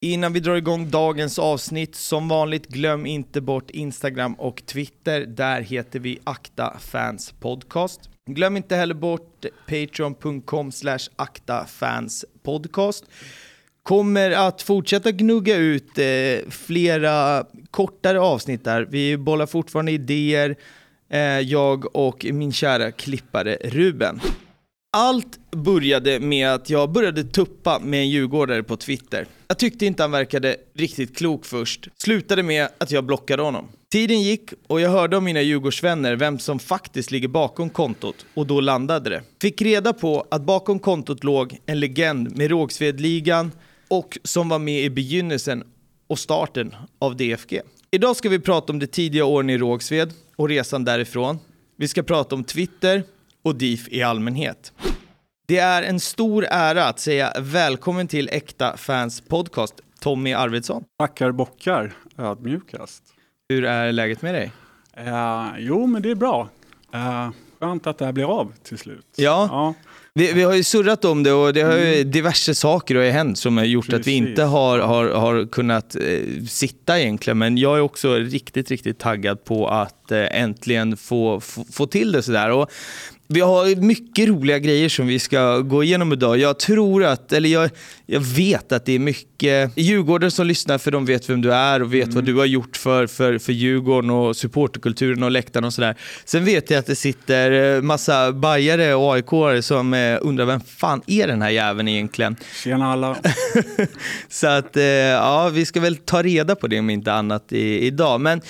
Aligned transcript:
Innan 0.00 0.32
vi 0.32 0.40
drar 0.40 0.56
igång 0.56 0.90
dagens 0.90 1.38
avsnitt, 1.38 1.94
som 1.94 2.28
vanligt 2.28 2.66
glöm 2.66 3.06
inte 3.06 3.40
bort 3.40 3.70
Instagram 3.70 4.34
och 4.34 4.62
Twitter. 4.66 5.20
Där 5.20 5.60
heter 5.60 5.98
vi 6.00 6.18
Akta 6.24 6.76
Fans 6.78 7.34
Podcast. 7.40 8.00
Glöm 8.26 8.56
inte 8.56 8.76
heller 8.76 8.94
bort 8.94 9.44
patreon.com 9.66 10.72
slash 10.72 10.98
aktafanspodcast. 11.16 13.04
Kommer 13.82 14.30
att 14.30 14.62
fortsätta 14.62 15.10
gnugga 15.12 15.56
ut 15.56 15.98
eh, 15.98 16.50
flera 16.50 17.44
kortare 17.70 18.20
avsnitt 18.20 18.64
där. 18.64 18.86
Vi 18.90 19.16
bollar 19.16 19.46
fortfarande 19.46 19.92
idéer, 19.92 20.56
eh, 21.10 21.20
jag 21.40 21.96
och 21.96 22.26
min 22.32 22.52
kära 22.52 22.92
klippare 22.92 23.58
Ruben. 23.64 24.20
Allt 24.98 25.38
började 25.50 26.20
med 26.20 26.48
att 26.48 26.70
jag 26.70 26.92
började 26.92 27.24
tuppa 27.24 27.78
med 27.78 28.00
en 28.00 28.10
djurgårdare 28.10 28.62
på 28.62 28.76
Twitter. 28.76 29.26
Jag 29.48 29.58
tyckte 29.58 29.86
inte 29.86 30.02
han 30.02 30.10
verkade 30.10 30.56
riktigt 30.74 31.16
klok 31.16 31.44
först. 31.44 31.88
Slutade 31.96 32.42
med 32.42 32.68
att 32.78 32.90
jag 32.90 33.04
blockade 33.04 33.42
honom. 33.42 33.68
Tiden 33.92 34.22
gick 34.22 34.50
och 34.66 34.80
jag 34.80 34.90
hörde 34.90 35.16
av 35.16 35.22
mina 35.22 35.42
Djurgårdsvänner 35.42 36.16
vem 36.16 36.38
som 36.38 36.58
faktiskt 36.58 37.10
ligger 37.10 37.28
bakom 37.28 37.70
kontot 37.70 38.26
och 38.34 38.46
då 38.46 38.60
landade 38.60 39.10
det. 39.10 39.22
Fick 39.40 39.62
reda 39.62 39.92
på 39.92 40.26
att 40.30 40.42
bakom 40.42 40.78
kontot 40.78 41.24
låg 41.24 41.58
en 41.66 41.80
legend 41.80 42.36
med 42.36 42.50
Rågsvedligan 42.50 43.52
och 43.88 44.18
som 44.24 44.48
var 44.48 44.58
med 44.58 44.84
i 44.84 44.90
begynnelsen 44.90 45.64
och 46.06 46.18
starten 46.18 46.74
av 46.98 47.16
DFG. 47.16 47.60
Idag 47.90 48.16
ska 48.16 48.28
vi 48.28 48.38
prata 48.38 48.72
om 48.72 48.78
de 48.78 48.86
tidiga 48.86 49.24
åren 49.24 49.50
i 49.50 49.58
Rågsved 49.58 50.12
och 50.36 50.48
resan 50.48 50.84
därifrån. 50.84 51.38
Vi 51.76 51.88
ska 51.88 52.02
prata 52.02 52.34
om 52.34 52.44
Twitter 52.44 53.02
och 53.42 53.56
DIF 53.56 53.88
i 53.88 54.02
allmänhet. 54.02 54.72
Det 55.46 55.58
är 55.58 55.82
en 55.82 56.00
stor 56.00 56.46
ära 56.50 56.84
att 56.84 57.00
säga 57.00 57.32
välkommen 57.40 58.08
till 58.08 58.28
Äkta 58.32 58.76
Fans 58.76 59.20
Podcast, 59.20 59.74
Tommy 60.00 60.32
Arvidsson. 60.32 60.84
Tackar 60.98 61.32
bockar, 61.32 61.92
ödmjukast. 62.18 63.02
Hur 63.48 63.64
är 63.64 63.92
läget 63.92 64.22
med 64.22 64.34
dig? 64.34 64.52
Uh, 64.98 65.48
jo, 65.58 65.86
men 65.86 66.02
det 66.02 66.10
är 66.10 66.14
bra. 66.14 66.48
Uh, 66.94 67.30
skönt 67.60 67.86
att 67.86 67.98
det 67.98 68.04
här 68.04 68.12
blir 68.12 68.40
av 68.40 68.52
till 68.62 68.78
slut. 68.78 69.06
Ja, 69.16 69.48
ja. 69.50 69.74
Vi, 70.14 70.32
vi, 70.32 70.42
har 70.42 70.54
ju 70.54 70.64
surrat 70.64 71.04
om 71.04 71.22
det 71.22 71.32
och 71.32 71.52
det 71.52 71.62
har 71.62 71.76
ju 71.76 71.94
mm. 71.94 72.10
diverse 72.10 72.54
saker 72.54 72.94
har 72.94 73.04
hänt 73.04 73.38
som 73.38 73.56
har 73.56 73.64
gjort 73.64 73.86
Precis. 73.86 74.00
att 74.00 74.06
vi 74.06 74.12
inte 74.12 74.42
har, 74.42 74.78
har, 74.78 75.08
har 75.08 75.46
kunnat 75.46 75.96
eh, 75.96 76.44
sitta 76.48 77.00
egentligen. 77.00 77.38
Men 77.38 77.58
jag 77.58 77.76
är 77.76 77.80
också 77.80 78.14
riktigt, 78.14 78.70
riktigt 78.70 78.98
taggad 78.98 79.44
på 79.44 79.68
att 79.68 80.12
eh, 80.12 80.40
äntligen 80.42 80.96
få, 80.96 81.40
få, 81.40 81.64
få 81.72 81.86
till 81.86 82.12
det 82.12 82.22
sådär. 82.22 82.50
Och 82.50 82.70
vi 83.30 83.40
har 83.40 83.76
mycket 83.76 84.28
roliga 84.28 84.58
grejer 84.58 84.88
som 84.88 85.06
vi 85.06 85.18
ska 85.18 85.58
gå 85.58 85.84
igenom 85.84 86.12
idag. 86.12 86.38
Jag 86.38 86.58
tror 86.58 87.04
att, 87.04 87.32
eller 87.32 87.48
jag, 87.48 87.70
jag 88.06 88.20
vet 88.20 88.72
att 88.72 88.84
det 88.84 88.92
är 88.92 88.98
mycket 88.98 89.72
Djurgården 89.76 90.30
som 90.30 90.46
lyssnar 90.46 90.78
för 90.78 90.90
de 90.90 91.04
vet 91.04 91.30
vem 91.30 91.42
du 91.42 91.52
är 91.52 91.82
och 91.82 91.94
vet 91.94 92.04
mm. 92.04 92.14
vad 92.14 92.24
du 92.24 92.34
har 92.34 92.44
gjort 92.44 92.76
för, 92.76 93.06
för, 93.06 93.38
för 93.38 93.52
Djurgården 93.52 94.10
och 94.10 94.36
supporterkulturen 94.36 95.22
och 95.22 95.30
läktaren 95.30 95.64
och 95.64 95.74
sådär. 95.74 95.96
Sen 96.24 96.44
vet 96.44 96.70
jag 96.70 96.78
att 96.78 96.86
det 96.86 96.96
sitter 96.96 97.76
eh, 97.76 97.82
massa 97.82 98.32
bajare 98.32 98.94
och 98.94 99.14
aik 99.14 99.64
som 99.64 99.94
eh, 99.94 100.18
undrar 100.20 100.44
vem 100.44 100.60
fan 100.60 101.02
är 101.06 101.26
den 101.26 101.42
här 101.42 101.50
jäveln 101.50 101.88
egentligen? 101.88 102.36
Tjena 102.64 102.92
alla! 102.92 103.16
så 104.28 104.46
att, 104.46 104.76
eh, 104.76 104.84
ja, 104.84 105.48
vi 105.48 105.66
ska 105.66 105.80
väl 105.80 105.96
ta 105.96 106.22
reda 106.22 106.56
på 106.56 106.66
det 106.66 106.78
om 106.78 106.90
inte 106.90 107.12
annat 107.12 107.52
i, 107.52 107.86
idag. 107.86 108.20
Men 108.20 108.40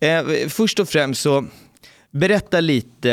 eh, 0.00 0.48
först 0.48 0.80
och 0.80 0.88
främst 0.88 1.22
så 1.22 1.44
Berätta 2.14 2.60
lite, 2.60 3.10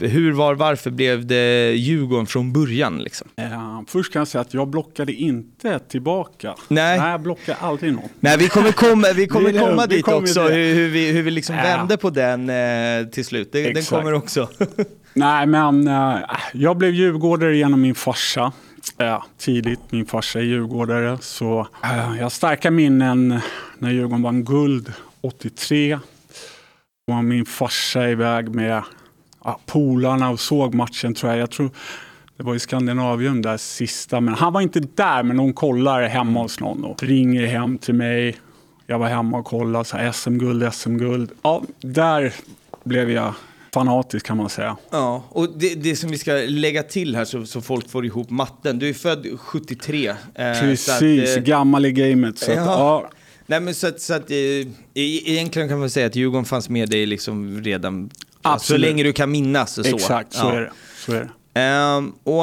hur, 0.00 0.32
var, 0.32 0.54
varför 0.54 0.90
blev 0.90 1.26
det 1.26 1.72
Djurgården 1.72 2.26
från 2.26 2.52
början? 2.52 2.98
Liksom? 2.98 3.28
Uh, 3.40 3.80
först 3.86 4.12
kan 4.12 4.20
jag 4.20 4.28
säga 4.28 4.42
att 4.42 4.54
jag 4.54 4.68
blockade 4.68 5.12
inte 5.12 5.78
tillbaka. 5.78 6.54
Nej, 6.68 6.98
Nej 6.98 7.10
jag 7.10 7.20
blockade 7.20 7.58
aldrig 7.60 7.92
någon. 7.92 8.08
Nej, 8.20 8.36
vi 8.38 8.48
kommer 8.48 8.72
komma, 8.72 9.06
vi 9.14 9.26
kommer 9.26 9.52
komma 9.66 9.86
dit 9.86 10.04
kommer 10.04 10.18
också, 10.18 10.42
hur, 10.42 10.74
hur, 10.74 10.88
vi, 10.88 11.12
hur 11.12 11.22
vi 11.22 11.30
liksom 11.30 11.56
uh. 11.56 11.62
vände 11.62 11.96
på 11.96 12.10
den 12.10 12.50
uh, 12.50 13.10
till 13.10 13.24
slut. 13.24 13.48
Det, 13.52 13.72
den 13.72 13.84
kommer 13.84 14.12
också. 14.12 14.48
Nej, 15.14 15.46
men 15.46 15.88
uh, 15.88 16.18
jag 16.52 16.76
blev 16.76 16.94
djurgårdare 16.94 17.56
genom 17.56 17.80
min 17.80 17.94
farsa. 17.94 18.52
Ja, 18.96 19.24
tidigt, 19.38 19.80
min 19.90 20.06
farsa 20.06 20.38
är 20.38 20.42
djurgårdare. 20.42 21.18
Så 21.20 21.66
jag 21.82 22.22
har 22.22 22.30
starka 22.30 22.70
minnen 22.70 23.40
när 23.78 23.90
Djurgården 23.90 24.22
vann 24.22 24.44
guld 24.44 24.92
83 25.20 25.98
var 27.10 27.22
min 27.22 27.46
farsa 27.46 28.08
iväg 28.08 28.54
med 28.54 28.82
ja, 29.44 29.60
polarna 29.66 30.30
och 30.30 30.40
såg 30.40 30.74
matchen 30.74 31.14
tror 31.14 31.32
jag. 31.32 31.40
Jag 31.40 31.50
tror 31.50 31.70
det 32.36 32.42
var 32.42 32.54
i 32.54 32.58
Skandinavium 32.58 33.42
där 33.42 33.56
sista, 33.56 34.20
men 34.20 34.34
han 34.34 34.52
var 34.52 34.60
inte 34.60 34.80
där. 34.80 35.22
Men 35.22 35.36
de 35.36 35.52
kollar 35.52 36.02
hemma 36.02 36.42
hos 36.42 36.60
någon 36.60 36.84
och 36.84 37.02
ringer 37.02 37.46
hem 37.46 37.78
till 37.78 37.94
mig. 37.94 38.36
Jag 38.86 38.98
var 38.98 39.08
hemma 39.08 39.38
och 39.38 39.44
kollade, 39.44 40.12
SM-guld, 40.12 40.74
SM-guld. 40.74 41.30
Ja, 41.42 41.62
där 41.80 42.32
blev 42.84 43.10
jag 43.10 43.34
fanatisk 43.74 44.26
kan 44.26 44.36
man 44.36 44.50
säga. 44.50 44.76
Ja, 44.90 45.24
och 45.28 45.48
det, 45.58 45.74
det 45.74 45.96
som 45.96 46.10
vi 46.10 46.18
ska 46.18 46.32
lägga 46.32 46.82
till 46.82 47.16
här 47.16 47.24
så, 47.24 47.46
så 47.46 47.60
folk 47.60 47.90
får 47.90 48.06
ihop 48.06 48.30
matten. 48.30 48.78
Du 48.78 48.88
är 48.88 48.94
född 48.94 49.26
73. 49.38 50.08
Eh, 50.08 50.14
Precis, 50.34 50.88
att, 50.88 51.36
eh, 51.36 51.42
gammal 51.42 51.86
i 51.86 51.92
gamet. 51.92 52.38
Så 52.38 52.50
ja. 52.50 52.60
Att, 52.60 52.66
ja. 52.66 53.10
Nej 53.50 53.60
men 53.60 53.74
så 53.74 53.86
att, 53.86 54.00
så 54.00 54.14
att 54.14 54.30
eh, 54.30 54.36
egentligen 54.94 55.68
kan 55.68 55.78
man 55.78 55.90
säga 55.90 56.06
att 56.06 56.16
Djurgården 56.16 56.44
fanns 56.44 56.68
med 56.68 56.88
dig 56.88 57.06
liksom 57.06 57.62
redan 57.62 58.10
så 58.60 58.76
länge 58.76 59.02
du 59.02 59.12
kan 59.12 59.30
minnas. 59.30 59.78
Och 59.78 59.86
så. 59.86 59.96
Exakt, 59.96 60.32
så 60.32 60.46
ja. 60.46 60.52
är 60.52 60.60
det. 60.60 60.70
Så 60.96 61.12
är 61.12 61.20
det. 61.20 61.30
Um, 61.96 62.14
och 62.22 62.42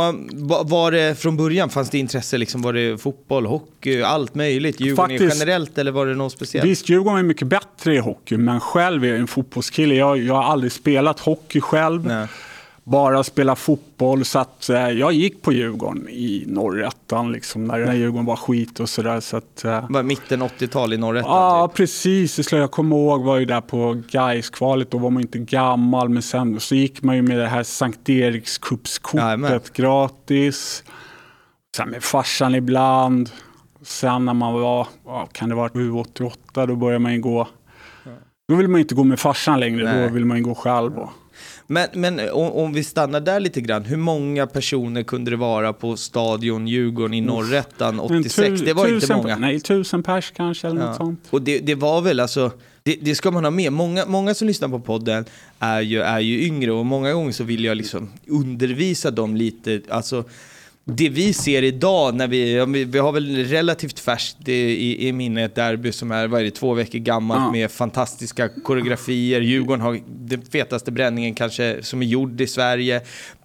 var 0.69 0.91
det 0.91 1.19
från 1.19 1.37
början, 1.37 1.69
fanns 1.69 1.89
det 1.89 1.97
intresse, 1.97 2.37
liksom, 2.37 2.61
var 2.61 2.73
det 2.73 2.97
fotboll, 2.97 3.45
hockey, 3.45 4.01
allt 4.01 4.35
möjligt? 4.35 4.79
Djurgården 4.79 5.17
Faktiskt, 5.19 5.39
generellt 5.39 5.77
eller 5.77 5.91
var 5.91 6.05
det 6.05 6.15
något 6.15 6.31
speciellt? 6.31 6.65
Visst, 6.65 6.89
Djurgården 6.89 7.19
är 7.19 7.23
mycket 7.23 7.47
bättre 7.47 7.95
i 7.95 7.97
hockey, 7.97 8.37
men 8.37 8.59
själv 8.59 9.03
är 9.03 9.07
jag 9.07 9.17
en 9.17 9.27
fotbollskille. 9.27 9.95
Jag, 9.95 10.17
jag 10.17 10.33
har 10.33 10.43
aldrig 10.43 10.71
spelat 10.71 11.19
hockey 11.19 11.61
själv. 11.61 12.05
Nej 12.05 12.27
bara 12.87 13.23
spela 13.23 13.55
fotboll. 13.55 14.25
Så 14.25 14.39
att, 14.39 14.69
eh, 14.69 14.89
jag 14.89 15.13
gick 15.13 15.41
på 15.41 15.53
Djurgården 15.53 16.09
i 16.09 16.43
norrättan 16.47 17.31
liksom, 17.31 17.65
när, 17.65 17.79
när 17.79 17.93
Djurgården 17.93 18.25
var 18.25 18.35
skit 18.35 18.79
och 18.79 18.89
sådär. 18.89 19.19
Så 19.19 19.37
att, 19.37 19.65
eh, 19.65 19.85
var 19.89 20.03
mitten 20.03 20.41
80-tal 20.41 20.93
i 20.93 20.97
norrättan? 20.97 21.31
Ja, 21.31 21.67
typ. 21.67 21.77
precis. 21.77 22.51
Jag 22.51 22.71
kommer 22.71 22.95
ihåg 22.95 23.23
var 23.23 23.37
ju 23.37 23.45
där 23.45 23.61
på 23.61 24.03
Gais-kvalet. 24.09 24.91
Då 24.91 24.97
var 24.97 25.09
man 25.09 25.21
inte 25.21 25.39
gammal. 25.39 26.09
Men 26.09 26.21
sen 26.21 26.59
så 26.59 26.75
gick 26.75 27.01
man 27.01 27.15
ju 27.15 27.21
med 27.21 27.37
det 27.37 27.47
här 27.47 27.63
Sankt 27.63 28.09
Eriks 28.09 28.57
kuppskortet 28.57 29.73
gratis. 29.73 30.83
Sen 31.77 31.89
med 31.89 32.03
farsan 32.03 32.55
ibland. 32.55 33.29
Sen 33.81 34.25
när 34.25 34.33
man 34.33 34.53
var, 34.53 34.87
kan 35.31 35.49
det 35.49 35.55
vara 35.55 35.69
7-88, 35.69 36.65
då 36.67 36.75
började 36.75 36.99
man 36.99 37.13
ju 37.13 37.21
gå. 37.21 37.47
Då 38.49 38.55
vill 38.55 38.67
man 38.67 38.79
inte 38.79 38.95
gå 38.95 39.03
med 39.03 39.19
farsan 39.19 39.59
längre, 39.59 39.83
Nej. 39.83 40.07
då 40.07 40.13
vill 40.13 40.25
man 40.25 40.37
ju 40.37 40.43
gå 40.43 40.55
själv. 40.55 40.97
Och. 40.97 41.09
Men, 41.67 41.87
men 41.93 42.19
om, 42.19 42.51
om, 42.51 42.73
vi 42.73 42.83
stannar 42.83 43.19
där 43.19 43.39
lite 43.39 43.61
grann, 43.61 43.85
hur 43.85 43.97
många 43.97 44.47
personer 44.47 45.03
kunde 45.03 45.31
det 45.31 45.37
vara 45.37 45.73
på 45.73 45.97
Stadion 45.97 46.67
Djurgården 46.67 47.13
i 47.13 47.21
Norrättan 47.21 47.99
86? 47.99 48.61
det 48.61 48.73
var 48.73 48.87
inte 48.87 49.15
många. 49.15 49.37
Nej, 49.37 49.59
tusen 49.59 50.03
pers 50.03 50.31
kanske 50.35 50.67
eller 50.67 50.81
ja. 50.81 50.87
något 50.87 50.97
sånt. 50.97 51.27
Och 51.29 51.41
det, 51.41 51.59
det 51.59 51.75
var 51.75 52.01
väl 52.01 52.19
alltså, 52.19 52.51
det, 52.83 52.97
det, 53.01 53.15
ska 53.15 53.31
man 53.31 53.43
ha 53.43 53.51
med. 53.51 53.73
Många, 53.73 54.05
många 54.05 54.33
som 54.33 54.47
lyssnar 54.47 54.67
på 54.67 54.79
podden 54.79 55.25
är 55.59 55.81
ju, 55.81 56.01
är 56.01 56.19
ju 56.19 56.45
yngre 56.45 56.71
och 56.71 56.85
många 56.85 57.13
gånger 57.13 57.31
så 57.31 57.43
vill 57.43 57.63
jag 57.63 57.77
liksom 57.77 58.09
undervisa 58.27 59.11
dem 59.11 59.35
lite. 59.35 59.81
Alltså, 59.89 60.23
det 60.89 61.09
vi 61.09 61.33
ser 61.33 61.63
idag, 61.63 62.15
när 62.15 62.27
vi, 62.27 62.65
vi 62.85 62.99
har 62.99 63.11
väl 63.11 63.45
relativt 63.45 63.99
färskt 63.99 64.47
i, 64.49 65.07
i 65.07 65.13
minne 65.13 65.43
ett 65.43 65.55
derby 65.55 65.91
som 65.91 66.11
är, 66.11 66.27
vad 66.27 66.41
är 66.41 66.45
det, 66.45 66.51
två 66.51 66.73
veckor 66.73 66.99
gammalt 66.99 67.41
ja. 67.41 67.51
med 67.51 67.71
fantastiska 67.71 68.49
koreografier. 68.49 69.41
Djurgården 69.41 69.81
har 69.81 69.99
den 70.07 70.41
fetaste 70.41 70.91
bränningen 70.91 71.35
kanske 71.35 71.77
som 71.81 72.01
är 72.01 72.05
gjord 72.05 72.41
i 72.41 72.47
Sverige. 72.47 73.01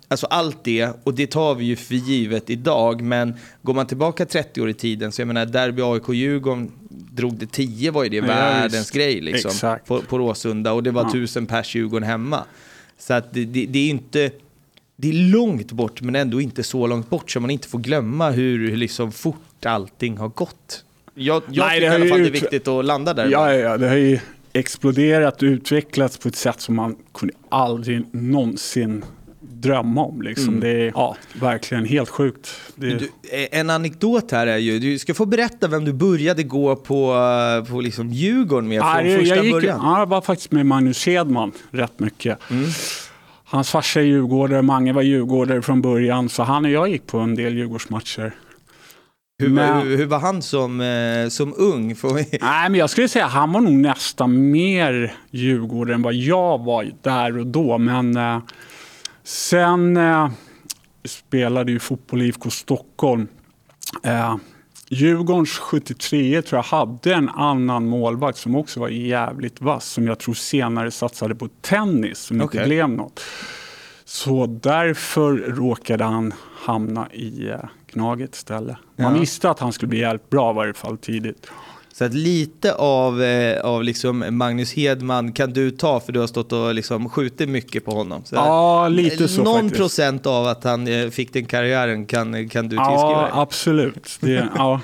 Alltså 0.08 0.26
allt 0.26 0.64
det, 0.64 0.88
och 1.04 1.14
det 1.14 1.26
tar 1.26 1.54
vi 1.54 1.64
ju 1.64 1.76
för 1.76 1.94
givet 1.94 2.50
idag, 2.50 3.02
men 3.02 3.34
går 3.62 3.74
man 3.74 3.86
tillbaka 3.86 4.26
30 4.26 4.60
år 4.62 4.68
i 4.68 4.74
tiden, 4.74 5.12
så 5.12 5.20
jag 5.20 5.26
menar 5.26 5.46
derby 5.46 5.82
AIK-Djurgården 5.82 6.70
drog 6.90 7.34
det 7.34 7.52
10 7.52 7.90
var 7.90 8.04
ju 8.04 8.08
det 8.08 8.16
ja, 8.16 8.26
världens 8.26 8.74
just. 8.74 8.92
grej 8.92 9.20
liksom, 9.20 9.78
på, 9.86 10.00
på 10.00 10.18
Råsunda 10.18 10.72
och 10.72 10.82
det 10.82 10.90
var 10.90 11.02
ja. 11.02 11.12
tusen 11.12 11.46
pers 11.46 11.74
Djurgården 11.74 12.08
hemma. 12.08 12.44
Så 12.98 13.14
att 13.14 13.34
det, 13.34 13.44
det, 13.44 13.66
det 13.66 13.78
är 13.78 13.90
inte 13.90 14.30
det 15.02 15.08
är 15.08 15.12
långt 15.12 15.72
bort 15.72 16.02
men 16.02 16.16
ändå 16.16 16.40
inte 16.40 16.62
så 16.62 16.86
långt 16.86 17.10
bort 17.10 17.30
så 17.30 17.40
man 17.40 17.50
inte 17.50 17.68
får 17.68 17.78
glömma 17.78 18.30
hur, 18.30 18.76
liksom 18.76 19.12
fort 19.12 19.66
allting 19.66 20.16
har 20.16 20.28
gått. 20.28 20.84
Jag, 21.14 21.42
jag 21.50 21.66
Nej, 21.66 21.80
tycker 21.80 21.92
i 21.92 21.94
alla 21.94 22.06
fall 22.06 22.20
det 22.20 22.26
är 22.26 22.30
viktigt 22.30 22.68
att 22.68 22.84
landa 22.84 23.14
där. 23.14 23.28
Ja, 23.28 23.54
ja, 23.54 23.76
det 23.76 23.88
har 23.88 23.96
ju 23.96 24.18
exploderat 24.52 25.42
och 25.42 25.46
utvecklats 25.46 26.18
på 26.18 26.28
ett 26.28 26.36
sätt 26.36 26.60
som 26.60 26.74
man 26.74 26.96
kunde 27.14 27.34
aldrig 27.48 28.04
någonsin 28.14 29.04
drömma 29.40 30.04
om. 30.04 30.22
Liksom. 30.22 30.48
Mm. 30.48 30.60
Det 30.60 30.68
är 30.68 30.92
ja, 30.94 31.16
verkligen 31.32 31.84
helt 31.84 32.08
sjukt. 32.08 32.54
Det... 32.74 32.86
Du, 32.86 33.10
en 33.50 33.70
anekdot 33.70 34.30
här 34.30 34.46
är 34.46 34.56
ju, 34.56 34.78
du 34.78 34.98
ska 34.98 35.14
få 35.14 35.26
berätta 35.26 35.68
vem 35.68 35.84
du 35.84 35.92
började 35.92 36.42
gå 36.42 36.76
på, 36.76 37.14
på 37.70 37.80
liksom 37.80 38.10
Djurgården 38.10 38.68
med 38.68 38.80
från 38.80 39.10
ja, 39.10 39.18
första 39.18 39.36
jag 39.36 39.44
gick, 39.44 39.54
början. 39.54 39.80
Ja, 39.82 39.98
jag 39.98 40.06
var 40.06 40.20
faktiskt 40.20 40.52
med 40.52 40.66
Magnus 40.66 41.06
Hedman 41.06 41.52
rätt 41.70 42.00
mycket. 42.00 42.38
Mm. 42.50 42.68
Hans 43.52 43.70
farsa 43.70 44.00
är 44.00 44.04
djurgårdare, 44.04 44.62
Mange 44.62 44.92
var 44.92 45.02
djurgårdare 45.02 45.62
från 45.62 45.82
början, 45.82 46.28
så 46.28 46.42
han 46.42 46.64
och 46.64 46.70
jag 46.70 46.88
gick 46.88 47.06
på 47.06 47.18
en 47.18 47.34
del 47.34 47.56
Djurgårdsmatcher. 47.56 48.34
Hur, 49.38 49.48
Men- 49.48 49.82
hur, 49.88 49.96
hur 49.96 50.06
var 50.06 50.18
han 50.18 50.42
som, 50.42 50.80
eh, 50.80 51.28
som 51.28 51.54
ung? 51.56 51.96
Nej, 52.40 52.70
men 52.70 52.74
jag 52.74 52.90
skulle 52.90 53.08
säga 53.08 53.26
att 53.26 53.32
han 53.32 53.52
var 53.52 53.60
nog 53.60 53.72
nästan 53.72 54.50
mer 54.50 55.14
Djurgården 55.30 55.94
än 55.94 56.02
vad 56.02 56.14
jag 56.14 56.64
var 56.64 56.90
där 57.02 57.38
och 57.38 57.46
då. 57.46 57.78
Men 57.78 58.16
eh, 58.16 58.38
sen 59.24 59.96
eh, 59.96 60.30
spelade 61.04 61.72
ju 61.72 61.78
fotboll 61.78 62.22
i 62.22 62.26
IFK 62.26 62.50
Stockholm. 62.50 63.26
Eh, 64.02 64.36
Djurgårdens 64.94 65.58
73 65.58 66.42
tror 66.42 66.58
jag 66.58 66.62
hade 66.64 67.14
en 67.14 67.28
annan 67.28 67.86
målvakt 67.88 68.38
som 68.38 68.56
också 68.56 68.80
var 68.80 68.88
jävligt 68.88 69.60
vass. 69.60 69.84
Som 69.86 70.06
jag 70.06 70.18
tror 70.18 70.34
senare 70.34 70.90
satsade 70.90 71.34
på 71.34 71.48
tennis 71.60 72.18
som 72.18 72.36
inte 72.36 72.44
Okej. 72.46 72.64
blev 72.66 72.88
något. 72.88 73.20
Så 74.04 74.46
därför 74.46 75.32
råkade 75.32 76.04
han 76.04 76.32
hamna 76.64 77.08
i 77.12 77.48
eh, 77.48 77.56
Gnaget 77.92 78.34
istället. 78.34 78.76
Man 78.96 79.14
Ja. 79.14 79.20
visste 79.20 79.50
att 79.50 79.58
han 79.58 79.72
skulle 79.72 79.88
bli 79.88 79.98
jävligt 79.98 80.30
bra 80.30 80.50
i 80.50 80.54
varje 80.54 80.74
fall 80.74 80.98
tidigt. 80.98 81.50
Så 81.92 82.04
att 82.04 82.14
lite 82.14 82.74
av, 82.74 83.22
eh, 83.22 83.60
av 83.60 83.84
liksom 83.84 84.24
Magnus 84.30 84.72
Hedman 84.72 85.32
kan 85.32 85.52
du 85.52 85.70
ta 85.70 86.00
för 86.00 86.12
du 86.12 86.20
har 86.20 86.26
stått 86.26 86.52
och 86.52 86.74
liksom 86.74 87.08
skjutit 87.08 87.48
mycket 87.48 87.84
på 87.84 87.90
honom. 87.90 88.22
Så 88.24 88.34
Ja, 88.34 88.88
lite 88.88 89.28
så 89.28 89.42
Någon 89.42 89.54
faktiskt. 89.54 89.76
procent 89.76 90.26
av 90.26 90.46
att 90.46 90.64
han 90.64 90.86
eh, 90.88 91.10
fick 91.10 91.32
den 91.32 91.44
karriären 91.44 92.06
kan, 92.06 92.48
kan 92.48 92.64
du 92.64 92.76
tillskriva 92.76 93.28
Ja, 93.32 93.40
absolut. 93.40 94.18
Det, 94.20 94.48
ja. 94.56 94.80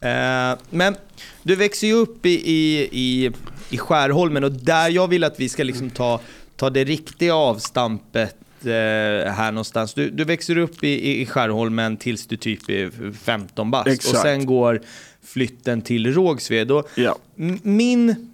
Eh, 0.00 0.58
men 0.70 0.96
du 1.42 1.56
växer 1.56 1.86
ju 1.86 1.92
upp 1.92 2.26
i, 2.26 2.30
i, 2.30 2.88
i, 2.92 3.30
i 3.70 3.78
Skärholmen 3.78 4.44
och 4.44 4.52
där 4.52 4.88
jag 4.88 5.08
vill 5.08 5.24
att 5.24 5.40
vi 5.40 5.48
ska 5.48 5.64
liksom 5.64 5.90
ta, 5.90 6.20
ta 6.56 6.70
det 6.70 6.84
riktiga 6.84 7.34
avstampet 7.34 8.36
här 8.64 9.52
någonstans. 9.52 9.94
Du, 9.94 10.10
du 10.10 10.24
växer 10.24 10.58
upp 10.58 10.84
i, 10.84 11.20
i, 11.20 11.26
Skärholmen 11.26 11.96
tills 11.96 12.26
du 12.26 12.36
typ 12.36 12.70
är 12.70 13.12
15 13.24 13.70
bast 13.70 13.86
och 13.86 13.92
Exakt. 13.92 14.22
sen 14.22 14.46
går 14.46 14.80
flytten 15.26 15.82
till 15.82 16.14
Rågsved. 16.14 16.70
Och 16.70 16.88
Ja. 16.94 17.16
Min... 17.62 18.30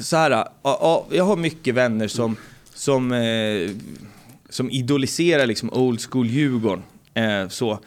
Så 0.00 0.16
här, 0.16 0.30
ja, 0.30 0.48
ja, 0.62 1.06
jag 1.10 1.24
har 1.24 1.36
mycket 1.36 1.74
vänner 1.74 2.08
som, 2.08 2.36
som, 2.74 3.12
eh, 3.12 3.70
som 4.48 4.70
idoliserar 4.70 5.46
liksom 5.46 5.70
old 5.72 6.00
school 6.00 6.26
Djurgården. 6.26 6.82
Eh, 7.14 7.48
så. 7.48 7.78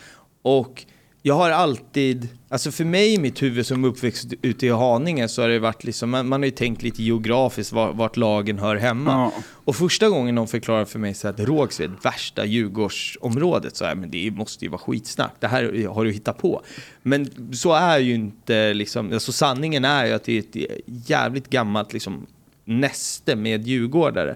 Och 0.41 0.85
jag 1.25 1.35
har 1.35 1.49
alltid, 1.49 2.27
alltså 2.49 2.71
för 2.71 2.85
mig 2.85 3.13
i 3.13 3.19
mitt 3.19 3.41
huvud 3.41 3.65
som 3.65 3.85
uppväxt 3.85 4.33
ute 4.41 4.65
i 4.65 4.69
Haninge 4.69 5.27
så 5.27 5.41
har 5.41 5.49
det 5.49 5.59
varit 5.59 5.83
liksom, 5.83 6.09
man, 6.09 6.27
man 6.27 6.41
har 6.41 6.45
ju 6.45 6.51
tänkt 6.51 6.81
lite 6.81 7.03
geografiskt 7.03 7.71
var, 7.71 7.93
vart 7.93 8.17
lagen 8.17 8.59
hör 8.59 8.75
hemma. 8.75 9.11
Ja. 9.11 9.43
Och 9.65 9.75
första 9.75 10.09
gången 10.09 10.35
de 10.35 10.47
förklarade 10.47 10.85
för 10.85 10.99
mig 10.99 11.13
så 11.13 11.27
att 11.27 11.39
Rågsved, 11.39 11.91
värsta 12.03 12.45
Djurgårdsområdet, 12.45 13.75
så 13.75 13.85
här, 13.85 13.95
men 13.95 14.11
det 14.11 14.31
måste 14.31 14.65
ju 14.65 14.71
vara 14.71 14.81
skitsnack. 14.81 15.33
Det 15.39 15.47
här 15.47 15.87
har 15.87 16.05
du 16.05 16.11
hittat 16.11 16.37
på. 16.37 16.61
Men 17.01 17.53
så 17.53 17.73
är 17.73 17.99
ju 17.99 18.13
inte 18.13 18.73
liksom, 18.73 19.13
alltså 19.13 19.31
sanningen 19.31 19.85
är 19.85 20.05
ju 20.05 20.13
att 20.13 20.23
det 20.23 20.37
är 20.37 20.39
ett 20.39 20.81
jävligt 20.85 21.49
gammalt 21.49 21.93
liksom 21.93 22.27
näste 22.65 23.35
med 23.35 23.67
djurgårdare. 23.67 24.35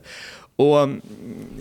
Och 0.58 0.80
mm, 0.80 1.02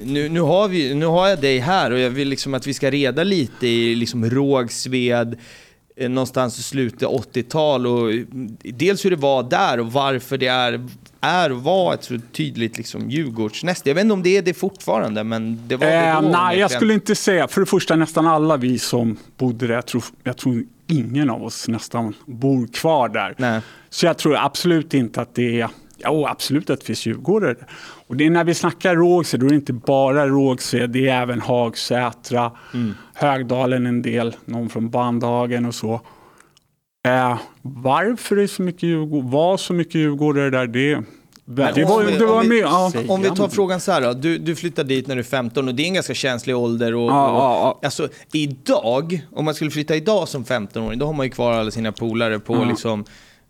nu, 0.05 0.29
nu, 0.29 0.41
har 0.41 0.69
vi, 0.69 0.95
nu 0.95 1.07
har 1.07 1.29
jag 1.29 1.41
dig 1.41 1.59
här 1.59 1.91
och 1.91 1.99
jag 1.99 2.11
vill 2.11 2.29
liksom 2.29 2.55
att 2.55 2.67
vi 2.67 2.75
ska 2.75 2.91
reda 2.91 3.25
lite 3.25 3.67
i 3.67 3.95
liksom 3.95 4.31
Rågsved, 4.31 5.39
eh, 5.97 6.09
någonstans 6.09 6.59
i 6.59 6.63
slutet 6.63 7.09
80-tal 7.09 7.87
och 7.87 8.11
mm, 8.11 8.57
dels 8.61 9.05
hur 9.05 9.11
det 9.11 9.17
var 9.17 9.43
där 9.43 9.81
och 9.81 9.93
varför 9.93 10.39
det 10.39 10.47
är, 10.47 10.89
är 11.21 11.53
och 11.53 11.63
var 11.63 11.95
ett 11.95 12.05
så 12.05 12.19
tydligt 12.33 12.77
liksom 12.77 13.11
Djurgårdsnäste. 13.11 13.91
Jag 13.91 13.95
vet 13.95 14.03
inte 14.03 14.15
om 14.15 14.23
det 14.23 14.37
är 14.37 14.43
det 14.43 14.55
fortfarande, 14.55 15.25
men 15.25 15.61
det 15.67 15.77
var 15.77 15.87
det 15.87 15.93
Eh, 15.93 16.23
då. 16.23 16.29
nej, 16.29 16.59
jag 16.59 16.71
skulle 16.71 16.95
inte 16.95 17.15
säga. 17.15 17.49
För 17.49 17.61
det 17.61 17.67
första, 17.67 17.97
nästan 17.97 18.27
alla 18.27 18.57
vi 18.57 18.79
som 18.79 19.17
bodde 19.37 19.67
där, 19.67 19.75
jag 19.75 19.87
tror, 19.87 20.05
jag 20.23 20.37
tror 20.37 20.65
ingen 20.87 21.31
av 21.31 21.43
oss 21.45 21.69
nästan 21.69 22.15
bor 22.27 22.67
kvar 22.67 23.09
där. 23.09 23.35
Nej. 23.39 23.61
Så 23.91 24.07
jag 24.07 24.19
tror 24.19 24.37
absolut 24.37 24.95
inte 24.95 25.21
att 25.21 25.35
det 25.35 25.61
är, 25.61 25.69
ja 25.97 26.29
absolut 26.31 26.71
att 26.71 26.81
det 26.81 26.87
finns 26.87 27.07
djurgårdare. 27.07 27.55
Och 28.07 28.17
det 28.17 28.27
är 28.27 28.31
när 28.31 28.45
vi 28.45 28.55
snackar 28.55 28.97
Rågsved, 28.97 29.41
då 29.41 29.47
är 29.47 29.51
det 29.51 29.57
inte 29.57 29.73
bara 29.73 30.27
Rågsved, 30.27 30.91
det 30.91 31.09
är 31.09 31.23
även 31.23 31.41
Hagsätra, 31.41 32.53
Mm. 32.75 32.95
Högdalen 33.15 33.87
en 33.87 34.03
del, 34.03 34.37
någon 34.45 34.69
från 34.69 34.91
Bandhagen 34.91 35.67
och 35.67 35.75
så. 35.75 36.01
Eh, 37.09 37.39
varför 37.63 38.37
det 38.37 38.43
är 38.43 38.47
så 38.47 38.63
mycket 38.63 38.83
Djurgård, 38.83 39.25
var 39.25 39.57
så 39.57 39.73
mycket 39.73 39.95
djurgårdare 39.95 40.51
där, 40.51 40.67
det, 40.67 40.95
var, 41.45 41.73
vi- 41.73 42.19
det 42.19 42.27
var 42.27 42.35
om 42.37 42.43
vi- 42.43 42.49
med, 42.49 42.59
ja. 42.59 42.93
Om 43.09 43.23
vi 43.23 43.31
tar 43.31 43.49
frågan 43.49 43.81
så 43.81 43.93
här 43.93 44.01
då. 44.01 44.13
Du, 44.13 44.39
du 44.39 44.57
flyttar 44.57 44.85
dit 44.85 45.07
när 45.07 45.15
du 45.15 45.21
är 45.21 45.25
15 45.25 45.69
och 45.69 45.75
det 45.75 45.83
är 45.83 45.87
en 45.87 45.95
ganska 45.95 46.15
känslig 46.15 46.57
ålder. 46.57 46.95
Och, 46.95 47.11
Ja, 47.11 47.29
och, 47.29 47.37
ja, 47.37 47.79
ja. 47.83 47.87
Alltså, 47.87 48.09
idag, 48.33 49.27
om 49.33 49.45
man 49.45 49.55
skulle 49.55 49.71
flytta 49.71 49.97
idag 49.97 50.29
som 50.29 50.45
15-åring, 50.45 50.99
då 50.99 51.07
har 51.07 51.13
man 51.13 51.27
ju 51.27 51.31
kvar 51.31 51.53
alla 51.53 51.71
sina 51.71 51.93
polare 51.93 52.39
på 52.39 52.55
Ja. 52.55 52.65
liksom 52.65 53.05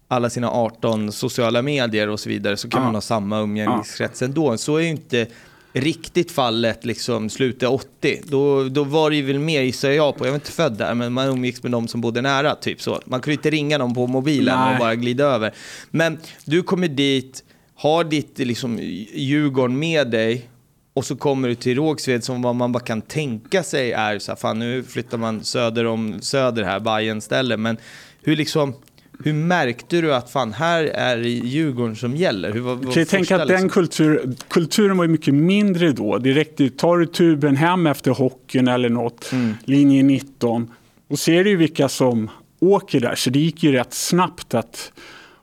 alla 0.08 0.30
sina 0.30 0.50
18 0.50 1.12
sociala 1.12 1.62
medier 1.62 2.08
och 2.08 2.20
så 2.20 2.28
vidare. 2.28 2.56
Så 2.56 2.68
kan 2.68 2.82
man 2.82 2.94
ha 2.94 3.00
samma 3.00 3.40
umgängeskrets 3.40 4.22
ändå. 4.22 4.56
Så 4.56 4.76
är 4.76 4.80
ju 4.80 4.88
inte 4.88 5.26
riktigt 5.72 6.32
fallet 6.32 6.84
liksom 6.84 7.30
slutet 7.30 7.68
80. 7.68 8.20
Då, 8.24 8.64
då 8.64 8.84
var 8.84 9.10
det 9.10 9.16
ju 9.16 9.22
väl 9.22 9.38
mer, 9.38 9.62
gissar 9.62 9.90
jag 9.90 10.16
på, 10.16 10.26
jag 10.26 10.30
var 10.30 10.36
inte 10.36 10.52
född 10.52 10.78
där, 10.78 10.94
men 10.94 11.12
man 11.12 11.28
umgicks 11.28 11.62
med 11.62 11.72
dem 11.72 11.88
som 11.88 12.00
bodde 12.00 12.22
nära. 12.22 12.54
Typ 12.54 12.82
så. 12.82 13.00
Man 13.04 13.20
kunde 13.20 13.34
inte 13.34 13.50
ringa 13.50 13.78
dem 13.78 13.94
på 13.94 14.06
mobilen 14.06 14.58
Nej. 14.58 14.72
och 14.72 14.78
bara 14.78 14.94
glida 14.94 15.24
över. 15.24 15.54
Men 15.90 16.18
du 16.44 16.62
kommer 16.62 16.88
dit, 16.88 17.44
har 17.74 18.04
ditt 18.04 18.38
liksom, 18.38 18.78
Djurgården 19.14 19.78
med 19.78 20.10
dig 20.10 20.48
och 20.94 21.04
så 21.04 21.16
kommer 21.16 21.48
du 21.48 21.54
till 21.54 21.76
Rågsved 21.76 22.24
som 22.24 22.42
vad 22.42 22.54
man 22.54 22.72
bara 22.72 22.84
kan 22.84 23.02
tänka 23.02 23.62
sig 23.62 23.92
är 23.92 24.18
så 24.18 24.32
här, 24.32 24.36
fan 24.36 24.58
nu 24.58 24.82
flyttar 24.82 25.18
man 25.18 25.44
söder 25.44 25.86
om 25.86 26.20
söder 26.20 26.64
här, 26.64 26.80
Bayern 26.80 27.20
ställe. 27.20 27.56
Men 27.56 27.76
hur 28.22 28.36
liksom, 28.36 28.74
hur 29.24 29.32
märkte 29.32 30.00
du 30.00 30.14
att 30.14 30.30
fan 30.30 30.52
här 30.52 30.84
är 30.84 31.16
det 31.16 31.28
Djurgården 31.28 31.96
som 31.96 32.16
gäller? 32.16 32.52
Hur 32.52 32.60
var, 32.60 32.74
var 32.74 32.92
kan 32.92 33.04
tänka 33.04 33.36
att 33.36 33.48
den 33.48 33.62
liksom? 33.62 33.68
kultur, 33.68 34.34
kulturen 34.48 34.96
var 34.96 35.06
mycket 35.06 35.34
mindre 35.34 35.92
då. 35.92 36.20
Ju, 36.58 36.68
tar 36.68 36.98
du 36.98 37.06
tuben 37.06 37.56
hem 37.56 37.86
efter 37.86 38.10
hockeyn 38.10 38.68
eller 38.68 38.88
något, 38.88 39.32
Mm. 39.32 39.54
linje 39.64 40.02
19, 40.02 40.70
och 41.08 41.18
ser 41.18 41.44
du 41.44 41.56
vilka 41.56 41.88
som 41.88 42.30
åker 42.60 43.00
där. 43.00 43.14
Så 43.14 43.30
det 43.30 43.38
gick 43.38 43.62
ju 43.62 43.72
rätt 43.72 43.94
snabbt 43.94 44.54
att, 44.54 44.92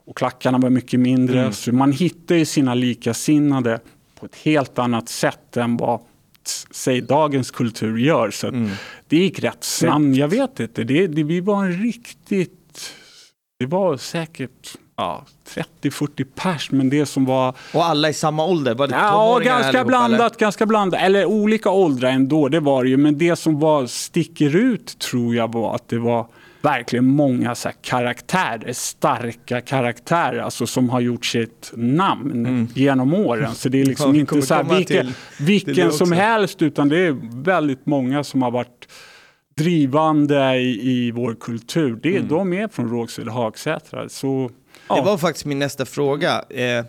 och 0.06 0.16
klackarna 0.16 0.58
var 0.58 0.70
mycket 0.70 1.00
mindre. 1.00 1.40
Mm. 1.40 1.52
Så 1.52 1.72
man 1.72 1.92
hittar 1.92 2.34
ju 2.34 2.44
sina 2.44 2.74
likasinnade 2.74 3.80
på 4.20 4.26
ett 4.26 4.36
helt 4.36 4.78
annat 4.78 5.08
sätt 5.08 5.56
än 5.56 5.76
vad 5.76 6.00
säg 6.70 7.00
dagens 7.00 7.50
kultur 7.50 7.96
gör. 7.98 8.30
Så 8.30 8.46
Mm. 8.48 8.70
det 9.08 9.16
gick 9.16 9.38
rätt 9.38 9.64
snabbt. 9.64 10.16
Jag 10.16 10.28
vet 10.28 10.60
inte, 10.60 10.84
det, 10.84 11.06
det, 11.06 11.22
vi 11.24 11.40
var 11.40 11.64
en 11.64 11.82
riktigt 11.82 12.92
det 13.58 13.66
var 13.66 13.96
säkert 13.96 14.76
ja, 14.96 15.24
30-40 15.82 16.24
pers, 16.34 16.70
men 16.70 16.90
det 16.90 17.06
som 17.06 17.24
var... 17.24 17.54
Och 17.74 17.84
alla 17.84 18.08
i 18.08 18.12
samma 18.14 18.44
ålder? 18.46 18.74
Var 18.74 18.86
det 18.86 18.94
Ja, 18.94 19.38
ganska 19.44 19.68
allihopa, 19.68 19.84
blandat, 19.84 20.20
eller? 20.32 20.38
ganska 20.40 20.66
blandat. 20.66 21.00
Eller 21.02 21.24
olika 21.24 21.70
åldrar 21.70 22.10
ändå, 22.10 22.48
det 22.48 22.60
var 22.60 22.84
det 22.84 22.90
ju. 22.90 22.96
Men 22.96 23.18
det 23.18 23.36
som 23.36 23.60
var, 23.60 23.86
sticker 23.86 24.56
ut 24.56 24.98
tror 24.98 25.34
jag 25.34 25.52
var 25.52 25.74
att 25.74 25.88
det 25.88 25.98
var 25.98 26.26
verkligen 26.62 27.04
många 27.04 27.54
så 27.54 27.70
karaktärer, 27.82 28.72
starka 28.72 29.60
karaktärer, 29.60 30.38
alltså 30.38 30.66
som 30.66 30.90
har 30.90 31.00
gjort 31.00 31.26
sitt 31.26 31.72
namn 31.76 32.68
genom 32.74 33.14
åren. 33.14 33.54
Så 33.54 33.68
det 33.68 33.80
är 33.80 33.84
liksom 33.86 34.10
Mm. 34.10 34.16
Ja, 34.30 34.36
inte 34.36 34.46
så 34.46 34.54
här, 34.54 34.64
vilken, 34.64 35.06
till- 35.06 35.14
vilken 35.46 35.92
som 35.92 36.12
helst, 36.12 36.62
utan 36.62 36.88
det 36.88 36.98
är 36.98 37.16
väldigt 37.44 37.86
många 37.86 38.24
som 38.24 38.42
har 38.42 38.50
varit 38.50 38.88
drivande 39.54 40.56
i, 40.56 40.90
i 40.90 41.10
vår 41.10 41.34
kultur. 41.34 41.98
Det, 42.02 42.16
Mm. 42.16 42.28
De 42.28 42.52
är 42.52 42.68
från 42.68 42.90
Rågsved 42.90 43.28
och 43.28 43.34
Hagsätra. 43.34 44.08
Så, 44.08 44.50
ja. 44.88 44.96
Det 44.96 45.02
var 45.02 45.18
faktiskt 45.18 45.46
min 45.46 45.58
nästa 45.58 45.86
fråga. 45.86 46.44
Eh, 46.50 46.84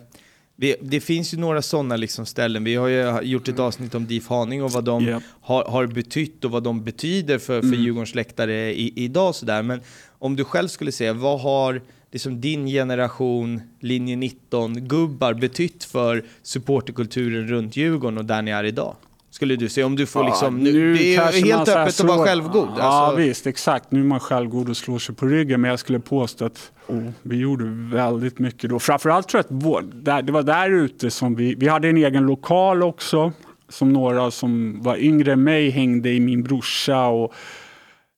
vi, 0.56 0.76
det 0.80 1.00
finns 1.00 1.34
ju 1.34 1.38
några 1.38 1.62
sådana 1.62 1.96
liksom 1.96 2.26
ställen. 2.26 2.64
Vi 2.64 2.74
har 2.74 2.88
ju 2.88 3.20
gjort 3.22 3.48
ett 3.48 3.58
avsnitt 3.58 3.94
om 3.94 4.06
DIF 4.06 4.28
Haninge 4.28 4.62
och 4.62 4.70
vad 4.70 4.84
de 4.84 5.04
Japp. 5.04 5.22
har, 5.40 5.64
har 5.64 5.86
betytt 5.86 6.44
och 6.44 6.50
vad 6.50 6.62
de 6.62 6.84
betyder 6.84 7.38
för, 7.38 7.62
för 7.62 7.76
Djurgårdens 7.76 8.14
läktare 8.14 8.74
i, 8.74 8.92
idag. 9.04 9.34
Sådär. 9.34 9.62
Men 9.62 9.80
om 10.18 10.36
du 10.36 10.44
själv 10.44 10.68
skulle 10.68 10.92
säga, 10.92 11.12
vad 11.12 11.40
har 11.40 11.80
liksom 12.12 12.40
din 12.40 12.66
generation, 12.66 13.60
linje 13.80 14.16
19-gubbar 14.16 15.34
betytt 15.34 15.84
för 15.84 16.24
supporterkulturen 16.42 17.48
runt 17.48 17.76
Djurgården 17.76 18.18
och 18.18 18.24
där 18.24 18.42
ni 18.42 18.50
är 18.50 18.64
idag? 18.64 18.96
Skulle 19.36 19.56
du 19.56 19.68
säga, 19.68 19.86
om 19.86 19.96
du 19.96 20.06
får 20.06 20.24
liksom, 20.24 20.58
nu, 20.58 20.94
det 20.94 21.16
är 21.16 21.44
helt 21.44 21.68
öppet 21.68 22.00
att 22.00 22.06
vara 22.06 22.24
självgod. 22.26 22.68
Ja 22.78 22.82
Alltså, 22.82 23.16
visst, 23.16 23.46
exakt. 23.46 23.92
Nu 23.92 24.00
är 24.00 24.04
man 24.04 24.20
självgod 24.20 24.68
och 24.68 24.76
slår 24.76 24.98
sig 24.98 25.14
på 25.14 25.26
ryggen. 25.26 25.60
Men 25.60 25.70
jag 25.70 25.78
skulle 25.78 26.00
påstå 26.00 26.44
att 26.44 26.72
oh, 26.86 27.02
vi 27.22 27.36
gjorde 27.36 27.64
väldigt 27.96 28.38
mycket 28.38 28.70
då. 28.70 28.78
Framförallt 28.78 29.28
tror 29.28 29.38
jag 29.38 29.44
att 29.44 29.64
vår, 29.64 29.82
där, 29.82 30.22
det 30.22 30.32
var 30.32 30.42
där 30.42 30.70
ute 30.70 31.10
som 31.10 31.34
vi, 31.34 31.54
vi 31.54 31.68
hade 31.68 31.88
en 31.88 31.96
egen 31.96 32.26
lokal 32.26 32.82
också. 32.82 33.32
Som 33.68 33.92
några 33.92 34.30
som 34.30 34.82
var 34.82 34.96
yngre 34.96 35.32
än 35.32 35.42
mig 35.42 35.70
hängde 35.70 36.10
i 36.10 36.20
min 36.20 36.42
brorsa 36.42 37.06
och 37.06 37.34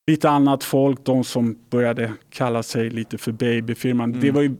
lite 0.07 0.29
annat 0.29 0.63
folk. 0.63 1.05
De 1.05 1.23
som 1.23 1.57
började 1.69 2.13
kalla 2.29 2.63
sig 2.63 2.89
lite 2.89 3.17
för 3.17 3.31
babyfirman. 3.31 4.09
Mm. 4.09 4.21
Det 4.21 4.31
var 4.31 4.41
ju 4.41 4.55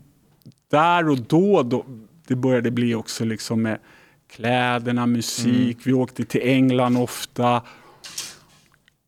där 0.71 1.09
och 1.09 1.17
då, 1.17 1.63
då 1.63 1.85
det 2.27 2.35
började 2.35 2.71
bli 2.71 2.95
också 2.95 3.25
liksom 3.25 3.61
med 3.61 3.79
kläderna, 4.31 5.05
musik. 5.05 5.47
Mm. 5.75 5.77
Vi 5.83 5.93
åkte 5.93 6.25
till 6.25 6.41
England 6.43 6.97
ofta. 6.97 7.61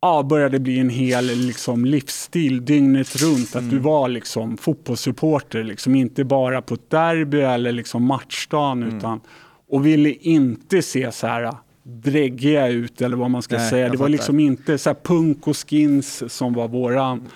ja, 0.04 0.22
började 0.22 0.58
bli 0.58 0.78
en 0.78 0.90
hel 0.90 1.26
liksom, 1.26 1.84
livsstil 1.84 2.64
dygnet 2.64 3.16
runt. 3.22 3.48
Att 3.56 3.62
Mm. 3.62 3.70
du 3.70 3.78
var 3.78 4.08
liksom, 4.08 4.56
fotbollssupporter, 4.56 5.62
liksom, 5.64 5.94
inte 5.94 6.24
bara 6.24 6.62
på 6.62 6.74
ett 6.74 6.90
derby 6.90 7.40
eller 7.40 7.72
liksom, 7.72 8.04
matchdagen. 8.04 8.82
Mm. 8.82 8.96
Utan, 8.98 9.20
och 9.68 9.86
ville 9.86 10.10
inte 10.12 10.82
se 10.82 11.12
så 11.12 11.26
här 11.26 11.54
dräggiga 11.82 12.68
ut 12.68 13.02
eller 13.02 13.16
vad 13.16 13.30
man 13.30 13.42
ska 13.42 13.56
Nej, 13.56 13.70
säga. 13.70 13.88
Det 13.88 13.96
var 13.96 14.08
liksom 14.08 14.40
inte 14.40 14.78
så 14.78 14.94
punk 14.94 15.46
och 15.46 15.56
skins 15.68 16.32
som 16.34 16.52
var 16.52 16.68
våran. 16.68 17.28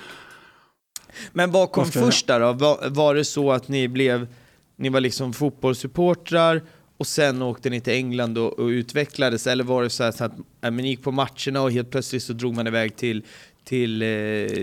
Men 1.32 1.50
vad 1.50 1.72
kom 1.72 1.84
först 1.86 2.26
där 2.26 2.40
då? 2.40 2.52
Var, 2.52 2.88
var 2.90 3.14
det 3.14 3.24
så 3.24 3.52
att 3.52 3.68
ni 3.68 3.88
blev, 3.88 4.26
ni 4.76 4.88
var 4.88 5.00
liksom 5.00 5.32
fotbollssupportrar 5.32 6.62
och 6.98 7.06
sen 7.06 7.42
åkte 7.42 7.70
ni 7.70 7.80
till 7.80 7.92
England 7.92 8.38
och, 8.38 8.58
och 8.58 8.66
utvecklades? 8.66 9.46
Eller 9.46 9.64
var 9.64 9.82
det 9.82 9.90
så, 9.90 10.04
här 10.04 10.12
så 10.12 10.24
att 10.24 10.32
äh, 10.64 10.70
ni 10.70 10.88
gick 10.88 11.02
på 11.02 11.10
matcherna 11.12 11.62
och 11.62 11.72
helt 11.72 11.90
plötsligt 11.90 12.22
så 12.22 12.32
drog 12.32 12.54
man 12.54 12.66
iväg 12.66 12.96
till, 12.96 13.22
till, 13.64 14.02
eh, 14.02 14.08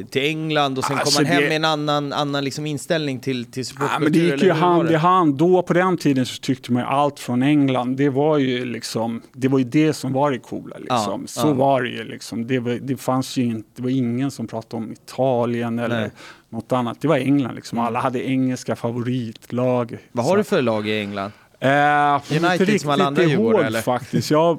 till 0.09 0.21
England 0.25 0.77
och 0.77 0.83
sen 0.83 0.97
Alltså, 0.97 1.17
kom 1.19 1.23
man 1.23 1.31
hem 1.33 1.41
det- 1.41 1.47
med 1.49 1.55
en 1.55 1.65
annan, 1.65 2.13
annan 2.13 2.43
liksom 2.43 2.65
inställning 2.65 3.19
till, 3.19 3.45
till 3.45 3.59
Ja, 3.61 3.63
supportkultur? 3.65 4.03
men 4.03 4.11
det 4.11 4.19
gick 4.19 4.43
ju 4.43 4.51
hand 4.51 4.91
i 4.91 4.95
hand. 4.95 5.35
Då 5.37 5.61
på 5.61 5.73
den 5.73 5.97
tiden 5.97 6.25
så 6.25 6.39
tyckte 6.41 6.71
man 6.71 6.81
ju 6.81 6.87
allt 6.87 7.19
från 7.19 7.43
England, 7.43 7.97
det 7.97 8.09
var 8.09 8.37
ju 8.37 8.65
liksom, 8.65 9.21
det 9.33 9.47
var 9.47 9.59
ju 9.59 9.65
det 9.65 9.93
som 9.93 10.13
var 10.13 10.31
det 10.31 10.39
coola. 10.39 10.77
Liksom. 10.77 11.21
Ja, 11.21 11.27
så 11.27 11.47
ja. 11.47 11.53
var 11.53 11.81
det 11.81 11.89
ju 11.89 12.03
liksom. 12.03 12.47
Det, 12.47 12.59
var, 12.59 12.71
det 12.81 12.97
fanns 12.97 13.37
ju 13.37 13.43
inte, 13.43 13.69
det 13.75 13.81
var 13.83 13.89
ingen 13.89 14.31
som 14.31 14.47
pratade 14.47 14.83
om 14.83 14.91
Italien 14.91 15.79
eller 15.79 16.01
Nej. 16.01 16.11
något 16.49 16.71
annat. 16.71 17.01
Det 17.01 17.07
var 17.07 17.17
England 17.17 17.55
liksom. 17.55 17.79
Alla 17.79 17.99
hade 17.99 18.27
engelska 18.29 18.75
favoritlag. 18.75 19.97
Vad 20.11 20.25
har 20.25 20.37
du 20.37 20.43
för 20.43 20.61
lag 20.61 20.87
i 20.87 20.99
England? 20.99 21.31
Eh, 21.63 22.21
United 22.45 22.81
som 22.81 22.89
alla 22.89 23.05
andra 23.05 23.23
ihåg 23.23 23.61
eller? 23.61 23.81
faktiskt. 23.81 24.31
Jag 24.31 24.39
har 24.39 24.57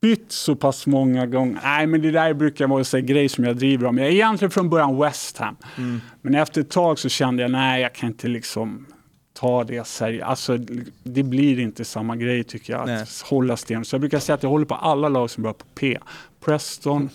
bytt 0.00 0.32
så 0.32 0.56
pass 0.56 0.86
många 0.86 1.26
gånger. 1.26 1.60
Nej, 1.64 1.86
men 1.86 2.02
det 2.02 2.10
där 2.10 2.34
brukar 2.34 2.66
vara 2.66 2.98
en 2.98 3.06
grej 3.06 3.28
som 3.28 3.44
jag 3.44 3.56
driver 3.56 3.86
om. 3.86 3.98
Jag 3.98 4.06
är 4.06 4.12
egentligen 4.12 4.50
från 4.50 4.70
början 4.70 4.98
West 4.98 5.38
Ham. 5.38 5.56
Mm. 5.76 6.00
Men 6.22 6.34
efter 6.34 6.60
ett 6.60 6.70
tag 6.70 6.98
så 6.98 7.08
kände 7.08 7.42
jag, 7.42 7.50
nej, 7.50 7.82
jag 7.82 7.94
kan 7.94 8.08
inte 8.08 8.28
liksom 8.28 8.86
ta 9.32 9.64
det 9.64 9.86
seriöst. 9.86 10.28
Alltså, 10.28 10.58
det 11.02 11.22
blir 11.22 11.60
inte 11.60 11.84
samma 11.84 12.16
grej 12.16 12.44
tycker 12.44 12.72
jag, 12.72 12.82
att 12.82 12.86
Nej. 12.86 13.06
hålla 13.24 13.56
sten. 13.56 13.84
Så 13.84 13.94
jag 13.94 14.00
brukar 14.00 14.18
säga 14.18 14.34
att 14.34 14.42
jag 14.42 14.50
håller 14.50 14.66
på 14.66 14.74
alla 14.74 15.08
lag 15.08 15.30
som 15.30 15.42
börjar 15.42 15.54
på 15.54 15.66
P. 15.74 15.98
Preston, 16.44 17.08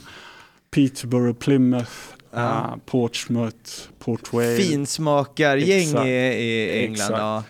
Peterborough, 0.72 1.38
Plymouth, 1.38 1.92
eh, 2.36 2.76
Portsmouth, 2.86 3.72
Port 4.00 4.34
Vale. 4.34 4.58
Finsmakargäng 4.58 6.08
i, 6.08 6.10
i 6.10 6.80
England. 6.80 6.94
Exakt. 6.94 7.20
Ja. 7.20 7.44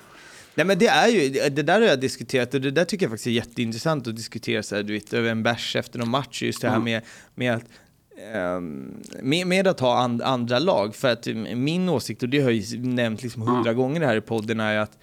Nej 0.60 0.66
men 0.66 0.80
det 0.80 0.88
är 0.88 1.08
ju, 1.08 1.30
det 1.50 1.64
där 1.64 1.82
har 1.82 1.88
jag 1.88 2.00
diskuterat 2.00 2.54
och 2.54 2.62
det 2.62 2.72
där 2.72 2.86
tycker 2.86 3.06
jag 3.06 3.12
faktiskt 3.12 3.28
är 3.28 3.32
jätteintressant 3.32 4.08
att 4.08 4.16
diskutera 4.16 4.64
så 4.64 4.76
här, 4.76 4.84
du 4.84 4.94
vet, 4.94 5.14
över 5.14 5.30
en 5.30 5.44
bärs 5.44 5.76
efter 5.76 6.00
någon 6.00 6.10
match, 6.10 6.42
just 6.42 6.62
det 6.62 6.70
här 6.70 6.76
Mm. 6.76 6.84
med, 6.84 7.02
med 7.36 7.56
att 7.56 7.64
ehm, 8.34 9.02
med, 9.22 9.48
med 9.48 9.68
att 9.68 9.80
ha 9.80 9.98
and, 9.98 10.22
andra 10.22 10.60
lag, 10.60 10.96
för 10.96 11.12
att 11.12 11.28
min 11.56 11.90
åsikt, 11.90 12.24
och 12.24 12.30
det 12.30 12.40
har 12.42 12.52
jag 12.52 12.60
ju 12.60 12.86
nämnt 12.86 13.24
liksom 13.24 13.42
hundra 13.42 13.74
gånger 13.74 14.02
här 14.02 14.16
i 14.16 14.22
podden, 14.22 14.60
är 14.60 14.78
att 14.78 14.98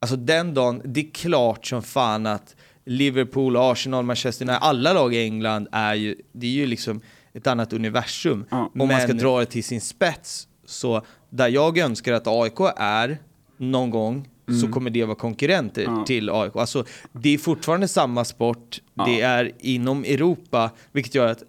alltså 0.00 0.16
den 0.16 0.54
dagen, 0.54 0.80
det 0.84 1.00
är 1.00 1.10
klart 1.10 1.66
som 1.66 1.82
fan 1.82 2.26
att 2.26 2.56
Liverpool, 2.84 3.56
Arsenal, 3.56 4.04
Manchester 4.04 4.44
United, 4.44 4.62
alla 4.62 4.92
lag 4.92 5.14
i 5.14 5.22
England 5.22 5.68
är 5.72 5.94
ju, 5.94 6.16
det 6.32 6.46
är 6.46 6.50
ju 6.50 6.66
liksom 6.66 7.00
ett 7.32 7.46
annat 7.46 7.72
universum. 7.72 8.44
Ja, 8.50 8.70
Om 8.78 8.88
man 8.88 9.00
ska 9.00 9.12
dra 9.12 9.40
det 9.40 9.46
till 9.46 9.64
sin 9.64 9.80
spets, 9.80 10.48
så 10.66 11.02
där 11.30 11.48
jag 11.48 11.78
önskar 11.78 12.12
att 12.12 12.26
AIK 12.26 12.60
är 12.76 13.18
någon 13.56 13.90
gång, 13.90 14.28
så 14.60 14.68
kommer 14.68 14.90
det 14.90 15.04
vara 15.04 15.16
konkurrenter 15.16 15.84
Mm. 15.84 15.98
Ja. 15.98 16.04
till 16.04 16.30
AIK. 16.30 16.56
Alltså, 16.56 16.84
det 17.12 17.34
är 17.34 17.38
fortfarande 17.38 17.88
samma 17.88 18.24
sport, 18.24 18.80
det 19.06 19.20
är 19.20 19.52
inom 19.60 20.04
Europa, 20.04 20.70
vilket 20.92 21.14
gör 21.14 21.26
att 21.26 21.42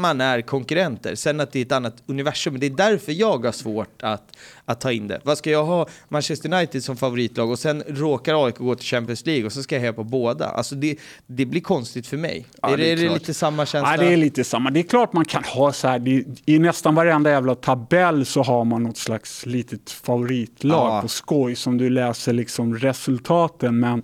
man 0.00 0.20
är 0.20 0.40
konkurrenter. 0.40 1.14
Sen 1.14 1.40
att 1.40 1.52
det 1.52 1.58
är 1.58 1.64
ett 1.64 1.72
annat 1.72 2.02
universum, 2.06 2.60
det 2.60 2.66
är 2.66 2.70
därför 2.70 3.12
jag 3.12 3.44
har 3.44 3.52
svårt 3.52 4.02
att, 4.02 4.36
att 4.64 4.80
ta 4.80 4.92
in 4.92 5.08
det. 5.08 5.20
Vad 5.24 5.38
ska 5.38 5.50
jag 5.50 5.64
ha 5.64 5.86
Manchester 6.08 6.54
United 6.54 6.84
som 6.84 6.96
favoritlag 6.96 7.50
och 7.50 7.58
sen 7.58 7.82
råkar 7.88 8.46
AIK 8.46 8.56
gå 8.58 8.74
till 8.74 8.86
Champions 8.86 9.26
League 9.26 9.46
och 9.46 9.52
så 9.52 9.62
ska 9.62 9.74
jag 9.74 9.80
heja 9.80 9.92
på 9.92 10.04
båda? 10.04 10.46
Alltså 10.48 10.74
det, 10.74 10.96
det 11.26 11.46
blir 11.46 11.60
konstigt 11.60 12.06
för 12.06 12.16
mig. 12.16 12.46
Ja, 12.62 12.70
är 12.72 12.76
det, 12.76 12.92
är 12.92 12.96
det 12.96 13.08
lite 13.08 13.34
samma 13.34 13.66
känsla? 13.66 13.90
Ja, 13.96 14.02
det 14.02 14.12
är 14.12 14.16
lite 14.16 14.44
samma. 14.44 14.70
Det 14.70 14.80
är 14.80 14.84
klart 14.84 15.12
man 15.12 15.24
kan 15.24 15.44
ha 15.44 15.72
så 15.72 15.88
här, 15.88 15.98
det, 15.98 16.24
i 16.46 16.58
nästan 16.58 16.94
varenda 16.94 17.30
jävla 17.30 17.54
tabell 17.54 18.26
så 18.26 18.42
har 18.42 18.64
man 18.64 18.82
något 18.82 18.96
slags 18.98 19.46
litet 19.46 19.90
favoritlag 19.90 20.96
Ja. 20.96 21.02
på 21.02 21.08
skoj 21.08 21.54
som 21.56 21.78
du 21.78 21.90
läser 21.90 22.32
liksom 22.32 22.78
resultaten. 22.78 23.80
Men 23.80 24.02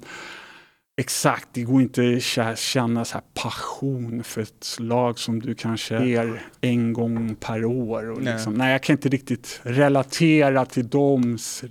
exakt, 0.97 1.49
det 1.53 1.63
går 1.63 1.83
inte 1.83 2.01
att 2.01 2.07
kä- 2.07 2.57
känna 2.57 3.05
så 3.05 3.15
här 3.15 3.25
passion 3.35 4.25
för 4.25 4.41
ett 4.41 4.77
lag 4.79 5.19
som 5.19 5.41
du 5.41 5.55
kanske 5.55 5.99
ser 5.99 6.43
en 6.61 6.93
gång 6.93 7.35
per 7.41 7.65
år. 7.65 8.11
Och 8.11 8.23
Nej. 8.23 8.33
liksom, 8.33 8.55
nej, 8.55 8.73
jag 8.73 8.83
kan 8.83 8.97
inte 8.97 9.09
riktigt 9.09 9.61
relatera 9.63 10.65
till 10.67 10.89
dems, 10.89 11.65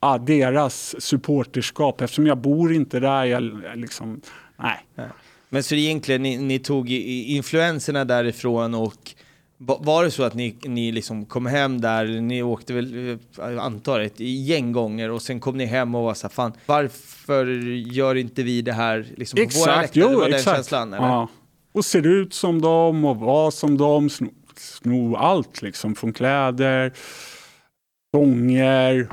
ja, 0.00 0.18
deras 0.18 0.94
supporterskap 1.02 2.00
eftersom 2.00 2.26
jag 2.26 2.38
bor 2.38 2.72
inte 2.74 3.00
där. 3.00 3.24
Jag, 3.24 3.62
liksom, 3.74 4.20
nej. 4.56 5.08
Men 5.48 5.62
så 5.62 5.74
egentligen, 5.74 6.22
ni, 6.22 6.36
ni 6.38 6.58
tog 6.58 6.90
influenserna 6.90 8.04
därifrån 8.04 8.74
och 8.74 9.14
var 9.58 10.04
det 10.04 10.10
så 10.10 10.22
att 10.22 10.34
ni, 10.34 10.56
ni 10.62 10.92
liksom 10.92 11.26
kom 11.26 11.46
hem 11.46 11.80
där, 11.80 12.06
ni 12.06 12.42
åkte 12.42 12.74
väl, 12.74 13.10
eh, 13.10 13.18
jag 13.36 13.58
antar 13.58 14.00
ett 14.00 14.20
gäng 14.20 14.72
gånger 14.72 15.10
och 15.10 15.22
sen 15.22 15.40
kom 15.40 15.56
ni 15.56 15.64
hem 15.64 15.94
och 15.94 16.02
var 16.02 16.14
så 16.14 16.26
här, 16.26 16.34
fan 16.34 16.52
varför 16.66 17.46
gör 17.92 18.14
inte 18.14 18.42
vi 18.42 18.62
det 18.62 18.72
här 18.72 19.06
liksom 19.16 19.36
på 19.36 19.58
våra 19.58 19.80
läktare? 19.80 20.04
Det 20.04 20.12
jo, 20.12 20.18
var 20.18 20.28
den 20.28 20.38
exakt. 20.38 20.56
känslan 20.56 20.92
eller? 20.92 21.06
Ja. 21.06 21.28
Och 21.72 21.84
ser 21.84 22.06
ut 22.06 22.34
som 22.34 22.60
dem 22.60 23.04
och 23.04 23.16
var 23.16 23.50
som 23.50 23.76
dem, 23.76 24.10
sno, 24.10 24.28
sno 24.56 25.16
allt 25.16 25.62
liksom, 25.62 25.94
från 25.94 26.12
kläder, 26.12 26.92
sånger, 28.14 29.08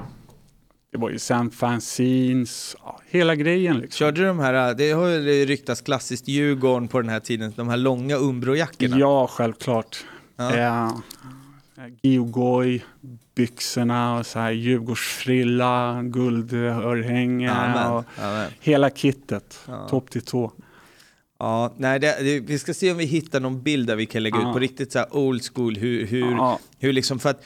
det 0.92 0.98
var 0.98 1.10
ju 1.10 1.20
sen 1.20 1.52
fanzines, 1.52 2.76
ja, 2.84 3.00
hela 3.10 3.36
grejen 3.36 3.80
liksom. 3.80 3.98
Körde 3.98 4.22
du 4.22 4.28
de 4.28 4.40
här, 4.40 4.74
det 4.74 4.92
har 4.92 5.08
ju 5.08 5.46
ryktats 5.46 5.82
klassiskt 5.82 6.28
Djurgården 6.28 6.88
på 6.88 7.02
den 7.02 7.10
här 7.10 7.20
tiden, 7.20 7.54
de 7.56 7.70
här 7.70 7.78
långa 7.78 8.16
Umbro-jackorna? 8.18 9.00
Ja, 9.00 9.28
självklart. 9.28 10.06
Ja. 10.38 10.56
Ja. 10.58 11.02
Geogoj, 12.02 12.86
byxorna 13.36 14.18
och 14.20 14.26
så 14.26 14.40
här 14.40 14.52
Djurgårdsfrilla, 14.52 16.02
guldörhänge 16.04 17.52
Amen. 17.52 17.92
och 17.92 18.04
Amen. 18.24 18.52
hela 18.60 18.90
kittet, 18.90 19.60
Ja. 19.68 19.88
topp 19.90 20.10
till 20.12 20.22
tå. 20.22 20.52
Ja, 21.40 21.74
nej, 21.78 22.00
det, 22.00 22.18
det, 22.24 22.40
vi 22.40 22.60
ska 22.60 22.74
se 22.74 22.92
om 22.92 22.98
vi 22.98 23.06
hittar 23.06 23.40
någon 23.40 23.62
bild 23.62 23.88
där 23.88 23.96
vi 23.96 24.06
kan 24.06 24.24
lägga 24.24 24.38
Ja. 24.40 24.48
ut 24.50 24.54
på 24.54 24.60
riktigt 24.60 24.92
så 24.92 25.00
här 25.00 25.16
old 25.16 25.42
school, 25.54 25.76
hur, 25.76 26.06
hur, 26.06 26.32
Ja. 26.32 26.60
hur 26.80 26.94
liksom, 26.94 27.20
för 27.20 27.30
att 27.30 27.40
eh, 27.40 27.46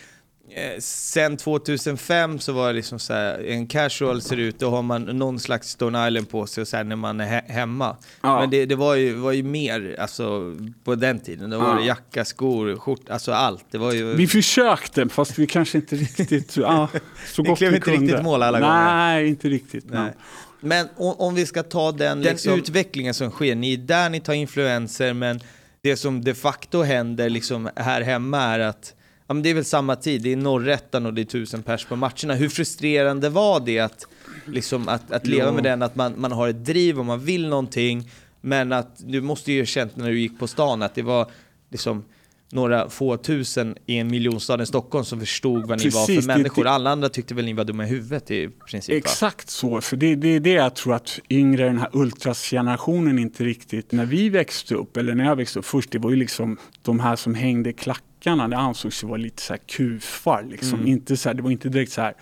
sen 0.80 1.38
2005 1.38 2.40
så 2.40 2.54
var 2.54 2.68
det 2.68 2.74
liksom 2.74 3.00
så 3.00 3.14
här, 3.14 3.46
en 3.48 3.68
casual 3.68 4.22
ser 4.22 4.38
ut, 4.38 4.60
då 4.60 4.70
har 4.70 4.82
man 4.82 5.02
någon 5.04 5.40
slags 5.40 5.70
Stone 5.70 6.08
Island 6.08 6.30
på 6.30 6.48
sig 6.48 6.62
och 6.62 6.68
sen 6.68 6.90
när 6.90 6.96
man 6.96 7.20
är 7.20 7.26
he- 7.28 7.52
hemma. 7.52 7.98
Ja. 8.22 8.40
Men 8.40 8.50
det, 8.50 8.66
det 8.66 8.76
var, 8.76 8.96
ju, 8.96 9.14
var 9.14 9.32
ju 9.32 9.44
mer, 9.44 9.96
alltså 10.00 10.56
på 10.84 10.96
den 10.96 11.20
tiden, 11.20 11.50
då 11.50 11.60
var 11.60 11.70
Ja. 11.70 11.76
det 11.76 11.86
jacka, 11.86 12.26
skor, 12.26 12.76
skjort, 12.76 13.10
alltså 13.10 13.32
allt. 13.32 13.66
Det 13.72 13.78
var 13.78 13.94
ju... 13.94 14.14
Vi 14.16 14.28
försökte, 14.28 15.10
fast 15.10 15.40
vi 15.40 15.48
kanske 15.48 15.78
inte 15.78 15.96
riktigt... 15.96 16.58
Ja, 16.58 16.88
så 17.28 17.44
gott 17.44 17.58
klev 17.58 17.70
vi 17.72 17.76
inte 17.76 17.86
kunde. 17.92 18.02
riktigt 18.06 18.24
mål 18.24 18.44
alla 18.44 18.60
gånger. 18.60 18.74
Nej, 18.86 19.28
inte 19.28 19.50
riktigt. 19.50 19.86
Nej. 19.90 20.00
Nej. 20.02 20.14
Men 20.62 20.88
om, 20.98 21.16
om 21.18 21.36
vi 21.36 21.46
ska 21.46 21.64
ta 21.64 21.92
den, 21.92 22.22
Den 22.22 22.32
liksom, 22.32 22.54
ut- 22.54 22.60
utvecklingen 22.60 23.14
som 23.14 23.32
sker, 23.32 23.56
ni 23.56 23.74
är 23.74 23.78
där 23.78 24.10
ni 24.10 24.20
tar 24.20 24.34
influenser, 24.34 25.14
men 25.14 25.40
det 25.82 25.98
som 25.98 26.24
de 26.24 26.34
facto 26.34 26.82
händer 26.82 27.30
liksom 27.30 27.70
här 27.76 28.02
hemma 28.02 28.42
är 28.42 28.60
att 28.60 28.94
ja, 29.30 29.34
men 29.34 29.44
det 29.44 29.50
är 29.50 29.54
väl 29.54 29.66
samma 29.66 29.96
tid, 29.96 30.22
det 30.22 30.32
är 30.32 30.38
norrättan 30.38 31.06
och 31.06 31.14
det 31.14 31.22
är 31.22 31.26
tusen 31.26 31.64
pers 31.64 31.86
på 31.86 31.96
matcherna. 31.96 32.34
Hur 32.34 32.50
frustrerande 32.50 33.30
var 33.30 33.60
det 33.60 33.80
att, 33.80 34.08
liksom, 34.48 34.90
att, 34.90 35.12
att 35.12 35.28
leva 35.28 35.48
Jo. 35.48 35.54
med 35.54 35.64
den, 35.64 35.82
att 35.82 35.96
man, 35.96 36.14
man 36.18 36.32
har 36.32 36.48
ett 36.48 36.66
driv 36.66 37.00
och 37.00 37.06
man 37.06 37.20
vill 37.20 37.48
någonting, 37.48 38.12
men 38.42 38.72
att 38.72 38.92
du 38.98 39.22
måste 39.22 39.52
ju 39.52 39.62
ha 39.62 39.66
känt 39.66 39.96
när 39.96 40.10
du 40.10 40.20
gick 40.20 40.40
på 40.40 40.48
stan 40.48 40.82
att 40.82 40.96
det 40.96 41.02
var 41.02 41.32
liksom 41.70 42.04
några 42.52 42.90
få 42.90 43.18
tusen 43.18 43.76
i 43.86 43.98
en 43.98 44.08
miljonstad 44.08 44.62
i 44.64 44.66
Stockholm 44.66 45.06
som 45.06 45.20
förstod 45.20 45.68
vad 45.68 45.80
ni 45.84 45.90
var 45.90 46.06
Precis, 46.06 46.26
för 46.26 46.34
det- 46.34 46.38
människor. 46.38 46.64
det- 46.64 46.70
Alla 46.70 46.90
andra 46.90 47.10
tyckte 47.10 47.34
väl 47.34 47.46
ni 47.46 47.54
var 47.54 47.64
dumma 47.64 47.84
i 47.86 47.88
huvudet 47.88 48.32
i 48.32 48.50
princip? 48.70 48.94
va? 48.94 48.98
Exakt 48.98 49.50
så, 49.50 49.82
för 49.82 49.98
det, 49.98 50.16
det 50.16 50.28
är 50.36 50.40
det 50.40 50.50
jag 50.52 50.76
tror 50.76 50.94
att 50.96 51.20
yngre, 51.30 51.64
den 51.66 51.78
här 51.78 51.90
ultrasgenerationen 51.94 53.20
inte 53.20 53.44
riktigt, 53.44 53.92
när 53.92 54.06
vi 54.06 54.30
växte 54.30 54.76
upp, 54.76 54.98
eller 54.98 55.16
när 55.16 55.26
jag 55.26 55.36
växte 55.36 55.60
upp 55.60 55.66
först, 55.66 55.92
det 55.92 56.00
var 56.00 56.10
ju 56.10 56.16
liksom 56.16 56.58
de 56.82 57.00
här 57.00 57.16
som 57.16 57.36
hängde 57.36 57.70
i 57.70 57.74
klackarna, 57.74 58.48
det 58.48 58.58
ansågs 58.58 59.04
ju 59.04 59.08
vara 59.08 59.18
lite 59.18 59.42
så 59.42 59.54
här 59.54 59.60
kufar 59.68 60.44
liksom. 60.50 60.74
Mm. 60.74 60.88
Inte 60.88 61.18
så 61.18 61.30
här, 61.30 61.34
det 61.34 61.42
var 61.42 61.52
inte 61.52 61.70
direkt 61.70 61.92
så 61.92 62.02
här 62.02 62.14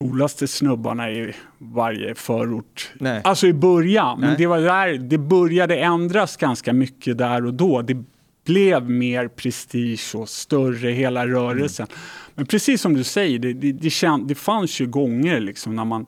coolaste 0.00 0.48
snubbarna 0.48 1.10
i 1.10 1.32
varje 1.58 2.14
förort. 2.14 2.90
Nej. 2.94 3.20
Alltså 3.24 3.46
i 3.46 3.52
början, 3.52 4.20
Nej. 4.20 4.28
men 4.28 4.38
det 4.38 4.46
var 4.46 4.58
där, 4.60 4.98
det 4.98 5.18
började 5.18 5.76
ändras 5.76 6.36
ganska 6.36 6.72
mycket 6.72 7.18
där 7.18 7.46
och 7.46 7.54
då. 7.54 7.82
Det 7.82 8.04
blev 8.44 8.90
mer 8.90 9.28
prestige 9.28 10.14
och 10.14 10.28
större 10.28 10.90
hela 10.90 11.26
rörelsen. 11.26 11.86
Men 12.34 12.46
precis 12.46 12.80
som 12.80 12.94
du 12.94 13.04
säger, 13.04 13.38
det, 13.38 13.52
det, 13.52 13.72
det, 13.72 13.90
känd, 13.90 14.28
det 14.28 14.34
fanns 14.34 14.80
ju 14.80 14.86
gånger 14.86 15.40
liksom 15.40 15.76
när 15.76 15.84
man 15.84 16.06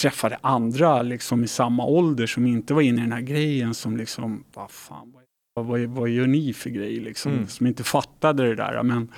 träffade 0.00 0.38
andra 0.40 1.02
liksom 1.02 1.44
i 1.44 1.48
samma 1.48 1.84
ålder 1.84 2.26
som 2.26 2.46
inte 2.46 2.74
var 2.74 2.82
inne 2.82 2.98
i 2.98 3.02
den 3.02 3.12
här 3.12 3.20
grejen 3.20 3.74
som 3.74 3.96
liksom, 3.96 4.44
vad 4.54 4.70
fan, 4.70 5.12
vad 5.54 5.66
vad, 5.66 5.80
vad 5.80 6.08
gör 6.08 6.26
ni 6.26 6.52
för 6.52 6.70
grej 6.70 6.96
liksom? 7.00 7.32
Mm. 7.32 7.48
Som 7.48 7.66
inte 7.66 7.84
fattade 7.84 8.48
det 8.48 8.54
där. 8.54 8.82
Men, 8.82 9.12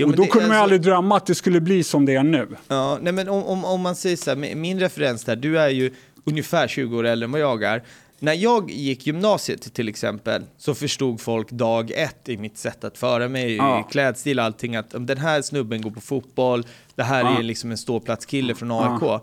Jo, 0.00 0.06
och 0.08 0.16
då 0.16 0.22
det- 0.22 0.28
kunde 0.28 0.48
man 0.48 0.56
ju 0.56 0.60
alltså- 0.60 0.62
aldrig 0.74 0.80
drömma 0.82 1.16
att 1.16 1.26
det 1.26 1.34
skulle 1.34 1.60
bli 1.60 1.82
som 1.82 2.06
det 2.06 2.14
är 2.14 2.22
nu. 2.22 2.48
Ja, 2.68 2.98
nej 3.02 3.12
men 3.12 3.28
om, 3.28 3.42
om, 3.44 3.64
om 3.64 3.80
man 3.80 3.96
säger 3.96 4.16
så 4.16 4.30
här, 4.30 4.36
min- 4.36 4.60
min 4.60 4.80
referens 4.80 5.24
där, 5.24 5.36
du 5.36 5.58
är 5.58 5.68
ju 5.68 5.94
ungefär 6.24 6.68
20 6.68 6.96
år 6.98 7.06
äldre 7.06 7.24
än 7.24 7.32
vad 7.32 7.40
jag 7.40 7.62
är. 7.62 7.82
När 8.20 8.32
jag 8.32 8.70
gick 8.70 9.06
gymnasiet 9.06 9.74
till 9.74 9.88
exempel 9.88 10.42
så 10.56 10.74
förstod 10.74 11.20
folk 11.20 11.50
dag 11.50 11.90
ett 11.90 12.28
i 12.28 12.36
mitt 12.36 12.58
sätt 12.58 12.84
att 12.84 12.98
föra 12.98 13.28
mig, 13.28 13.56
Ja. 13.56 13.80
i 13.80 13.92
klädstil 13.92 14.38
och 14.38 14.44
allting, 14.44 14.76
att 14.76 14.94
om 14.94 15.06
den 15.06 15.18
här 15.18 15.42
snubben 15.42 15.80
går 15.82 15.90
på 15.90 16.00
fotboll, 16.00 16.66
det 16.94 17.02
här 17.02 17.20
Ja. 17.22 17.38
är 17.38 17.42
liksom 17.42 17.70
en 17.70 17.78
ståplatskille 17.78 18.54
från 18.54 18.70
AIK. 18.70 19.20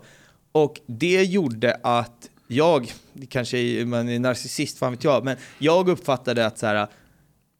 Och 0.52 0.80
det 0.86 1.22
gjorde 1.24 1.80
att 1.82 2.30
jag, 2.48 2.92
kanske 3.28 3.58
är, 3.58 3.84
man 3.84 4.08
är 4.08 4.18
narcissist, 4.18 4.78
fan 4.78 4.90
vet 4.92 5.04
jag, 5.04 5.24
men 5.24 5.36
jag 5.58 5.88
uppfattade 5.88 6.46
att 6.46 6.58
så 6.58 6.66
här, 6.66 6.86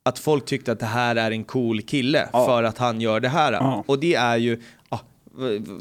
att 0.03 0.19
folk 0.19 0.45
tyckte 0.45 0.71
att 0.71 0.79
det 0.79 0.85
här 0.85 1.15
är 1.15 1.31
en 1.31 1.43
cool 1.43 1.81
kille 1.81 2.29
Ja. 2.33 2.45
för 2.45 2.63
att 2.63 2.77
han 2.77 3.01
gör 3.01 3.19
det 3.19 3.29
här. 3.29 3.53
Ja. 3.53 3.83
Och 3.87 3.99
det 3.99 4.15
är 4.15 4.37
ju, 4.37 4.61
ah, 4.89 4.99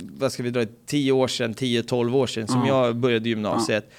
vad 0.01 0.33
ska 0.33 0.43
vi 0.43 0.51
dra, 0.51 0.65
10 0.87 1.13
år 1.13 1.29
sedan, 1.29 1.55
10-12 1.55 2.17
år 2.17 2.27
sedan 2.27 2.49
som 2.49 2.67
Ja. 2.67 2.87
jag 2.87 2.97
började 2.97 3.29
gymnasiet. 3.29 3.91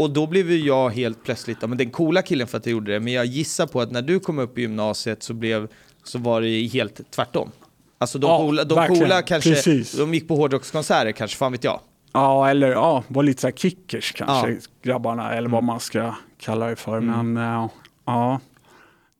Och 0.00 0.10
då 0.10 0.26
blev 0.26 0.50
ju 0.50 0.58
jag 0.66 0.90
helt 0.90 1.24
plötsligt 1.24 1.58
ja, 1.60 1.66
men 1.66 1.78
den 1.78 1.90
coola 1.90 2.22
killen 2.22 2.46
för 2.46 2.58
att 2.58 2.66
jag 2.66 2.72
gjorde 2.72 2.92
det. 2.92 3.00
Men 3.00 3.12
jag 3.12 3.26
gissar 3.26 3.66
på 3.66 3.80
att 3.80 3.90
när 3.90 4.02
du 4.02 4.20
kom 4.20 4.38
upp 4.38 4.58
i 4.58 4.60
gymnasiet 4.60 5.22
så, 5.22 5.34
blev, 5.34 5.68
så 6.04 6.18
var 6.18 6.40
det 6.40 6.66
helt 6.66 7.10
tvärtom. 7.10 7.50
Alltså 7.98 8.18
de 8.18 8.26
Ja, 8.30 8.38
coola, 8.38 8.64
de 8.64 8.74
verkligen. 8.74 9.02
coola 9.02 9.22
kanske, 9.22 9.50
Precis. 9.50 9.92
de 9.92 10.14
gick 10.14 10.28
på 10.28 10.36
hårdrockskonserter 10.36 11.12
kanske, 11.12 11.36
fan 11.36 11.52
vet 11.52 11.64
jag. 11.64 11.80
Ja, 12.12 12.48
eller 12.50 12.68
ja, 12.70 13.04
var 13.08 13.22
lite 13.22 13.40
så 13.40 13.46
här 13.46 13.52
kickers 13.54 14.12
kanske, 14.12 14.50
Ja. 14.50 14.56
grabbarna, 14.82 15.32
eller 15.34 15.48
vad 15.48 15.64
man 15.64 15.80
ska 15.80 16.14
kalla 16.38 16.66
det 16.66 16.76
för. 16.76 16.96
Mm. 16.98 17.32
Men 17.32 17.44
eh, 17.54 17.68
ja, 18.06 18.40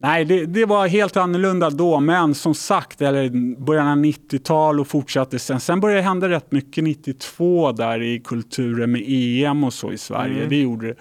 nej, 0.02 0.24
det, 0.24 0.46
det 0.46 0.64
var 0.64 0.86
helt 0.86 1.16
annorlunda 1.16 1.70
då, 1.70 2.00
men 2.00 2.34
som 2.34 2.54
sagt, 2.54 3.02
eller 3.02 3.30
början 3.64 3.88
av 3.88 3.96
90-tal 3.96 4.80
och 4.80 4.88
fortsatte 4.88 5.38
sen. 5.38 5.60
Sen 5.60 5.80
började 5.80 6.00
det 6.00 6.04
hända 6.04 6.28
rätt 6.28 6.52
mycket 6.52 6.84
92 6.84 7.72
där 7.72 8.02
i 8.02 8.20
kulturen 8.20 8.92
med 8.92 9.02
EM 9.06 9.64
och 9.64 9.72
så 9.72 9.92
i 9.92 9.98
Sverige. 9.98 10.36
Mm. 10.36 10.48
Det 10.48 10.56
gjorde 10.56 10.86
det. 10.86 10.94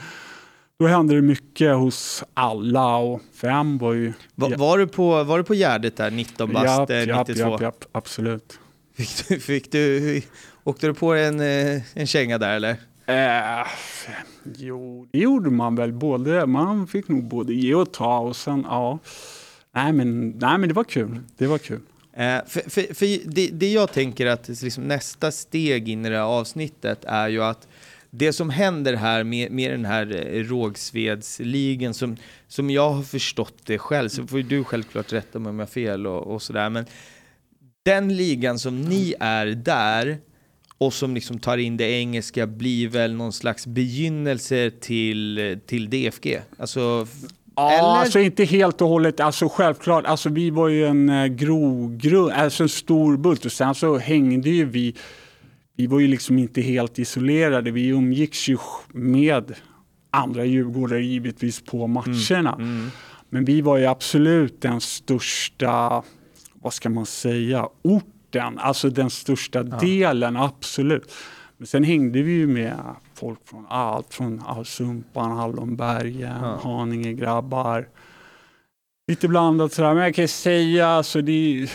Då 0.80 0.88
hände 0.88 1.16
det 1.16 1.22
mycket 1.22 1.76
hos 1.76 2.24
alla 2.34 2.96
och 2.96 3.22
fem 3.42 3.78
var 3.78 3.94
ju... 3.94 4.14
Va, 4.36 4.52
var, 4.58 4.78
du 4.78 4.88
på, 4.88 5.24
var 5.24 5.38
du 5.38 5.44
på 5.44 5.54
Gärdet 5.54 5.98
där, 5.98 6.12
19 6.12 6.54
bast, 6.54 6.66
Japp, 6.66 6.90
eh, 6.90 7.08
japp, 7.08 7.28
92? 7.28 7.50
japp, 7.50 7.62
japp, 7.62 7.86
absolut. 7.92 8.60
Fick 8.98 9.28
du, 9.28 9.40
fick 9.40 9.72
du, 9.72 10.22
åkte 10.64 10.88
du 10.88 10.94
på 10.94 11.14
en, 11.14 11.40
eh, 11.40 11.82
en 11.94 12.08
känga 12.08 12.38
där 12.38 12.56
eller? 12.56 12.78
Eh, 13.10 13.68
jo, 14.58 15.08
det 15.12 15.20
gjorde 15.20 15.50
man 15.50 15.76
väl. 15.76 15.94
Både, 15.94 16.46
man 16.46 16.88
fick 16.88 17.08
nog 17.08 17.24
både 17.24 17.54
ge 17.54 17.74
och 17.74 17.94
ta 17.94 18.20
och 18.20 18.36
sen, 18.36 18.66
ja. 18.70 19.00
Nej 19.72 19.94
men, 19.94 20.30
nej, 20.30 20.58
men 20.58 20.70
det 20.70 20.74
var 20.74 20.84
kul. 20.84 21.20
Det 21.38 21.48
var 21.48 21.58
kul. 21.58 21.80
Eh, 22.14 22.38
för 22.48 22.70
för, 22.70 22.94
för 22.94 23.30
det, 23.32 23.48
det 23.48 23.72
jag 23.72 23.92
tänker 23.92 24.26
att 24.26 24.50
liksom 24.50 24.84
nästa 24.84 25.32
steg 25.32 25.90
in 25.90 26.06
i 26.06 26.10
det 26.10 26.16
här 26.16 26.24
avsnittet 26.24 27.06
är 27.06 27.28
ju 27.28 27.44
att 27.44 27.68
det 28.10 28.34
som 28.34 28.50
händer 28.50 28.94
här 28.94 29.24
med, 29.24 29.52
med 29.52 29.72
den 29.72 29.86
här 29.86 30.06
Rågsvedsligen 30.06 30.50
Rågsvedsligan 30.50 31.94
som, 31.94 32.18
som 32.48 32.70
jag 32.70 32.92
har 32.92 33.04
förstått 33.04 33.56
det 33.66 33.78
själv, 33.78 34.10
så 34.10 34.28
får 34.28 34.40
ju 34.40 34.44
du 34.44 34.64
självklart 34.64 35.14
rätta 35.14 35.40
mig 35.40 35.50
om 35.50 35.60
jag 35.60 35.66
har 35.66 35.72
fel 35.72 36.08
och, 36.08 36.34
och 36.34 36.42
sådär, 36.42 36.70
men 36.70 36.86
den 37.84 38.18
ligan 38.18 38.60
som 38.60 38.82
ni 38.82 39.16
är 39.20 39.46
där 39.48 40.18
och 40.80 40.94
som 40.94 41.16
liksom 41.16 41.40
tar 41.40 41.58
in 41.58 41.78
det 41.78 41.92
engelska 41.92 42.48
blir 42.48 42.88
väl 42.88 43.14
någon 43.14 43.34
slags 43.34 43.68
begynnelse 43.68 44.72
till, 44.72 45.60
till 45.66 45.90
DFG? 45.90 46.42
Alltså, 46.58 47.08
Ja, 47.56 47.72
eller? 47.72 48.02
alltså 48.02 48.20
inte 48.20 48.44
helt 48.44 48.82
och 48.82 48.88
hållet. 48.88 49.20
Alltså 49.20 49.50
självklart, 49.50 50.06
alltså 50.06 50.30
vi 50.30 50.50
var 50.50 50.68
ju 50.68 50.86
en 50.86 51.10
eh, 51.10 51.26
grogrund, 51.26 52.32
alltså 52.32 52.64
en 52.64 52.70
stor 52.70 53.18
bult 53.18 53.46
och 53.46 53.52
sen 53.52 53.76
så 53.76 53.98
hängde 53.98 54.50
ju 54.50 54.66
vi. 54.66 54.96
Vi 55.76 55.88
var 55.88 56.00
ju 56.00 56.08
liksom 56.08 56.40
inte 56.40 56.62
helt 56.62 57.00
isolerade. 57.00 57.72
Vi 57.72 57.88
umgicks 57.88 58.48
ju 58.50 58.58
med 58.88 59.56
andra 60.12 60.46
djurgårdare 60.46 61.04
givetvis 61.04 61.62
på 61.62 61.88
matcherna. 61.88 62.54
Mm. 62.54 62.92
Men 63.30 63.46
vi 63.46 63.62
var 63.62 63.78
ju 63.78 63.86
absolut 63.86 64.62
den 64.62 64.82
största, 64.82 66.04
vad 66.54 66.74
ska 66.74 66.90
man 66.90 67.06
säga, 67.06 67.68
orten, 68.30 68.60
alltså 68.60 68.90
den 68.90 69.10
största 69.10 69.64
delen, 69.64 70.38
absolut. 70.38 71.14
Men 71.58 71.68
sen 71.68 71.84
hängde 71.84 72.22
vi 72.22 72.32
ju 72.32 72.48
med 72.48 72.76
folk 73.14 73.40
från 73.46 73.66
allt, 73.70 74.14
från 74.14 74.44
ja, 74.48 74.64
Sumpan, 74.64 75.32
Hallonbergen, 75.38 76.36
Ja. 76.42 76.60
Haninge 76.64 77.14
grabbar. 77.14 77.88
Lite 79.08 79.28
blandat 79.28 79.74
sådär, 79.74 79.94
men 79.94 80.04
jag 80.04 80.16
kan 80.16 80.28
säga, 80.28 80.88
alltså 80.88 81.22
det, 81.22 81.68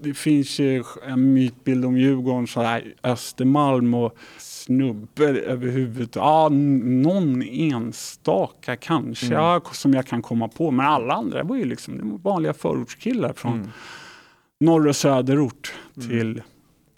det 0.00 0.14
finns 0.14 0.58
ju 0.58 0.84
en 1.06 1.32
mytbild 1.34 1.84
om 1.84 1.96
Djurgården, 1.98 2.46
sådär 2.46 2.94
Östermalm 3.02 3.94
och 3.94 4.16
snubbe 4.38 5.24
överhuvudtaget. 5.24 6.16
Ja, 6.16 6.46
n- 6.46 7.02
någon 7.02 7.42
enstaka 7.42 8.76
kanske 8.76 9.26
Mm. 9.26 9.38
ja, 9.38 9.60
som 9.72 9.94
jag 9.94 10.06
kan 10.06 10.22
komma 10.22 10.48
på. 10.48 10.70
Men 10.70 10.86
alla 10.86 11.14
andra 11.14 11.42
var 11.42 11.56
ju 11.56 11.64
liksom 11.64 12.10
var 12.10 12.18
vanliga 12.32 12.52
förortskillar 12.54 13.32
från 13.32 13.52
Mm. 13.52 13.68
Norr 14.60 14.86
och 14.86 14.96
söderort 14.96 15.72
till 15.94 16.42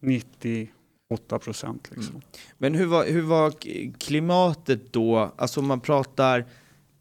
98 0.01 1.39
procent. 1.39 1.91
Liksom. 1.97 2.21
Men 2.59 2.75
hur 2.75 2.87
var, 2.87 3.07
hur 3.07 3.23
var 3.23 3.53
klimatet 3.99 4.93
då? 4.93 5.33
Alltså 5.37 5.61
om 5.61 5.67
man 5.67 5.81
pratar 5.81 6.45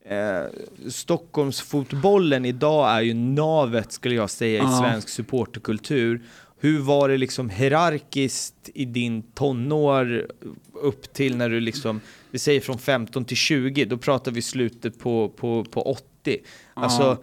eh, 0.05 0.41
Stockholmsfotbollen 0.89 2.45
idag 2.45 2.89
är 2.89 3.01
ju 3.01 3.13
navet 3.13 3.91
skulle 3.91 4.15
jag 4.15 4.29
säga 4.29 4.59
i 4.59 4.65
Ja. 4.65 4.79
svensk 4.81 5.09
supporterkultur. 5.09 6.21
Hur 6.61 6.79
var 6.79 7.09
det 7.09 7.17
liksom 7.17 7.49
hierarkiskt 7.49 8.69
i 8.73 8.85
din 8.85 9.21
tonår 9.21 10.27
upp 10.73 11.13
till 11.13 11.37
när 11.37 11.49
du 11.49 11.59
liksom, 11.59 12.01
vi 12.31 12.39
säger 12.39 12.61
från 12.61 12.77
15 12.79 13.25
till 13.25 13.37
20, 13.37 13.85
då 13.85 13.97
pratar 13.97 14.31
vi 14.31 14.41
slutet 14.41 14.99
på, 14.99 15.29
på, 15.29 15.63
på 15.63 15.81
80. 15.81 16.37
Alltså, 16.73 17.17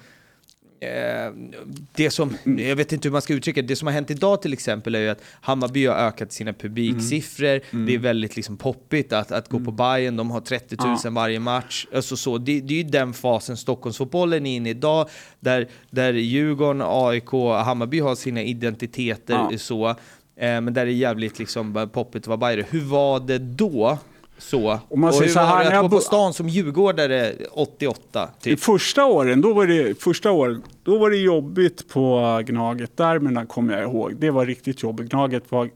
det 1.93 2.11
som, 2.11 2.37
jag 2.59 2.77
vet 2.77 2.93
inte 2.93 3.09
hur 3.09 3.13
man 3.13 3.23
ska 3.23 3.35
uttrycka 3.35 3.63
det, 3.63 3.69
det 3.69 3.77
som 3.77 3.87
har 3.87 3.93
hänt 3.93 4.11
idag 4.11 4.43
till 4.43 4.53
exempel 4.53 4.95
är 4.95 5.01
ju 5.01 5.09
att 5.09 5.23
Hammarby 5.41 5.87
har 5.87 5.95
ökat 5.97 6.33
sina 6.33 6.53
publiksiffror, 6.53 7.87
det 7.87 7.95
är 7.95 7.99
väldigt 7.99 8.37
liksom 8.37 8.57
poppigt 8.57 9.13
att, 9.13 9.33
att 9.33 9.49
gå 9.49 9.61
på 9.61 9.71
Bayern. 9.71 10.17
de 10.17 10.31
har 10.31 10.41
30 10.41 10.77
000 10.85 10.97
Ja. 11.05 11.11
varje 11.11 11.41
match. 11.41 11.87
Alltså 11.95 12.17
så, 12.17 12.39
det, 12.39 12.61
det 12.61 12.75
är 12.75 12.79
ju 12.79 12.83
den 12.91 13.13
fasen 13.13 13.57
Stockholmsfotbollen 13.57 14.47
är 14.47 14.57
inne 14.57 14.69
i 14.69 14.71
idag, 14.71 15.09
där, 15.41 15.69
där 15.91 16.13
Djurgården, 16.13 16.83
AIK, 16.85 17.31
Hammarby 17.65 18.01
har 18.01 18.15
sina 18.15 18.43
identiteter 18.43 19.35
Ja. 19.51 19.59
så, 19.59 19.89
eh, 19.89 19.95
men 20.37 20.75
där 20.75 20.87
det 20.87 20.93
är 20.93 20.95
jävligt 20.95 21.39
liksom 21.39 21.89
poppigt 21.93 22.23
att 22.23 22.27
vara 22.27 22.37
Bayern. 22.37 22.65
Hur 22.71 22.81
var 22.81 23.21
det 23.21 23.39
då? 23.39 23.99
Så. 24.39 24.81
Om 24.89 25.01
man 25.01 25.09
och 25.09 25.15
säger 25.15 25.27
hur 25.27 25.35
så 25.35 25.41
här, 25.41 25.55
var 25.55 25.61
det 25.61 25.69
att 25.69 25.75
jag 25.75 25.83
gå 25.83 25.97
på 25.97 26.01
stan 26.01 26.33
som 26.35 26.49
djurgårdare 26.49 27.35
88? 27.51 28.31
I 28.39 28.43
Typ? 28.43 28.61
första 28.61 29.05
åren, 29.05 29.41
då 29.41 29.53
var 29.53 29.67
det, 29.67 30.03
första 30.03 30.31
åren, 30.31 30.63
då 30.83 30.99
var 30.99 31.11
det 31.11 31.17
jobbigt 31.17 31.89
på 31.89 32.41
Gnaget. 32.47 32.97
Där 32.97 33.47
kommer 33.47 33.73
jag 33.73 33.83
ihåg. 33.83 34.17
Det 34.17 34.31
var 34.31 34.47
riktigt 34.47 34.83
jobbigt. 34.83 35.11
Gnaget 35.11 35.51
var 35.53 35.71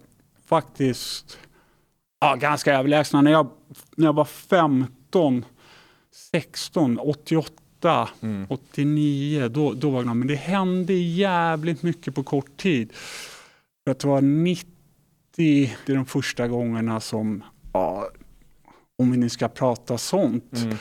faktiskt 0.48 1.38
ja, 2.20 2.34
ganska 2.34 2.74
överlägsna. 2.78 3.20
När 3.20 3.30
jag, 3.30 3.50
när 3.96 4.06
jag 4.06 4.12
var 4.12 4.24
15, 4.24 5.44
16, 6.32 6.98
88, 6.98 8.08
89, 8.48 9.48
då, 9.48 9.72
då 9.72 9.90
var 9.90 10.02
Gnaget. 10.02 10.18
Men 10.18 10.28
det 10.28 10.34
hände 10.34 10.92
jävligt 10.92 11.82
mycket 11.82 12.14
på 12.14 12.22
kort 12.22 12.56
tid. 12.56 12.92
För 13.84 13.90
att 13.90 13.98
det 13.98 14.08
var 14.08 14.20
90, 14.20 14.66
det 15.36 15.92
är 15.92 15.96
de 15.96 16.06
första 16.06 16.48
gångerna 16.48 17.00
som, 17.00 17.44
ja, 17.72 18.08
om 19.00 19.10
vi 19.10 19.16
nu 19.18 19.28
ska 19.28 19.48
prata 19.48 19.98
sånt, 19.98 20.52
Mm. 20.62 20.76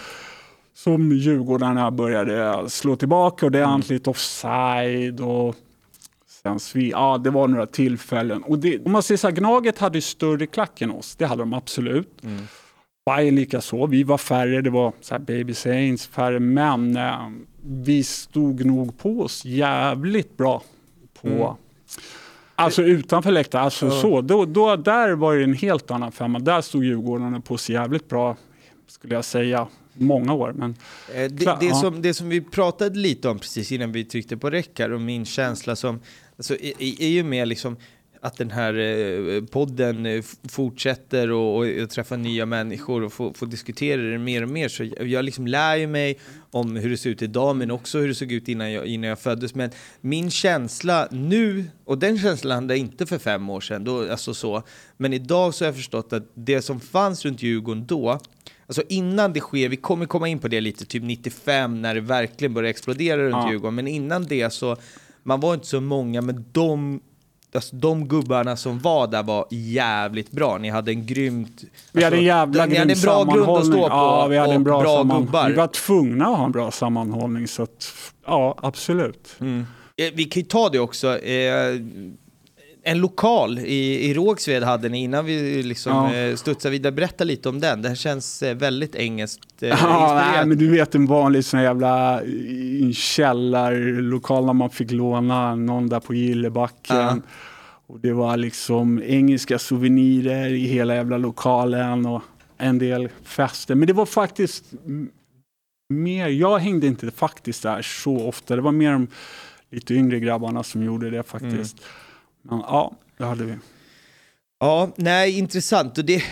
som 0.73 1.11
Djurgårdarna 1.11 1.91
började 1.91 2.69
slå 2.69 2.95
tillbaka 2.95 3.45
ordentligt, 3.45 4.07
offside 4.07 5.19
och 5.21 5.55
sen 6.43 6.57
svi- 6.57 6.91
ja, 6.91 7.17
det 7.17 7.29
var 7.29 7.47
några 7.47 7.65
tillfällen. 7.65 8.43
Och 8.43 8.59
det, 8.59 8.85
om 8.85 8.91
man 8.91 9.03
säger 9.03 9.17
så 9.17 9.27
här, 9.27 9.35
Gnaget 9.35 9.77
hade 9.79 10.01
större 10.01 10.45
klack 10.45 10.81
än 10.81 10.91
oss, 10.91 11.15
det 11.15 11.25
hade 11.25 11.41
de 11.41 11.53
absolut. 11.53 12.23
Mm. 12.23 12.41
Bayern 13.05 13.35
lika 13.35 13.61
så, 13.61 13.87
vi 13.87 14.03
var 14.03 14.17
färre, 14.17 14.61
det 14.61 14.69
var 14.69 14.93
så 15.01 15.19
Baby 15.19 15.53
Saints 15.53 16.07
färre, 16.07 16.39
men 16.39 16.97
eh, 16.97 17.29
vi 17.65 18.03
stod 18.03 18.65
nog 18.65 18.97
på 18.97 19.21
oss 19.21 19.45
jävligt 19.45 20.37
bra 20.37 20.63
på 21.21 21.27
Mm. 21.27 21.53
Alltså 22.59 22.83
utanför 22.83 23.31
läktaren, 23.31 23.63
alltså 23.65 23.85
Ja. 23.85 23.91
så. 24.01 24.21
Då, 24.21 24.45
då, 24.45 24.75
där 24.75 25.11
var 25.11 25.35
det 25.35 25.43
en 25.43 25.53
helt 25.53 25.91
annan 25.91 26.11
femma. 26.11 26.39
Där 26.39 26.61
stod 26.61 26.83
Djurgårdarna 26.83 27.41
på 27.41 27.57
sig 27.57 27.75
jävligt 27.75 28.09
bra, 28.09 28.37
skulle 28.87 29.15
jag 29.15 29.25
säga, 29.25 29.67
många 29.93 30.33
år. 30.33 30.53
Men 30.55 30.75
Eh, 31.15 31.31
Det, 31.31 31.43
Klar, 31.43 31.57
det, 31.59 31.65
ja. 31.65 31.75
som, 31.75 32.01
det 32.01 32.13
som 32.13 32.29
vi 32.29 32.41
pratade 32.41 32.99
lite 32.99 33.29
om 33.29 33.39
precis 33.39 33.71
innan 33.71 33.91
vi 33.91 34.05
tryckte 34.05 34.37
på 34.37 34.49
räck 34.49 34.79
här 34.79 34.91
och 34.91 35.01
min 35.01 35.25
känsla 35.25 35.75
som, 35.75 35.99
alltså, 36.37 36.53
är, 36.55 36.73
är 37.01 37.07
ju 37.09 37.23
mer 37.23 37.45
liksom, 37.45 37.77
att 38.21 38.37
den 38.37 38.51
här 38.51 38.73
eh, 38.79 39.43
podden 39.43 40.05
eh, 40.05 40.23
fortsätter 40.49 41.31
och, 41.31 41.57
och, 41.57 41.83
och 41.83 41.89
träffa 41.89 42.15
nya 42.15 42.45
människor 42.45 43.03
och 43.03 43.13
få, 43.13 43.33
få 43.33 43.45
diskutera 43.45 44.01
det 44.01 44.17
mer 44.17 44.43
och 44.43 44.49
mer. 44.49 44.69
Så 44.69 44.83
jag, 44.83 45.07
jag 45.07 45.25
liksom 45.25 45.47
lär 45.47 45.75
ju 45.75 45.87
mig 45.87 46.19
om 46.51 46.75
hur 46.75 46.89
det 46.89 46.97
ser 46.97 47.09
ut 47.09 47.21
idag 47.21 47.55
men 47.55 47.71
också 47.71 47.99
hur 47.99 48.07
det 48.07 48.15
såg 48.15 48.31
ut 48.31 48.47
innan 48.47 48.71
jag, 48.71 48.85
innan 48.85 49.09
jag 49.09 49.19
föddes. 49.19 49.55
Men 49.55 49.71
min 50.01 50.31
känsla 50.31 51.07
nu, 51.11 51.65
och 51.85 51.97
den 51.97 52.19
känslan 52.19 52.63
hade 52.63 52.73
jag 52.73 52.79
inte 52.79 53.05
för 53.05 53.17
fem 53.17 53.49
år 53.49 53.61
sedan, 53.61 53.83
då, 53.83 54.11
alltså 54.11 54.33
så, 54.33 54.63
men 54.97 55.13
idag 55.13 55.53
så 55.53 55.63
har 55.63 55.67
jag 55.67 55.75
förstått 55.75 56.13
att 56.13 56.31
det 56.33 56.61
som 56.61 56.79
fanns 56.79 57.25
runt 57.25 57.43
Djurgården 57.43 57.85
då, 57.85 58.19
Alltså 58.67 58.83
innan 58.89 59.33
det 59.33 59.39
sker, 59.39 59.69
vi 59.69 59.75
kommer 59.75 60.05
komma 60.05 60.27
in 60.27 60.39
på 60.39 60.47
det 60.47 60.61
lite, 60.61 60.85
typ 60.85 61.03
95 61.03 61.81
när 61.81 61.95
det 61.95 62.01
verkligen 62.01 62.53
började 62.53 62.69
explodera 62.69 63.21
runt 63.21 63.33
ja. 63.33 63.51
Djurgården, 63.51 63.75
men 63.75 63.87
innan 63.87 64.23
det 64.23 64.53
så, 64.53 64.77
man 65.23 65.39
var 65.39 65.53
inte 65.53 65.67
så 65.67 65.81
många, 65.81 66.21
men 66.21 66.45
de 66.51 67.01
Alltså, 67.55 67.75
de 67.75 68.07
gubbarna 68.07 68.55
som 68.55 68.79
var 68.79 69.07
där 69.07 69.23
var 69.23 69.45
jävligt 69.49 70.31
bra. 70.31 70.57
Ni 70.57 70.69
hade 70.69 70.91
en 70.91 71.05
grymt... 71.05 71.63
Vi 71.91 72.03
hade 72.03 72.17
en 72.17 72.23
jävla 72.23 72.67
grym 72.67 72.73
Ni 72.73 72.79
hade 72.79 72.93
en 72.93 73.01
bra 73.01 73.23
grund 73.23 73.49
att 73.49 73.65
stå 73.65 73.73
på 73.73 73.87
ja, 73.89 74.27
vi 74.27 74.37
hade 74.37 74.53
en 74.53 74.63
bra, 74.63 74.81
bra 74.81 75.03
gubbar. 75.03 75.49
Vi 75.49 75.55
var 75.55 75.67
tvungna 75.67 76.25
att 76.25 76.37
ha 76.37 76.45
en 76.45 76.51
bra 76.51 76.71
sammanhållning, 76.71 77.47
så 77.47 77.63
att, 77.63 77.93
ja, 78.25 78.57
absolut. 78.61 79.35
Mm. 79.39 79.65
Eh, 79.97 80.11
vi 80.13 80.23
kan 80.23 80.41
ju 80.41 80.47
ta 80.47 80.69
det 80.69 80.79
också. 80.79 81.19
Eh, 81.19 81.79
en 82.89 82.99
lokal 82.99 83.59
i, 83.59 84.09
i 84.09 84.13
Rågsved 84.13 84.63
hade 84.63 84.89
ni 84.89 85.03
innan 85.03 85.25
vi 85.25 85.63
liksom 85.63 85.93
ja. 85.93 86.15
Eh, 86.15 86.35
studsar 86.35 86.69
vidare. 86.69 86.91
Berätta 86.91 87.23
lite 87.23 87.49
om 87.49 87.59
den. 87.59 87.81
Det 87.81 87.89
här 87.89 87.95
känns 87.95 88.43
eh, 88.43 88.55
väldigt 88.55 88.95
engelskt 88.95 89.63
eh, 89.63 89.69
ja, 89.69 90.31
nej, 90.35 90.45
men 90.45 90.57
Du 90.57 90.71
vet 90.71 90.95
en 90.95 91.05
vanlig 91.05 91.45
sån 91.45 91.61
jävla 91.61 92.21
källarlokal 92.93 94.45
när 94.45 94.53
man 94.53 94.69
fick 94.69 94.91
låna 94.91 95.55
någon 95.55 95.89
där 95.89 95.99
på 95.99 96.13
Gillebacken. 96.13 96.97
Ja. 96.97 97.17
Och 97.87 97.99
det 97.99 98.13
var 98.13 98.37
liksom 98.37 99.03
engelska 99.03 99.59
souvenirer 99.59 100.49
i 100.49 100.67
hela 100.67 100.95
jävla 100.95 101.17
lokalen 101.17 102.05
och 102.05 102.21
en 102.57 102.79
del 102.79 103.09
fester. 103.23 103.75
Men 103.75 103.87
det 103.87 103.93
var 103.93 104.05
faktiskt 104.05 104.65
mer, 105.89 106.27
jag 106.27 106.59
hängde 106.59 106.87
inte 106.87 107.11
faktiskt 107.11 107.63
där 107.63 107.81
så 107.81 108.27
ofta. 108.27 108.55
Det 108.55 108.61
var 108.61 108.71
mer 108.71 108.91
de 108.91 109.07
lite 109.71 109.93
yngre 109.93 110.19
grabbarna 110.19 110.63
som 110.63 110.83
gjorde 110.83 111.09
det 111.09 111.23
faktiskt. 111.23 111.79
Mm. 111.79 111.89
Men 112.41 112.59
ja, 112.59 112.95
det 113.17 113.25
hade 113.25 113.45
vi. 113.45 113.55
Ja, 114.59 114.91
nej, 114.95 115.37
intressant. 115.37 115.97
Och 115.97 116.05
det, 116.05 116.23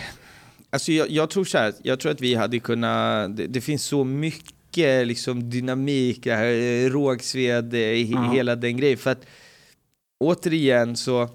alltså 0.70 0.92
jag, 0.92 1.10
jag 1.10 1.30
tror 1.30 1.44
så 1.44 1.58
här, 1.58 1.74
jag 1.82 2.00
tror 2.00 2.12
att 2.12 2.20
vi 2.20 2.34
hade 2.34 2.58
kunnat, 2.58 3.36
det, 3.36 3.46
det 3.46 3.60
finns 3.60 3.84
så 3.84 4.04
mycket 4.04 5.06
liksom 5.06 5.50
dynamik, 5.50 6.26
rågsved, 6.88 7.74
uh 7.74 8.32
hela 8.32 8.56
den 8.56 8.76
grejen. 8.76 8.98
För 8.98 9.10
att 9.10 9.26
återigen 10.18 10.96
så, 10.96 11.28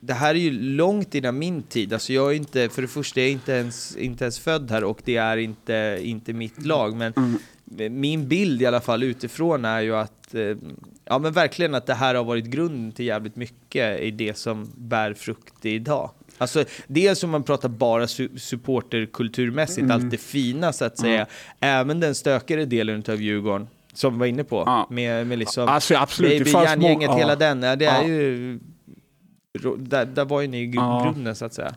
det 0.00 0.14
här 0.14 0.34
är 0.34 0.38
ju 0.38 0.50
långt 0.50 1.14
innan 1.14 1.38
min 1.38 1.62
tid. 1.62 1.92
Alltså 1.92 2.12
jag 2.12 2.30
är 2.30 2.36
inte, 2.36 2.68
för 2.68 2.82
det 2.82 2.88
första, 2.88 3.20
jag 3.20 3.28
är 3.28 3.32
inte 3.32 3.52
ens, 3.52 3.96
inte 3.96 4.24
ens 4.24 4.38
född 4.38 4.70
här 4.70 4.84
och 4.84 5.00
det 5.04 5.16
är 5.16 5.36
inte, 5.36 5.98
inte 6.02 6.32
mitt 6.32 6.66
lag. 6.66 6.96
Men 6.96 7.12
mm. 7.16 8.00
min 8.00 8.28
bild 8.28 8.62
i 8.62 8.66
alla 8.66 8.80
fall 8.80 9.02
utifrån 9.02 9.64
är 9.64 9.80
ju 9.80 9.96
att 9.96 10.34
eh, 10.34 10.56
ja 11.08 11.18
men 11.18 11.32
verkligen 11.32 11.74
att 11.74 11.86
det 11.86 11.94
här 11.94 12.14
har 12.14 12.24
varit 12.24 12.44
grunden 12.44 12.92
till 12.92 13.04
jävligt 13.04 13.36
mycket 13.36 14.00
i 14.00 14.10
det 14.10 14.38
som 14.38 14.72
bär 14.76 15.14
frukt 15.14 15.64
idag. 15.64 16.10
Alltså 16.38 16.64
dels 16.86 17.24
om 17.24 17.30
man 17.30 17.42
pratar 17.42 17.68
bara 17.68 18.06
su 18.06 18.28
supporterkulturmässigt, 18.38 19.78
mm. 19.78 19.90
allt 19.90 20.10
det 20.10 20.18
fina 20.18 20.72
så 20.72 20.84
att 20.84 20.98
säga, 20.98 21.14
mm. 21.14 21.28
även 21.60 22.00
den 22.00 22.14
stökigare 22.14 22.64
delen 22.64 23.04
av 23.08 23.22
Djurgården, 23.22 23.68
som 23.92 24.12
vi 24.12 24.18
var 24.18 24.26
inne 24.26 24.44
på, 24.44 24.62
ja. 24.66 24.86
med, 24.90 25.26
med 25.26 25.38
liksom 25.38 25.68
alltså, 25.68 25.96
absolut. 25.96 26.38
Baby 26.38 26.50
järngänget, 26.50 27.10
hela 27.14 27.36
den, 27.36 27.60
det 27.60 27.66
är 27.66 28.02
ja. 28.02 28.04
ju, 28.04 28.58
där, 29.78 30.04
där 30.04 30.24
var 30.24 30.40
ju 30.40 30.46
ni 30.46 30.62
i 30.62 30.66
grunden 30.66 31.36
så 31.36 31.44
att 31.44 31.54
säga. 31.54 31.74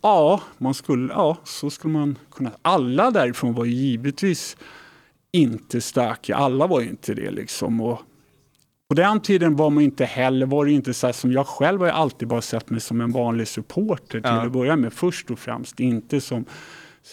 Ja, 0.00 0.40
man 0.58 0.74
skulle, 0.74 1.12
ja, 1.12 1.36
så 1.44 1.70
skulle 1.70 1.92
man 1.92 2.18
kunna. 2.30 2.50
Alla 2.62 3.10
därifrån 3.10 3.54
var 3.54 3.64
givetvis 3.64 4.56
inte 5.32 5.80
stökiga. 5.80 6.36
Alla 6.36 6.66
var 6.66 6.80
inte 6.80 7.14
det 7.14 7.30
liksom. 7.30 7.80
Och 7.80 7.98
på 8.88 8.94
den 8.94 9.20
tiden 9.20 9.56
var 9.56 9.70
man 9.70 9.82
inte 9.82 10.04
heller, 10.04 10.46
var 10.46 10.64
det 10.64 10.72
inte 10.72 10.94
så 10.94 11.12
som 11.12 11.32
jag 11.32 11.46
själv 11.46 11.80
har 11.80 11.88
alltid 11.88 12.28
bara 12.28 12.42
sett 12.42 12.70
mig 12.70 12.80
som 12.80 13.00
en 13.00 13.12
vanlig 13.12 13.48
supporter 13.48 14.20
till 14.20 14.30
ja. 14.30 14.46
att 14.46 14.52
börja 14.52 14.76
med 14.76 14.92
först 14.92 15.30
och 15.30 15.38
främst. 15.38 15.80
Inte 15.80 16.20
som 16.20 16.44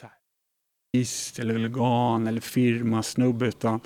här, 0.01 1.41
eller 1.41 1.53
vegan 1.53 2.27
eller 2.27 2.41
firmasnubbe 2.41 3.47
utan 3.47 3.79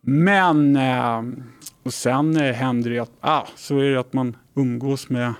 men 0.00 0.76
eh, 0.76 1.22
och 1.82 1.94
sen 1.94 2.36
eh, 2.36 2.52
händer 2.52 2.90
det 2.90 2.98
att, 2.98 3.12
ah, 3.20 3.46
så 3.56 3.78
är 3.78 3.90
det 3.90 4.00
att 4.00 4.12
man 4.12 4.36
umgås 4.54 5.08
med 5.08 5.34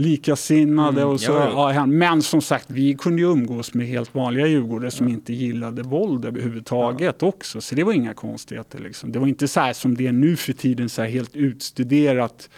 likasinnade. 0.00 1.00
Mm, 1.00 1.12
och 1.12 1.20
så, 1.20 1.32
ja, 1.32 1.86
men 1.86 2.22
som 2.22 2.40
sagt, 2.40 2.66
vi 2.68 2.94
kunde 2.94 3.22
ju 3.22 3.28
umgås 3.28 3.74
med 3.74 3.86
helt 3.86 4.14
vanliga 4.14 4.46
djurgårdare 4.46 4.90
som 4.90 5.08
inte 5.08 5.32
gillade 5.32 5.82
våld 5.82 6.24
överhuvudtaget 6.24 7.16
ja. 7.20 7.28
också. 7.28 7.60
Så 7.60 7.74
det 7.74 7.84
var 7.84 7.92
inga 7.92 8.14
konstigheter. 8.14 8.78
Liksom. 8.78 9.12
Det 9.12 9.18
var 9.18 9.26
inte 9.26 9.48
så 9.48 9.60
här 9.60 9.72
som 9.72 9.96
det 9.96 10.06
är 10.06 10.12
nu 10.12 10.36
för 10.36 10.52
tiden, 10.52 10.88
så 10.88 11.02
här 11.02 11.08
helt 11.08 11.36
utstuderat. 11.36 12.50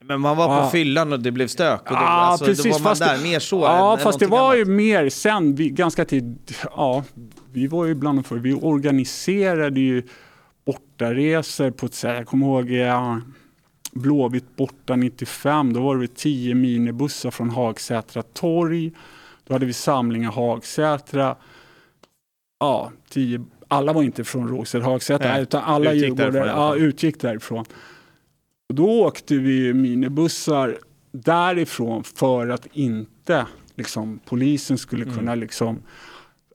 Men 0.00 0.20
man 0.20 0.36
var 0.36 0.46
på 0.46 0.52
ja. 0.52 0.70
fyllan 0.70 1.12
och 1.12 1.20
det 1.20 1.30
blev 1.32 1.46
stök 1.46 1.80
och 1.80 1.86
då, 1.88 1.94
ja, 1.94 1.98
alltså, 1.98 2.44
precis, 2.44 2.64
då 2.64 2.70
var 2.70 2.80
man 2.80 2.96
där, 2.98 3.22
mer 3.22 3.38
så. 3.38 3.60
Ja, 3.60 3.92
än, 3.92 3.98
fast 3.98 4.22
än 4.22 4.28
det 4.28 4.32
var 4.32 4.44
annat. 4.44 4.58
ju 4.58 4.64
mer 4.64 5.08
sen, 5.08 5.54
vi, 5.54 5.70
ganska 5.70 6.04
tid, 6.04 6.54
ja, 6.62 7.04
vi 7.52 7.66
var 7.66 7.84
ju 7.84 7.94
bland 7.94 8.26
för 8.26 8.36
vi 8.36 8.54
organiserade 8.54 9.80
ju 9.80 10.02
bortaresor 10.66 11.70
på 11.70 11.86
ett 11.86 11.94
sätt, 11.94 12.16
jag 12.16 12.26
kommer 12.26 12.46
ihåg, 12.46 12.70
ja, 12.70 13.20
Blåvitt 13.96 14.56
borta 14.56 14.96
95, 14.96 15.72
då 15.72 15.80
var 15.80 15.96
det 15.96 16.14
tio 16.14 16.54
minibussar 16.54 17.30
från 17.30 17.50
Hagsätra 17.50 18.22
torg. 18.22 18.92
Då 19.44 19.54
hade 19.54 19.66
vi 19.66 19.72
samlingar 19.72 20.32
Hagsätra. 20.32 21.36
Ja, 22.60 22.92
tio, 23.08 23.44
alla 23.68 23.92
var 23.92 24.02
inte 24.02 24.24
från 24.24 24.48
Rågsved 24.48 24.82
Hagsätra, 24.82 25.38
utan 25.38 25.64
alla 25.64 25.92
utgick 25.92 26.16
därifrån, 26.16 26.46
ja, 26.46 26.76
utgick 26.76 27.20
därifrån. 27.20 27.64
Och 28.68 28.74
då 28.74 28.90
åkte 28.90 29.34
vi 29.34 29.74
minibussar 29.74 30.78
därifrån 31.12 32.04
för 32.04 32.48
att 32.48 32.66
inte 32.72 33.46
liksom, 33.74 34.20
polisen 34.24 34.78
skulle 34.78 35.02
mm. 35.04 35.16
kunna 35.16 35.34
liksom, 35.34 35.82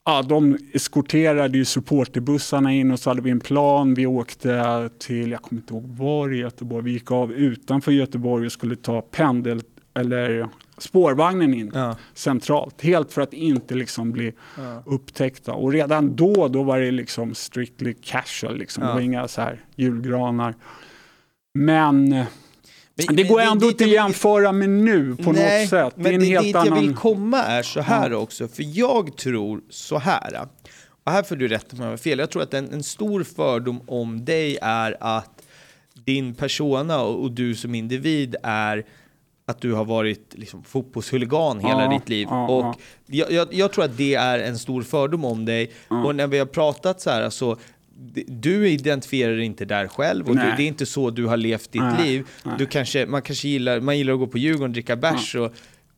ja, 0.05 0.21
de 0.21 0.57
eskorterade 0.73 1.57
ju 1.57 1.65
supporterbussarna 1.65 2.73
in 2.73 2.91
och 2.91 2.99
så 2.99 3.09
hade 3.09 3.21
vi 3.21 3.29
en 3.29 3.39
plan. 3.39 3.93
Vi 3.93 4.05
åkte 4.05 4.89
till, 4.99 5.31
jag 5.31 5.41
kommer 5.41 5.61
inte 5.61 5.73
ihåg 5.73 5.87
var 5.87 6.33
i 6.33 6.37
Göteborg, 6.37 6.83
vi 6.83 6.91
gick 6.91 7.11
av 7.11 7.33
utanför 7.33 7.91
Göteborg 7.91 8.45
och 8.45 8.51
skulle 8.51 8.75
ta 8.75 9.01
pendel 9.01 9.61
eller 9.93 10.49
spårvagnen 10.77 11.53
in 11.53 11.71
ja. 11.73 11.97
centralt. 12.13 12.81
Helt 12.81 13.13
för 13.13 13.21
att 13.21 13.33
inte 13.33 13.75
liksom 13.75 14.11
bli 14.11 14.33
ja. 14.57 14.83
upptäckta. 14.85 15.53
Och 15.53 15.71
redan 15.71 16.15
då, 16.15 16.47
då 16.47 16.63
var 16.63 16.79
det 16.79 16.91
liksom 16.91 17.35
strictly 17.35 17.93
casual. 17.93 18.57
Liksom. 18.57 18.83
Ja. 18.83 18.89
Det 18.89 18.93
var 18.93 19.01
inga 19.01 19.27
så 19.27 19.41
här 19.41 19.65
julgranar. 19.75 20.55
Men 21.53 22.25
men, 22.95 23.15
det 23.15 23.23
går 23.23 23.41
ändå 23.41 23.67
inte 23.67 23.84
att 23.84 23.89
jämföra 23.89 24.51
med 24.51 24.69
nu 24.69 25.15
på 25.15 25.32
nej, 25.32 25.62
något 25.62 25.69
sätt. 25.69 25.93
Det 25.95 26.10
är 26.10 26.13
en 26.13 26.21
helt 26.21 26.45
dit 26.45 26.56
annan... 26.56 26.67
jag 26.67 26.82
vill 26.82 26.95
komma 26.95 27.43
är 27.43 27.63
så 27.63 27.82
här 27.82 28.13
också, 28.13 28.47
för 28.47 28.77
jag 28.77 29.17
tror 29.17 29.62
så 29.69 29.97
här. 29.97 30.47
Och 31.04 31.12
här 31.12 31.23
får 31.23 31.36
du 31.36 31.47
rätt 31.47 31.73
om 31.73 31.80
jag 31.80 31.89
har 31.89 31.97
fel. 31.97 32.19
Jag 32.19 32.30
tror 32.30 32.43
att 32.43 32.54
en, 32.54 32.73
en, 32.73 32.84
stor 32.84 33.23
fördom 33.23 33.82
om 33.88 34.25
dig 34.25 34.58
är 34.62 34.97
att 34.99 35.41
din 36.06 36.36
persona 36.36 37.01
och, 37.01 37.23
och 37.23 37.32
du 37.32 37.56
som 37.56 37.75
individ 37.75 38.36
är 38.43 38.86
att 39.45 39.62
du 39.62 39.73
har 39.73 39.86
varit 39.86 40.34
liksom, 40.38 40.63
fotbollshuligan 40.63 41.60
hela 41.60 41.84
ja, 41.84 41.89
ditt 41.89 42.10
liv. 42.10 42.27
Ja, 42.32 42.47
och 42.47 42.75
jag, 43.06 43.32
jag, 43.32 43.54
jag, 43.54 43.71
tror 43.71 43.86
att 43.86 43.97
det 43.97 44.15
är 44.15 44.39
en 44.39 44.60
stor 44.60 44.82
fördom 44.82 45.25
om 45.25 45.45
dig. 45.45 45.71
Och 45.88 46.15
när 46.15 46.27
vi 46.27 46.39
har 46.39 46.45
pratat 46.45 47.01
så 47.01 47.10
här 47.10 47.30
så 47.30 47.58
du 48.27 48.69
identifierar 48.69 49.35
dig 49.35 49.45
inte 49.45 49.65
där 49.65 49.87
själv 49.87 50.29
och 50.29 50.35
du, 50.35 50.41
det 50.41 50.63
är 50.63 50.67
inte 50.67 50.85
så 50.85 51.09
du 51.09 51.25
har 51.25 51.37
levt 51.37 51.71
ditt 51.71 51.81
Nej. 51.81 52.07
liv. 52.07 52.27
Du 52.57 52.65
kanske, 52.65 53.05
man 53.05 53.21
kanske 53.21 53.47
gillar, 53.47 53.79
man 53.79 53.97
gillar 53.97 54.13
att 54.13 54.19
gå 54.19 54.27
på 54.27 54.37
Djurgården, 54.37 54.73
dricka 54.73 54.95
bärs 54.95 55.35
och, 55.35 55.53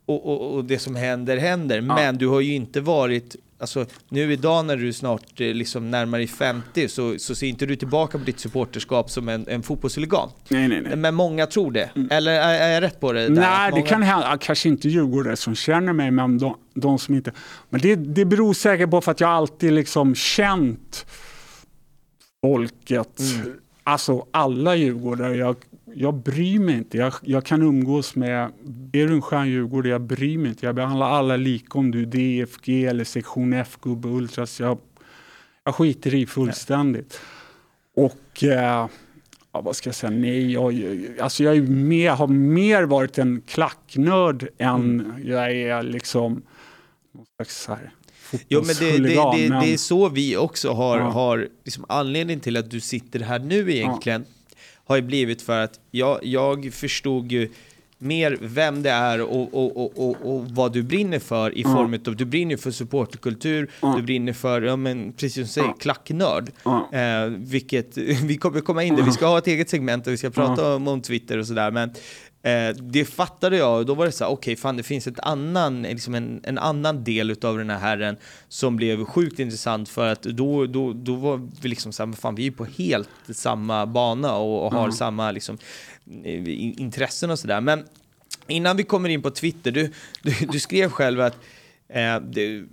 och, 0.05 0.25
och, 0.25 0.55
och, 0.55 0.65
det 0.65 0.79
som 0.79 0.95
händer 0.95 1.37
händer. 1.37 1.81
Men 1.81 2.17
du 2.17 2.27
har 2.27 2.41
ju 2.41 2.53
inte 2.53 2.81
varit 2.81 3.35
Alltså, 3.63 3.85
nu 4.09 4.33
idag 4.33 4.65
när 4.65 4.77
du 4.77 4.93
snart 4.93 5.41
eh, 5.41 5.47
liksom 5.47 5.91
närmare 5.91 6.27
50 6.27 6.87
så, 6.87 7.15
så 7.19 7.35
ser 7.35 7.47
inte 7.47 7.65
du 7.65 7.75
tillbaka 7.75 8.17
på 8.17 8.23
ditt 8.23 8.39
supporterskap 8.39 9.09
som 9.09 9.29
en, 9.29 9.47
en 9.47 9.63
fotbollshuligan. 9.63 10.29
Nej, 10.49 10.67
nej, 10.67 10.81
nej. 10.81 10.95
Men 10.95 11.15
många 11.15 11.45
tror 11.45 11.71
det. 11.71 11.89
Mm. 11.95 12.07
Eller 12.11 12.31
är, 12.31 12.59
är, 12.59 12.73
jag 12.73 12.81
rätt 12.83 12.99
på 12.99 13.13
det? 13.13 13.21
Där? 13.21 13.29
Nej, 13.29 13.71
många... 13.71 13.83
det 13.83 13.89
kan 13.89 14.03
hända. 14.03 14.37
Kanske 14.41 14.69
inte 14.69 14.89
djurgårdare 14.89 15.35
som 15.35 15.55
känner 15.55 15.93
mig, 15.93 16.11
men 16.11 16.37
de, 16.37 16.57
de 16.73 16.99
som 16.99 17.15
inte... 17.15 17.31
Men 17.69 17.81
det, 17.81 17.95
det 17.95 18.25
beror 18.25 18.53
säkert 18.53 18.89
på 18.89 19.01
för 19.01 19.11
att 19.11 19.19
jag 19.19 19.29
alltid 19.29 19.73
liksom 19.73 20.15
känt 20.15 21.05
folket. 22.43 23.19
Mm. 23.19 23.53
Alltså 23.83 24.25
alla 24.31 24.75
djurgårdare. 24.75 25.35
Jag, 25.35 25.55
jag 25.93 26.13
bryr 26.13 26.59
mig 26.59 26.75
inte. 26.75 26.97
Jag, 26.97 27.13
jag 27.21 27.45
kan 27.45 27.61
umgås 27.61 28.15
med, 28.15 28.51
är 28.93 29.07
du 29.07 29.13
en 29.13 29.21
skön 29.21 29.47
djurgårdare, 29.49 29.91
jag 29.91 30.01
bryr 30.01 30.37
mig 30.37 30.49
inte. 30.49 30.65
Jag 30.65 30.75
behandlar 30.75 31.09
alla 31.09 31.35
lika 31.35 31.79
om 31.79 31.91
du 31.91 32.01
är 32.01 32.05
DFG 32.05 32.85
eller 32.85 33.03
sektion 33.03 33.53
F-gubbe, 33.53 34.07
ultras. 34.07 34.59
Jag, 34.59 34.77
jag 35.63 35.75
skiter 35.75 36.15
i 36.15 36.25
fullständigt. 36.25 37.21
Nej. 37.95 38.05
Och 38.05 38.43
eh, 38.43 38.87
ja, 39.51 39.61
vad 39.61 39.75
ska 39.75 39.87
jag 39.87 39.95
säga, 39.95 40.09
nej, 40.09 40.51
jag, 40.51 40.73
alltså 41.21 41.43
jag 41.43 41.57
är 41.57 41.61
mer, 41.61 42.11
har 42.11 42.27
mer 42.27 42.83
varit 42.83 43.17
en 43.17 43.41
klacknörd 43.47 44.47
än 44.57 44.99
Mm. 45.01 45.27
jag 45.27 45.51
är 45.51 45.83
liksom 45.83 46.41
någon 47.13 47.25
slags 47.35 47.63
så 47.63 47.73
här, 47.73 47.91
Jo 48.49 48.63
men 48.65 48.75
det, 48.79 48.91
det, 48.91 49.07
det, 49.37 49.59
det 49.61 49.73
är 49.73 49.77
så 49.77 50.09
vi 50.09 50.37
också 50.37 50.71
har, 50.73 50.97
Ja. 50.97 51.09
har 51.09 51.47
liksom 51.65 51.85
anledningen 51.89 52.39
till 52.39 52.57
att 52.57 52.71
du 52.71 52.79
sitter 52.79 53.19
här 53.19 53.39
nu 53.39 53.71
egentligen 53.75 54.25
har 54.85 54.95
ju 54.95 55.01
blivit 55.01 55.41
för 55.41 55.59
att 55.63 55.79
jag, 55.91 56.19
jag 56.25 56.73
förstod 56.73 57.31
ju 57.31 57.49
mer 57.97 58.37
vem 58.41 58.83
det 58.83 58.89
är 58.89 59.21
och, 59.21 59.53
och, 59.53 59.77
och, 59.99 60.35
och, 60.35 60.45
vad 60.49 60.73
du 60.73 60.83
brinner 60.83 61.19
för 61.19 61.57
i 61.57 61.61
Ja. 61.61 61.73
form 61.75 61.99
av, 62.07 62.15
du 62.15 62.25
brinner 62.25 62.57
för 62.57 62.71
supporterkultur, 62.71 63.71
Ja. 63.81 63.93
du 63.97 64.03
brinner 64.03 64.33
för, 64.33 64.61
ja 64.61 64.75
men 64.75 65.13
precis 65.13 65.33
som 65.33 65.41
du 65.43 65.47
säger, 65.49 65.67
Ja. 65.67 65.73
klacknörd. 65.79 66.51
Ja. 66.63 66.89
Eh, 66.93 67.25
vilket, 67.29 67.97
vi 68.23 68.37
kommer 68.37 68.61
komma 68.61 68.83
in 68.83 68.95
där, 68.95 69.03
vi 69.03 69.11
ska 69.11 69.25
ha 69.27 69.37
ett 69.37 69.47
eget 69.47 69.69
segment 69.69 70.07
och 70.07 70.13
vi 70.13 70.17
ska 70.17 70.29
prata 70.29 70.75
om, 70.75 70.87
om 70.87 71.01
Twitter 71.01 71.37
och 71.37 71.47
sådär, 71.47 71.71
men 71.71 71.91
eh, 72.43 72.75
det 72.75 73.05
fattade 73.05 73.57
jag 73.57 73.77
och 73.79 73.85
då 73.85 73.93
var 73.93 74.05
det 74.05 74.11
så 74.11 74.23
här, 74.23 74.31
okej 74.31 74.55
fan 74.55 74.77
det 74.77 74.83
finns 74.83 75.07
ett 75.07 75.19
annan, 75.19 75.81
liksom 75.81 76.15
en, 76.15 76.41
en 76.43 76.57
annan 76.57 77.03
del 77.03 77.31
utav 77.31 77.57
den 77.57 77.69
här 77.69 77.79
herren 77.79 78.17
som 78.49 78.75
blev 78.75 79.05
sjukt 79.05 79.39
intressant 79.39 79.89
för 79.89 80.07
att 80.07 80.21
då, 80.21 80.65
då, 80.65 80.93
då 80.93 81.15
var 81.15 81.49
vi 81.61 81.69
liksom 81.69 81.91
så 81.91 82.05
här, 82.05 82.13
fan 82.13 82.35
vi 82.35 82.41
är 82.41 82.45
ju 82.45 82.51
på 82.51 82.65
helt 82.65 83.09
samma 83.29 83.85
bana 83.85 84.35
och, 84.35 84.65
och 84.65 84.73
har 84.73 84.91
samma 84.91 85.31
liksom 85.31 85.57
in- 86.05 86.79
intressen 86.79 87.31
och 87.31 87.39
sådär. 87.39 87.61
Men 87.61 87.85
innan 88.47 88.77
vi 88.77 88.83
kommer 88.83 89.09
in 89.09 89.21
på 89.21 89.31
Twitter, 89.31 89.71
du, 89.71 89.91
du, 90.21 90.33
du 90.51 90.59
skrev 90.59 90.89
själv 90.89 91.21
att 91.21 91.37
Eh, 91.89 92.19
du, 92.21 92.67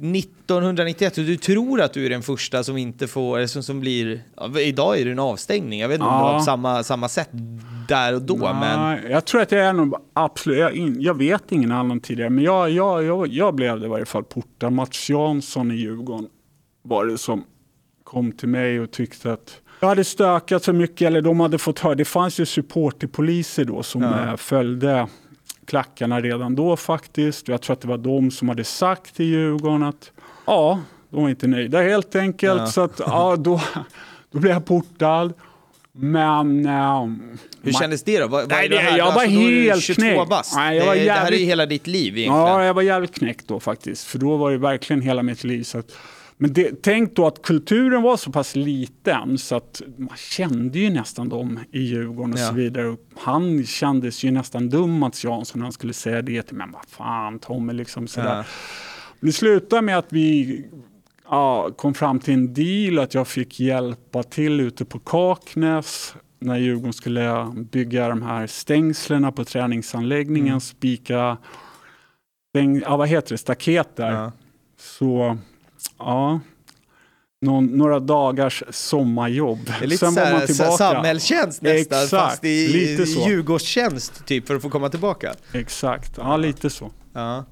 1991, 0.00 1.18
och 1.18 1.24
du 1.24 1.36
tror 1.36 1.80
att 1.80 1.92
du 1.92 2.06
är 2.06 2.10
den 2.10 2.22
första 2.22 2.64
som 2.64 2.76
inte 2.76 3.06
får, 3.08 3.46
som, 3.46 3.62
som 3.62 3.80
blir, 3.80 4.20
ja, 4.36 4.60
idag 4.60 4.98
är 5.00 5.04
det 5.04 5.10
en 5.10 5.18
avstängning, 5.18 5.80
jag 5.80 5.88
vet 5.88 5.94
inte 5.94 6.06
om 6.06 6.12
det 6.12 6.18
Ja. 6.18 6.32
var 6.32 6.38
på 6.38 6.44
samma, 6.44 6.82
samma 6.82 7.08
sätt 7.08 7.28
där 7.88 8.14
och 8.14 8.22
då, 8.22 8.36
men 8.36 8.80
Nej, 8.80 9.10
Jag 9.10 9.24
tror 9.24 9.40
att 9.40 9.52
jag 9.52 9.60
är 9.64 9.72
nog 9.72 9.94
absolut, 10.12 10.58
jag, 10.58 10.96
jag 11.00 11.14
vet 11.18 11.52
ingen 11.52 11.72
annan 11.72 12.00
tidigare, 12.00 12.30
men 12.30 12.44
jag, 12.44 12.70
jag, 12.70 13.04
jag, 13.04 13.26
jag 13.28 13.54
blev 13.54 13.80
det 13.80 13.86
i 13.86 13.88
varje 13.88 14.04
fall 14.06 14.24
portad. 14.24 14.72
Mats 14.72 15.10
Jansson 15.10 15.70
i 15.70 15.74
Djurgården 15.74 16.28
var 16.82 17.06
det 17.06 17.18
som 17.18 17.44
kom 18.04 18.32
till 18.32 18.48
mig 18.48 18.80
och 18.80 18.90
tyckte 18.90 19.32
att 19.32 19.60
jag 19.80 19.88
hade 19.88 20.04
stökat 20.04 20.62
så 20.64 20.72
mycket, 20.72 21.06
eller 21.06 21.22
de 21.22 21.40
hade 21.40 21.58
fått 21.58 21.78
höra, 21.78 21.94
det 21.94 22.04
fanns 22.04 22.40
ju 22.40 22.46
supporterpoliser 22.46 23.64
då 23.64 23.82
som 23.82 24.02
Ja. 24.02 24.26
eh, 24.26 24.36
följde 24.36 25.06
klackarna 25.68 26.20
redan 26.20 26.54
då 26.54 26.76
faktiskt. 26.76 27.48
Jag 27.48 27.60
tror 27.62 27.74
att 27.74 27.80
det 27.80 27.88
var 27.88 27.98
de 27.98 28.30
som 28.30 28.48
hade 28.48 28.64
sagt 28.64 29.14
till 29.16 29.26
Djurgården 29.26 29.82
att 29.82 30.10
ja, 30.46 30.80
de 31.10 31.22
var 31.22 31.28
inte 31.30 31.46
nöjda 31.46 31.82
helt 31.82 32.16
enkelt. 32.16 32.60
Ja. 32.60 32.66
Så 32.66 32.80
att 32.80 32.98
ja, 32.98 33.36
då, 33.36 33.60
då 34.30 34.38
blev 34.38 34.52
jag 34.52 34.64
portad. 34.66 35.32
Men... 35.92 36.66
ehm, 36.66 37.38
hur 37.62 37.72
man- 37.72 37.80
kändes 37.80 38.02
det 38.02 38.18
då? 38.18 38.26
Vad 38.26 38.48
Nej, 38.48 38.68
det 38.68 38.78
här? 38.78 38.98
jag 38.98 39.06
var 39.06 39.14
då 39.14 39.20
är 39.20 39.50
du 39.50 39.62
helt 39.62 39.82
22 39.82 40.00
knäckt. 40.02 40.28
bast. 40.28 40.56
Nej, 40.56 40.76
jag 40.78 40.86
var 40.86 40.94
det, 40.94 41.04
det 41.04 41.12
här 41.12 41.18
är 41.18 41.22
ju 41.22 41.26
jävligt- 41.36 41.48
hela 41.48 41.66
ditt 41.66 41.86
liv 41.86 42.18
egentligen. 42.18 42.46
Ja, 42.48 42.64
jag 42.64 42.74
var 42.74 42.82
jävligt 42.82 43.14
knäckt 43.14 43.48
då 43.48 43.60
faktiskt. 43.60 44.04
För 44.06 44.18
då 44.18 44.36
var 44.36 44.50
det 44.50 44.58
verkligen 44.58 45.02
hela 45.02 45.22
mitt 45.22 45.44
liv. 45.44 45.62
Så 45.62 45.78
att, 45.78 45.90
men 46.40 46.52
det, 46.52 46.82
tänk 46.82 47.16
då 47.16 47.26
att 47.26 47.42
kulturen 47.42 48.02
var 48.02 48.16
så 48.16 48.32
pass 48.32 48.56
liten 48.56 49.38
så 49.38 49.56
att 49.56 49.82
man 49.96 50.16
kände 50.16 50.78
ju 50.78 50.90
nästan 50.90 51.28
dem 51.28 51.60
i 51.72 51.80
Djurgården 51.80 52.32
och 52.32 52.38
Ja. 52.38 52.48
så 52.48 52.54
vidare. 52.54 52.96
Han 53.16 53.64
kändes 53.66 54.24
ju 54.24 54.30
nästan 54.30 54.68
dum 54.68 54.98
Mats 54.98 55.24
Jansson 55.24 55.58
när 55.58 55.64
han 55.64 55.72
skulle 55.72 55.92
säga 55.92 56.22
det 56.22 56.42
till 56.42 56.56
mig. 56.56 56.66
Men 56.66 56.72
vad 56.72 56.86
fan 56.88 57.38
Tommy 57.38 57.72
liksom 57.72 58.06
sådär. 58.08 58.36
Ja. 58.36 58.44
Det 59.20 59.32
slutade 59.32 59.82
med 59.82 59.98
att 59.98 60.12
vi 60.12 60.64
ja, 61.24 61.70
kom 61.76 61.94
fram 61.94 62.20
till 62.20 62.34
en 62.34 62.54
deal 62.54 62.98
att 62.98 63.14
jag 63.14 63.28
fick 63.28 63.60
hjälpa 63.60 64.22
till 64.22 64.60
ute 64.60 64.84
på 64.84 64.98
Kaknäs 64.98 66.14
när 66.40 66.58
Djurgården 66.58 66.92
skulle 66.92 67.52
bygga 67.72 68.08
de 68.08 68.22
här 68.22 68.46
stängslen 68.46 69.32
på 69.32 69.44
träningsanläggningen, 69.44 70.48
Mm. 70.48 70.60
spika 70.60 71.36
stäng, 72.48 72.80
ja, 72.80 72.96
vad 72.96 73.08
heter 73.08 73.30
det, 73.30 73.38
staket 73.38 73.96
där. 73.96 74.12
Ja. 74.12 74.32
Så 74.80 75.38
ja, 75.98 76.40
någon, 77.40 77.66
några 77.66 78.00
dagars 78.00 78.62
sommarjobb. 78.70 79.58
Det 79.66 79.84
är 79.84 79.86
lite 79.86 80.06
Sen 80.06 80.14
var 80.14 80.22
man 80.22 80.32
såhär, 80.32 80.46
tillbaka. 80.46 80.76
samhällstjänst 80.76 81.62
nästan, 81.62 82.02
Exakt, 82.02 82.10
fast 82.10 82.44
i 82.44 83.06
så. 83.06 83.28
Djurgårdstjänst 83.28 84.26
typ, 84.26 84.46
för 84.46 84.54
att 84.56 84.62
få 84.62 84.70
komma 84.70 84.88
tillbaka. 84.88 85.34
Exakt, 85.52 86.12
ja 86.16 86.36
lite 86.36 86.70
så. 86.70 86.90
Ja. 87.12 87.44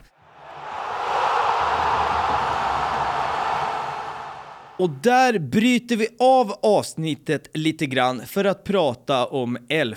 Och 4.78 4.90
där 4.90 5.38
bryter 5.38 5.96
vi 5.96 6.08
av 6.18 6.52
avsnittet 6.62 7.50
lite 7.54 7.86
grann 7.86 8.26
för 8.26 8.44
att 8.44 8.64
prata 8.64 9.26
om 9.26 9.58
11 9.68 9.96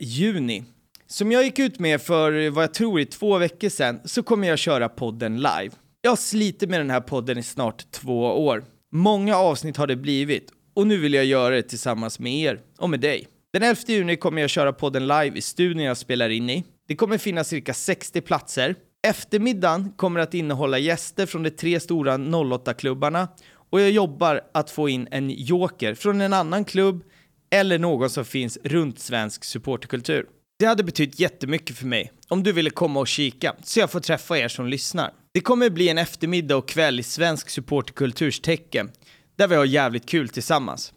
juni. 0.00 0.64
Som 1.06 1.32
jag 1.32 1.44
gick 1.44 1.58
ut 1.58 1.78
med 1.78 2.02
för 2.02 2.50
vad 2.50 2.64
jag 2.64 2.74
tror 2.74 3.00
är 3.00 3.04
två 3.04 3.38
veckor 3.38 3.68
sedan 3.68 4.00
så 4.04 4.22
kommer 4.22 4.48
jag 4.48 4.58
köra 4.58 4.88
podden 4.88 5.36
live. 5.36 5.70
Jag 6.00 6.10
har 6.10 6.16
slitit 6.16 6.68
med 6.68 6.80
den 6.80 6.90
här 6.90 7.00
podden 7.00 7.38
i 7.38 7.42
snart 7.42 7.90
två 7.90 8.44
år. 8.46 8.64
Många 8.92 9.36
avsnitt 9.36 9.76
har 9.76 9.86
det 9.86 9.96
blivit 9.96 10.50
och 10.74 10.86
nu 10.86 10.98
vill 10.98 11.14
jag 11.14 11.24
göra 11.24 11.54
det 11.54 11.62
tillsammans 11.62 12.18
med 12.18 12.32
er 12.32 12.60
och 12.78 12.90
med 12.90 13.00
dig. 13.00 13.28
Den 13.52 13.62
11 13.62 13.80
juni 13.86 14.16
kommer 14.16 14.40
jag 14.40 14.50
köra 14.50 14.72
podden 14.72 15.06
live 15.06 15.38
i 15.38 15.40
studion 15.40 15.82
jag 15.82 15.96
spelar 15.96 16.28
in 16.28 16.50
i. 16.50 16.64
Det 16.88 16.96
kommer 16.96 17.18
finnas 17.18 17.48
cirka 17.48 17.74
60 17.74 18.20
platser. 18.20 18.74
Eftermiddagen 19.06 19.92
kommer 19.96 20.20
att 20.20 20.34
innehålla 20.34 20.78
gäster 20.78 21.26
från 21.26 21.42
de 21.42 21.50
tre 21.50 21.80
stora 21.80 22.16
08-klubbarna 22.16 23.28
och 23.70 23.80
jag 23.80 23.90
jobbar 23.90 24.40
att 24.54 24.70
få 24.70 24.88
in 24.88 25.08
en 25.10 25.30
joker 25.30 25.94
från 25.94 26.20
en 26.20 26.32
annan 26.32 26.64
klubb 26.64 27.04
eller 27.50 27.78
någon 27.78 28.10
som 28.10 28.24
finns 28.24 28.58
runt 28.64 28.98
svensk 28.98 29.44
supporterkultur. 29.44 30.26
Det 30.58 30.66
hade 30.66 30.84
betytt 30.84 31.20
jättemycket 31.20 31.76
för 31.76 31.86
mig 31.86 32.12
om 32.28 32.42
du 32.42 32.52
ville 32.52 32.70
komma 32.70 33.00
och 33.00 33.08
kika 33.08 33.54
så 33.62 33.80
jag 33.80 33.90
får 33.90 34.00
träffa 34.00 34.38
er 34.38 34.48
som 34.48 34.66
lyssnar. 34.66 35.12
Det 35.38 35.42
kommer 35.42 35.70
bli 35.70 35.88
en 35.88 35.98
eftermiddag 35.98 36.56
och 36.56 36.68
kväll 36.68 37.00
i 37.00 37.02
svensk 37.02 37.50
supporterkulturs 37.50 38.40
tecken 38.40 38.90
där 39.36 39.48
vi 39.48 39.54
har 39.54 39.64
jävligt 39.64 40.06
kul 40.06 40.28
tillsammans. 40.28 40.92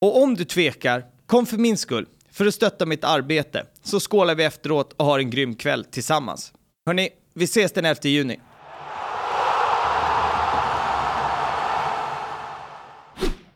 Och 0.00 0.22
om 0.22 0.34
du 0.34 0.44
tvekar, 0.44 1.04
kom 1.26 1.46
för 1.46 1.56
min 1.56 1.76
skull, 1.76 2.06
för 2.32 2.46
att 2.46 2.54
stötta 2.54 2.86
mitt 2.86 3.04
arbete, 3.04 3.66
så 3.82 4.00
skålar 4.00 4.34
vi 4.34 4.44
efteråt 4.44 4.92
och 4.92 5.04
har 5.04 5.18
en 5.18 5.30
grym 5.30 5.54
kväll 5.54 5.84
tillsammans. 5.84 6.52
Hörni, 6.86 7.08
vi 7.34 7.44
ses 7.44 7.72
den 7.72 7.84
11 7.84 8.00
juni. 8.02 8.40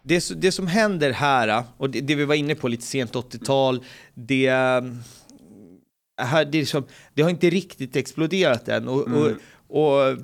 Det, 0.02 0.40
det 0.40 0.52
som 0.52 0.66
händer 0.66 1.10
här, 1.10 1.64
och 1.76 1.90
det, 1.90 2.00
det 2.00 2.14
vi 2.14 2.24
var 2.24 2.34
inne 2.34 2.54
på 2.54 2.68
lite 2.68 2.86
sent 2.86 3.12
80-tal, 3.12 3.84
det, 4.14 4.46
eh, 4.46 4.82
här, 6.22 6.44
det, 6.44 6.58
är 6.58 6.64
som, 6.64 6.84
det 7.14 7.22
har 7.22 7.30
inte 7.30 7.50
riktigt 7.50 7.96
exploderat 7.96 8.68
än. 8.68 8.88
Och, 8.88 9.00
och, 9.00 9.30
och 9.72 10.16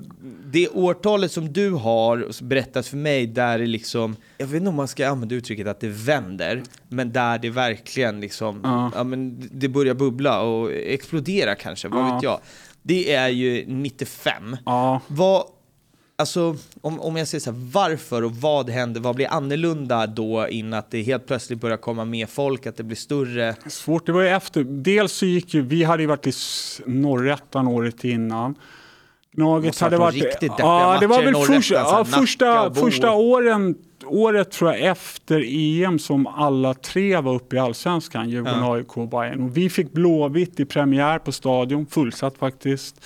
det 0.45 0.69
årtalet 0.69 1.31
som 1.31 1.53
du 1.53 1.71
har 1.71 2.43
berättat 2.43 2.87
för 2.87 2.97
mig, 2.97 3.27
där 3.27 3.59
det 3.59 3.65
liksom, 3.65 4.15
jag 4.37 4.47
vet 4.47 4.55
inte 4.57 4.69
om 4.69 4.75
man 4.75 4.87
ska 4.87 5.07
använda 5.09 5.35
uttrycket 5.35 5.67
att 5.67 5.79
det 5.79 5.87
vänder, 5.89 6.63
men 6.87 7.11
där 7.11 7.37
det 7.39 7.49
verkligen 7.49 8.21
liksom, 8.21 8.59
Ja. 8.63 8.91
ja, 8.95 9.03
men 9.03 9.49
det 9.51 9.67
börjar 9.67 9.93
bubbla 9.93 10.41
och 10.41 10.71
explodera 10.71 11.55
kanske, 11.55 11.87
vad 11.87 11.99
Ja. 12.09 12.13
vet 12.15 12.23
jag. 12.23 12.39
Det 12.81 13.13
är 13.13 13.29
ju 13.29 13.65
95. 13.67 14.57
Ja, 14.65 15.01
Vad, 15.07 15.43
alltså, 16.15 16.55
om, 16.81 16.99
om 16.99 17.15
jag 17.15 17.27
säger 17.27 17.39
så 17.41 17.51
här, 17.51 17.59
varför 17.73 18.23
och 18.23 18.31
vad 18.35 18.69
händer, 18.69 19.01
vad 19.01 19.15
blir 19.15 19.27
annorlunda 19.27 20.07
då 20.07 20.47
in 20.47 20.73
att 20.73 20.91
det 20.91 21.01
helt 21.01 21.27
plötsligt 21.27 21.59
börjar 21.61 21.77
komma 21.77 22.05
mer 22.05 22.25
folk, 22.25 22.65
att 22.67 22.77
det 22.77 22.83
blir 22.83 22.97
större? 22.97 23.55
Svårt, 23.67 24.05
det 24.05 24.11
var 24.11 24.21
ju 24.21 24.27
efter. 24.29 24.63
Dels 24.63 25.11
så 25.13 25.25
gick 25.25 25.53
ju, 25.53 25.61
vi 25.61 25.83
hade 25.83 26.03
ju 26.03 26.07
varit 26.07 26.27
i 26.27 26.31
norrettan 26.85 27.67
året 27.67 28.03
innan. 28.03 28.55
Ha 29.41 29.71
hade 29.79 29.97
varit 29.97 30.23
riktigt 30.23 30.51
ja, 30.57 30.97
det 30.99 31.07
var 31.07 31.23
väl 31.23 31.35
första, 31.35 31.85
så 31.85 31.91
här, 31.91 31.97
ja, 31.97 32.05
första, 32.05 32.73
första 32.73 33.11
åren, 33.11 33.75
året 34.05 34.51
tror 34.51 34.71
jag 34.71 34.81
efter 34.81 35.43
EM 35.47 35.99
som 35.99 36.27
alla 36.27 36.73
tre 36.73 37.21
var 37.21 37.35
uppe 37.35 37.55
i 37.55 37.59
allsvenskan, 37.59 38.29
Djurgården, 38.29 38.59
Ja. 38.59 38.75
AIK 38.75 38.97
och 38.97 39.07
Bayern. 39.07 39.43
Och 39.43 39.57
vi 39.57 39.69
fick 39.69 39.91
Blåvitt 39.91 40.59
i 40.59 40.65
premiär 40.65 41.19
på 41.19 41.31
Stadion, 41.31 41.85
fullsatt 41.85 42.37
faktiskt. 42.37 43.05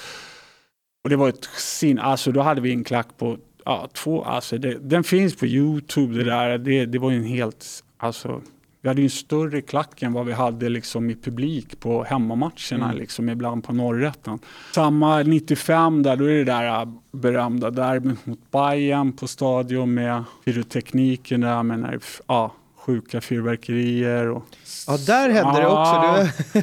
Och 1.04 1.10
det 1.10 1.16
var 1.16 1.30
ett 1.30 1.46
sin, 1.58 2.00
alltså 2.00 2.32
då 2.32 2.42
hade 2.42 2.62
vi 2.62 2.72
en 2.72 2.84
klack 2.84 3.08
på 3.18 3.38
ja, 3.66 3.90
två, 3.94 4.24
alltså 4.24 4.58
det, 4.58 4.78
den 4.90 5.04
finns 5.04 5.36
på 5.36 5.46
Youtube 5.46 6.18
det 6.18 6.24
där, 6.24 6.58
det, 6.58 6.86
det 6.86 7.00
var 7.00 7.12
ju 7.12 7.18
en 7.18 7.24
helt, 7.24 7.66
alltså 7.98 8.42
vi 8.84 8.90
hade 8.90 9.02
ju 9.02 9.06
en 9.06 9.10
större 9.10 9.62
klack 9.62 10.02
än 10.02 10.14
vad 10.14 10.26
vi 10.26 10.34
hade 10.34 10.70
liksom 10.70 11.10
i 11.10 11.16
publik 11.16 11.80
på 11.80 12.04
hemmamatcherna, 12.04 12.86
Mm. 12.86 12.98
liksom 12.98 13.30
ibland 13.30 13.64
på 13.64 13.74
norrätten. 13.74 14.40
Samma 14.76 15.20
95 15.24 16.04
där, 16.04 16.16
då 16.16 16.26
är 16.26 16.34
det 16.38 16.44
där 16.44 16.82
äh, 16.82 16.88
berömda 17.12 17.70
derbyt 17.72 18.26
mot 18.26 18.52
Bayern 18.52 19.12
på 19.14 19.28
stadion 19.28 19.94
med 19.94 20.24
pyrotekniken 20.46 21.42
där 21.42 21.64
med 21.64 21.80
när, 21.80 22.00
ja, 22.28 22.54
sjuka 22.76 23.22
fyrverkerier 23.22 24.30
och 24.30 24.44
Ja, 24.88 24.98
där 24.98 25.30
hände 25.30 25.54
det 25.60 25.62
Ja. 25.62 26.22
också. 26.24 26.62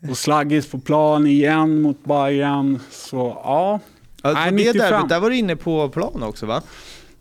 Du, 0.00 0.10
och 0.10 0.16
slaggis 0.18 0.70
på 0.70 0.78
plan 0.80 1.26
igen 1.26 1.82
mot 1.82 2.04
Bayern. 2.04 2.78
Så 2.90 3.40
ja, 3.44 3.80
alltså, 4.22 4.40
Nej, 4.42 4.50
det 4.50 4.56
95. 4.56 4.78
derbyt, 4.90 5.08
där 5.08 5.20
var 5.20 5.30
du 5.30 5.36
inne 5.36 5.56
på 5.56 5.88
plan 5.88 6.22
också 6.22 6.46
va? 6.46 6.62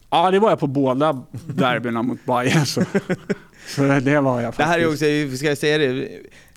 Ja, 0.09 0.31
det 0.31 0.39
var 0.39 0.49
jag 0.49 0.59
på 0.59 0.67
båda 0.67 1.23
derbyna 1.47 2.03
mot 2.03 2.25
Bayern. 2.25 2.65
Så. 2.65 2.81
så 3.69 3.81
det 3.81 4.19
var 4.19 4.41
jag 4.41 4.55
faktiskt. 4.55 4.57
Det 4.57 4.63
här 4.63 4.79
är 4.79 4.91
också, 4.91 5.05
vi 5.05 5.37
ska 5.37 5.55
säga 5.55 5.77
det, 5.77 6.09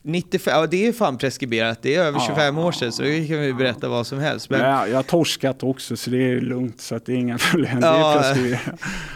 95, 0.03 0.55
ja 0.55 0.67
det 0.67 0.87
är 0.87 0.93
fan 0.93 1.19
preskriberat, 1.19 1.79
det 1.83 1.95
är 1.95 2.05
över 2.05 2.21
25 2.21 2.59
år 2.59 2.73
sedan 2.73 2.93
så 2.93 3.03
det 3.03 3.27
kan 3.29 3.41
vi 3.41 3.55
berätta 3.55 3.89
vad 3.89 4.07
som 4.07 4.19
helst. 4.19 4.51
Men, 4.51 4.61
ja, 4.61 4.87
jag 4.87 4.97
har 4.97 5.03
torskat 5.03 5.63
också 5.63 5.97
så 5.97 6.11
det 6.11 6.17
är 6.17 6.41
lugnt 6.41 6.81
så 6.81 6.95
att 6.95 7.07
det 7.07 7.13
är 7.13 7.17
inga 7.17 7.39
problem. 7.51 7.79
Ja, 7.83 8.35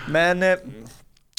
men 0.08 0.42
eh, 0.42 0.56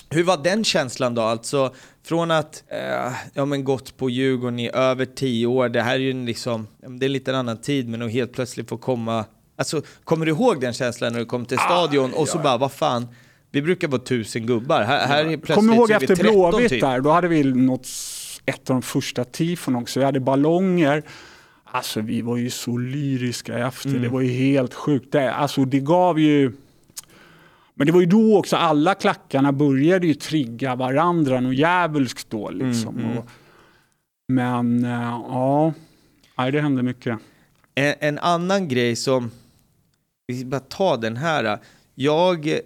hur 0.09 0.23
var 0.23 0.37
den 0.37 0.63
känslan 0.63 1.15
då? 1.15 1.21
Alltså 1.21 1.73
från 2.03 2.31
att 2.31 2.63
eh, 2.67 3.13
ja, 3.33 3.45
men 3.45 3.63
gått 3.63 3.97
på 3.97 4.09
Djurgården 4.09 4.59
i 4.59 4.71
över 4.73 5.05
10 5.05 5.47
år, 5.47 5.69
det 5.69 5.81
här 5.81 5.95
är 5.95 5.99
ju 5.99 6.25
liksom, 6.25 6.67
det 6.87 7.05
är 7.05 7.09
lite 7.09 7.31
en 7.31 7.37
annan 7.37 7.57
tid 7.57 7.87
men 7.89 8.01
att 8.01 8.11
helt 8.11 8.33
plötsligt 8.33 8.69
få 8.69 8.77
komma 8.77 9.25
Alltså, 9.59 9.81
kommer 10.03 10.25
du 10.25 10.31
ihåg 10.31 10.61
den 10.61 10.73
känslan 10.73 11.13
när 11.13 11.19
du 11.19 11.25
kom 11.25 11.45
till 11.45 11.57
stadion 11.57 12.13
ah, 12.15 12.19
och 12.19 12.27
så 12.27 12.37
ja. 12.37 12.43
bara, 12.43 12.57
vad 12.57 12.71
fan, 12.71 13.07
vi 13.51 13.61
brukar 13.61 13.87
vara 13.87 14.01
tusen 14.01 14.45
gubbar, 14.45 14.83
här, 14.83 15.07
här 15.07 15.25
är 15.25 15.37
plötsligt 15.37 15.55
Kommer 15.55 15.75
ihåg 15.75 15.91
efter 15.91 16.15
Blåvitt 16.15 16.69
typ. 16.69 16.81
där, 16.81 16.99
då 17.01 17.11
hade 17.11 17.27
vi 17.27 17.43
något, 17.43 17.87
ett 18.45 18.69
av 18.69 18.75
de 18.75 18.81
första 18.81 19.23
tifon 19.23 19.75
också, 19.75 19.99
vi 19.99 20.05
hade 20.05 20.19
ballonger. 20.19 21.03
Alltså 21.63 22.01
vi 22.01 22.21
var 22.21 22.37
ju 22.37 22.49
så 22.49 22.77
lyriska 22.77 23.67
efter, 23.67 23.89
mm. 23.89 24.01
det 24.01 24.09
var 24.09 24.21
ju 24.21 24.29
helt 24.29 24.73
sjukt. 24.73 25.11
Det, 25.11 25.33
alltså 25.33 25.65
det 25.65 25.79
gav 25.79 26.19
ju... 26.19 26.51
Men 27.73 27.87
det 27.87 27.93
var 27.93 27.99
ju 27.99 28.05
då 28.05 28.37
också 28.37 28.55
alla 28.55 28.93
klackarna 28.93 29.51
började 29.51 30.07
ju 30.07 30.13
trigga 30.13 30.75
varandra 30.75 31.37
och 31.37 31.53
djävulskt 31.53 32.29
då 32.29 32.49
liksom. 32.49 32.95
Mm, 32.95 33.05
mm. 33.05 33.17
Och, 33.17 33.29
men 34.27 34.85
uh, 34.85 35.21
ja, 35.29 35.73
nej, 36.37 36.51
det 36.51 36.61
hände 36.61 36.83
mycket. 36.83 37.19
En, 37.75 37.95
en 37.99 38.19
annan 38.19 38.67
grej 38.67 38.95
som 38.95 39.31
vi 40.27 40.45
bara 40.45 40.59
ta 40.59 40.97
den 40.97 41.17
här. 41.17 41.59
Jag, 41.95 42.59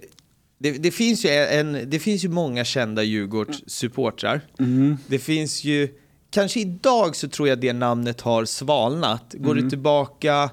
det, 0.61 0.71
det, 0.71 0.91
finns 0.91 1.25
ju 1.25 1.29
en, 1.29 1.89
det 1.89 1.99
finns 1.99 2.25
ju 2.25 2.29
många 2.29 2.65
kända 2.65 3.03
Djurgårdssupportrar. 3.03 4.41
Mm. 4.59 4.97
Det 5.07 5.19
finns 5.19 5.63
ju, 5.63 5.89
kanske 6.29 6.59
idag 6.59 7.15
så 7.15 7.27
tror 7.27 7.47
jag 7.47 7.59
det 7.59 7.73
namnet 7.73 8.21
har 8.21 8.45
svalnat. 8.45 9.35
Går 9.37 9.51
mm. 9.51 9.63
du 9.63 9.69
tillbaka 9.69 10.49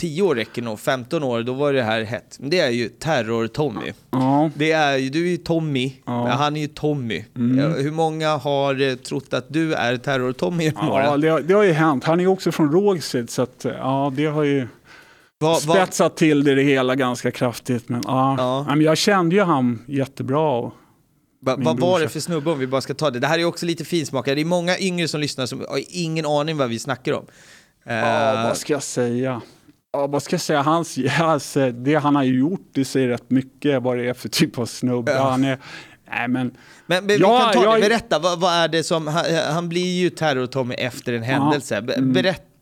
10 0.00 0.22
år 0.22 0.34
räcker 0.34 0.62
nog, 0.62 0.80
15 0.80 1.22
år, 1.22 1.42
då 1.42 1.52
var 1.52 1.72
det 1.72 1.82
här 1.82 2.02
hett. 2.02 2.36
Men 2.40 2.50
det 2.50 2.60
är 2.60 2.70
ju 2.70 2.88
Terror-Tommy. 2.88 3.92
Ja. 4.10 4.50
Det 4.54 4.72
är 4.72 4.96
ju, 4.96 5.10
du 5.10 5.26
är 5.26 5.30
ju 5.30 5.36
Tommy, 5.36 5.92
ja. 6.06 6.28
han 6.28 6.56
är 6.56 6.60
ju 6.60 6.68
Tommy. 6.68 7.24
Mm. 7.36 7.74
Hur 7.74 7.90
många 7.90 8.36
har 8.36 8.80
eh, 8.80 8.94
trott 8.94 9.34
att 9.34 9.46
du 9.48 9.74
är 9.74 9.96
Terror-Tommy 9.96 10.62
genom 10.62 10.86
Ja, 10.86 11.16
det 11.16 11.28
har, 11.28 11.40
det 11.40 11.54
har 11.54 11.62
ju 11.62 11.72
hänt. 11.72 12.04
Han 12.04 12.20
är 12.20 12.24
ju 12.24 12.28
också 12.28 12.52
från 12.52 12.72
Rågsved, 12.72 13.30
så 13.30 13.42
att, 13.42 13.66
ja, 13.78 14.12
det 14.16 14.26
har 14.26 14.42
ju 14.42 14.68
va, 15.42 15.54
spetsat 15.54 16.16
till 16.16 16.44
det, 16.44 16.54
det 16.54 16.62
hela 16.62 16.94
ganska 16.94 17.30
kraftigt. 17.30 17.88
Men, 17.88 18.02
ja. 18.04 18.34
ja. 18.38 18.74
men 18.74 18.80
jag 18.80 18.98
kände 18.98 19.36
ju 19.36 19.42
han 19.42 19.84
jättebra. 19.86 20.70
Va, 21.44 21.56
vad 21.58 21.80
var 21.80 22.00
det 22.00 22.08
för 22.08 22.20
snubbe 22.20 22.50
om 22.50 22.58
vi 22.58 22.66
bara 22.66 22.80
ska 22.80 22.94
ta 22.94 23.10
det? 23.10 23.18
Det 23.18 23.26
här 23.26 23.38
är 23.38 23.44
också 23.44 23.66
lite 23.66 23.84
finsmakare. 23.84 24.34
Det 24.34 24.40
är 24.40 24.44
många 24.44 24.78
yngre 24.78 25.08
som 25.08 25.20
lyssnar 25.20 25.46
som 25.46 25.60
har 25.68 25.80
ingen 25.88 26.26
aning 26.26 26.56
vad 26.56 26.68
vi 26.68 26.78
snackar 26.78 27.12
om. 27.12 27.26
Ja, 27.84 28.34
uh, 28.34 28.48
vad 28.48 28.56
ska 28.56 28.72
jag 28.72 28.82
säga? 28.82 29.40
Ja, 29.92 30.06
vad 30.06 30.22
ska 30.22 30.34
jag 30.34 30.40
säga? 30.40 30.62
Hans, 30.62 30.98
alltså, 31.20 31.70
det 31.70 31.94
han 31.94 32.16
har 32.16 32.22
gjort, 32.22 32.68
det 32.72 32.84
säger 32.84 33.08
rätt 33.08 33.30
mycket 33.30 33.82
vad 33.82 33.98
det 33.98 34.08
är 34.08 34.14
för 34.14 34.28
typ 34.28 34.58
av 34.58 34.66
snubbe. 34.66 35.12
Ja. 35.12 35.30
Han 35.30 35.44
är, 35.44 35.58
nej, 36.10 36.28
men, 36.28 36.56
men, 36.86 37.06
men 37.06 37.18
ja, 37.18 37.38
vi 37.38 37.54
kan 37.54 37.62
ta 37.62 37.64
jag, 37.64 37.82
det. 37.82 37.88
Berätta, 37.88 38.18
vad, 38.18 38.40
vad, 38.40 38.52
är 38.52 38.68
det 38.68 38.82
som... 38.82 39.06
Han, 39.06 39.24
han 39.50 39.68
blir 39.68 40.00
ju 40.00 40.10
terror-Tommy 40.10 40.74
efter 40.74 41.12
en 41.12 41.22
händelse. 41.22 41.76
Mm. 41.76 42.12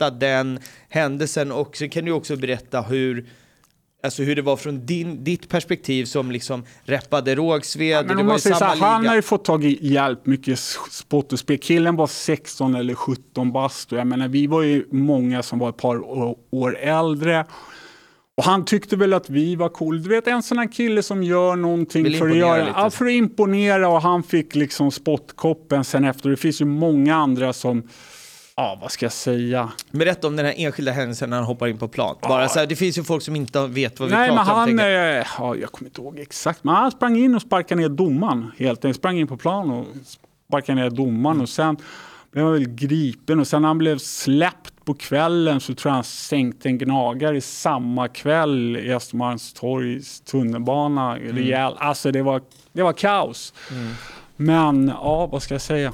Berätta 0.01 0.11
den 0.11 0.59
händelsen 0.89 1.53
och 1.53 1.77
så 1.77 1.89
kan 1.89 2.05
du 2.05 2.13
också 2.13 2.37
berätta 2.37 2.83
hur 2.83 3.27
Alltså 4.03 4.23
hur 4.23 4.37
det 4.37 4.43
var 4.43 4.57
från 4.57 4.87
din, 4.87 5.25
ditt 5.25 5.49
perspektiv 5.49 6.05
som 6.05 6.31
liksom 6.31 6.65
reppade 6.85 7.35
Rågsved. 7.35 7.89
Ja, 7.89 8.03
men 8.03 8.17
det 8.17 8.23
var 8.23 8.39
samma 8.39 8.77
så, 8.77 8.85
han 8.85 9.07
har 9.07 9.17
ju 9.17 9.23
fått 9.23 9.45
tag 9.45 9.65
i 9.65 9.79
hjälp 9.81 10.27
mycket 10.27 10.59
sport 10.91 11.33
och 11.33 11.39
spel. 11.39 11.59
Killen 11.59 11.97
var 11.97 12.07
16 12.07 12.75
eller 12.75 12.95
17 12.95 13.53
bast. 13.53 13.93
Jag 13.93 14.07
menar, 14.07 14.29
vi 14.29 14.47
var 14.47 14.63
ju 14.63 14.85
många 14.91 15.43
som 15.43 15.59
var 15.59 15.69
ett 15.69 15.77
par 15.77 16.05
år, 16.05 16.37
år 16.51 16.79
äldre. 16.79 17.47
Och 18.37 18.45
han 18.45 18.65
tyckte 18.65 18.97
väl 18.97 19.13
att 19.13 19.31
vi 19.31 19.57
var 19.57 19.69
cool. 19.69 20.03
Du 20.03 20.09
vet 20.09 20.27
en 20.27 20.43
sån 20.43 20.59
här 20.59 20.73
kille 20.73 21.03
som 21.03 21.23
gör 21.23 21.57
någonting 21.57 22.19
för 22.19 22.29
att, 22.29 22.37
göra, 22.37 22.69
ja, 22.77 22.91
för 22.91 23.05
att 23.05 23.13
imponera 23.13 23.89
och 23.89 24.03
han 24.03 24.23
fick 24.23 24.55
liksom 24.55 24.91
spottkoppen 24.91 25.85
sen 25.85 26.05
efter. 26.05 26.31
Det 26.31 26.37
finns 26.37 26.61
ju 26.61 26.65
många 26.65 27.17
andra 27.17 27.53
som 27.53 27.83
ja, 28.61 28.79
vad 28.81 28.93
ska 28.93 29.05
jag 29.05 29.13
säga? 29.13 29.73
Berätta 29.91 30.27
om 30.27 30.37
den 30.37 30.47
här 30.47 30.55
enskilda 30.57 30.93
händelsen 30.93 31.31
när 31.31 31.37
han 31.37 31.47
hoppar 31.47 31.69
in 31.69 31.79
på 31.79 31.89
plan. 31.89 32.17
Bara 32.23 32.49
så 32.49 32.59
här, 32.59 32.67
det 32.67 32.77
finns 32.77 32.99
ju 32.99 33.05
folk 33.05 33.23
som 33.23 33.37
inte 33.37 33.67
vet 33.67 34.01
vad 34.01 34.09
vi 34.09 34.15
Nej, 34.15 34.29
pratar 34.29 34.45
men 34.45 34.57
han, 34.57 34.71
om. 34.71 34.79
Eh, 34.79 35.27
ja, 35.39 35.57
jag 35.57 35.73
kommer 35.73 35.89
inte 35.89 36.01
ihåg 36.01 36.19
exakt, 36.19 36.65
men 36.65 36.75
han 36.75 36.91
sprang 36.91 37.17
in 37.17 37.35
och 37.35 37.43
sparkade 37.43 37.81
ner 37.81 37.89
domaren. 37.89 38.53
Helt 38.59 38.85
enkelt. 38.85 38.99
Sprang 38.99 39.19
in 39.19 39.27
på 39.27 39.37
plan 39.37 39.71
och 39.71 39.87
sparkade 40.49 40.83
ner 40.83 40.91
domaren 40.91 41.41
och 41.41 41.49
sen 41.49 41.77
blev 42.31 42.45
han 42.45 42.53
väl 42.53 42.69
gripen 42.69 43.41
och 43.41 43.47
sen 43.47 43.63
när 43.63 43.69
han 43.69 43.79
blev 43.79 43.99
släppt 43.99 44.85
på 44.85 44.95
kvällen 44.95 45.61
så 45.61 45.75
tror 45.75 45.91
jag 45.91 45.95
han 45.95 46.05
sänkte 46.05 46.69
en 46.69 46.79
gnagare 46.79 47.41
samma 47.41 48.09
kväll 48.09 48.77
i 48.77 48.93
Östermalmstorgs 48.93 50.21
tunnelbana. 50.21 51.17
Mm. 51.17 51.37
Rejäl. 51.37 51.75
Alltså 51.79 52.11
det 52.11 52.23
var, 52.23 52.43
det 52.73 52.83
var 52.83 52.93
kaos. 52.93 53.55
Mm. 53.71 53.95
Men 54.37 54.93
ja, 55.03 55.27
vad 55.27 55.43
ska 55.43 55.55
jag 55.55 55.63
säga? 55.63 55.93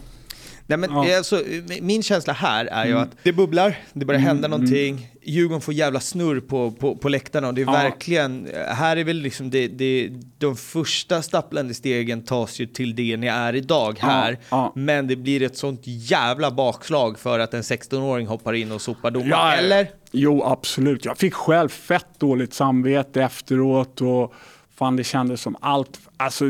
Nej, 0.66 0.78
men, 0.78 0.90
ja. 0.90 1.16
alltså, 1.16 1.42
min 1.80 2.02
känsla 2.02 2.32
här 2.32 2.66
är 2.66 2.84
ju 2.84 2.90
mm. 2.90 3.02
att 3.02 3.10
det 3.22 3.32
bubblar, 3.32 3.78
det 3.92 4.04
börjar 4.04 4.20
hända 4.20 4.46
mm. 4.46 4.50
någonting, 4.50 5.08
Djurgården 5.22 5.60
får 5.60 5.74
jävla 5.74 6.00
snurr 6.00 6.40
på, 6.40 6.70
på, 6.70 6.96
på 6.96 7.08
läktarna 7.08 7.48
och 7.48 7.54
det 7.54 7.62
är 7.62 7.66
ja. 7.66 7.72
verkligen, 7.72 8.48
här 8.68 8.96
är 8.96 9.04
väl 9.04 9.16
liksom 9.16 9.50
det, 9.50 9.68
det, 9.68 10.10
de 10.38 10.56
första 10.56 11.22
stapplande 11.22 11.74
stegen 11.74 12.22
tas 12.22 12.60
ju 12.60 12.66
till 12.66 12.94
det 12.94 13.16
ni 13.16 13.26
är 13.26 13.54
idag 13.54 13.98
här, 14.00 14.32
ja. 14.32 14.38
Ja. 14.50 14.72
men 14.74 15.06
det 15.06 15.16
blir 15.16 15.42
ett 15.42 15.56
sånt 15.56 15.80
jävla 15.84 16.50
bakslag 16.50 17.18
för 17.18 17.38
att 17.38 17.54
en 17.54 17.62
16-åring 17.62 18.26
hoppar 18.26 18.52
in 18.52 18.72
och 18.72 18.82
sopar 18.82 19.10
domar, 19.10 19.56
eller? 19.56 19.90
Jo, 20.12 20.42
absolut. 20.44 21.04
Jag 21.04 21.18
fick 21.18 21.34
själv 21.34 21.68
fett 21.68 22.06
dåligt 22.18 22.54
samvete 22.54 23.22
efteråt 23.22 24.00
och 24.00 24.34
fan 24.74 24.96
det 24.96 25.04
kändes 25.04 25.40
som 25.40 25.56
allt, 25.60 26.00
alltså 26.16 26.44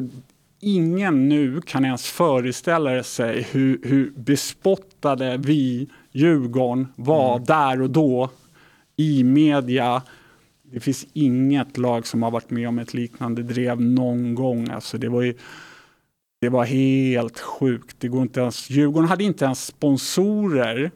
ingen 0.66 1.28
nu 1.28 1.60
kan 1.60 1.84
ens 1.84 2.06
föreställa 2.06 3.02
sig 3.02 3.42
hur, 3.50 3.80
hur 3.82 4.12
bespottade 4.16 5.36
vi, 5.36 5.88
Djurgården, 6.12 6.88
var 6.96 7.32
mm. 7.32 7.44
där 7.44 7.82
och 7.82 7.90
då 7.90 8.30
i 8.96 9.24
media. 9.24 10.02
Det 10.62 10.80
finns 10.80 11.06
inget 11.12 11.78
lag 11.78 12.06
som 12.06 12.22
har 12.22 12.30
varit 12.30 12.50
med 12.50 12.68
om 12.68 12.78
ett 12.78 12.94
liknande 12.94 13.42
drev 13.42 13.80
någon 13.80 14.34
gång. 14.34 14.70
Alltså 14.70 14.98
det 14.98 15.08
var 15.08 15.22
ju, 15.22 15.34
det 16.40 16.48
var 16.48 16.64
helt 16.64 17.40
sjukt. 17.40 17.96
Det 17.98 18.08
går 18.08 18.22
inte 18.22 18.40
ens, 18.40 18.70
Djurgården 18.70 19.08
hade 19.08 19.24
inte 19.24 19.44
ens 19.44 19.66
sponsorer 19.66 20.90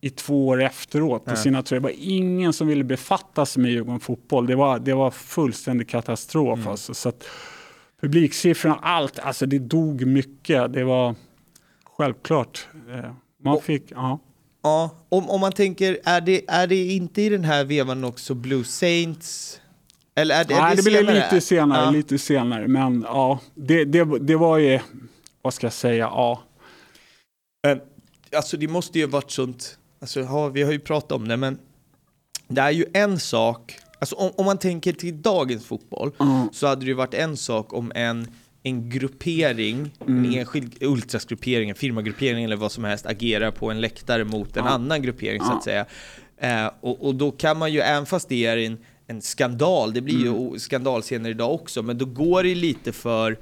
i 0.00 0.10
två 0.10 0.48
år 0.48 0.62
efteråt 0.62 1.24
på 1.24 1.36
sina 1.36 1.62
tröjor. 1.62 1.80
Det 1.80 1.88
var 1.88 1.96
ingen 1.98 2.52
som 2.52 2.66
ville 2.66 2.84
befatta 2.84 3.46
sig 3.46 3.62
med 3.62 3.70
Djurgården 3.70 4.00
fotboll. 4.00 4.46
Det 4.46 4.56
var, 4.56 4.78
det 4.78 4.94
var 4.94 5.10
fullständig 5.10 5.88
katastrof. 5.88 6.58
Mm. 6.58 6.70
Alltså. 6.70 6.94
Så 6.94 7.08
att, 7.08 7.24
publiksiffrorna, 8.00 8.78
allt. 8.82 9.18
Alltså 9.18 9.46
det 9.46 9.58
dog 9.58 10.06
mycket. 10.06 10.72
Det 10.72 10.84
var 10.84 11.14
självklart. 11.84 12.68
Eh, 12.90 13.10
man 13.42 13.60
fick, 13.60 13.82
ja. 13.90 14.18
Ja, 14.62 14.90
om, 15.08 15.30
om 15.30 15.40
man 15.40 15.52
tänker, 15.52 15.98
är 16.04 16.20
det, 16.20 16.44
är 16.48 16.66
det 16.66 16.86
inte 16.86 17.22
i 17.22 17.28
den 17.28 17.44
här 17.44 17.64
vevan 17.64 18.04
också 18.04 18.34
Blue 18.34 18.64
Saints? 18.64 19.60
Eller 20.14 20.40
är 20.40 20.44
det, 20.44 20.54
Nej, 20.54 20.62
är 20.62 20.76
det, 20.76 20.82
det 20.82 20.90
blir 20.90 21.14
lite 21.14 21.40
senare, 21.40 21.84
ja. 21.84 21.90
lite 21.90 22.18
senare. 22.18 22.68
Men 22.68 23.02
ja, 23.08 23.40
det, 23.54 23.84
det, 23.84 24.18
det 24.18 24.36
var 24.36 24.58
ju, 24.58 24.80
vad 25.42 25.54
ska 25.54 25.66
jag 25.66 25.72
säga, 25.72 26.04
ja. 26.04 26.42
Men, 27.62 27.80
alltså 28.36 28.56
det 28.56 28.68
måste 28.68 28.98
ju 28.98 29.06
varit 29.06 29.30
sånt, 29.30 29.78
alltså, 30.00 30.20
ja, 30.20 30.48
vi 30.48 30.62
har 30.62 30.72
ju 30.72 30.78
pratat 30.78 31.12
om 31.12 31.28
det, 31.28 31.36
men 31.36 31.58
det 32.48 32.60
är 32.60 32.70
ju 32.70 32.86
en 32.92 33.20
sak 33.20 33.78
Alltså 34.00 34.16
om, 34.16 34.30
om 34.36 34.44
man 34.44 34.58
tänker 34.58 34.92
till 34.92 35.22
dagens 35.22 35.64
fotboll 35.64 36.12
mm. 36.20 36.48
så 36.52 36.66
hade 36.66 36.80
det 36.80 36.86
ju 36.86 36.94
varit 36.94 37.14
en 37.14 37.36
sak 37.36 37.72
om 37.72 37.92
en 37.94 38.28
en 38.62 38.90
gruppering, 38.90 39.90
mm. 40.00 40.24
en 40.24 40.34
enskild 40.34 40.82
ultrasgruppering, 40.82 41.70
en 41.70 41.76
firmagruppering 41.76 42.44
eller 42.44 42.56
vad 42.56 42.72
som 42.72 42.84
helst 42.84 43.06
agerar 43.06 43.50
på 43.50 43.70
en 43.70 43.80
läktare 43.80 44.24
mot 44.24 44.56
en 44.56 44.64
ja. 44.64 44.70
annan 44.70 45.02
gruppering 45.02 45.40
så 45.40 45.52
att 45.52 45.64
säga. 45.64 45.86
Eh, 46.38 46.70
och, 46.80 47.06
och, 47.06 47.14
då 47.14 47.30
kan 47.30 47.58
man 47.58 47.72
ju, 47.72 47.80
även 47.80 48.06
fast 48.06 48.28
det 48.28 48.46
är 48.46 48.56
en, 48.56 48.78
en 49.06 49.22
skandal, 49.22 49.92
det 49.92 50.00
blir 50.00 50.26
mm. 50.26 50.52
ju 50.52 50.58
skandalscener 50.58 51.30
idag 51.30 51.54
också, 51.54 51.82
men 51.82 51.98
då 51.98 52.04
går 52.04 52.42
det 52.42 52.54
lite 52.54 52.92
för 52.92 53.38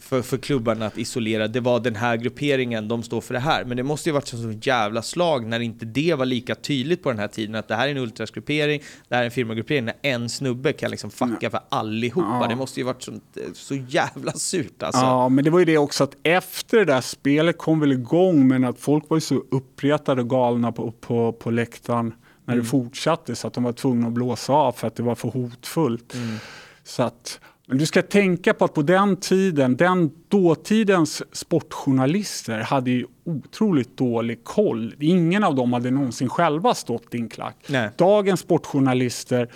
för, 0.00 0.22
för 0.22 0.36
klubbarna 0.36 0.86
att 0.86 0.98
isolera, 0.98 1.48
det 1.48 1.60
var 1.60 1.80
den 1.80 1.96
här 1.96 2.16
grupperingen, 2.16 2.88
de 2.88 3.02
står 3.02 3.20
för 3.20 3.34
det 3.34 3.40
här. 3.40 3.64
Men 3.64 3.76
det 3.76 3.82
måste 3.82 4.08
ju 4.08 4.12
varit 4.12 4.28
så 4.28 4.54
jävla 4.62 5.02
slag 5.02 5.46
när 5.46 5.60
inte 5.60 5.86
det 5.86 6.14
var 6.14 6.26
lika 6.26 6.54
tydligt 6.54 7.02
på 7.02 7.08
den 7.08 7.18
här 7.18 7.28
tiden, 7.28 7.54
att 7.54 7.68
det 7.68 7.74
här 7.74 7.86
är 7.86 7.90
en 7.90 7.96
ultrasgruppering, 7.96 8.82
det 9.08 9.14
här 9.14 9.22
är 9.22 9.24
en 9.24 9.30
firmagruppering, 9.30 9.84
när 9.84 9.94
en 10.02 10.28
snubbe 10.28 10.72
kan 10.72 10.90
liksom 10.90 11.10
fucka 11.10 11.50
för 11.50 11.60
allihopa. 11.68 12.38
Ja. 12.42 12.46
Det 12.48 12.56
måste 12.56 12.80
ju 12.80 12.86
varit 12.86 13.02
så, 13.02 13.12
så 13.54 13.74
jävla 13.74 14.32
surt 14.32 14.82
alltså. 14.82 15.00
Ja, 15.00 15.28
men 15.28 15.44
det 15.44 15.50
var 15.50 15.58
ju 15.58 15.64
det 15.64 15.78
också 15.78 16.04
att 16.04 16.16
efter 16.22 16.78
det 16.78 16.84
där 16.84 17.00
spelet 17.00 17.58
kom 17.58 17.80
väl 17.80 17.92
igång, 17.92 18.48
men 18.48 18.64
att 18.64 18.80
folk 18.80 19.10
var 19.10 19.16
ju 19.16 19.20
så 19.20 19.34
uppretade 19.50 20.20
och 20.20 20.30
galna 20.30 20.72
på, 20.72 20.92
på, 20.92 21.32
på 21.32 21.50
läktaren 21.50 22.14
när 22.44 22.54
mm. 22.54 22.64
det 22.64 22.70
fortsatte, 22.70 23.36
så 23.36 23.46
att 23.46 23.54
de 23.54 23.64
var 23.64 23.72
tvungna 23.72 24.06
att 24.06 24.12
blåsa 24.12 24.52
av 24.52 24.72
för 24.72 24.86
att 24.86 24.96
det 24.96 25.02
var 25.02 25.14
för 25.14 25.28
hotfullt. 25.28 26.14
Mm. 26.14 26.36
Så 26.84 27.02
att 27.02 27.40
Men 27.68 27.78
du 27.78 27.86
ska 27.86 28.02
tänka 28.02 28.54
på 28.54 28.64
att 28.64 28.74
på 28.74 28.82
den 28.82 29.16
tiden, 29.16 29.76
den 29.76 30.10
dåtidens 30.28 31.22
sportjournalister 31.32 32.60
hade 32.60 32.90
ju 32.90 33.06
otroligt 33.24 33.96
dålig 33.96 34.44
koll. 34.44 34.94
Ingen 35.00 35.44
av 35.44 35.54
dem 35.54 35.72
hade 35.72 35.90
någonsin 35.90 36.28
själva 36.28 36.74
stått 36.74 37.14
i 37.14 37.18
en 37.18 37.28
klack. 37.28 37.56
Nej. 37.68 37.90
Dagens 37.96 38.40
sportjournalister, 38.40 39.48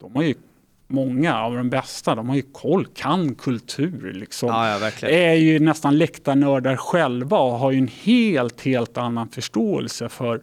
de 0.00 0.14
har 0.14 0.22
ju 0.22 0.34
många 0.86 1.42
av 1.42 1.56
de 1.56 1.70
bästa, 1.70 2.14
de 2.14 2.28
har 2.28 2.36
ju 2.36 2.42
koll, 2.52 2.86
kan 2.86 3.34
kultur. 3.34 4.12
Liksom. 4.12 4.48
Ja, 4.48 4.90
ja. 5.00 5.08
Är 5.08 5.34
ju 5.34 5.60
nästan 5.60 5.98
läktarnördar 5.98 6.76
själva 6.76 7.38
och 7.38 7.52
har 7.52 7.70
ju 7.70 7.78
en 7.78 7.90
helt, 8.02 8.60
helt 8.60 8.98
annan 8.98 9.28
förståelse 9.28 10.08
för 10.08 10.42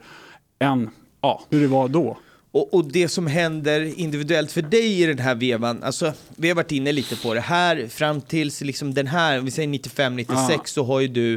än 0.59 0.89
ja, 1.21 1.41
hur 1.49 1.61
det 1.61 1.67
var 1.67 1.87
då. 1.87 2.17
Och, 2.53 2.73
och 2.73 2.91
det 2.91 3.07
som 3.07 3.27
händer 3.27 3.99
individuellt 3.99 4.51
för 4.51 4.61
dig 4.61 5.01
i 5.01 5.05
den 5.05 5.19
här 5.19 5.35
vevan, 5.35 5.83
alltså 5.83 6.13
vi 6.35 6.47
har 6.47 6.55
varit 6.55 6.71
inne 6.71 6.91
lite 6.91 7.15
på 7.15 7.33
det 7.33 7.39
här, 7.41 7.87
fram 7.87 8.21
tills 8.21 8.61
liksom 8.61 8.93
den 8.93 9.07
här, 9.07 9.39
om 9.39 9.45
vi 9.45 9.51
säger 9.51 9.69
95-96 9.69 10.59
så 10.65 10.83
har 10.83 10.99
ju 10.99 11.07
du 11.07 11.33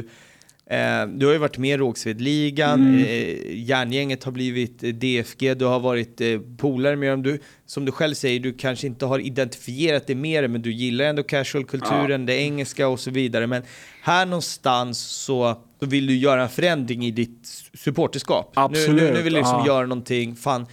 eh, 0.69 1.07
du 1.07 1.25
har 1.25 1.33
ju 1.33 1.39
varit 1.39 1.57
med 1.57 1.73
i 1.73 1.77
Rågsvedligan, 1.77 2.79
Mm. 2.87 3.03
eh, 3.03 3.59
järngänget 3.63 4.23
har 4.23 4.31
blivit 4.31 4.83
eh, 4.83 4.89
DFG, 4.89 5.53
du 5.57 5.65
har 5.65 5.79
varit 5.79 6.21
eh, 6.21 6.39
polare 6.57 6.95
med 6.95 7.11
dem. 7.11 7.23
Du, 7.23 7.39
som 7.65 7.85
du 7.85 7.91
själv 7.91 8.13
säger, 8.13 8.39
du 8.39 8.53
kanske 8.53 8.87
inte 8.87 9.05
har 9.05 9.19
identifierat 9.19 10.07
det 10.07 10.15
med 10.15 10.43
det, 10.43 10.47
men 10.47 10.61
du 10.61 10.71
gillar 10.73 11.05
ändå 11.05 11.23
casual-kulturen, 11.23 12.25
det 12.25 12.35
engelska 12.35 12.87
och 12.87 12.99
så 12.99 13.11
vidare. 13.11 13.47
Men 13.47 13.61
här 14.01 14.25
någonstans 14.25 14.99
så, 14.99 15.57
så 15.79 15.85
vill 15.85 16.07
du 16.07 16.17
göra 16.17 16.43
en 16.43 16.49
förändring 16.49 17.05
i 17.05 17.11
ditt 17.11 17.47
supporterskap. 17.73 18.53
Nu, 18.55 18.61
nu, 18.61 18.69
nu 18.69 18.79
Absolut, 18.79 19.25
vill 19.25 19.33
du 19.33 19.39
liksom 19.39 19.59
ja. 19.59 19.67
göra 19.67 19.85
någonting, 19.85 20.35
fan, 20.35 20.65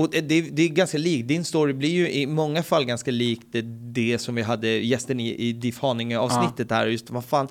och 0.00 0.10
det, 0.10 0.40
det, 0.40 0.62
är 0.62 0.68
ganska 0.68 0.98
likt, 0.98 1.28
din 1.28 1.44
story 1.44 1.72
blir 1.72 1.90
ju 1.90 2.10
i 2.10 2.26
många 2.26 2.62
fall 2.62 2.84
ganska 2.84 3.10
likt 3.10 3.46
det, 3.52 3.62
det 3.92 4.18
som 4.18 4.34
vi 4.34 4.42
hade 4.42 4.68
gästen 4.68 5.20
i, 5.20 5.34
i 5.34 5.52
Diff 5.52 5.78
Haninge-avsnittet 5.78 6.70
här, 6.70 6.86
just 6.86 7.10
vad 7.10 7.24
fan, 7.24 7.48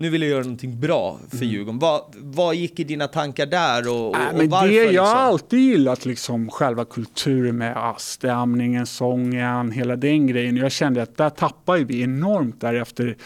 nu 0.00 0.10
vill 0.10 0.22
jag 0.22 0.30
göra 0.30 0.42
någonting 0.42 0.80
bra 0.80 1.18
för 1.30 1.44
Djurgården. 1.44 1.78
Vad, 1.78 2.02
vad 2.16 2.54
gick 2.54 2.80
i 2.80 2.84
dina 2.84 3.08
tankar 3.08 3.46
där 3.46 3.88
och, 3.88 3.94
och, 3.94 4.08
och 4.08 4.16
Äh, 4.16 4.36
men 4.36 4.48
varför? 4.48 4.68
det, 4.68 4.74
jag 4.74 4.82
har 4.82 4.90
liksom? 4.90 5.18
alltid 5.18 5.60
gillat 5.60 6.06
liksom 6.06 6.50
själva 6.50 6.84
kulturen 6.84 7.56
med 7.56 7.94
stämningen, 7.98 8.86
sången, 8.86 9.70
hela 9.72 9.96
den 9.96 10.26
grejen. 10.26 10.56
Jag 10.56 10.72
kände 10.72 11.02
att 11.02 11.16
där 11.16 11.30
tappade 11.30 11.84
vi 11.84 12.02
enormt 12.02 12.60
därefter 12.60 13.16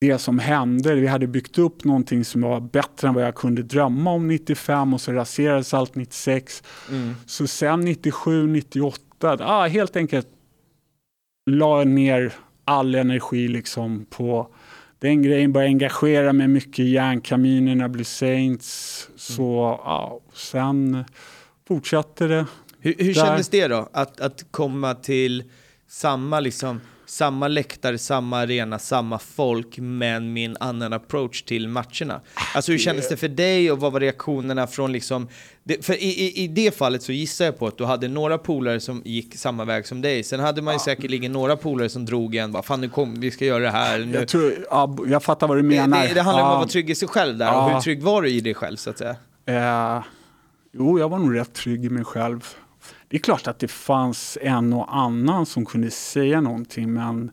det 0.00 0.18
som 0.18 0.38
hände. 0.38 0.94
Vi 0.94 1.06
hade 1.06 1.26
byggt 1.26 1.58
upp 1.58 1.84
någonting 1.84 2.24
som 2.24 2.40
var 2.40 2.60
bättre 2.60 3.08
än 3.08 3.14
vad 3.14 3.24
jag 3.24 3.34
kunde 3.34 3.62
drömma 3.62 4.10
om 4.10 4.28
95 4.28 4.94
och 4.94 5.00
så 5.00 5.12
raserades 5.12 5.74
allt 5.74 5.94
96. 5.94 6.62
Mm. 6.90 7.14
Så 7.26 7.46
sen 7.46 7.80
97, 7.80 8.46
98, 8.46 9.36
ah, 9.40 9.66
helt 9.66 9.96
enkelt 9.96 10.28
la 11.50 11.78
jag 11.78 11.88
ner 11.88 12.32
all 12.64 12.94
energi 12.94 13.48
liksom 13.48 14.06
på 14.10 14.48
den 14.98 15.22
grejen, 15.22 15.52
började 15.52 15.68
engagera 15.68 16.32
mig 16.32 16.48
mycket 16.48 16.78
i 16.78 16.90
järnkaminerna, 16.90 17.88
Blue 17.88 18.04
Saints. 18.04 19.08
Så 19.16 19.80
ja, 19.84 20.20
sen 20.34 21.04
fortsatte 21.68 22.26
det. 22.26 22.46
Hur, 22.78 22.94
hur 22.98 23.14
Där. 23.14 23.26
kändes 23.26 23.48
det 23.48 23.68
då? 23.68 23.88
Att, 23.92 24.20
att 24.20 24.46
komma 24.50 24.94
till 24.94 25.44
samma, 25.88 26.40
liksom, 26.40 26.80
samma 27.10 27.48
läktare, 27.48 27.98
samma 27.98 28.38
arena, 28.38 28.78
samma 28.78 29.18
folk, 29.18 29.78
men 29.78 30.32
med 30.32 30.50
en 30.50 30.56
annan 30.60 30.92
approach 30.92 31.42
till 31.42 31.68
matcherna. 31.68 32.20
Alltså 32.54 32.72
hur 32.72 32.78
kändes 32.78 33.08
det 33.08 33.16
för 33.16 33.28
dig 33.28 33.72
och 33.72 33.78
vad 33.80 33.92
var 33.92 34.00
reaktionerna 34.00 34.66
från 34.66 34.92
liksom... 34.92 35.28
Det, 35.64 35.84
för 35.84 35.92
i, 35.94 36.06
i, 36.06 36.44
i 36.44 36.48
det 36.48 36.76
fallet 36.76 37.02
så 37.02 37.12
gissar 37.12 37.44
jag 37.44 37.58
på 37.58 37.66
att 37.66 37.78
du 37.78 37.84
hade 37.84 38.08
några 38.08 38.38
polare 38.38 38.80
som 38.80 39.02
gick 39.04 39.36
samma 39.38 39.64
väg 39.64 39.86
som 39.86 40.00
dig. 40.00 40.22
Sen 40.22 40.40
hade 40.40 40.62
man 40.62 40.74
ju 40.74 40.78
säkerligen 40.80 41.32
några 41.32 41.56
polare 41.56 41.88
som 41.88 42.04
drog 42.06 42.34
en, 42.34 42.52
bara 42.52 42.62
fan 42.62 42.80
nu 42.80 42.88
kom, 42.88 43.20
vi 43.20 43.30
ska 43.30 43.44
göra 43.44 43.62
det 43.64 43.70
här. 43.70 43.98
Nu. 43.98 44.18
Jag, 44.18 44.28
tror, 44.28 44.52
ja, 44.70 44.96
jag 45.06 45.22
fattar 45.22 45.48
vad 45.48 45.56
du 45.56 45.62
Det, 45.62 45.68
menar. 45.68 46.06
det, 46.08 46.14
det 46.14 46.22
handlar 46.22 46.42
om 46.44 46.48
Ja, 46.48 46.52
att 46.54 46.58
vara 46.60 46.68
trygg 46.68 46.90
i 46.90 46.94
sig 46.94 47.08
själv 47.08 47.38
där. 47.38 47.48
Och 47.50 47.54
Ja. 47.54 47.68
hur 47.74 47.80
trygg 47.80 48.02
var 48.02 48.22
du 48.22 48.28
i 48.30 48.40
dig 48.40 48.54
själv 48.54 48.76
så 48.76 48.90
att 48.90 48.98
säga? 48.98 49.16
Eh, 49.46 50.02
jo, 50.72 50.98
jag 50.98 51.08
var 51.08 51.18
nog 51.18 51.36
rätt 51.36 51.52
trygg 51.52 51.84
i 51.84 51.90
mig 51.90 52.04
själv. 52.04 52.46
Det 53.10 53.16
är 53.16 53.20
klart 53.20 53.46
att 53.46 53.58
det 53.58 53.68
fanns 53.68 54.38
en 54.40 54.72
och 54.72 54.96
annan 54.96 55.46
som 55.46 55.66
kunde 55.66 55.90
säga 55.90 56.40
någonting, 56.40 56.92
men 56.92 57.30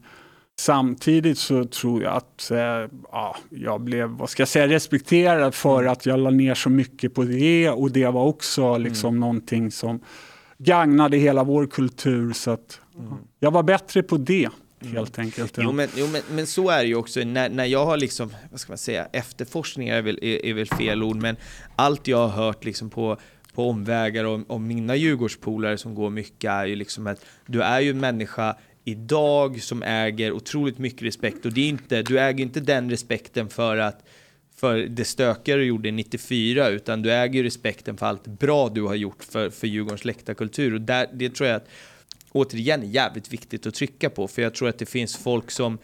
samtidigt 0.60 1.38
så 1.38 1.66
tror 1.66 2.04
jag 2.04 2.14
att 2.16 2.52
eh, 2.52 2.98
ja, 3.12 3.36
jag 3.50 3.82
blev, 3.82 4.10
vad 4.10 4.30
ska 4.30 4.42
jag 4.42 4.48
säga, 4.48 4.68
respekterad 4.68 5.56
för 5.56 5.84
att 5.84 6.06
jag 6.06 6.20
la 6.20 6.30
ner 6.30 6.56
så 6.56 6.70
mycket 6.70 7.14
på 7.14 7.24
det 7.24 7.70
och 7.70 7.92
det 7.92 8.08
var 8.08 8.24
också 8.24 8.78
liksom 8.78 9.20
någonting 9.20 9.72
som 9.72 10.00
gagnade 10.58 11.18
hela 11.18 11.44
vår 11.44 11.68
kultur. 11.68 12.34
Så 12.34 12.52
att 12.52 12.82
jag 13.40 13.52
var 13.52 13.64
bättre 13.64 14.04
på 14.04 14.18
det 14.18 14.50
helt 14.82 15.20
enkelt. 15.20 15.58
Jo, 15.58 15.72
men, 15.72 15.90
jo 15.96 16.08
men, 16.08 16.22
men 16.32 16.48
så 16.48 16.70
är 16.70 16.78
det 16.78 16.88
ju 16.88 16.96
också 16.96 17.20
när, 17.20 17.50
när 17.50 17.66
jag 17.66 17.86
har 17.86 17.98
liksom, 17.98 18.34
vad 18.52 18.60
ska 18.60 18.72
man 18.72 18.78
säga, 18.78 19.08
efterforskningar 19.14 19.96
är 19.96 20.02
väl, 20.02 20.20
är, 20.22 20.46
är 20.46 20.54
väl 20.54 20.68
fel 20.68 21.04
ord, 21.04 21.16
men 21.16 21.36
allt 21.76 22.08
jag 22.08 22.28
har 22.28 22.46
hört 22.46 22.66
liksom 22.66 22.90
på, 22.90 23.18
på 23.58 23.70
omvägar 23.70 24.24
om, 24.24 24.44
och 24.44 24.62
mina 24.62 24.96
Djurgårdspolare 24.96 25.78
som 25.78 25.96
går 25.96 26.10
mycket 26.10 26.52
är 26.52 26.66
ju 26.66 26.76
liksom 26.76 27.08
att 27.08 27.26
du 27.46 27.62
är 27.62 27.80
ju 27.80 27.90
en 27.90 28.00
människa 28.00 28.58
idag 28.84 29.62
som 29.62 29.84
äger 29.84 30.32
otroligt 30.32 30.78
mycket 30.78 31.02
respekt 31.02 31.46
och 31.46 31.54
det 31.54 31.62
är 31.62 31.70
inte, 31.70 32.02
du 32.02 32.20
äger 32.20 32.44
inte 32.44 32.60
den 32.60 32.90
respekten 32.90 33.50
för 33.50 33.78
att 33.78 34.06
för 34.56 34.78
det 34.78 35.06
stökiga 35.06 35.56
du 35.56 35.64
gjorde 35.64 35.92
94, 35.92 36.70
utan 36.70 37.02
du 37.02 37.14
äger 37.14 37.34
ju 37.34 37.44
respekten 37.44 37.98
för 37.98 38.06
allt 38.06 38.28
bra 38.28 38.70
du 38.70 38.82
har 38.82 38.96
gjort 38.96 39.24
för, 39.24 39.50
för 39.50 39.68
Djurgårdens 39.68 40.06
läktarkultur. 40.06 40.74
Och 40.74 40.82
där, 40.82 41.08
det 41.14 41.30
tror 41.30 41.50
jag 41.50 41.56
att, 41.56 41.68
återigen, 42.32 42.84
är 42.84 42.88
jävligt 42.88 43.34
viktigt 43.34 43.66
att 43.68 43.74
trycka 43.74 44.10
på, 44.10 44.28
för 44.28 44.42
jag 44.42 44.54
tror 44.54 44.70
att 44.70 44.80
det 44.80 44.86
finns 44.86 45.18
folk 45.18 45.52
som 45.52 45.78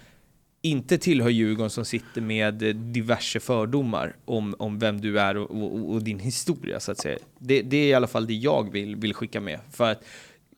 inte 0.66 0.97
tillhör 0.97 1.30
Djurgården 1.30 1.70
som 1.70 1.86
sitter 1.86 2.22
med 2.22 2.64
eh, 2.64 2.70
diverse 2.70 3.39
fördomar 3.39 4.16
om, 4.26 4.55
om 4.59 4.80
vem 4.80 5.01
du 5.01 5.20
är 5.20 5.38
och, 5.38 5.51
och, 5.51 5.93
och 5.93 6.03
din 6.03 6.20
historia, 6.20 6.80
så 6.80 6.91
att 6.91 7.01
säga. 7.01 7.18
Det, 7.39 7.61
det 7.61 7.78
är 7.78 7.88
i 7.88 7.93
alla 7.93 8.07
fall 8.07 8.28
det 8.28 8.34
jag 8.34 8.72
vill, 8.72 8.95
vill 8.95 9.14
skicka 9.14 9.41
med. 9.41 9.59
För 9.72 9.91
att 9.91 10.03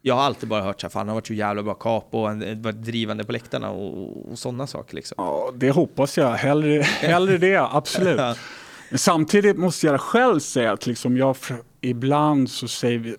jag 0.01 0.15
har 0.15 0.23
alltid 0.23 0.49
bara 0.49 0.61
hört 0.61 0.81
så 0.81 0.87
här, 0.87 0.89
fan 0.91 0.99
han 0.99 1.07
har 1.07 1.15
varit 1.15 1.27
så 1.27 1.33
jävla 1.33 1.63
bra 1.63 1.73
capo 1.73 2.17
och 2.17 2.27
han 2.27 2.61
varit 2.61 2.75
drivande 2.75 3.23
på 3.23 3.31
läktarna 3.31 3.69
och, 3.69 4.31
och, 4.31 4.39
sådana 4.39 4.67
saker 4.67 4.95
liksom. 4.95 5.15
Ja, 5.17 5.51
det 5.55 5.71
hoppas 5.71 6.17
jag. 6.17 6.31
Hellre, 6.31 6.81
hellre 6.81 7.37
det, 7.37 7.57
absolut. 7.71 8.37
Men 8.89 8.99
samtidigt 8.99 9.57
måste 9.57 9.87
jag 9.87 10.01
själv 10.01 10.39
säga 10.39 10.71
att 10.71 10.87
liksom 10.87 11.17
jag 11.17 11.35
ibland 11.81 12.49
så 12.49 12.67
säger 12.67 12.99
vi, 12.99 13.15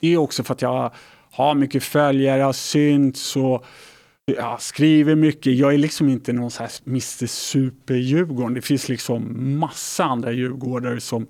det 0.00 0.08
är 0.08 0.16
också 0.16 0.44
för 0.44 0.54
att 0.54 0.62
jag 0.62 0.92
har 1.30 1.54
mycket 1.54 1.82
följare, 1.82 2.42
har 2.42 2.52
synts 2.52 3.36
och 3.36 3.64
jag 4.24 4.62
skriver 4.62 5.14
mycket. 5.14 5.54
Jag 5.54 5.74
är 5.74 5.78
liksom 5.78 6.08
inte 6.08 6.32
någon 6.32 6.50
så 6.50 6.62
här 6.62 6.70
Mr 6.86 7.26
Super-Djurgården. 7.26 8.54
Det 8.54 8.62
finns 8.62 8.88
liksom 8.88 9.58
massa 9.58 10.04
andra 10.04 10.32
djurgårdare 10.32 11.00
som 11.00 11.26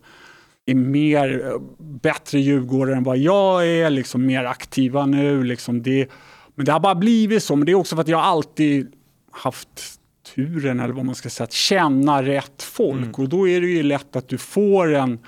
är 0.66 0.74
mer, 0.74 1.52
bättre 1.78 2.40
djurgårdare 2.40 2.96
än 2.96 3.04
vad 3.04 3.18
jag 3.18 3.68
är, 3.68 3.90
liksom 3.90 4.26
mer 4.26 4.44
aktiva 4.44 5.06
nu. 5.06 5.44
Liksom 5.44 5.82
det, 5.82 6.08
men 6.54 6.66
det 6.66 6.72
har 6.72 6.80
bara 6.80 6.94
blivit 6.94 7.42
så. 7.42 7.56
Men 7.56 7.66
det 7.66 7.72
är 7.72 7.76
också 7.76 7.96
för 7.96 8.00
att 8.00 8.08
jag 8.08 8.20
alltid 8.20 8.92
haft 9.30 9.98
turen, 10.34 10.80
eller 10.80 10.94
vad 10.94 11.04
man 11.04 11.14
ska 11.14 11.30
säga, 11.30 11.44
att 11.44 11.52
känna 11.52 12.22
rätt 12.22 12.62
folk. 12.62 13.18
Och 13.18 13.28
då 13.28 13.48
är 13.48 13.60
det 13.60 13.66
ju 13.66 13.82
lätt 13.82 14.16
att 14.16 14.28
du 14.28 14.38
får 14.38 14.94
en, 14.94 15.18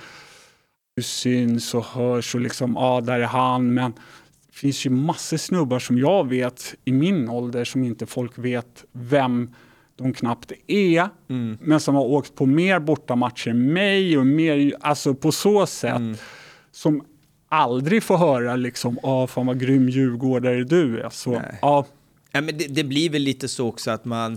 du 0.96 1.02
syns 1.02 1.74
och 1.74 1.84
hörs 1.84 2.34
och 2.34 2.40
liksom, 2.40 2.74
ja, 2.76 3.00
där 3.00 3.20
är 3.20 3.26
han. 3.26 3.74
Men 3.74 3.92
finns 4.54 4.86
ju 4.86 4.90
massor 4.90 5.36
snubbar 5.36 5.78
som 5.78 5.98
jag 5.98 6.28
vet 6.28 6.74
i 6.84 6.92
min 6.92 7.28
ålder 7.28 7.64
som 7.64 7.84
inte 7.84 8.06
folk 8.06 8.38
vet 8.38 8.84
vem 8.92 9.54
de 9.96 10.12
knappt 10.12 10.52
är, 10.66 11.08
men 11.60 11.80
som 11.80 11.94
har 11.94 12.02
åkt 12.04 12.34
på 12.34 12.46
mer 12.46 12.80
bortamatcher 12.80 13.48
än 13.50 13.72
mig 13.72 14.18
och 14.18 14.26
mer, 14.26 14.72
alltså 14.80 15.14
på 15.14 15.32
så 15.32 15.66
sätt, 15.66 16.02
som 16.72 17.04
aldrig 17.48 18.02
får 18.02 18.16
höra 18.16 18.56
liksom, 18.56 18.98
ja, 19.02 19.26
fan 19.26 19.46
vad 19.46 19.60
grym 19.60 19.88
djurgårdare 19.88 20.64
du 20.64 21.00
är. 21.00 21.10
Så, 21.10 21.30
Nej. 21.30 21.58
ja, 21.62 21.86
Ja, 22.32 22.40
men 22.40 22.58
det, 22.58 22.66
det 22.66 22.84
blir 22.84 23.10
väl 23.10 23.22
lite 23.22 23.48
så 23.48 23.68
också 23.68 23.90
att 23.90 24.04
man 24.04 24.32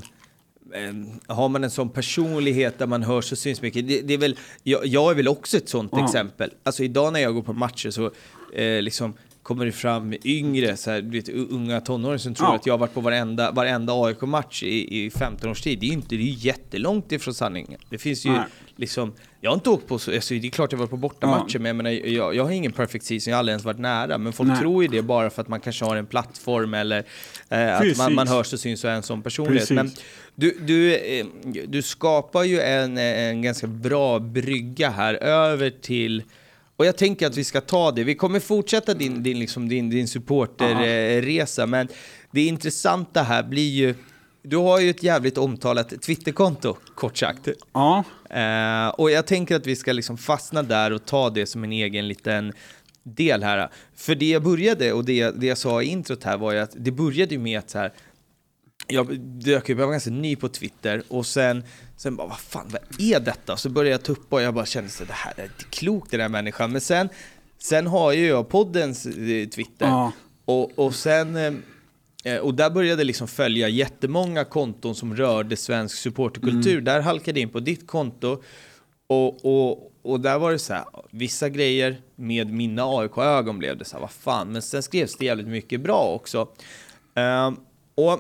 eh, 0.74 1.36
har 1.36 1.50
man 1.50 1.64
en 1.64 1.72
sån 1.72 1.90
personlighet 1.90 2.80
där 2.80 2.88
man 2.88 3.04
hörs 3.04 3.32
och 3.32 3.38
syns 3.38 3.62
mycket. 3.62 3.88
Det, 3.88 4.02
det 4.02 4.14
är 4.14 4.18
väl, 4.18 4.38
jag, 4.64 4.86
jag 4.86 5.12
är 5.12 5.16
väl 5.16 5.28
också 5.28 5.58
ett 5.58 5.70
sånt 5.70 5.92
Ja. 5.96 6.06
exempel. 6.06 6.52
Alltså 6.64 6.84
idag 6.84 7.14
när 7.14 7.20
jag 7.20 7.34
går 7.34 7.42
på 7.42 7.54
matcher 7.54 7.90
så 7.90 8.12
eh, 8.54 8.82
liksom 8.82 9.14
kommer 9.48 9.66
det 9.66 9.72
fram 9.72 10.14
yngre, 10.24 10.78
så 10.78 10.92
här, 10.92 11.02
du 11.02 11.10
vet, 11.10 11.30
unga 11.30 11.82
tonåringar 11.82 12.18
som 12.18 12.36
tror 12.36 12.50
Ja. 12.50 12.56
att 12.56 12.66
jag 12.66 12.74
har 12.74 12.78
varit 12.78 12.94
på 12.94 13.02
varenda, 13.02 13.52
varenda 13.52 13.94
AIK-match 13.94 14.64
i, 14.64 15.06
i 15.06 15.10
15 15.10 15.50
års 15.50 15.62
tid. 15.62 15.80
Det 15.80 15.86
är 15.86 15.88
ju 15.88 15.94
inte, 15.94 16.16
det 16.16 16.24
är 16.24 16.46
jättelångt 16.46 17.12
ifrån 17.12 17.34
sanningen. 17.34 17.80
Det 17.90 17.98
finns 17.98 18.26
ju 18.26 18.32
Nej. 18.32 18.42
liksom, 18.76 19.14
jag 19.42 19.50
har 19.52 19.56
inte 19.56 19.70
åkt 19.70 19.88
på 19.88 20.00
så, 20.00 20.14
alltså, 20.14 20.34
det 20.34 20.48
är 20.48 20.52
klart 20.52 20.72
jag 20.72 20.78
har 20.80 20.84
varit 20.86 20.90
på 20.90 20.98
bortamatcher, 20.98 21.60
men 21.60 21.66
jag, 21.66 21.76
menar, 21.76 21.90
jag, 21.90 22.36
jag 22.36 22.44
har 22.44 22.52
ingen 22.52 22.72
perfect 22.72 23.06
season, 23.06 23.32
jag 23.32 23.36
har 23.36 23.40
aldrig 23.40 23.54
ens 23.54 23.66
varit 23.66 23.80
nära. 23.80 24.18
Men 24.18 24.34
folk 24.34 24.50
Nej. 24.50 24.60
tror 24.60 24.84
ju 24.84 24.90
det 24.90 25.02
bara 25.02 25.30
för 25.30 25.42
att 25.42 25.48
man 25.48 25.60
kanske 25.60 25.86
har 25.86 25.96
en 25.96 26.06
plattform 26.06 26.74
eller 26.74 27.04
eh, 27.50 27.78
att 27.78 27.98
man, 27.98 28.16
man 28.16 28.28
hörs 28.28 28.54
och 28.54 28.60
syns 28.60 28.84
och 28.84 28.90
är 28.90 28.96
en 28.96 29.04
sån 29.04 29.22
personlighet. 29.22 29.68
Precis. 29.68 29.76
Men 29.76 29.92
du, 30.36 30.58
du, 30.62 30.96
eh, 30.96 31.26
du 31.68 31.82
skapar 31.82 32.44
ju 32.44 32.60
en, 32.60 32.98
en 32.98 33.42
ganska 33.42 33.68
bra 33.68 34.20
brygga 34.20 34.90
här 34.90 35.14
över 35.14 35.70
till 35.70 36.24
Och 36.78 36.86
jag 36.86 36.98
tänker 36.98 37.28
att 37.28 37.38
vi 37.38 37.44
ska 37.44 37.62
ta 37.62 37.92
det. 37.92 38.04
Vi 38.04 38.16
kommer 38.16 38.40
fortsätta 38.40 38.94
din, 38.94 39.24
din, 39.24 39.40
liksom, 39.40 39.70
din, 39.70 39.90
din 39.90 40.08
supporterresa, 40.08 41.66
men 41.66 41.88
det 42.32 42.46
intressanta 42.46 43.24
här 43.24 43.44
blir 43.44 43.70
ju 43.70 43.96
du 44.42 44.58
har 44.58 44.80
ju 44.80 44.90
ett 44.90 45.04
jävligt 45.04 45.38
omtalat 45.38 46.02
Twitterkonto, 46.02 46.78
kort 46.96 47.18
sagt. 47.18 47.48
Ja. 47.74 48.04
Eh, 48.30 48.90
och 48.90 49.12
jag 49.12 49.28
tänker 49.28 49.56
att 49.56 49.68
vi 49.68 49.76
ska 49.76 49.92
liksom 49.92 50.18
fastna 50.18 50.64
där 50.64 50.94
och 50.94 51.06
ta 51.06 51.30
det 51.30 51.46
som 51.46 51.64
en 51.64 51.72
egen 51.72 52.08
liten 52.08 52.54
del 53.04 53.44
här. 53.44 53.70
För 53.96 54.16
det 54.16 54.30
jag 54.30 54.44
började, 54.44 54.94
och 54.94 55.06
det, 55.06 55.32
det 55.32 55.48
jag 55.48 55.58
sa 55.58 55.82
i 55.82 55.86
introt 55.86 56.24
här 56.24 56.38
var 56.38 56.52
ju 56.52 56.60
att 56.60 56.72
det 56.76 56.92
började 56.92 57.36
ju 57.36 57.40
med 57.40 57.60
att 57.60 57.70
så 57.70 57.78
här, 57.78 57.94
jag 58.88 59.20
dök 59.20 59.64
upp, 59.64 59.70
jag 59.80 59.86
var 59.86 59.92
ganska 59.92 60.10
ny 60.10 60.36
på 60.36 60.50
Twitter 60.50 61.04
och 61.08 61.26
sen, 61.26 61.64
sen 61.98 62.16
bara, 62.16 62.28
vad 62.28 62.40
fan, 62.40 62.68
vad 62.72 63.02
är 63.02 63.20
detta? 63.20 63.58
Så 63.58 63.70
började 63.70 63.92
jag 63.92 64.04
tuppa 64.04 64.36
och 64.36 64.42
jag 64.42 64.54
bara 64.54 64.66
kände 64.66 64.90
så 64.90 65.04
det 65.04 65.14
här 65.14 65.34
är 65.38 65.44
inte 65.44 65.64
klokt 65.70 66.12
den 66.12 66.22
här 66.22 66.30
människan. 66.30 66.72
Men 66.72 66.82
sen, 66.82 67.10
sen 67.58 67.88
har 67.88 68.12
ju 68.12 68.28
jag 68.28 68.50
poddens 68.50 69.06
eh, 69.06 69.48
Twitter 69.48 69.86
Ja. 69.88 70.12
och, 70.46 70.80
och 70.80 70.96
sen 70.96 71.36
eh, 72.24 72.38
och 72.38 72.54
där 72.54 72.70
började 72.70 73.02
jag 73.02 73.08
liksom 73.08 73.28
följa 73.28 73.68
jättemånga 73.70 74.44
konton 74.46 74.96
som 74.96 75.16
rörde 75.16 75.58
svensk 75.58 75.98
supporterkultur. 75.98 76.82
Där 76.82 77.00
halkade 77.02 77.40
jag 77.40 77.42
in 77.48 77.50
på 77.54 77.60
ditt 77.60 77.88
konto 77.88 78.42
och, 79.08 79.46
och, 79.46 79.92
och 80.02 80.20
där 80.20 80.40
var 80.40 80.52
det 80.52 80.60
så 80.60 80.74
här, 80.74 80.86
vissa 81.12 81.50
grejer 81.50 82.02
med 82.16 82.54
mina 82.54 82.84
AIK-ögon 82.86 83.60
blev 83.60 83.78
det 83.78 83.86
så 83.86 83.96
här, 83.96 84.02
vad 84.02 84.12
fan, 84.12 84.52
men 84.52 84.62
sen 84.62 84.84
skrevs 84.84 85.16
det 85.18 85.26
jävligt 85.26 85.48
mycket 85.48 85.82
bra 85.82 86.04
också. 86.14 86.48
Ehm, 87.16 87.58
och 87.96 88.20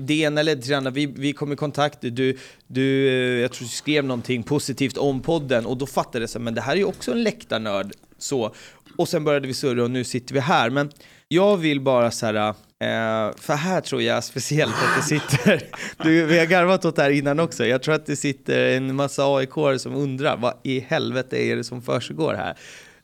det 0.00 0.20
ena 0.20 0.42
ledde 0.42 0.62
till 0.62 0.70
det 0.70 0.76
andra, 0.76 0.90
vi, 0.90 1.06
vi 1.06 1.32
kom 1.32 1.52
i 1.52 1.56
kontakt, 1.56 1.98
du, 2.00 2.38
du, 2.66 3.08
eh, 3.08 3.40
jag 3.40 3.52
tror 3.52 3.64
du 3.64 3.70
skrev 3.70 4.04
någonting 4.04 4.42
positivt 4.42 4.96
om 4.96 5.20
podden 5.20 5.66
och 5.66 5.76
då 5.76 5.86
fattade 5.86 6.22
jag 6.22 6.30
så 6.30 6.38
men 6.38 6.54
det 6.54 6.60
här 6.60 6.72
är 6.72 6.76
ju 6.76 6.84
också 6.84 7.12
en 7.12 7.22
läktarnörd. 7.22 7.92
Så. 8.18 8.54
Och 8.96 9.08
sen 9.08 9.24
började 9.24 9.46
vi 9.46 9.54
surra 9.54 9.82
och 9.82 9.90
nu 9.90 10.04
sitter 10.04 10.34
vi 10.34 10.40
här. 10.40 10.70
Men 10.70 10.90
jag 11.28 11.56
vill 11.56 11.80
bara 11.80 12.10
så 12.10 12.26
här, 12.26 12.34
eh, 12.34 13.34
för 13.36 13.54
här 13.54 13.80
tror 13.80 14.02
jag 14.02 14.24
speciellt 14.24 14.74
att 14.74 14.96
det 14.96 15.02
sitter, 15.02 15.62
du, 16.02 16.26
vi 16.26 16.38
har 16.38 16.46
garvat 16.46 16.84
åt 16.84 16.96
det 16.96 17.02
här 17.02 17.10
innan 17.10 17.40
också, 17.40 17.66
jag 17.66 17.82
tror 17.82 17.94
att 17.94 18.06
det 18.06 18.16
sitter 18.16 18.76
en 18.76 18.96
massa 18.96 19.36
aik 19.36 19.50
som 19.78 19.94
undrar 19.94 20.36
vad 20.36 20.54
i 20.62 20.80
helvete 20.80 21.36
är 21.36 21.56
det 21.56 21.64
som 21.64 21.82
försiggår 21.82 22.34
här? 22.34 22.56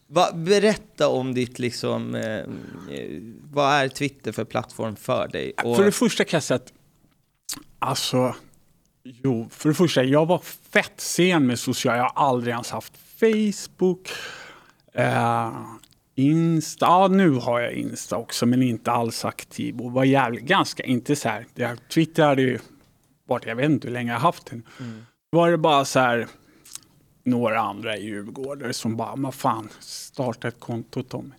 Va, 0.06 0.32
berätta 0.34 1.08
om 1.08 1.34
ditt, 1.34 1.58
liksom, 1.58 2.14
eh, 2.14 2.38
eh, 2.96 3.20
vad 3.52 3.72
är 3.72 3.88
Twitter 3.88 4.32
för 4.32 4.44
plattform 4.44 4.96
för 4.96 5.28
dig? 5.28 5.52
Och, 5.64 5.76
För 5.76 5.84
det 5.84 5.92
första 5.92 6.24
kan 6.24 6.36
jag 6.36 6.42
säga 6.42 6.56
att, 6.56 6.72
alltså, 7.78 8.34
jo, 9.04 9.48
för 9.50 9.68
det 9.68 9.74
första, 9.74 10.04
jag 10.04 10.26
var 10.26 10.38
fett 10.70 11.00
sen 11.00 11.46
med 11.46 11.58
sociala, 11.58 11.98
jag 11.98 12.04
har 12.04 12.26
aldrig 12.28 12.52
ens 12.52 12.70
haft 12.70 12.92
Facebook, 13.20 14.08
eh, 14.92 15.52
Insta, 16.16 16.86
ja 16.86 17.08
nu 17.08 17.30
har 17.30 17.60
jag 17.60 17.72
Insta 17.72 18.16
också 18.16 18.46
men 18.46 18.62
inte 18.62 18.90
alls 18.90 19.24
aktiv 19.24 19.80
och 19.80 19.92
var 19.92 20.04
jävligt, 20.04 20.44
ganska, 20.44 20.82
inte 20.82 21.16
så 21.16 21.28
här, 21.28 21.46
jag, 21.54 21.88
Twitter 21.88 22.22
hade 22.24 22.42
ju 22.42 22.58
varit, 23.28 23.46
jag 23.46 23.56
vet 23.56 23.70
inte 23.70 23.86
hur 23.88 23.94
länge 23.94 24.12
jag 24.12 24.18
har 24.18 24.26
haft 24.26 24.46
den. 24.46 24.62
Var 25.30 25.50
det 25.50 25.58
bara 25.58 25.84
så 25.84 25.98
här, 26.00 26.26
några 27.24 27.60
andra 27.60 27.96
i 27.96 28.04
Djurgårdare 28.04 28.72
som 28.72 28.96
bara, 28.96 29.14
vad 29.16 29.34
fan, 29.34 29.68
starta 29.80 30.48
ett 30.48 30.60
konto 30.60 31.02
Tommy. 31.02 31.34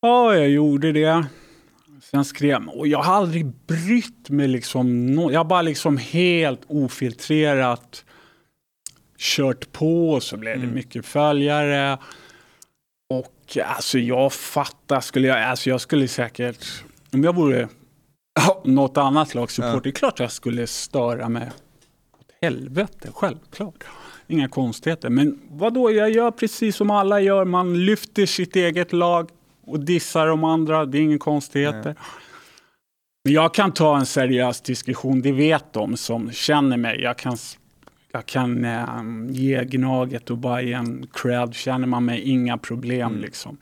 Ja, 0.00 0.34
jag 0.34 0.48
gjorde 0.48 0.92
det. 0.92 1.26
Sen 2.02 2.24
skrev 2.24 2.50
jag, 2.50 2.76
och 2.76 2.86
jag 2.88 3.02
har 3.02 3.14
aldrig 3.14 3.46
brytt 3.46 4.28
mig 4.30 4.48
liksom. 4.48 5.06
No, 5.06 5.30
jag 5.32 5.40
har 5.40 5.44
bara 5.44 5.62
liksom 5.62 5.96
helt 5.96 6.60
ofiltrerat 6.66 8.04
kört 9.18 9.72
på 9.72 10.10
och 10.10 10.22
så 10.22 10.36
blev 10.36 10.60
det 10.60 10.66
mycket 10.66 11.06
följare. 11.06 11.98
Och 13.14 13.56
alltså 13.64 13.98
jag 13.98 14.32
fattar, 14.32 15.00
skulle 15.00 15.28
jag, 15.28 15.42
alltså 15.42 15.70
jag 15.70 15.80
skulle 15.80 16.08
säkert, 16.08 16.66
om 17.12 17.24
jag 17.24 17.34
vore 17.34 17.68
något 18.64 18.96
annat 18.96 19.28
slags 19.28 19.54
support, 19.54 19.72
Ja. 19.74 19.80
det 19.82 19.88
är 19.88 19.92
klart 19.92 20.20
jag 20.20 20.32
skulle 20.32 20.66
störa 20.66 21.28
mig 21.28 21.50
åt 22.20 22.30
helvete, 22.42 23.08
självklart. 23.14 23.84
Inga 24.28 24.48
konstigheter. 24.48 25.10
Men 25.10 25.38
vad 25.50 25.74
då? 25.74 25.90
jag 25.92 26.10
gör 26.10 26.30
precis 26.30 26.76
som 26.76 26.90
alla 26.90 27.20
gör, 27.20 27.44
man 27.44 27.84
lyfter 27.84 28.26
sitt 28.26 28.56
eget 28.56 28.92
lag 28.92 29.30
och 29.66 29.80
dissar 29.80 30.26
de 30.26 30.44
andra, 30.44 30.86
det 30.86 30.98
är 30.98 31.02
inga 31.02 31.18
konstigheter. 31.18 31.94
Men 33.24 33.32
jag 33.32 33.54
kan 33.54 33.72
ta 33.72 33.98
en 33.98 34.06
seriös 34.06 34.60
diskussion, 34.60 35.22
det 35.22 35.32
vet 35.32 35.72
de 35.72 35.96
som 35.96 36.32
känner 36.32 36.76
mig. 36.76 37.00
Jag 37.00 37.18
kan, 37.18 37.36
jag 38.12 38.26
kan 38.26 38.64
eh, 38.64 38.86
ge 39.30 39.64
Gnaget 39.64 40.30
och 40.30 40.38
Bayern 40.38 41.06
cred, 41.12 41.54
känner 41.54 41.86
man 41.86 42.04
mig, 42.04 42.20
inga 42.20 42.58
problem 42.58 43.18
liksom. 43.18 43.56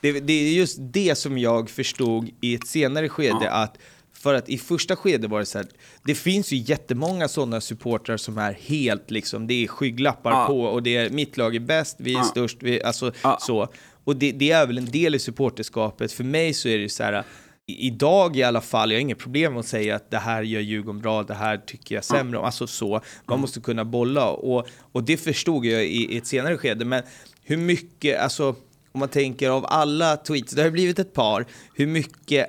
Det, 0.00 0.20
det 0.20 0.32
är 0.32 0.52
just 0.52 0.78
det 0.80 1.18
som 1.18 1.38
jag 1.38 1.70
förstod 1.70 2.30
i 2.40 2.54
ett 2.54 2.66
senare 2.66 3.08
skede, 3.08 3.38
Ja. 3.42 3.50
att 3.50 3.78
för 4.24 4.34
att 4.34 4.48
i 4.48 4.58
första 4.58 4.96
skedet 4.96 5.30
var 5.30 5.38
det 5.40 5.46
så 5.46 5.58
här, 5.58 5.66
det 6.04 6.14
finns 6.14 6.52
ju 6.52 6.56
jättemånga 6.56 7.28
sådana 7.28 7.60
supportrar 7.60 8.16
som 8.16 8.38
är 8.38 8.52
helt 8.52 9.10
liksom, 9.10 9.46
det 9.46 9.54
är 9.64 9.66
skygglappar 9.68 10.30
Ja. 10.30 10.46
på 10.46 10.60
och 10.60 10.82
det 10.82 10.96
är 10.96 11.10
mitt 11.10 11.36
lag 11.36 11.56
är 11.56 11.60
bäst, 11.60 11.96
vi 11.98 12.12
är 12.14 12.18
Ja. 12.18 12.24
störst, 12.24 12.56
vi, 12.60 12.82
alltså 12.82 13.12
Ja. 13.22 13.38
så. 13.40 13.68
Och 14.04 14.16
det, 14.16 14.32
det 14.32 14.50
är 14.50 14.66
väl 14.66 14.78
en 14.78 14.90
del 14.90 15.14
i 15.14 15.18
supporterskapet. 15.18 16.12
För 16.12 16.24
mig 16.24 16.54
så 16.54 16.68
är 16.68 16.76
det 16.76 16.82
ju 16.82 16.88
så 16.88 17.02
här, 17.02 17.24
i- 17.66 17.86
idag 17.86 18.36
i 18.36 18.42
alla 18.42 18.60
fall, 18.60 18.90
jag 18.90 18.96
har 18.96 19.00
inget 19.00 19.18
problem 19.18 19.52
med 19.52 19.60
att 19.60 19.66
säga 19.66 19.96
att 19.96 20.10
det 20.10 20.18
här 20.18 20.42
gör 20.42 20.60
Djurgården 20.60 21.00
bra, 21.00 21.22
det 21.22 21.34
här 21.34 21.56
tycker 21.56 21.94
jag 21.94 22.04
sämre 22.04 22.38
om. 22.38 22.44
Alltså 22.44 22.66
så, 22.66 23.00
man 23.26 23.40
måste 23.40 23.60
kunna 23.60 23.84
bolla. 23.84 24.30
Och, 24.30 24.66
och 24.92 25.04
det 25.04 25.16
förstod 25.16 25.66
jag 25.66 25.84
i, 25.84 26.14
i 26.14 26.16
ett 26.18 26.26
senare 26.26 26.56
skede. 26.58 26.84
Men 26.84 27.02
hur 27.42 27.56
mycket, 27.56 28.20
alltså 28.20 28.48
om 28.92 29.00
man 29.00 29.08
tänker 29.08 29.50
av 29.50 29.66
alla 29.68 30.16
tweets, 30.16 30.52
det 30.52 30.62
har 30.62 30.70
blivit 30.70 30.98
ett 30.98 31.12
par, 31.12 31.46
hur 31.74 31.86
mycket 31.86 32.46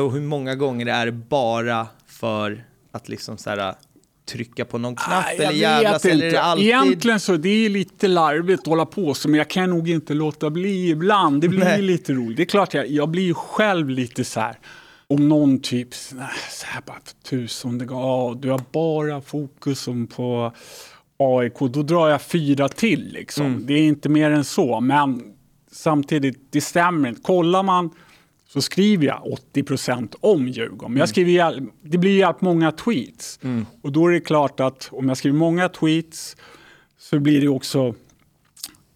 och 0.00 0.12
hur 0.12 0.20
många 0.20 0.54
gånger 0.54 0.86
är 0.86 1.06
det 1.06 1.12
bara 1.12 1.86
för 2.06 2.64
att 2.92 3.08
liksom 3.08 3.38
så 3.38 3.50
här 3.50 3.74
trycka 4.26 4.64
på 4.64 4.78
någon 4.78 4.96
knapp 4.96 5.24
Nej, 5.26 5.46
eller 5.46 5.58
jävlas 5.58 6.04
eller 6.04 6.26
är 6.26 6.30
det 6.30 6.42
alltid... 6.42 6.66
Egentligen 6.66 7.20
så 7.20 7.36
det 7.36 7.48
är 7.48 7.68
lite 7.68 8.08
larvigt 8.08 8.60
att 8.60 8.66
hålla 8.66 8.86
på 8.86 9.14
så, 9.14 9.28
men 9.28 9.38
jag 9.38 9.50
kan 9.50 9.70
nog 9.70 9.88
inte 9.88 10.14
låta 10.14 10.50
bli 10.50 10.90
ibland. 10.90 11.40
Det 11.40 11.48
blir 11.48 11.58
Nej. 11.58 11.82
lite 11.82 12.12
roligt. 12.12 12.36
Det 12.36 12.42
är 12.42 12.46
klart, 12.46 12.74
jag, 12.74 12.90
jag 12.90 13.08
blir 13.08 13.34
själv 13.34 13.88
lite 13.88 14.24
så 14.24 14.40
här. 14.40 14.58
Om 15.06 15.28
någon 15.28 15.60
typ 15.60 15.94
så 15.94 16.16
här 16.66 16.82
bara 16.86 16.96
för 17.04 17.28
tusende 17.30 17.84
gång, 17.84 18.00
ja, 18.00 18.38
du 18.40 18.50
har 18.50 18.62
bara 18.72 19.20
fokus 19.20 19.88
på 20.16 20.52
AIK, 21.16 21.58
då 21.58 21.82
drar 21.82 22.08
jag 22.08 22.22
fyra 22.22 22.68
till 22.68 23.12
liksom. 23.12 23.46
Mm. 23.46 23.66
Det 23.66 23.74
är 23.74 23.82
inte 23.82 24.08
mer 24.08 24.30
än 24.30 24.44
så, 24.44 24.80
men 24.80 25.22
samtidigt, 25.72 26.38
det 26.50 26.60
stämmer 26.60 27.08
inte. 27.08 27.20
Kollar 27.20 27.62
man 27.62 27.90
så 28.52 28.62
skriver 28.62 29.06
jag 29.06 29.32
80 29.32 30.08
om 30.20 30.48
Djurgården. 30.48 30.92
Men 30.92 31.00
jag 31.00 31.08
skriver, 31.08 31.30
jäl- 31.32 31.66
det 31.82 31.98
blir 31.98 32.18
jävligt 32.18 32.40
många 32.40 32.72
tweets. 32.72 33.38
Och 33.82 33.92
då 33.92 34.06
är 34.06 34.12
det 34.12 34.20
klart 34.20 34.60
att 34.60 34.88
om 34.92 35.08
jag 35.08 35.16
skriver 35.16 35.38
många 35.38 35.68
tweets 35.68 36.36
så 36.98 37.18
blir 37.18 37.40
det 37.40 37.48
också 37.48 37.94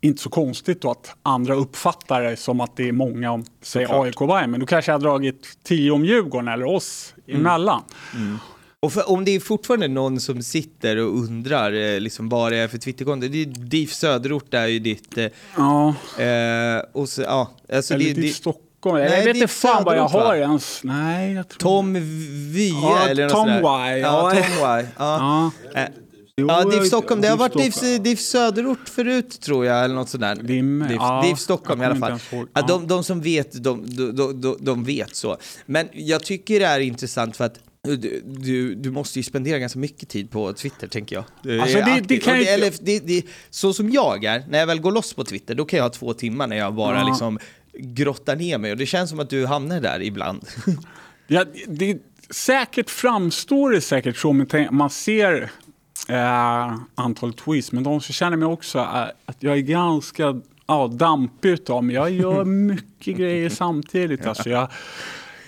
inte 0.00 0.22
så 0.22 0.28
konstigt 0.30 0.80
då 0.82 0.90
att 0.90 1.16
andra 1.22 1.54
uppfattar 1.54 2.22
det 2.22 2.36
som 2.36 2.60
att 2.60 2.76
det 2.76 2.88
är 2.88 2.92
många 2.92 3.30
om, 3.32 3.44
säg 3.62 3.86
AIK 3.88 4.18
Bayern. 4.18 4.50
Men 4.50 4.60
då 4.60 4.66
kanske 4.66 4.90
jag 4.92 4.98
har 4.98 5.02
dragit 5.02 5.58
10 5.62 5.90
om 5.90 6.04
Djurgården 6.04 6.48
eller 6.48 6.64
oss 6.66 7.14
emellan. 7.26 7.82
Och 8.80 8.92
för, 8.92 9.10
om 9.10 9.24
det 9.24 9.30
är 9.34 9.40
fortfarande 9.40 9.88
någon 9.88 10.20
som 10.20 10.42
sitter 10.42 10.96
och 10.96 11.16
undrar 11.16 11.72
eh, 11.72 12.00
liksom, 12.00 12.28
vad 12.28 12.52
det 12.52 12.58
är 12.58 12.68
för 12.68 12.78
Twitterkonto, 12.78 13.28
det 13.28 13.42
är 13.42 13.46
DIF 13.46 13.92
Söderort 13.92 14.54
är 14.54 14.66
ju 14.66 14.78
ditt... 14.78 15.18
Eh, 15.18 15.26
Ja, 15.56 15.94
eh, 16.18 16.82
och 16.92 17.08
så, 17.08 17.22
ja, 17.22 17.50
alltså 17.72 17.94
eller 17.94 18.04
det, 18.04 18.12
det, 18.12 18.20
det, 18.20 18.28
Stockholm. 18.28 18.65
Nej, 18.92 19.02
jag 19.02 19.16
vet 19.16 19.24
det 19.24 19.30
inte 19.30 19.48
fan 19.48 19.84
vad 19.84 19.96
jag 19.98 20.10
söderort, 20.10 20.24
va? 20.24 20.28
har 20.28 20.36
ens. 20.36 20.80
Nej, 20.84 21.32
jag 21.32 21.48
tror... 21.48 21.58
Tom 21.58 21.92
Vye 22.52 22.68
Ja, 22.82 23.06
eller 23.08 23.22
något 23.24 23.32
Tom 23.32 23.44
sådär. 23.48 23.96
Y, 23.96 24.00
Ja. 24.00 24.30
Tom 24.30 24.38
Y. 24.38 24.86
Ja. 24.98 25.50
Ja. 25.74 25.80
Eh, 25.80 25.88
Jo, 26.38 26.46
Ja, 26.48 26.64
DIF 26.64 26.86
Stockholm. 26.86 27.20
Det 27.20 27.28
har 27.28 27.36
varit 27.36 27.52
DIF, 27.56 27.74
Stockholm. 27.74 28.02
DIF 28.02 28.20
Söderort 28.20 28.88
förut 28.88 29.40
tror 29.40 29.66
jag, 29.66 29.84
eller 29.84 29.94
något 29.94 30.08
sånt 30.08 30.20
där. 30.20 30.34
DIF, 30.36 30.96
ja, 31.00 31.22
DIF 31.26 31.38
Stockholm 31.38 31.82
i 31.82 31.84
alla 31.84 31.96
fall. 31.96 32.18
Ja, 32.54 32.62
de, 32.62 32.86
de 32.86 33.04
som 33.04 33.20
vet, 33.20 33.62
de, 33.64 33.84
de, 33.96 34.40
de, 34.40 34.56
de 34.60 34.84
vet 34.84 35.14
så. 35.16 35.36
Men 35.66 35.88
jag 35.92 36.24
tycker 36.24 36.60
det 36.60 36.66
är 36.66 36.80
intressant 36.80 37.36
för 37.36 37.44
att 37.44 37.58
du, 37.82 38.22
du, 38.26 38.74
du 38.74 38.90
måste 38.90 39.18
ju 39.18 39.22
spendera 39.22 39.58
ganska 39.58 39.78
mycket 39.78 40.08
tid 40.08 40.30
på 40.30 40.52
Twitter, 40.52 40.86
tänker 40.88 41.16
jag. 41.16 41.60
Alltså, 41.60 41.78
det- 41.78 42.00
det 42.08 42.16
kan 42.18 42.36
inte- 42.36 42.50
eller, 42.50 42.72
det, 42.80 42.98
det, 42.98 43.22
Så 43.50 43.72
som 43.72 43.90
jag 43.90 44.24
är, 44.24 44.44
när 44.48 44.58
jag 44.58 44.66
väl 44.66 44.80
går 44.80 44.92
loss 44.92 45.14
på 45.14 45.24
Twitter, 45.24 45.54
då 45.54 45.64
kan 45.64 45.76
jag 45.76 45.84
ha 45.84 45.90
två 45.90 46.14
timmar 46.14 46.46
när 46.46 46.56
jag 46.56 46.74
bara 46.74 47.04
liksom 47.08 47.38
grottar 47.78 48.36
ner 48.36 48.58
mig. 48.58 48.70
Och 48.70 48.76
det 48.76 48.86
känns 48.86 49.10
som 49.10 49.20
att 49.20 49.30
du 49.30 49.46
hamnar 49.46 49.80
där 49.80 50.02
ibland. 50.02 50.44
Ja, 51.28 51.44
det, 51.66 51.98
säkert 52.30 52.90
framstår 52.90 53.70
det 53.70 53.80
säkert 53.80 54.16
så, 54.16 54.32
men 54.32 54.46
man 54.70 54.90
ser 54.90 55.50
eh, 56.08 56.76
antal 56.94 57.32
tweets, 57.32 57.72
men 57.72 57.82
de 57.82 58.00
som 58.00 58.12
känner 58.12 58.36
mig 58.36 58.48
också 58.48 58.78
är 58.78 59.12
att 59.24 59.36
jag 59.38 59.56
är 59.56 59.60
ganska 59.60 60.40
ja, 60.66 60.88
dampig 60.92 61.48
utav 61.48 61.84
mig. 61.84 61.94
Jag 61.94 62.10
gör 62.10 62.44
mycket 62.74 63.16
grejer 63.16 63.48
samtidigt. 63.48 64.26
Alltså 64.26 64.50
jag, 64.50 64.68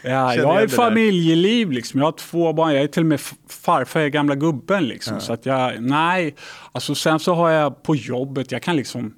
ja, 0.03 0.35
jag 0.35 0.47
har 0.47 0.57
det 0.57 0.65
ett 0.65 0.71
där. 0.71 0.77
familjeliv, 0.77 1.71
liksom. 1.71 2.01
jag 2.01 2.07
har 2.07 2.13
två 2.13 2.53
barn, 2.53 2.75
jag 2.75 2.83
är 2.83 2.87
till 2.87 3.03
och 3.03 3.07
med 3.07 3.21
farfar, 3.49 4.01
jag 4.01 4.07
är 4.07 4.11
gamla 4.11 4.35
gubben. 4.35 4.85
Liksom. 4.85 5.21
Så 5.21 5.33
att 5.33 5.47
jag, 5.47 5.83
nej, 5.83 6.35
alltså 6.73 6.95
sen 6.95 7.19
så 7.19 7.35
har 7.35 7.51
jag 7.51 7.83
på 7.83 7.97
jobbet, 7.97 8.53
jag 8.53 8.63
kan 8.63 8.77
liksom 8.77 9.15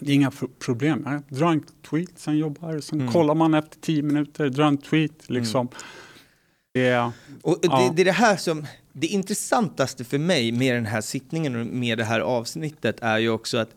Det 0.00 0.10
är 0.10 0.14
inga 0.14 0.32
problem. 0.58 1.02
Jag 1.06 1.38
drar 1.38 1.52
en 1.52 1.64
tweet, 1.90 2.18
sen 2.18 2.38
jobbar, 2.38 2.80
sen 2.80 3.00
mm. 3.00 3.12
kollar 3.12 3.34
man 3.34 3.54
efter 3.54 3.80
tio 3.80 4.02
minuter, 4.02 4.48
drar 4.48 4.66
en 4.66 4.78
tweet. 4.78 5.28
Mm. 5.28 5.42
Liksom. 5.42 5.60
Mm. 5.60 5.72
Det, 6.74 7.12
och 7.42 7.58
det, 7.62 7.68
ja. 7.68 7.92
det 7.96 8.02
är 8.02 8.04
det 8.04 8.12
här 8.12 8.36
som, 8.36 8.66
det 8.92 9.06
intressantaste 9.06 10.04
för 10.04 10.18
mig 10.18 10.52
med 10.52 10.74
den 10.74 10.86
här 10.86 11.00
sittningen 11.00 11.60
och 11.60 11.66
med 11.66 11.98
det 11.98 12.04
här 12.04 12.20
avsnittet 12.20 13.00
är 13.00 13.18
ju 13.18 13.30
också 13.30 13.58
att 13.58 13.70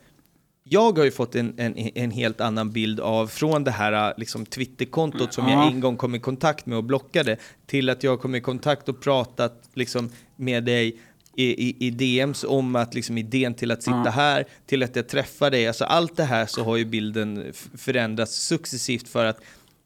jag 0.64 0.98
har 0.98 1.06
ju 1.06 1.12
fått 1.12 1.36
en, 1.36 1.54
en, 1.58 1.78
en 1.78 2.12
helt 2.12 2.42
annan 2.42 2.72
bild 2.72 3.00
av, 3.00 3.28
från 3.28 3.64
det 3.64 3.72
här 3.72 4.14
liksom, 4.18 4.46
Twitterkontot 4.46 5.34
som 5.34 5.48
jag 5.48 5.68
en 5.68 5.80
gång 5.80 5.98
kom 5.98 6.16
i 6.16 6.20
kontakt 6.20 6.66
med 6.66 6.78
och 6.78 6.84
blockade, 6.84 7.38
till 7.66 7.90
att 7.90 8.04
jag 8.04 8.22
kom 8.22 8.36
i 8.36 8.42
kontakt 8.42 8.90
och 8.90 9.02
pratat 9.02 9.70
liksom, 9.74 10.10
med 10.36 10.64
dig 10.64 11.00
i, 11.36 11.70
i, 11.70 11.76
i 11.88 11.90
DMs 11.90 12.44
om 12.44 12.76
att 12.76 12.94
liksom 12.94 13.18
idén 13.18 13.54
till 13.54 13.72
att 13.72 13.84
sitta 13.84 14.10
här, 14.10 14.46
till 14.66 14.84
att 14.84 14.96
jag 14.96 15.08
träffar 15.08 15.52
dig, 15.52 15.68
alltså 15.68 15.84
allt 15.84 16.18
det 16.18 16.24
här 16.24 16.46
så 16.46 16.64
har 16.64 16.78
ju 16.78 16.86
bilden 16.86 17.54
förändrats 17.78 18.36
successivt 18.36 19.08
för 19.08 19.26
att 19.26 19.42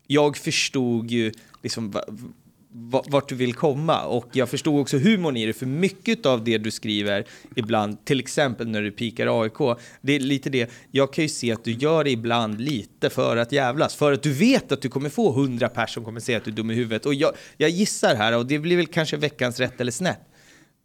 jag 0.08 0.38
förstod 0.38 1.12
ju 1.12 1.32
liksom 1.64 1.94
vart 3.08 3.30
du 3.30 3.36
vill 3.36 3.54
komma. 3.54 4.04
Och 4.04 4.28
jag 4.32 4.50
förstod 4.50 4.80
också 4.80 4.98
humorn 4.98 5.38
i 5.38 5.46
det 5.46 5.54
för 5.54 5.66
mycket 5.66 6.26
av 6.26 6.44
det 6.44 6.58
du 6.58 6.72
skriver 6.72 7.26
ibland, 7.56 8.06
till 8.06 8.20
exempel 8.20 8.68
när 8.68 8.82
du 8.82 8.92
pikar 8.92 9.42
AIK, 9.42 9.78
det 10.02 10.16
är 10.16 10.20
lite 10.20 10.50
det, 10.50 10.72
jag 10.92 11.14
kan 11.14 11.24
ju 11.24 11.30
se 11.30 11.52
att 11.52 11.64
du 11.64 11.72
gör 11.72 12.04
det 12.04 12.10
ibland 12.10 12.62
lite 12.62 13.10
för 13.10 13.38
att 13.38 13.52
jävlas, 13.52 13.96
för 13.96 14.12
att 14.12 14.24
du 14.24 14.34
vet 14.34 14.72
att 14.72 14.82
du 14.82 14.90
kommer 14.90 15.10
få 15.10 15.32
hundra 15.32 15.70
personer 15.70 15.88
som 15.88 16.06
kommer 16.06 16.20
säga 16.20 16.38
att 16.38 16.44
du 16.46 16.52
är 16.52 16.56
dum 16.56 16.72
i 16.72 16.74
huvudet. 16.74 17.06
Och 17.06 17.14
jag, 17.14 17.34
jag 17.58 17.70
gissar 17.70 18.16
här 18.16 18.38
och 18.38 18.46
det 18.46 18.60
blir 18.60 18.78
väl 18.78 18.88
kanske 18.88 19.18
veckans 19.18 19.60
rätt 19.60 19.82
eller 19.82 19.92
snett. 19.92 20.20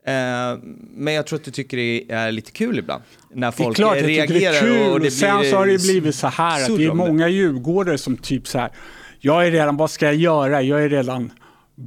Uh, 0.08 0.58
men 0.94 1.14
jag 1.14 1.26
tror 1.26 1.38
att 1.38 1.44
du 1.44 1.50
tycker 1.50 1.76
det 1.76 2.12
är 2.12 2.32
lite 2.32 2.52
kul 2.52 2.78
ibland. 2.78 3.02
När 3.34 3.50
folk 3.50 3.76
det 3.76 3.82
är 3.82 3.86
klart, 3.86 3.96
reagerar. 3.96 4.40
Jag 4.40 4.64
det 4.64 4.68
är 4.68 4.84
kul. 4.84 4.92
Och 4.92 5.00
det 5.00 5.10
Sen 5.10 5.44
så 5.50 5.56
har 5.56 5.66
det 5.66 5.82
blivit 5.82 6.14
så 6.14 6.26
här 6.26 6.62
att 6.62 6.76
det 6.76 6.84
är 6.84 6.94
många 6.94 7.28
djurgårdare 7.28 7.98
som 7.98 8.16
typ 8.16 8.48
så 8.48 8.58
här, 8.58 8.70
jag 9.18 9.46
är 9.46 9.50
redan, 9.50 9.76
vad 9.76 9.90
ska 9.90 10.06
jag 10.06 10.14
göra? 10.14 10.62
Jag 10.62 10.84
är 10.84 10.88
redan 10.88 11.32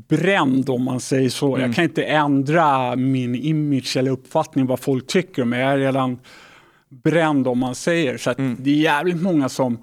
bränd 0.07 0.69
om 0.69 0.83
man 0.83 0.99
säger 0.99 1.29
så. 1.29 1.55
Mm. 1.55 1.67
Jag 1.67 1.75
kan 1.75 1.83
inte 1.83 2.03
ändra 2.03 2.95
min 2.95 3.35
image 3.35 3.97
eller 3.97 4.11
uppfattning 4.11 4.65
vad 4.65 4.79
folk 4.79 5.07
tycker 5.07 5.43
mig. 5.43 5.59
Jag 5.59 5.73
är 5.73 5.77
redan 5.77 6.19
bränd 6.89 7.47
om 7.47 7.59
man 7.59 7.75
säger. 7.75 8.17
Så 8.17 8.33
mm. 8.37 8.57
det 8.59 8.69
är 8.69 8.75
jävligt 8.75 9.21
många 9.21 9.49
som 9.49 9.77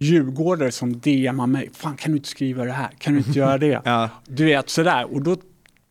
djurgårdare 0.00 0.72
som 0.72 1.00
DMar 1.00 1.46
mig. 1.46 1.70
Fan 1.72 1.96
kan 1.96 2.12
du 2.12 2.16
inte 2.18 2.28
skriva 2.28 2.64
det 2.64 2.72
här? 2.72 2.88
Kan 2.98 3.12
du 3.12 3.18
inte 3.18 3.38
göra 3.38 3.58
det? 3.68 3.80
ja. 3.84 4.10
Du 4.26 4.44
vet 4.44 4.70
sådär. 4.70 5.14
Och 5.14 5.22
då, 5.22 5.36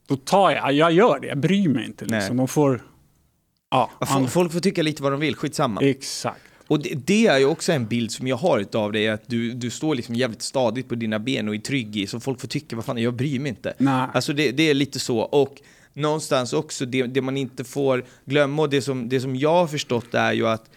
då 0.08 0.16
tar 0.16 0.52
jag, 0.52 0.74
jag 0.74 0.92
gör 0.92 1.20
det. 1.20 1.28
Jag 1.28 1.38
bryr 1.38 1.70
mig 1.70 1.86
inte 1.86 2.06
liksom. 2.06 2.38
De 2.38 2.48
får... 2.48 2.84
Ja, 3.70 3.92
folk 4.30 4.52
får 4.52 4.60
tycka 4.60 4.84
lite 4.84 5.04
vad 5.04 5.12
de 5.12 5.20
vill, 5.20 5.36
skitsamma. 5.36 5.82
Exakt. 5.82 6.42
Och 6.68 6.80
det, 6.80 6.94
det, 7.06 7.28
är 7.28 7.38
ju 7.38 7.46
också 7.46 7.72
en 7.72 7.88
bild 7.88 8.12
som 8.12 8.28
jag 8.28 8.36
har 8.36 8.66
av 8.76 8.92
dig, 8.92 9.08
att 9.08 9.24
du, 9.28 9.54
du 9.54 9.70
står 9.70 9.96
liksom 9.96 10.16
jävligt 10.16 10.42
stadigt 10.42 10.90
på 10.90 10.96
dina 10.96 11.20
ben 11.20 11.48
och 11.48 11.56
är 11.56 11.60
trygg 11.60 11.98
i, 11.98 12.08
så 12.08 12.20
folk 12.20 12.42
får 12.42 12.48
tycka, 12.48 12.76
vad 12.76 12.86
fan, 12.86 12.98
jag 12.98 13.14
bryr 13.14 13.40
mig 13.40 13.50
inte. 13.50 13.74
Nej. 13.78 14.08
Alltså 14.14 14.34
det, 14.34 14.52
det 14.52 14.70
är 14.70 14.74
lite 14.74 15.00
så. 15.00 15.20
Och 15.20 15.62
någonstans 15.94 16.54
också, 16.54 16.86
det, 16.86 17.04
det, 17.04 17.22
man 17.22 17.38
inte 17.38 17.64
får 17.64 18.06
glömma, 18.26 18.62
och 18.62 18.70
det 18.70 18.82
som, 18.82 19.10
det 19.10 19.20
som 19.20 19.36
jag 19.36 19.54
har 19.54 19.68
förstått 19.68 20.14
är 20.14 20.34
ju 20.34 20.48
att 20.48 20.70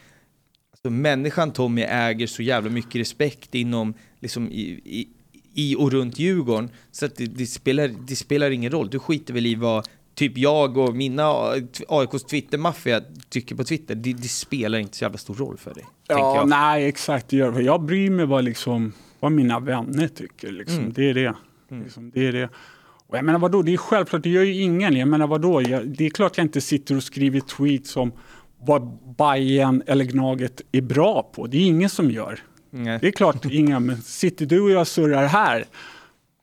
alltså, 0.73 0.91
människan 0.91 1.53
Tommy 1.53 1.83
äger 1.83 2.27
så 2.27 2.43
jävla 2.43 2.71
mycket 2.71 2.95
respekt 3.01 3.55
inom, 3.55 3.95
liksom 4.21 4.49
i, 4.49 4.63
i 4.85 5.09
i 5.55 5.77
och 5.77 5.93
runt 5.93 6.19
Djurgården. 6.19 6.71
Så 6.91 7.07
att 7.07 7.17
det, 7.17 7.27
det, 7.27 7.47
spelar, 7.47 7.91
det 8.09 8.17
spelar 8.17 8.51
ingen 8.51 8.73
roll. 8.73 8.91
Du 8.91 8.99
skiter 8.99 9.35
väl 9.35 9.47
i 9.47 9.55
vad 9.55 9.89
typ 10.15 10.39
jag 10.39 10.77
och 10.77 10.97
mina 10.97 11.33
AIKs 11.89 12.25
Twitter-maffia 12.25 13.01
tycker 13.29 13.55
på 13.55 13.65
Twitter, 13.65 13.95
det, 13.95 14.13
det, 14.13 14.29
spelar 14.29 14.79
inte 14.79 14.97
så 14.97 15.05
jävla 15.05 15.19
stor 15.19 15.35
roll 15.35 15.57
för 15.57 15.75
dig. 15.75 15.85
Ja, 16.09 16.45
nej 16.47 16.87
exakt. 16.87 17.33
Jag 17.33 17.83
bryr 17.83 18.11
mig 18.11 18.27
vad, 18.27 18.45
liksom, 18.45 18.93
vad 19.21 19.33
mina 19.33 19.61
vänner 19.61 20.09
tycker. 20.09 20.53
Liksom. 20.53 20.79
Mm. 20.79 20.93
Det 20.93 21.11
är 21.11 21.15
det. 21.15 21.35
Mm. 21.71 21.83
Liksom, 21.83 22.11
det 22.11 22.27
är 22.27 22.33
det. 22.33 22.49
Och 23.07 23.17
jag 23.17 23.25
menar 23.25 23.39
vadå, 23.39 23.63
det 23.63 23.73
är 23.73 23.77
självklart, 23.77 24.23
det 24.23 24.31
gör 24.31 24.43
ju 24.43 24.63
ingen. 24.63 24.97
Jag 24.97 25.09
menar 25.09 25.27
vadå, 25.27 25.63
jag, 25.63 25.89
det 25.89 26.07
är 26.07 26.11
klart 26.11 26.37
jag 26.37 26.45
inte 26.45 26.61
sitter 26.61 26.97
och 26.97 27.03
skriver 27.03 27.41
tweets 27.41 27.97
om 27.97 28.13
vad 28.61 28.99
Bayern 29.19 29.83
eller 29.87 30.05
Gnaget 30.05 30.63
är 30.73 30.81
bra 30.81 31.31
på. 31.35 31.47
Det 31.47 31.57
är 31.57 31.67
ingen 31.67 31.91
som 31.91 32.11
gör. 32.11 32.41
Nej. 32.71 32.99
Det 33.01 33.07
är 33.07 33.13
klart 33.13 33.45
inga, 33.45 33.81
men 33.81 34.03
sitter 34.03 34.47
du 34.47 34.61
och 34.61 34.71
jag 34.71 34.87
surrar 34.87 35.27
här, 35.27 35.65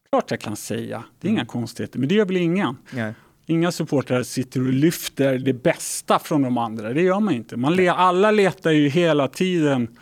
klart 0.09 0.31
jag 0.31 0.39
kan 0.39 0.55
säga. 0.55 1.03
Det 1.19 1.27
är 1.27 1.29
mm. 1.29 1.39
inga 1.39 1.45
konstigheter, 1.45 1.99
men 1.99 2.09
det 2.09 2.15
gör 2.15 2.25
väl 2.25 2.37
ingen. 2.37 2.77
Nej. 2.91 3.13
Inga 3.45 3.71
supportrar 3.71 4.23
sitter 4.23 4.59
och 4.59 4.73
lyfter 4.73 5.37
det 5.37 5.53
bästa 5.53 6.19
från 6.19 6.41
de 6.41 6.57
andra. 6.57 6.93
Det 6.93 7.01
gör 7.01 7.19
man 7.19 7.33
inte. 7.33 7.57
Man 7.57 7.75
le 7.75 7.87
alla 7.87 8.31
letar 8.31 8.71
ju 8.71 8.89
hela 8.89 9.27
tiden 9.27 9.97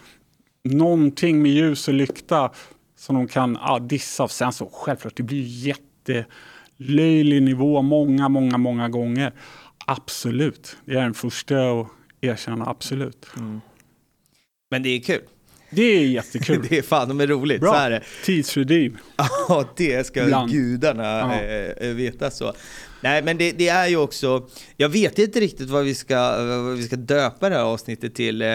någonting 0.64 1.42
med 1.42 1.52
ljus 1.52 1.88
och 1.88 1.94
lykta 1.94 2.52
som 2.98 3.16
de 3.16 3.28
kan 3.28 3.58
ja, 3.62 3.80
dissa. 3.80 4.28
Sen 4.28 4.54
så 4.54 4.70
självklart, 4.74 5.16
det 5.16 5.24
blir 5.24 5.44
jättelöjlig 6.78 7.44
nivå 7.44 7.82
många, 7.82 8.30
många, 8.30 8.58
många 8.58 8.90
gånger. 8.90 9.34
Absolut, 9.86 10.78
det 10.86 10.94
är 10.94 11.02
den 11.02 11.14
första 11.14 11.72
att 11.72 11.88
erkänna, 12.22 12.66
absolut. 12.66 13.28
Mm. 13.38 13.62
Men 14.72 14.84
det 14.84 14.90
är 14.90 15.00
kul. 15.00 15.22
Det 15.76 15.84
är 15.84 16.06
jättekul. 16.06 16.66
det 16.70 16.78
är 16.78 16.82
fan 16.82 17.08
de 17.08 17.20
är 17.22 17.28
roligt. 17.28 17.62
Bra. 17.62 17.72
Så 17.74 17.78
är 17.80 17.90
det. 17.90 18.02
Tidsfördriv. 18.24 18.98
Ja, 19.48 19.70
det 19.76 20.08
ska 20.08 20.26
Bland. 20.26 20.52
gudarna 20.52 21.04
ja. 21.04 21.86
äh, 21.86 21.94
veta 21.94 22.32
så. 22.32 22.54
Nej, 23.06 23.24
men 23.24 23.38
det, 23.38 23.52
det, 23.52 23.68
är 23.68 23.88
ju 23.88 23.98
också, 23.98 24.48
jag 24.78 24.90
vet 24.90 25.20
inte 25.20 25.40
riktigt 25.40 25.70
vad 25.70 25.84
vi 25.84 25.96
ska, 25.96 26.16
vad 26.46 26.78
vi 26.78 26.84
ska 26.84 26.96
döpa 26.96 27.50
det 27.50 27.56
här 27.56 27.64
avsnittet 27.64 28.16
till. 28.16 28.42
Eh, 28.42 28.48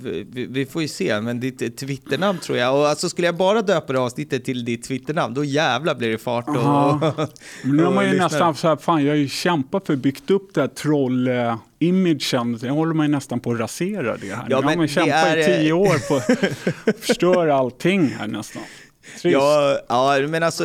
vi, 0.00 0.46
vi 0.50 0.66
får 0.66 0.82
ju 0.82 0.88
se, 0.88 1.20
men 1.20 1.40
ditt 1.40 1.76
Twitternamn 1.78 2.38
tror 2.38 2.58
jag. 2.58 2.76
Och 2.76 2.88
alltså 2.88 3.08
skulle 3.08 3.26
jag 3.28 3.36
bara 3.36 3.62
döpa 3.62 3.92
det 3.92 3.98
här 3.98 4.06
avsnittet 4.06 4.44
till 4.44 4.64
ditt 4.64 4.84
Twitternamn, 4.84 5.34
då 5.34 5.44
jävlar 5.44 5.94
blir 5.94 6.08
det 6.08 6.18
fart. 6.18 6.48
Och, 6.48 6.54
nu 7.64 7.84
har 7.84 7.92
man 7.92 8.10
ju 8.10 8.18
nästan 8.18 8.54
så 8.54 8.68
här, 8.68 8.76
fan 8.76 9.04
jag 9.04 9.12
har 9.12 9.16
ju 9.16 9.28
kämpat 9.28 9.86
för 9.86 9.92
att 9.92 9.98
byggt 9.98 10.30
upp 10.30 10.54
det 10.54 10.60
här 10.60 10.68
troll 10.68 11.28
imagen, 11.78 12.58
sen 12.58 12.70
håller 12.70 12.94
man 12.94 13.06
ju 13.06 13.12
nästan 13.12 13.40
på 13.40 13.52
att 13.52 13.60
rasera 13.60 14.16
det 14.16 14.34
här. 14.34 14.46
Ja, 14.50 14.60
nu 14.60 14.66
har 14.66 14.76
man 14.76 14.88
kämpat 14.88 15.14
är... 15.14 15.38
i 15.38 15.44
tio 15.44 15.72
år 15.72 16.08
på 16.08 16.16
att 16.90 17.00
förstöra 17.00 17.54
allting 17.54 18.08
här 18.08 18.26
nästan. 18.26 18.62
Ja, 19.22 19.80
ja, 19.88 20.18
men 20.28 20.42
alltså, 20.42 20.64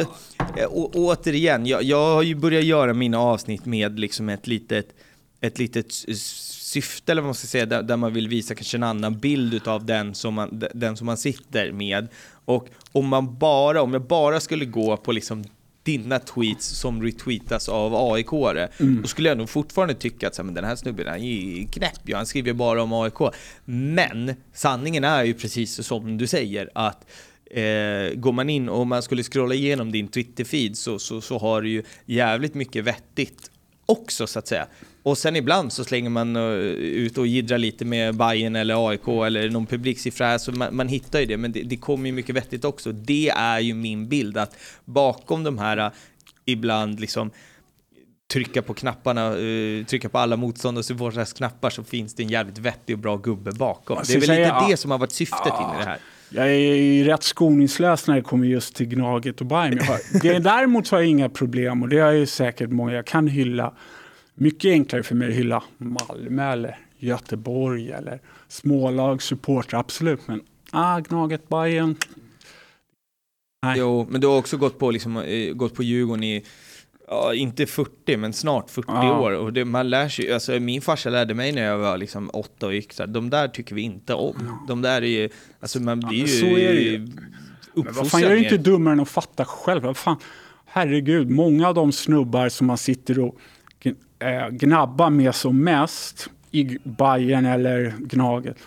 eh, 0.58 0.68
å, 0.70 0.92
återigen, 0.94 1.66
jag, 1.66 1.84
jag 1.84 2.16
har 2.16 2.24
ju 2.24 2.36
börjat 2.36 2.64
göra 2.64 2.94
mina 2.94 3.20
avsnitt 3.20 3.66
med 3.66 4.00
liksom 4.00 4.30
ett 4.30 4.48
litet, 4.48 4.88
ett 5.42 5.60
litet 5.60 5.94
syfte, 6.74 7.12
eller 7.12 7.22
vad 7.22 7.28
man 7.28 7.36
ska 7.36 7.48
säga, 7.48 7.66
där, 7.66 7.84
där, 7.84 7.98
man 7.98 8.14
vill 8.14 8.28
visa 8.28 8.56
kanske 8.56 8.78
en 8.78 8.84
annan 8.84 9.20
bild 9.20 9.68
av 9.68 9.86
den 9.86 10.16
som 10.16 10.34
man, 10.34 10.64
den 10.74 10.98
som 10.98 11.06
man 11.06 11.18
sitter 11.18 11.72
med. 11.72 12.08
Och 12.46 12.68
om 12.92 13.08
man 13.08 13.38
bara, 13.38 13.82
om 13.82 13.94
jag 13.94 14.08
bara 14.08 14.40
skulle 14.40 14.66
gå 14.66 14.98
på 14.98 15.12
liksom 15.12 15.44
dina 15.84 16.20
tweets 16.20 16.68
som 16.68 17.04
retweetas 17.04 17.70
av 17.70 17.96
AIK-are, 17.96 18.70
mm. 18.80 19.02
då 19.02 19.08
skulle 19.08 19.30
jag 19.30 19.38
nog 19.38 19.50
fortfarande 19.50 19.94
tycka 19.94 20.28
att 20.28 20.36
så 20.36 20.42
här, 20.42 20.46
men 20.46 20.54
den 20.54 20.64
här 20.64 20.76
snubben 20.76 21.08
han 21.08 21.20
är 21.20 21.68
knäpp, 21.68 22.00
ja, 22.06 22.18
han 22.18 22.26
skriver 22.26 22.54
bara 22.54 22.84
om 22.84 22.94
AIK. 22.94 23.34
Men 23.66 24.36
sanningen 24.54 25.04
är 25.04 25.24
ju 25.24 25.34
precis 25.34 25.88
som 25.88 26.18
du 26.18 26.28
säger, 26.28 26.70
att 26.76 27.06
Eh, 27.54 28.14
går 28.14 28.32
man 28.32 28.50
in 28.50 28.70
och 28.70 28.88
man 28.88 29.04
skulle 29.04 29.24
scrolla 29.24 29.56
igenom 29.56 29.92
din 29.92 30.08
Twitter-feed 30.08 30.74
så, 30.74 31.00
så, 31.00 31.22
så 31.22 31.38
har 31.38 31.62
du 31.62 31.70
ju 31.70 31.84
jävligt 32.06 32.54
mycket 32.54 32.84
vettigt 32.84 33.52
också 33.86 34.28
så 34.28 34.40
att 34.40 34.48
säga. 34.48 34.68
Och 35.04 35.18
sen 35.18 35.36
ibland 35.36 35.74
så 35.74 35.84
slänger 35.84 36.10
man 36.10 36.36
uh, 36.36 36.54
ut 36.78 37.18
och 37.18 37.28
jiddrar 37.28 37.58
lite 37.58 37.86
med 37.86 38.16
Bayern 38.16 38.56
eller 38.56 38.90
AIK 38.90 39.08
eller 39.08 39.50
någon 39.50 39.66
publiksiffra 39.66 40.26
här, 40.26 40.38
så 40.38 40.52
man, 40.52 40.76
man 40.76 40.88
hittar 40.88 41.20
ju 41.20 41.26
det, 41.26 41.38
men 41.38 41.52
det, 41.52 41.64
det 41.64 41.78
kommer 41.78 42.06
ju 42.06 42.12
mycket 42.12 42.36
vettigt 42.36 42.66
också. 42.66 42.92
Det 42.92 43.30
är 43.30 43.60
ju 43.60 43.74
min 43.74 44.08
bild, 44.08 44.38
att 44.38 44.56
bakom 44.86 45.44
de 45.44 45.58
här 45.58 45.78
uh, 45.78 45.92
ibland 46.46 47.00
liksom 47.00 47.32
trycka 48.34 48.62
på 48.62 48.74
knapparna, 48.74 49.36
uh, 49.36 49.86
trycka 49.86 50.10
på 50.10 50.18
alla 50.18 50.38
motstånd 50.38 50.78
och 50.78 50.86
supportrars 50.86 51.34
knappar 51.34 51.70
så 51.70 51.84
finns 51.84 52.14
det 52.14 52.24
en 52.24 52.30
jävligt 52.30 52.58
vettig 52.58 52.96
och 52.96 53.00
bra 53.00 53.18
gubbe 53.18 53.52
bakom. 53.52 54.00
Det 54.08 54.14
är 54.14 54.20
väl 54.20 54.30
lite 54.30 54.66
det 54.70 54.78
som 54.78 54.92
har 54.92 54.98
varit 54.98 55.12
syftet 55.12 55.54
in 55.60 55.76
i 55.76 55.80
det 55.80 55.86
här. 55.86 56.00
Jag 56.36 56.52
är 56.52 57.04
rätt 57.04 57.24
skoningslös 57.24 58.08
när 58.08 58.16
det 58.16 58.22
kommer 58.22 58.48
just 58.48 58.76
till 58.76 58.86
Gnaget 58.86 59.42
och 59.42 59.48
Bajen. 59.48 59.80
däremot 60.22 60.90
har 60.90 60.98
jag 60.98 61.08
inga 61.08 61.30
problem 61.30 61.84
och 61.84 61.90
det 61.90 62.00
har 62.00 62.12
ju 62.12 62.26
säkert 62.26 62.70
många. 62.70 62.94
Jag 62.94 63.06
kan 63.06 63.28
hylla, 63.28 63.74
mycket 64.36 64.72
enklare 64.72 65.04
för 65.04 65.16
mig 65.16 65.28
att 65.28 65.34
hylla 65.34 65.64
Malmö 65.78 66.52
eller 66.52 66.80
Göteborg 66.98 67.92
eller 67.92 68.20
smålag, 68.48 69.22
supporter, 69.22 69.78
absolut. 69.78 70.28
Men 70.28 70.42
ah, 70.72 71.00
Gnaget, 71.00 71.50
Bajen. 71.50 71.96
Jo, 73.76 74.08
men 74.10 74.22
du 74.22 74.28
har 74.28 74.38
också 74.38 74.58
gått 74.58 74.80
på, 74.80 74.92
liksom, 74.92 75.18
eh, 75.18 75.54
gått 75.54 75.76
på 75.76 75.84
Djurgården 75.84 76.24
i 76.24 76.44
ja, 77.08 77.34
inte 77.34 77.66
40, 77.66 78.18
men 78.18 78.34
snart 78.34 78.70
40 78.70 78.88
ja. 78.92 79.20
år. 79.20 79.32
Och 79.32 79.54
det, 79.54 79.66
man 79.66 79.90
lär 79.90 80.10
sig, 80.10 80.34
alltså, 80.34 80.60
min 80.60 80.82
farsa 80.82 81.10
lärde 81.10 81.34
mig 81.34 81.52
när 81.52 81.64
jag 81.64 81.78
var 81.78 81.98
liksom 81.98 82.30
åtta 82.34 82.66
och 82.66 82.74
gick 82.74 82.98
de 83.08 83.30
där 83.30 83.48
tycker 83.48 83.76
vi 83.76 83.82
inte 83.82 84.14
om. 84.14 84.64
De 84.68 84.82
där 84.82 85.02
är 85.02 85.22
ju, 85.22 85.30
alltså 85.60 85.80
man 85.80 86.00
blir 86.00 86.20
ja, 86.20 86.26
ju... 86.26 86.40
Så 86.40 86.46
är 86.46 86.74
det 86.74 86.82
ju. 86.82 87.08
Men 87.76 87.94
vad 87.94 88.12
fan, 88.12 88.22
jag 88.22 88.32
är 88.32 88.36
inte 88.36 88.58
dummare 88.58 88.94
än 88.94 89.00
att 89.00 89.10
fatta 89.10 89.46
själv. 89.46 89.94
fan, 89.94 90.18
herregud, 90.66 91.30
många 91.30 91.68
av 91.68 91.74
de 91.74 91.92
snubbar 91.92 92.50
som 92.50 92.68
man 92.68 92.78
sitter 92.78 93.20
och 93.20 93.38
äh, 94.20 94.50
gnabbar 94.50 95.10
med 95.10 95.36
som 95.36 95.64
mest 95.64 96.30
i 96.52 96.78
Bayern 96.84 97.46
eller 97.46 97.94
Gnaget. 98.00 98.58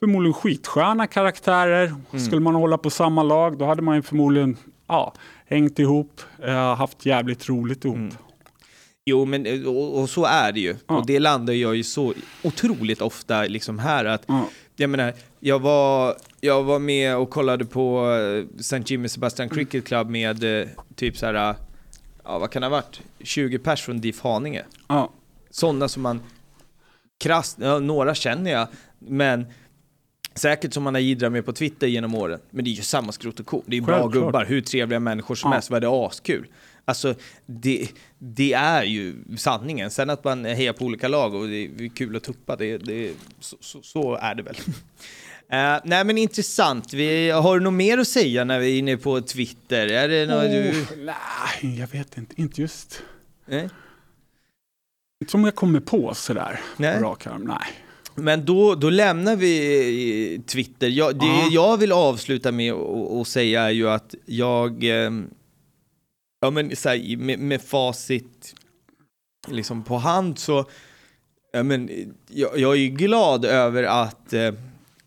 förmodligen 0.00 0.34
skitsköna 0.34 1.06
karaktärer. 1.06 1.84
Mm. 1.86 2.24
Skulle 2.24 2.40
man 2.40 2.54
hålla 2.54 2.78
på 2.78 2.90
samma 2.90 3.22
lag 3.22 3.58
då 3.58 3.64
hade 3.64 3.82
man 3.82 3.96
ju 3.96 4.02
förmodligen 4.02 4.56
ja, 4.86 5.14
hängt 5.48 5.78
ihop, 5.78 6.20
eh, 6.42 6.74
haft 6.74 7.06
jävligt 7.06 7.48
roligt 7.48 7.84
ihop. 7.84 7.96
Mm. 7.96 8.14
Jo, 9.04 9.24
men 9.24 9.46
eh, 9.46 9.62
och, 9.66 10.00
och 10.00 10.10
så 10.10 10.24
är 10.24 10.52
det 10.52 10.60
ju. 10.60 10.76
Ja. 10.86 10.96
Och 10.96 11.06
det 11.06 11.18
landar 11.18 11.52
jag 11.54 11.76
ju 11.76 11.82
så 11.84 12.14
otroligt 12.42 13.00
ofta 13.02 13.42
liksom 13.42 13.78
här 13.78 14.04
att 14.04 14.22
Ja. 14.26 14.48
jag 14.76 14.90
menar, 14.90 15.12
jag 15.40 15.58
var, 15.58 16.16
jag 16.40 16.62
var 16.62 16.78
med 16.78 17.16
och 17.16 17.30
kollade 17.30 17.64
på 17.64 18.10
eh, 18.14 18.58
St. 18.60 18.82
Jimmy 18.86 19.08
Sebastian 19.08 19.48
Cricket 19.48 19.84
Club 19.84 20.08
med 20.10 20.60
eh, 20.60 20.68
typ 20.96 21.16
så 21.16 21.26
här, 21.26 21.34
eh, 21.50 21.56
ja 22.24 22.38
vad 22.38 22.50
kan 22.50 22.62
det 22.62 22.66
ha 22.68 22.70
varit, 22.70 23.00
20 23.20 23.58
pers 23.58 23.82
från 23.82 24.00
DIF 24.00 24.20
Haninge. 24.20 24.64
Ja. 24.88 25.10
Sådana 25.50 25.88
som 25.88 26.02
man 26.02 26.22
krasst, 27.20 27.56
ja, 27.60 27.78
några 27.78 28.14
känner 28.14 28.50
jag, 28.50 28.68
men 28.98 29.46
säkert 30.38 30.74
som 30.74 30.82
man 30.82 30.94
har 30.94 31.00
jiddrat 31.00 31.32
med 31.32 31.44
på 31.46 31.52
Twitter 31.52 31.86
genom 31.86 32.14
åren. 32.14 32.40
Men 32.50 32.64
det 32.64 32.70
är 32.70 32.72
ju 32.72 32.82
samma 32.82 33.12
skrot 33.12 33.40
och 33.40 33.46
korn. 33.46 33.62
Det 33.66 33.76
är 33.76 33.80
bra 33.80 34.00
Självklart. 34.00 34.24
gubbar, 34.24 34.44
hur 34.44 34.60
trevliga 34.60 35.00
människor 35.00 35.34
som 35.34 35.50
Ja. 35.50 35.54
helst, 35.54 35.70
var 35.70 35.80
det 35.80 35.88
askul. 35.88 36.46
Alltså, 36.84 37.14
det, 37.46 37.88
det 38.18 38.52
är 38.52 38.82
ju 38.82 39.14
sanningen. 39.36 39.90
Sen 39.90 40.10
att 40.10 40.24
man 40.24 40.44
hejar 40.44 40.72
på 40.72 40.84
olika 40.84 41.08
lag 41.08 41.34
och 41.34 41.48
det 41.48 41.64
är 41.64 41.88
kul 41.96 42.16
att 42.16 42.22
tuppa, 42.22 42.56
det, 42.56 42.78
det, 42.78 43.12
så, 43.40 43.56
så, 43.60 43.82
så 43.82 44.14
är 44.14 44.34
det 44.34 44.42
väl. 44.42 44.56
Eh, 45.50 45.78
nej 45.84 46.04
men 46.04 46.18
intressant. 46.18 46.92
Vi, 46.92 47.30
har 47.30 47.58
du 47.58 47.64
något 47.64 47.72
mer 47.72 47.98
att 47.98 48.08
säga 48.08 48.44
när 48.44 48.58
vi 48.58 48.74
är 48.74 48.78
inne 48.78 48.96
på 48.96 49.20
Twitter? 49.20 49.86
Är 49.86 50.08
det 50.08 50.26
något 50.26 50.50
du... 50.50 50.70
Oh, 50.70 51.04
nej, 51.62 51.78
jag 51.80 51.86
vet 51.88 52.18
inte. 52.18 52.40
Inte 52.40 52.60
just... 52.60 53.02
Nej? 53.46 53.68
Inte 55.20 55.30
som 55.30 55.44
jag 55.44 55.54
kommer 55.54 55.80
på 55.80 56.14
sådär 56.14 56.60
Nej. 56.76 56.98
på 56.98 57.04
rak 57.04 57.26
arm. 57.26 57.42
Nej. 57.42 57.58
Men 58.18 58.44
då, 58.44 58.74
då 58.74 58.90
lämnar 58.90 59.36
vi 59.36 60.34
eh, 60.34 60.40
Twitter. 60.40 60.88
Jag, 60.88 61.18
det 61.18 61.26
Ja. 61.26 61.48
jag 61.50 61.76
vill 61.76 61.92
avsluta 61.92 62.52
med 62.52 62.72
att 62.72 63.28
säga 63.28 63.62
är 63.62 63.70
ju 63.70 63.88
att 63.88 64.14
jag, 64.26 64.84
eh, 64.84 65.10
ja 66.40 66.50
men 66.50 66.76
så 66.76 66.88
här, 66.88 67.16
med, 67.16 67.38
med 67.38 67.62
facit 67.62 68.54
liksom 69.48 69.82
på 69.84 69.96
hand 69.96 70.38
så, 70.38 70.64
ja 71.52 71.62
men 71.62 71.90
jag, 72.28 72.58
jag 72.58 72.72
är 72.72 72.78
ju 72.78 72.88
glad 72.88 73.44
över 73.44 73.82
att 73.82 74.32
eh, 74.32 74.52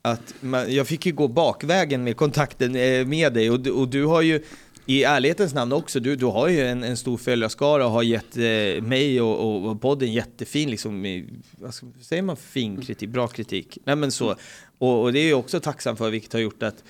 att 0.01 0.33
man, 0.39 0.73
jag 0.73 0.87
fick 0.87 1.05
ju 1.05 1.11
gå 1.11 1.27
bakvägen 1.27 2.03
med 2.03 2.17
kontakten 2.17 2.75
eh, 2.75 3.05
med 3.05 3.33
dig 3.33 3.49
och, 3.49 3.67
och 3.67 3.87
du 3.87 4.05
har 4.05 4.21
ju 4.21 4.43
i 4.91 5.03
ärlighetens 5.03 5.53
namn 5.53 5.73
också, 5.73 5.99
du, 5.99 6.15
du 6.15 6.25
har 6.25 6.47
ju 6.47 6.67
en, 6.67 6.83
en 6.83 6.97
stor 6.97 7.17
följarskara 7.17 7.85
och 7.85 7.91
har 7.91 8.03
gett 8.03 8.37
eh, 8.37 8.83
mig 8.83 9.21
och, 9.21 9.39
och, 9.39 9.69
och 9.71 9.81
podden 9.81 10.13
jättefin, 10.13 10.69
liksom, 10.69 11.25
vad 11.59 11.73
ska, 11.73 11.85
säger 12.01 12.21
man, 12.21 12.37
fin 12.37 12.81
kritik, 12.81 13.09
bra 13.09 13.27
kritik. 13.27 13.77
Nej 13.85 13.95
men 13.95 14.11
så, 14.11 14.35
och, 14.77 15.01
och 15.01 15.13
det 15.13 15.19
är 15.19 15.29
jag 15.29 15.39
också 15.39 15.59
tacksam 15.59 15.97
för, 15.97 16.09
vilket 16.09 16.33
har 16.33 16.39
gjort 16.39 16.63
att 16.63 16.83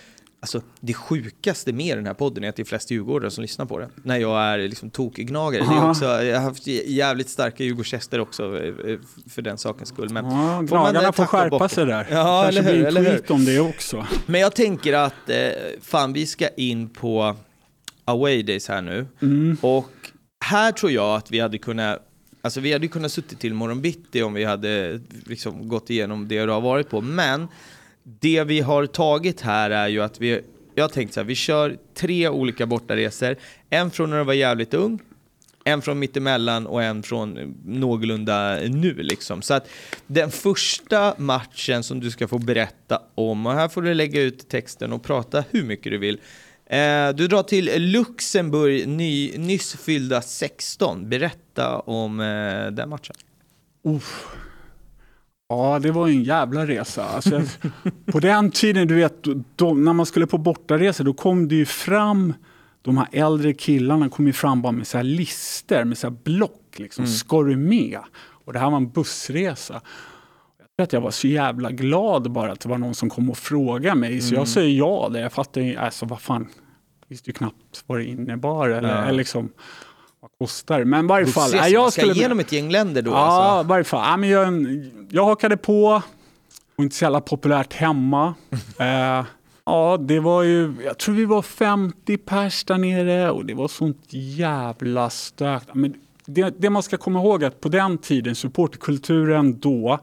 Alltså 0.43 0.61
det 0.79 0.93
sjukaste 0.93 1.73
med 1.73 1.97
den 1.97 2.05
här 2.05 2.13
podden 2.13 2.43
är 2.43 2.49
att 2.49 2.55
det 2.55 2.63
är 2.63 2.65
flest 2.65 2.91
djurgårdare 2.91 3.31
som 3.31 3.41
lyssnar 3.41 3.65
på 3.65 3.79
den. 3.79 3.89
När 4.03 4.17
jag 4.17 4.41
är 4.41 4.57
liksom 4.57 4.89
tokgnagare. 4.89 5.63
Det 5.63 5.75
är 5.75 5.89
också, 5.89 6.05
jag 6.05 6.35
har 6.35 6.43
haft 6.43 6.67
jävligt 6.67 7.29
starka 7.29 7.63
djurgårdsgäster 7.63 8.19
också 8.19 8.57
eh, 8.63 8.97
för 9.29 9.41
den 9.41 9.57
sakens 9.57 9.89
skull. 9.89 10.09
Men, 10.09 10.25
Ja, 10.25 10.57
får 10.57 10.63
gnagarna 10.67 10.99
eh, 10.99 11.05
får 11.05 11.11
tacka 11.11 11.27
skärpa 11.27 11.49
bocken. 11.49 11.69
sig 11.69 11.85
där. 11.85 12.07
Ja, 12.11 12.41
Kanske 12.43 12.59
eller 12.61 12.73
hur, 12.73 12.91
blir 12.91 12.97
en 12.97 13.05
tweet 13.05 13.31
om 13.31 13.45
det 13.45 13.59
också. 13.59 14.07
Men 14.25 14.41
jag 14.41 14.55
tänker 14.55 14.93
att 14.93 15.29
eh, 15.29 15.37
fan 15.81 16.13
vi 16.13 16.25
ska 16.25 16.47
in 16.47 16.89
på 16.89 17.35
away 18.12 18.43
days 18.43 18.68
här 18.68 18.82
nu. 18.82 19.07
Mm. 19.22 19.57
Och 19.62 19.91
här 20.45 20.72
tror 20.72 20.91
jag 20.91 21.16
att 21.16 21.32
vi 21.32 21.39
hade 21.39 21.57
kunnat 21.57 22.07
Alltså 22.43 22.59
vi 22.59 22.74
hade 22.74 22.88
kunnat 22.88 23.12
suttit 23.12 23.39
till 23.39 23.53
morgon 23.53 23.82
bitti 23.82 24.24
om 24.24 24.34
vi 24.34 24.43
hade 24.43 24.99
liksom 25.26 25.68
gått 25.68 25.89
igenom 25.89 26.28
det 26.28 26.45
du 26.45 26.51
har 26.51 26.62
varit 26.62 26.89
på. 26.89 27.01
Men 27.01 27.47
det 28.03 28.43
vi 28.43 28.59
har 28.59 28.86
tagit 28.86 29.41
här 29.41 29.70
är 29.70 29.88
ju 29.88 30.01
att 30.03 30.22
vi, 30.22 30.41
jag 30.76 30.84
har 30.84 30.89
tänkt 30.89 31.14
så 31.14 31.20
här, 31.20 31.26
vi 31.26 31.36
kör 31.36 31.78
tre 31.93 32.30
olika 32.30 32.66
bortaresor. 32.66 33.36
En 33.70 33.91
från 33.91 34.09
när 34.09 34.18
du 34.18 34.24
var 34.24 34.34
jävligt 34.34 34.74
ung, 34.74 34.99
en 35.64 35.82
från 35.82 35.99
mittemellan 35.99 36.68
och 36.68 36.84
en 36.84 37.03
från 37.03 37.55
någorlunda 37.66 38.59
nu 38.59 38.93
liksom. 38.93 39.41
Så 39.41 39.53
att 39.53 39.70
den 40.07 40.32
första 40.32 41.14
matchen 41.18 41.84
som 41.84 41.99
du 41.99 42.12
ska 42.12 42.28
få 42.28 42.38
berätta 42.38 43.01
om, 43.16 43.45
och 43.45 43.53
här 43.53 43.70
får 43.70 43.82
du 43.82 43.93
lägga 43.93 44.22
ut 44.22 44.49
texten 44.49 44.93
och 44.93 45.03
prata 45.03 45.43
hur 45.49 45.64
mycket 45.64 45.91
du 45.91 45.97
vill. 45.97 46.20
Eh, 46.72 47.15
du 47.15 47.28
drar 47.28 47.43
till 47.43 47.91
Luxemburg, 47.91 48.88
ny, 48.88 49.38
nyss 49.38 49.76
fyllda 49.76 50.22
16. 50.22 51.09
Berätta 51.09 51.80
om 51.80 52.19
eh, 52.19 52.72
den 52.72 52.89
matchen. 52.89 53.15
Uff. 53.84 54.28
Ja, 55.49 55.80
det 55.80 55.91
var 55.91 56.07
en 56.07 56.24
jävla 56.24 56.67
resa. 56.67 57.05
Alltså, 57.05 57.41
på 58.05 58.19
den 58.19 58.51
tiden, 58.51 58.88
du 58.88 58.95
vet, 58.95 59.24
de, 59.55 59.84
när 59.84 59.93
man 59.93 60.05
skulle 60.05 60.28
på 60.28 60.38
bortaresa, 60.38 61.03
då 61.03 61.13
kom 61.13 61.47
det 61.47 61.55
ju 61.55 61.65
fram, 61.65 62.34
de 62.82 62.97
här 62.97 63.07
äldre 63.11 63.53
killarna 63.53 64.09
kom 64.09 64.28
ju 64.28 64.34
fram 64.34 64.61
bara 64.61 64.72
med 64.72 64.88
så 64.88 64.97
här 64.97 65.03
lister, 65.03 65.84
med 65.84 65.97
så 65.97 66.07
här 66.07 66.17
block. 66.24 66.76
Liksom. 66.76 67.07
Ska 67.07 67.43
du 67.43 67.55
med? 67.55 67.99
Och 68.45 68.53
det 68.53 68.59
här 68.59 68.69
var 68.69 68.78
en 68.78 68.89
bussresa. 68.89 69.82
Jag 70.57 70.67
tror 70.78 70.84
att 70.84 70.93
jag 70.93 71.01
var 71.01 71.11
så 71.11 71.28
jävla 71.28 71.72
glad 71.72 72.32
bara 72.32 72.51
att 72.51 72.59
det 72.59 72.69
var 72.69 72.78
någon 72.78 72.95
som 72.95 73.09
kom 73.09 73.30
och 73.30 73.38
frågade 73.38 73.95
mig. 73.95 74.22
Så 74.22 74.36
jag 74.36 74.47
säger 74.47 74.78
ja 74.78 75.09
där. 75.13 75.22
Jag 75.22 75.34
fattar 75.34 75.61
ju, 75.61 75.76
alltså 75.76 76.05
vad 76.05 76.22
fan, 76.22 76.47
visste 77.12 77.30
ju 77.30 77.34
knappt 77.34 77.84
vad 77.88 77.97
det 77.99 78.05
innebar 78.05 78.70
eller, 78.70 78.89
Ja. 78.89 79.03
eller 79.03 79.18
liksom, 79.18 79.49
vad 80.20 80.32
kostar? 80.39 80.84
Men 80.84 81.05
i 81.05 81.07
varje 81.07 81.26
fall, 81.26 81.43
Bussresa, 81.43 81.64
nej, 81.64 81.74
man 81.74 81.82
jag 81.84 81.93
ska 81.93 82.01
skulle 82.01 82.14
igenom 82.16 82.39
ett 82.39 82.51
gäng 82.51 82.70
länder 82.72 83.01
då 83.01 83.12
Ja, 83.12 83.18
alltså. 83.18 83.68
varje 83.70 83.84
fall. 83.84 84.05
Ja, 84.09 84.18
men 84.18 84.30
jag, 84.30 84.66
jag 85.09 85.26
hakade 85.26 85.57
på. 85.57 86.01
Och 86.76 86.84
inte 86.84 86.95
så 86.95 87.05
jävla 87.05 87.22
populärt 87.22 87.74
hemma. 87.74 88.34
eh, 88.80 89.26
ja, 89.66 89.97
det 89.99 90.20
var 90.20 90.43
ju, 90.43 90.74
jag 90.86 90.97
tror 90.97 91.16
vi 91.16 91.26
var 91.26 91.41
50 91.41 92.18
pers 92.18 92.64
där 92.64 92.78
nere 92.78 93.32
och 93.32 93.45
det 93.45 93.53
var 93.53 93.68
sånt 93.68 94.05
jävla 94.09 95.09
stök. 95.09 95.64
Men 95.74 95.93
det, 96.26 96.53
det 96.57 96.70
man 96.70 96.84
ska 96.84 96.97
komma 96.97 97.20
ihåg 97.20 97.43
är 97.43 97.47
att 97.47 97.62
på 97.62 97.70
den 97.70 97.97
tiden, 97.97 98.36
supporterkulturen 98.36 99.59
då, 99.59 99.99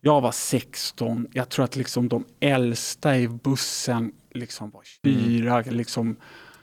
jag 0.00 0.20
var 0.20 0.32
16. 0.32 1.26
Jag 1.32 1.48
tror 1.48 1.64
att 1.64 1.76
liksom 1.76 2.08
de 2.08 2.24
äldsta 2.40 3.16
i 3.18 3.28
bussen 3.28 4.12
liksom 4.34 4.70
var 4.70 4.82
24. 4.84 5.60
Liksom, 5.60 6.16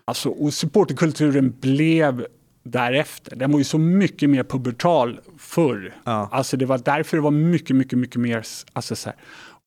alltså, 0.06 0.30
och 0.30 0.54
supporterkulturen 0.54 1.56
blev 1.62 2.26
därefter. 2.64 3.36
Den 3.36 3.52
var 3.52 3.60
ju 3.60 3.64
så 3.64 3.78
mycket 3.78 4.30
mer 4.30 4.44
pubertal 4.44 5.20
förr. 5.38 5.96
Ja. 6.04 6.30
Alltså 6.32 6.58
det 6.58 6.66
var 6.66 6.78
därför 6.78 7.18
det 7.18 7.24
var 7.24 7.32
mycket, 7.32 7.76
mycket, 7.76 8.00
mycket 8.00 8.22
mer 8.22 8.44
alltså, 8.74 8.96
så 8.96 9.10
här, 9.10 9.18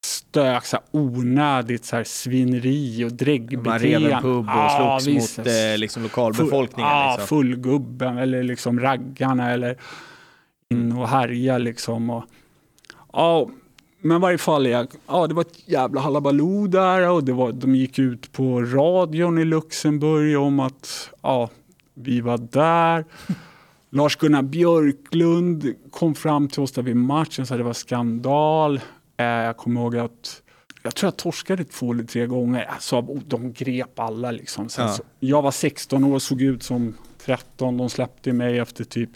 stök, 0.04 0.64
så 0.64 0.76
här, 0.76 0.84
onödigt 0.90 1.84
så 1.84 1.96
här, 1.96 2.04
svineri 2.04 3.04
och 3.04 3.08
Man 3.10 3.16
dräggbeteende. 3.16 4.08
rev 4.08 4.12
en 4.12 4.22
pub 4.22 4.48
och 4.48 4.72
slogs 4.72 5.06
visst. 5.06 5.38
mot 5.38 5.46
eh, 5.46 5.78
liksom, 5.78 6.02
lokalbefolkningen. 6.02 6.90
Ja, 6.90 7.10
liksom. 7.18 7.26
fullgubben 7.28 8.18
eller 8.18 8.42
liksom 8.42 8.80
raggarna 8.80 9.50
eller 9.50 9.76
in 10.70 10.92
och 10.92 11.08
härja 11.08 11.58
liksom. 11.58 12.10
Och, 12.10 12.24
ja, 13.12 13.50
men 14.08 14.16
i 14.16 14.20
varje 14.20 14.38
fall, 14.38 14.66
jag, 14.66 14.86
ja, 15.06 15.26
det 15.26 15.34
var 15.34 15.42
ett 15.42 15.68
jävla 15.68 16.00
halabaloo 16.00 16.66
där 16.66 17.10
och 17.10 17.24
det 17.24 17.32
var, 17.32 17.52
de 17.52 17.74
gick 17.74 17.98
ut 17.98 18.32
på 18.32 18.60
radion 18.62 19.38
i 19.38 19.44
Luxemburg 19.44 20.38
om 20.38 20.60
att 20.60 21.10
ja, 21.22 21.50
vi 21.94 22.20
var 22.20 22.38
där. 22.38 23.04
Lars-Gunnar 23.90 24.42
Björklund 24.42 25.74
kom 25.90 26.14
fram 26.14 26.48
till 26.48 26.62
oss 26.62 26.72
där 26.72 26.82
vid 26.82 26.96
matchen 26.96 27.42
och 27.42 27.48
sa 27.48 27.54
att 27.54 27.60
det 27.60 27.64
var 27.64 27.72
skandal. 27.72 28.80
Eh, 29.16 29.26
jag 29.26 29.56
kommer 29.56 29.80
ihåg 29.80 29.96
att 29.96 30.42
jag 30.82 30.94
tror 30.94 31.06
jag 31.06 31.16
torskade 31.16 31.64
två 31.64 31.92
eller 31.92 32.04
tre 32.04 32.26
gånger. 32.26 32.64
Alltså, 32.64 33.02
de 33.26 33.52
grep 33.52 33.98
alla 33.98 34.30
liksom. 34.30 34.68
Sen 34.68 34.86
Ja. 34.86 34.92
så, 34.92 35.02
jag 35.20 35.42
var 35.42 35.50
16 35.50 36.04
år 36.04 36.14
och 36.14 36.22
såg 36.22 36.42
ut 36.42 36.62
som 36.62 36.94
13. 37.24 37.76
De 37.76 37.90
släppte 37.90 38.32
mig 38.32 38.58
efter 38.58 38.84
typ 38.84 39.10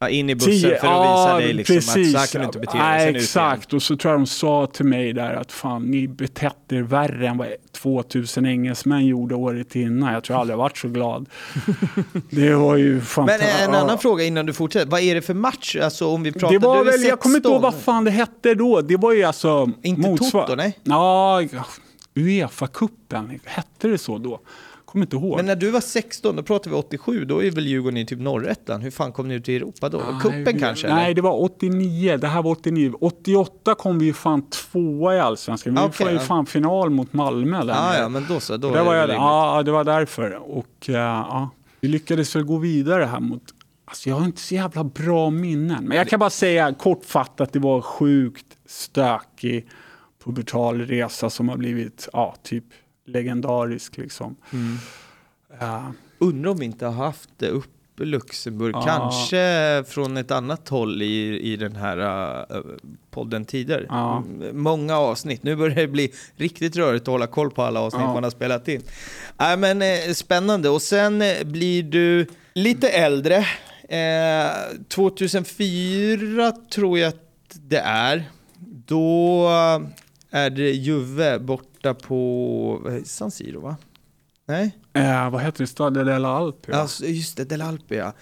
Ja, 0.00 0.08
in 0.08 0.30
i 0.30 0.34
bussen 0.34 0.52
Tio- 0.52 0.60
för 0.80 0.86
att 0.86 1.02
visa 1.02 1.30
ja, 1.30 1.38
dig 1.38 1.52
liksom, 1.52 1.76
att 1.78 1.84
så 1.84 1.90
här 1.90 2.04
precis. 2.04 2.32
kan 2.32 2.40
du 2.40 2.46
inte 2.46 2.58
bete 2.58 2.78
dig. 2.78 3.10
Ut 3.10 3.16
exakt. 3.16 3.72
Och 3.72 3.82
så 3.82 3.96
tror 3.96 4.12
jag 4.12 4.20
de 4.20 4.26
sa 4.26 4.66
till 4.66 4.84
mig 4.84 5.12
där 5.12 5.34
att 5.34 5.52
fan, 5.52 5.82
ni 5.82 6.08
betett 6.08 6.72
er 6.72 6.82
värre 6.82 7.28
än 7.28 7.38
vad 7.38 7.48
2000 7.72 8.46
engelsmän 8.46 9.06
gjorde 9.06 9.34
året 9.34 9.76
innan. 9.76 10.12
Jag 10.12 10.24
tror 10.24 10.34
jag 10.34 10.40
aldrig 10.40 10.56
har 10.56 10.62
varit 10.62 10.78
så 10.78 10.88
glad. 10.88 11.28
det 12.30 12.54
var 12.54 12.76
ju 12.76 12.92
Men 12.92 13.00
fantastiskt. 13.02 13.60
en 13.60 13.74
annan 13.74 13.98
fråga 13.98 14.24
innan 14.24 14.46
du 14.46 14.52
fortsätter. 14.52 14.86
Vad 14.90 15.00
är 15.00 15.14
det 15.14 15.22
för 15.22 15.34
match? 15.34 15.76
Alltså 15.82 16.06
om 16.08 16.22
vi 16.22 16.32
pratar... 16.32 16.52
Det 16.52 16.58
var 16.58 16.84
väl, 16.84 17.02
jag 17.02 17.20
kommer 17.20 17.36
inte 17.36 17.48
ihåg 17.48 17.62
16. 17.62 17.72
vad 17.72 17.82
fan 17.82 18.04
det 18.04 18.10
hette 18.10 18.54
då. 18.54 18.80
Det 18.80 18.96
var 18.96 19.12
ju 19.12 19.24
alltså... 19.24 19.70
Inte 19.82 20.00
motsvar- 20.10 20.46
Toto, 20.46 20.54
nej? 20.54 20.78
Ja, 20.82 21.42
Uefa-cupen. 22.14 23.40
Hette 23.44 23.88
det 23.88 23.98
så 23.98 24.18
då? 24.18 24.40
Kommer 24.92 25.04
inte 25.04 25.16
ihåg. 25.16 25.36
Men 25.36 25.46
när 25.46 25.56
du 25.56 25.70
var 25.70 25.80
16, 25.80 26.36
då 26.36 26.42
pratar 26.42 26.70
vi 26.70 26.76
87, 26.76 27.24
då 27.24 27.44
är 27.44 27.50
väl 27.50 27.66
Djurgården 27.66 27.96
i 27.96 28.06
typ 28.06 28.20
norrettan. 28.20 28.82
Hur 28.82 28.90
fan 28.90 29.12
kom 29.12 29.28
ni 29.28 29.34
ut 29.34 29.48
i 29.48 29.56
Europa 29.56 29.88
då? 29.88 30.00
Kuppen 30.22 30.42
Nej, 30.44 30.58
kanske? 30.60 30.88
Nej, 30.88 31.04
eller? 31.04 31.14
det 31.14 31.20
var 31.22 31.42
89. 31.42 32.16
Det 32.16 32.26
här 32.28 32.42
var 32.42 32.50
89. 32.50 32.92
88 33.00 33.74
kom 33.74 33.98
vi 33.98 34.06
ju 34.06 34.12
fan 34.12 34.50
tvåa 34.50 35.16
i 35.16 35.20
Allsvenskan. 35.20 35.74
Vi 35.74 35.80
Okej, 35.80 36.06
var 36.06 36.12
ju 36.12 36.18
fan 36.18 36.46
final 36.46 36.90
mot 36.90 37.12
Malmö. 37.12 37.64
Där 37.64 37.74
Ja, 37.74 37.90
nere. 37.90 38.00
ja, 38.00 38.08
men 38.08 38.26
då 38.28 38.40
så. 38.40 38.56
Då 38.56 38.70
det 38.70 38.82
var 38.82 38.94
jag, 38.94 39.10
ja, 39.10 39.62
det 39.64 39.70
var 39.70 39.84
därför. 39.84 40.34
Och 40.34 40.88
eh, 40.88 40.94
ja, 40.94 41.50
vi 41.80 41.88
lyckades 41.88 42.36
väl 42.36 42.44
gå 42.44 42.56
vidare 42.56 43.04
här 43.04 43.20
mot... 43.20 43.42
Alltså 43.84 44.08
jag 44.08 44.16
har 44.16 44.24
inte 44.24 44.40
så 44.40 44.54
jävla 44.54 44.84
bra 44.84 45.30
minnen. 45.30 45.84
Men 45.84 45.96
jag 45.96 46.08
kan 46.08 46.18
bara 46.20 46.30
säga 46.30 46.74
kortfattat, 46.74 47.52
det 47.52 47.58
var 47.58 47.80
sjukt 47.80 48.46
stökig 48.66 49.66
pubertal 50.24 50.80
resa 50.80 51.30
som 51.30 51.48
har 51.48 51.56
blivit 51.56 52.08
ja, 52.12 52.34
typ 52.42 52.64
legendarisk. 53.08 53.96
Liksom. 53.96 54.36
Mm. 54.52 54.78
Uh, 55.62 55.90
Undrar 56.18 56.50
om 56.50 56.58
vi 56.58 56.64
inte 56.64 56.86
har 56.86 57.04
haft 57.04 57.30
det 57.36 57.48
upp 57.48 57.66
Luxemburg, 58.00 58.74
Ja. 58.74 58.82
kanske 58.86 59.84
från 59.92 60.16
ett 60.16 60.30
annat 60.30 60.68
håll 60.68 61.02
i, 61.02 61.40
i 61.52 61.56
den 61.56 61.76
här 61.76 61.98
uh, 62.56 62.62
podden 63.10 63.44
tidigare. 63.44 63.86
Ja. 63.88 64.24
M- 64.26 64.42
Många 64.52 64.96
avsnitt, 64.98 65.42
nu 65.42 65.56
börjar 65.56 65.76
det 65.76 65.88
bli 65.88 66.12
riktigt 66.36 66.76
rörigt 66.76 67.02
att 67.02 67.06
hålla 67.12 67.26
koll 67.26 67.50
på 67.50 67.62
alla 67.62 67.80
avsnitt 67.80 68.02
Ja. 68.02 68.12
man 68.14 68.22
har 68.22 68.30
spelat 68.30 68.68
in. 68.68 68.82
Nej 69.38 69.56
men 69.56 69.82
eh, 69.82 70.12
spännande, 70.14 70.68
och 70.68 70.82
sen 70.82 71.22
eh, 71.22 71.44
blir 71.44 71.82
du 71.82 72.26
lite 72.54 72.88
äldre. 72.88 73.36
Eh, 73.88 74.50
2004 74.88 76.52
tror 76.52 76.98
jag 76.98 77.08
att 77.08 77.56
det 77.68 77.78
är. 77.78 78.24
Då 78.86 79.48
är 80.30 80.50
det 80.50 80.70
Juve 80.70 81.38
borta 81.78 81.94
på 81.94 83.00
San 83.04 83.30
Siro 83.30 83.60
va? 83.60 83.76
Nej? 84.46 84.78
eh, 84.92 85.30
vad 85.30 85.42
heter 85.42 85.58
det? 85.58 85.66
Stadio 85.66 86.04
della 86.04 86.28
Alpi? 86.28 86.72
va? 86.72 86.78
Alltså, 86.78 87.06
just 87.06 87.36
det, 87.36 87.44
Del 87.44 87.62
Alpi 87.62 87.96
ja. 87.96 88.12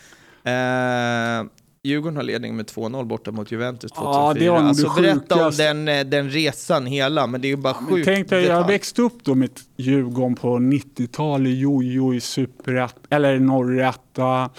Eh, 0.50 1.46
Djurgården 1.82 2.16
har 2.16 2.22
ledning 2.22 2.56
med 2.56 2.66
2-0 2.66 3.04
borta 3.04 3.32
mot 3.32 3.52
Juventus 3.52 3.92
2004. 3.92 4.20
Ja, 4.20 4.34
det 4.34 4.50
var 4.50 4.68
alltså, 4.68 4.94
berätta 4.96 5.46
om 5.46 5.52
den, 5.56 5.88
eh, 5.88 6.06
den 6.06 6.30
resan 6.30 6.86
hela, 6.86 7.26
men 7.26 7.40
det 7.40 7.48
är 7.48 7.50
ju 7.50 7.56
bara 7.56 7.74
sjukt 7.74 8.04
Tänk 8.04 8.28
dig, 8.28 8.44
jag 8.44 8.66
växte 8.66 9.02
upp 9.02 9.24
då 9.24 9.34
med 9.34 9.50
Djurgården 9.76 10.34
på 10.34 10.58
90-talet, 10.58 11.52
jojo 11.52 12.14
i 12.14 12.20
superett, 12.20 12.96
eller 13.10 13.38
norretta. 13.38 14.50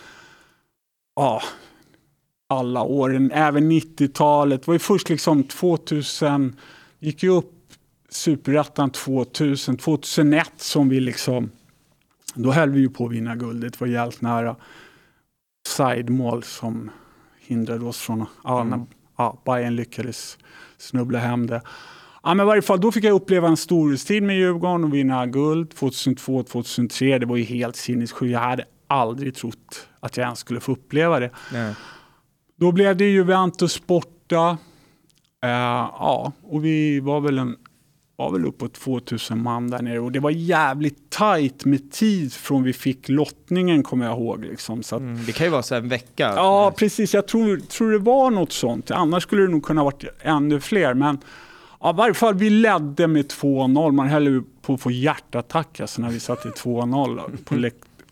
Ja, 1.16 1.41
alla 2.50 2.84
åren, 2.84 3.32
även 3.32 3.72
90-talet. 3.72 4.62
Det 4.62 4.68
var 4.68 4.76
ju 4.76 4.80
först 4.80 5.10
liksom 5.10 5.43
2000, 5.43 6.56
gick 7.00 7.24
ju 7.24 7.30
upp 7.30 7.57
superettan 8.18 8.89
2000, 8.89 9.78
2001 9.78 10.51
som 10.57 10.89
vi 10.89 10.99
liksom, 10.99 11.51
då 12.34 12.51
höll 12.51 12.70
vi 12.70 12.80
ju 12.80 12.89
på 12.89 13.05
att 13.05 13.11
vinna 13.11 13.36
guldet, 13.36 13.74
det 13.74 13.82
var 13.82 13.88
jävligt 13.88 14.22
nära. 14.22 14.55
Sidemål 15.68 16.43
som 16.43 16.91
hindrade 17.39 17.86
oss 17.86 17.99
från, 17.99 18.26
ja, 18.43 18.63
när, 18.63 18.86
ja, 19.18 19.41
Bayern 19.45 19.76
lyckades 19.76 20.38
snubbla 20.78 21.20
hem 21.20 21.47
det. 21.47 21.61
Ja, 22.24 22.34
men 22.34 22.45
i 22.45 22.47
varje 22.47 22.61
fall, 22.61 22.82
då 22.82 22.91
fick 22.91 23.03
jag 23.03 23.13
uppleva 23.13 23.47
en 23.47 23.57
storhetstid 23.57 24.24
med 24.24 24.36
Djurgården 24.38 24.84
och 24.84 24.93
vinna 24.93 25.26
guld 25.26 25.76
2002, 25.76 26.43
2003. 26.43 27.20
Det 27.20 27.26
var 27.26 27.38
ju 27.38 27.43
helt 27.43 27.76
sinnessjukt. 27.76 28.32
Jag 28.32 28.39
hade 28.39 28.65
aldrig 28.88 29.36
trott 29.36 29.88
att 29.99 30.18
jag 30.18 30.24
ens 30.24 30.39
skulle 30.39 30.59
få 30.59 30.72
uppleva 30.72 31.20
det. 31.20 31.32
Nej. 31.53 31.76
Då 32.55 32.72
blev 32.72 32.97
det 32.97 33.05
Juventus 33.05 33.88
borta. 33.88 34.57
Eh, 35.43 35.49
ja, 35.49 36.32
och 36.43 36.65
vi 36.65 36.99
var 36.99 37.22
väl, 37.22 37.38
en, 37.38 37.55
var 38.18 38.32
väl 38.32 38.45
uppåt 38.45 38.74
2000 38.74 39.43
man 39.43 39.70
där 39.70 39.82
nere 39.82 39.99
och 39.99 40.11
det 40.11 40.20
var 40.20 40.30
jävligt 40.30 41.09
tajt 41.09 41.65
med 41.65 41.91
tid 41.91 42.34
från 42.34 42.63
vi 42.63 42.74
fick 42.74 43.09
lottningen 43.09 43.84
kommer 43.84 44.05
jag 44.05 44.18
ihåg. 44.18 44.45
Liksom. 44.45 44.84
Så 44.84 44.95
att, 44.95 45.01
Mm, 45.01 45.26
det 45.26 45.32
kan 45.32 45.47
ju 45.47 45.51
vara 45.51 45.63
så 45.63 45.76
en 45.76 45.89
vecka. 45.89 46.34
Ja, 46.36 46.74
precis. 46.78 47.13
Jag 47.13 47.28
tror, 47.28 47.57
tror 47.57 47.91
det 47.91 47.97
var 47.97 48.32
något 48.32 48.51
sånt. 48.51 48.91
Annars 48.91 49.24
skulle 49.24 49.41
det 49.41 49.47
nog 49.47 49.63
kunna 49.63 49.84
varit 49.84 50.03
ännu 50.22 50.59
fler. 50.59 50.93
Men 50.93 51.18
ja, 51.80 51.89
i 51.89 51.93
varje 51.97 52.13
fall, 52.13 52.36
vi 52.36 52.49
ledde 52.49 53.07
med 53.07 53.26
2-0. 53.26 53.91
Man 53.91 54.07
höll 54.07 54.43
på 54.61 54.74
att 54.74 54.82
få 54.82 54.91
hjärtattack 54.91 55.80
alltså, 55.80 56.01
när 56.01 56.09
vi 56.09 56.20
satte 56.20 56.49
2-0. 56.49 57.38
På 57.45 57.55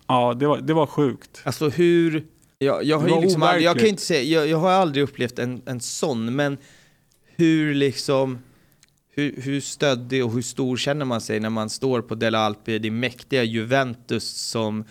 ja, 0.08 0.34
det 0.34 0.48
var, 0.48 0.58
det 0.58 0.74
var 0.74 0.86
sjukt. 0.86 1.42
Alltså 1.44 1.70
hur... 1.70 2.26
Jag, 2.58 2.84
jag, 2.84 3.00
har 3.00 3.22
liksom 3.22 3.44
aldrig, 3.44 3.64
jag 3.66 3.80
kan 3.80 3.88
inte 3.88 4.02
säga, 4.02 4.22
jag, 4.22 4.48
jag 4.48 4.58
har 4.58 4.72
aldrig 4.72 5.04
upplevt 5.04 5.40
en, 5.40 5.62
en 5.66 5.80
sån, 5.80 6.36
men 6.36 6.58
hur 7.36 7.74
liksom... 7.74 8.40
Hur, 9.16 9.42
hur 9.42 9.60
stöddig 9.62 10.26
och 10.26 10.32
hur 10.34 10.42
stor 10.42 10.78
känner 10.78 11.06
man 11.06 11.22
sig 11.22 11.40
när 11.40 11.50
man 11.50 11.70
står 11.70 12.02
på 12.02 12.16
Della 12.16 12.40
Alpi, 12.40 12.80
det 12.80 12.92
mäktiga 12.92 13.44
Juventus 13.44 14.24
som, 14.30 14.84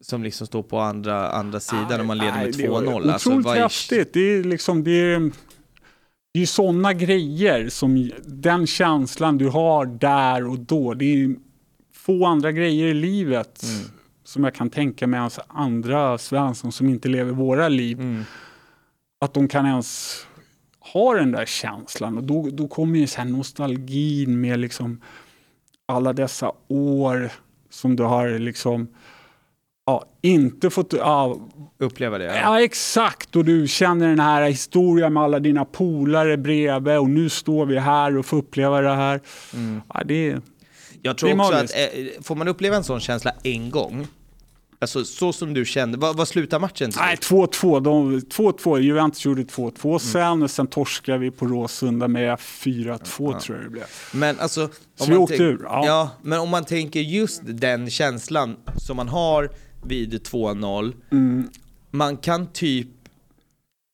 som 0.00 0.22
liksom 0.22 0.46
står 0.46 0.62
på 0.62 0.78
andra, 0.80 1.30
andra 1.30 1.60
sidan 1.60 2.00
och 2.00 2.06
man 2.06 2.18
leder 2.18 2.32
med 2.32 2.42
Nej, 2.42 2.52
det 2.52 2.68
var 2.68 2.82
2-0? 2.82 3.12
Alltså, 3.12 3.28
Otroligt 3.30 3.46
vad 3.46 3.56
är- 3.56 3.60
häftigt. 3.62 4.12
Det 4.12 4.20
är 4.20 4.44
liksom, 4.44 4.84
det 4.84 4.90
är, 5.12 5.30
det 6.34 6.42
är 6.42 6.46
sådana 6.46 6.92
grejer 6.92 7.68
som 7.68 8.10
den 8.26 8.66
känslan 8.66 9.38
du 9.38 9.48
har 9.48 9.86
där 9.86 10.46
och 10.48 10.58
då. 10.58 10.94
Det 10.94 11.04
är 11.04 11.34
få 11.94 12.26
andra 12.26 12.52
grejer 12.52 12.86
i 12.86 12.94
livet 12.94 13.62
Mm. 13.62 13.84
som 14.24 14.44
jag 14.44 14.54
kan 14.54 14.70
tänka 14.70 15.06
mig 15.06 15.20
alltså 15.20 15.42
andra 15.48 16.18
Svensson 16.18 16.72
som 16.72 16.88
inte 16.88 17.08
lever 17.08 17.32
våra 17.32 17.68
liv. 17.68 18.00
Mm. 18.00 18.22
Att 19.24 19.34
de 19.34 19.48
kan 19.48 19.66
ens 19.66 20.20
ha 20.92 21.14
den 21.14 21.32
där 21.32 21.46
känslan 21.46 22.16
och 22.16 22.24
då, 22.24 22.48
då 22.52 22.68
kommer 22.68 22.98
ju 22.98 23.06
så 23.06 23.18
här 23.20 23.28
nostalgin 23.28 24.40
med 24.40 24.58
liksom 24.58 25.00
alla 25.86 26.12
dessa 26.12 26.52
år 26.68 27.30
som 27.70 27.96
du 27.96 28.02
har 28.02 28.38
liksom 28.38 28.88
ja, 29.86 30.04
inte 30.22 30.70
fått 30.70 30.92
ja, 30.92 31.36
Uppleva 31.78 32.18
det? 32.18 32.24
Ja. 32.24 32.34
Ja, 32.34 32.62
exakt. 32.62 33.36
Och 33.36 33.44
du 33.44 33.68
känner 33.68 34.08
den 34.08 34.20
här 34.20 34.48
historien 34.48 35.12
med 35.12 35.22
alla 35.22 35.38
dina 35.38 35.64
polare 35.64 36.36
bredvid 36.36 36.98
och 36.98 37.10
nu 37.10 37.28
står 37.28 37.66
vi 37.66 37.78
här 37.78 38.16
och 38.16 38.26
får 38.26 38.36
uppleva 38.36 38.80
det 38.80 38.94
här. 38.94 39.20
Mm. 39.54 39.80
Ja, 39.94 40.02
det 40.04 40.36
Jag 41.02 41.18
tror 41.18 41.28
Det 41.28 41.34
är 41.34 41.40
också 41.40 41.52
magiskt. 41.52 41.74
att 41.74 41.98
eh, 41.98 42.22
får 42.22 42.34
man 42.34 42.48
uppleva 42.48 42.76
en 42.76 42.84
sån 42.84 43.00
känsla 43.00 43.32
en 43.42 43.70
gång, 43.70 44.06
alltså 44.80 45.04
så 45.04 45.32
som 45.32 45.54
du 45.54 45.64
kände, 45.64 45.98
vad, 45.98 46.16
vad 46.16 46.28
slutar 46.28 46.58
matchen 46.60 46.90
nej, 46.96 47.16
2-2. 47.16 47.80
De- 47.80 48.20
2-2. 48.20 48.78
Juventus 48.78 49.24
gjorde 49.24 49.42
2-2 49.42 49.98
sen 49.98 50.42
och 50.42 50.50
sen 50.50 50.66
torskade 50.66 51.18
vi 51.18 51.30
på 51.30 51.46
Råsunda 51.46 52.08
med 52.08 52.38
4-2 52.38 53.40
tror 53.40 53.56
jag 53.58 53.66
det 53.66 53.70
blev. 53.70 53.84
Men 54.12 54.38
alltså, 54.40 54.62
om 54.64 54.70
Så 54.96 55.10
vi 55.10 55.16
åkte 55.16 55.34
ur, 55.42 55.60
ja. 55.62 55.86
ja, 55.86 56.10
men 56.22 56.40
om 56.40 56.48
man 56.48 56.64
tänker 56.64 57.00
just 57.00 57.40
den 57.44 57.90
känslan 57.90 58.56
som 58.76 58.96
man 58.96 59.08
har 59.08 59.50
vid 59.84 60.14
2-0, 60.26 60.92
Mm. 61.10 61.48
man 61.90 62.16
kan 62.16 62.52
typ 62.52 62.88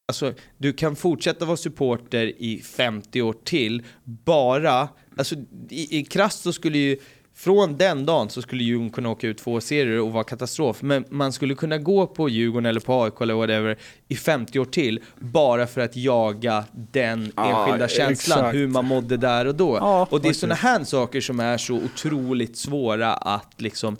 Alltså, 0.08 0.32
du 0.58 0.72
kan 0.72 0.96
fortsätta 0.96 1.44
vara 1.44 1.56
supporter 1.56 2.26
i 2.42 2.62
50 2.76 3.22
år 3.22 3.34
till, 3.44 3.82
bara, 4.04 4.88
alltså 5.16 5.34
i, 5.70 5.98
i 5.98 6.04
krasst 6.04 6.42
så 6.42 6.52
skulle 6.52 6.78
ju, 6.78 6.96
från 7.38 7.76
den 7.76 8.06
dagen 8.06 8.30
så 8.30 8.42
skulle 8.42 8.64
Djurgården 8.64 8.90
kunna 8.90 9.08
åka 9.10 9.26
ut 9.28 9.38
två 9.38 9.60
serier 9.60 10.00
och 10.00 10.12
vara 10.12 10.24
katastrof, 10.24 10.82
men 10.82 11.04
man 11.10 11.32
skulle 11.32 11.54
kunna 11.54 11.78
gå 11.78 12.06
på 12.06 12.28
Djurgården 12.28 12.66
eller 12.66 12.80
på 12.80 13.02
AIK 13.02 13.20
eller 13.20 13.34
whatever 13.34 13.78
i 14.08 14.16
50 14.16 14.58
år 14.58 14.64
till, 14.64 15.00
bara 15.18 15.66
för 15.66 15.80
att 15.80 15.96
jaga 15.96 16.64
den 16.72 17.32
Ja, 17.36 17.64
enskilda 17.64 17.88
känslan, 17.88 18.38
exakt. 18.38 18.54
hur 18.54 18.66
man 18.66 18.84
mådde 18.84 19.16
där 19.16 19.46
och 19.46 19.54
då. 19.54 19.76
Ja, 19.76 20.06
och 20.10 20.20
det 20.20 20.28
är 20.28 20.32
sådana 20.32 20.54
här 20.54 20.84
saker 20.84 21.20
som 21.20 21.40
är 21.40 21.58
så 21.58 21.74
otroligt 21.74 22.56
svåra 22.56 23.14
att 23.14 23.54
liksom 23.60 23.96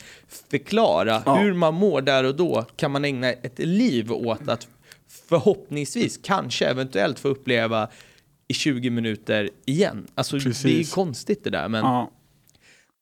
förklara. 0.51 1.23
Ja. 1.27 1.35
Hur 1.37 1.53
man 1.55 1.75
mår 1.75 2.01
där 2.03 2.25
och 2.25 2.37
då 2.37 2.65
kan 2.77 2.91
man 2.91 3.05
ägna 3.05 3.29
ett 3.29 3.59
liv 3.59 4.13
åt 4.13 4.49
att 4.49 4.69
förhoppningsvis, 5.29 6.21
kanske, 6.23 6.67
eventuellt 6.67 7.19
få 7.19 7.29
uppleva 7.29 7.89
i 8.49 8.55
20 8.55 8.91
minuter 8.91 9.51
igen. 9.67 10.07
Alltså 10.15 10.37
det 10.37 10.43
är 10.43 10.45
Precis. 10.45 10.95
konstigt 10.95 11.45
det 11.45 11.51
där. 11.51 11.69
Men. 11.69 12.07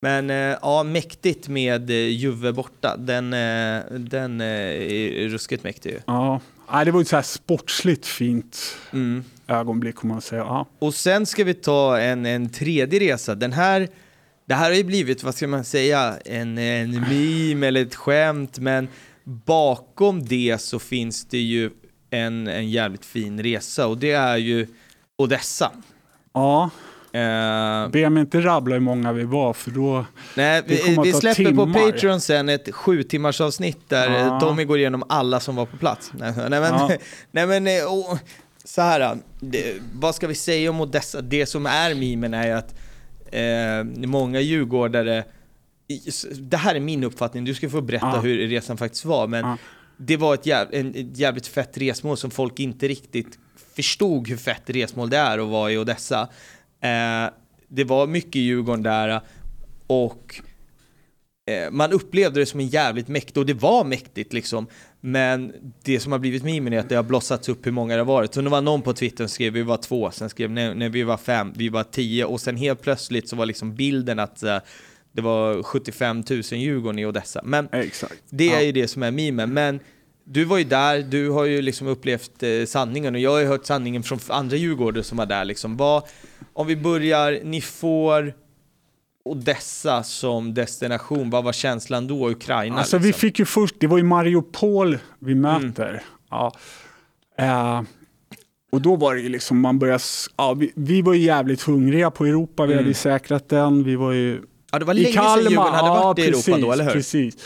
Men 0.04 0.30
eh, 0.30 0.58
ja, 0.62 0.82
mäktigt 0.82 1.48
med 1.48 1.90
eh, 1.90 1.96
Juve 1.96 2.52
borta. 2.52 2.96
Den, 2.96 3.32
eh, 3.32 3.82
den 3.90 4.40
är 4.40 5.28
ruskigt 5.28 5.64
mäktig 5.64 5.90
ju. 5.90 6.00
Ja. 6.06 6.40
Det 6.84 6.90
var 6.90 7.00
ett 7.00 7.08
så 7.08 7.16
här 7.16 7.22
sportsligt 7.22 8.06
fint 8.06 8.76
Mm. 8.92 9.24
ögonblick 9.48 9.96
kan 9.96 10.08
man 10.08 10.20
säga. 10.20 10.42
Ja. 10.42 10.66
Och 10.78 10.94
sen 10.94 11.26
ska 11.26 11.44
vi 11.44 11.54
ta 11.54 11.98
en, 12.00 12.26
en 12.26 12.50
tredje 12.50 13.00
resa. 13.00 13.34
Den 13.34 13.52
här, 13.52 13.88
det 14.46 14.54
här 14.54 14.70
har 14.70 14.76
ju 14.76 14.84
blivit, 14.84 15.22
vad 15.22 15.34
ska 15.34 15.48
man 15.48 15.64
säga, 15.64 16.14
en, 16.24 16.58
en 16.58 16.90
meme 16.90 17.66
eller 17.66 17.82
ett 17.82 17.94
skämt, 17.94 18.58
men 18.58 18.88
bakom 19.24 20.24
det 20.24 20.60
så 20.60 20.78
finns 20.78 21.24
det 21.24 21.38
ju 21.38 21.70
en, 22.10 22.48
en 22.48 22.70
jävligt 22.70 23.04
fin 23.04 23.42
resa 23.42 23.86
och 23.86 23.98
det 23.98 24.10
är 24.12 24.36
ju 24.36 24.66
Odessa. 25.18 25.72
ja. 26.34 26.70
Eh, 27.14 27.88
Be 27.88 28.10
mig 28.10 28.20
inte 28.20 28.40
rabbla 28.40 28.74
hur 28.74 28.80
många 28.80 29.12
vi 29.12 29.24
var 29.24 29.52
för 29.52 29.70
då... 29.70 30.04
nej, 30.36 30.62
vi, 30.66 30.96
vi 31.04 31.12
släpper 31.12 31.44
på 31.44 31.64
timmar. 31.64 31.90
Patreon 31.90 32.20
sen 32.20 32.48
ett 32.48 32.74
sju 32.74 33.02
timmars 33.02 33.40
avsnitt 33.40 33.78
där 33.88 34.10
Ja. 34.10 34.18
eh, 34.18 34.40
Tommy 34.40 34.64
går 34.64 34.78
igenom 34.78 35.02
alla 35.08 35.40
som 35.40 35.56
var 35.56 35.66
på 35.66 35.76
plats. 35.76 36.12
Nej, 36.18 36.32
nej 36.36 36.48
men, 36.60 36.62
Ja. 36.62 36.90
nej, 37.30 37.46
men 37.46 37.66
eh, 37.66 37.84
och, 37.92 38.18
så 38.64 38.82
här, 38.82 39.18
det, 39.40 39.74
vad 39.94 40.14
ska 40.14 40.26
vi 40.26 40.34
säga 40.34 40.70
om 40.70 40.80
Odessa? 40.80 41.20
Det 41.20 41.46
som 41.46 41.66
är 41.66 41.94
mimen 41.94 42.34
är 42.34 42.46
ju 42.46 42.52
att 42.52 42.74
eh, 43.32 44.06
många 44.08 44.40
djurgårdare, 44.40 45.24
det 46.40 46.56
här 46.56 46.74
är 46.74 46.80
min 46.80 47.04
uppfattning, 47.04 47.44
du 47.44 47.54
ska 47.54 47.68
få 47.70 47.80
berätta 47.80 48.06
Ja. 48.14 48.20
hur 48.20 48.48
resan 48.48 48.76
faktiskt 48.76 49.04
var, 49.04 49.26
men 49.26 49.44
Ja. 49.44 49.56
det 49.96 50.16
var 50.16 50.34
ett, 50.34 50.46
jäv, 50.46 50.68
en, 50.72 50.90
ett 50.94 51.18
jävligt 51.18 51.46
fett 51.46 51.78
resmål 51.78 52.16
som 52.16 52.30
folk 52.30 52.60
inte 52.60 52.88
riktigt 52.88 53.38
förstod 53.76 54.28
hur 54.28 54.36
fett 54.36 54.62
resmål 54.66 55.10
det 55.10 55.16
är 55.16 55.38
att 55.38 55.48
vara 55.48 55.72
i 55.72 55.78
Odessa. 55.78 56.28
Eh, 56.84 57.30
det 57.68 57.84
var 57.84 58.06
mycket 58.06 58.34
Djurgården 58.34 58.82
där 58.82 59.20
och 59.86 60.40
eh, 61.50 61.70
man 61.70 61.92
upplevde 61.92 62.40
det 62.40 62.46
som 62.46 62.60
en 62.60 62.66
jävligt 62.68 63.08
mäktigt, 63.08 63.36
och 63.36 63.46
det 63.46 63.54
var 63.54 63.84
mäktigt 63.84 64.32
liksom, 64.32 64.66
men 65.00 65.52
det 65.84 66.00
som 66.00 66.12
har 66.12 66.18
blivit 66.18 66.44
mimen 66.44 66.72
är 66.72 66.78
att 66.78 66.88
det 66.88 66.96
har 66.96 67.02
blossats 67.02 67.48
upp 67.48 67.66
hur 67.66 67.72
många 67.72 67.94
det 67.94 68.00
har 68.00 68.06
varit. 68.06 68.34
Så 68.34 68.40
det 68.42 68.48
var 68.50 68.60
någon 68.60 68.82
på 68.82 68.92
Twitter 68.92 69.16
som 69.24 69.28
skrev 69.28 69.52
vi 69.52 69.62
var 69.62 69.76
två, 69.76 70.10
sen 70.10 70.30
skrev 70.30 70.50
när, 70.50 70.74
när 70.74 70.88
vi 70.88 71.02
var 71.02 71.16
fem, 71.16 71.52
vi 71.56 71.68
var 71.68 71.82
tio, 71.84 72.24
och 72.24 72.40
sen 72.40 72.56
helt 72.56 72.82
plötsligt 72.82 73.28
så 73.28 73.36
var 73.36 73.46
liksom 73.46 73.74
bilden 73.74 74.18
att 74.18 74.42
eh, 74.42 74.58
det 75.12 75.22
var 75.22 75.62
75 75.62 76.22
000 76.30 76.42
Djurgården 76.42 76.98
i 76.98 77.06
Odessa. 77.06 77.40
Men 77.44 77.68
Exakt. 77.72 78.22
det 78.30 78.50
är 78.50 78.54
Ja. 78.54 78.62
ju 78.62 78.72
det 78.72 78.88
som 78.88 79.02
är 79.02 79.10
mimen. 79.10 79.52
Men 79.52 79.80
du 80.24 80.44
var 80.44 80.58
ju 80.58 80.64
där, 80.64 81.02
du 81.02 81.30
har 81.30 81.44
ju 81.44 81.62
liksom 81.62 81.86
upplevt 81.86 82.42
eh, 82.42 82.64
sanningen 82.66 83.14
och 83.14 83.20
jag 83.20 83.30
har 83.30 83.38
ju 83.40 83.46
hört 83.46 83.66
sanningen 83.66 84.02
från 84.02 84.18
andra 84.28 84.56
Djurgårdare 84.56 85.04
som 85.04 85.18
var 85.18 85.26
där 85.26 85.44
liksom. 85.44 85.76
Vad, 85.76 86.02
om 86.52 86.66
vi 86.66 86.76
börjar, 86.76 87.40
ni 87.44 87.60
får 87.60 88.34
Odessa 89.24 90.02
som 90.02 90.54
destination, 90.54 91.30
vad 91.30 91.44
var 91.44 91.52
känslan 91.52 92.06
då? 92.06 92.30
Ukraina? 92.30 92.78
Alltså 92.78 92.98
vi 92.98 93.06
liksom? 93.06 93.20
fick 93.20 93.38
ju 93.38 93.44
först, 93.44 93.74
det 93.78 93.86
var 93.86 93.96
ju 93.98 94.04
Mariupol 94.04 94.98
vi 95.18 95.34
möter. 95.34 96.02
Ja. 96.30 96.52
Eh, 97.38 97.82
och 98.72 98.80
då 98.80 98.96
var 98.96 99.14
det 99.14 99.20
ju 99.20 99.28
liksom, 99.28 99.60
man 99.60 99.78
började, 99.78 100.02
ja, 100.36 100.54
vi, 100.54 100.72
vi 100.76 101.02
var 101.02 101.14
ju 101.14 101.20
jävligt 101.20 101.62
hungriga 101.62 102.10
på 102.10 102.26
Europa, 102.26 102.66
vi 102.66 102.72
Mm. 102.72 102.76
hade 102.82 102.88
ju 102.88 102.94
säkrat 102.94 103.48
den, 103.48 103.84
vi 103.84 103.96
var 103.96 104.12
ju 104.12 104.42
ja, 104.72 104.78
det 104.78 104.84
var 104.84 104.94
länge 104.94 105.12
sedan 105.12 105.38
Djurgården 105.40 105.74
hade 105.74 105.88
varit 105.88 106.18
i 106.18 106.22
Europa 106.22 106.58
då, 106.58 106.72
eller 106.72 106.84
hur? 106.84 106.90
Precis. 106.92 107.36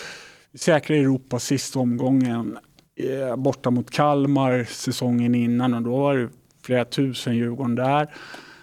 Vi 0.53 0.59
säkrade 0.59 1.01
Europa 1.01 1.39
sista 1.39 1.79
omgången 1.79 2.59
eh, 2.99 3.37
borta 3.37 3.71
mot 3.71 3.91
Kalmar 3.91 4.67
säsongen 4.71 5.35
innan 5.35 5.75
och 5.75 5.83
då 5.83 5.97
var 5.99 6.17
det 6.17 6.29
flera 6.63 6.85
tusen 6.85 7.37
Djurgården 7.37 7.75
där. 7.75 8.05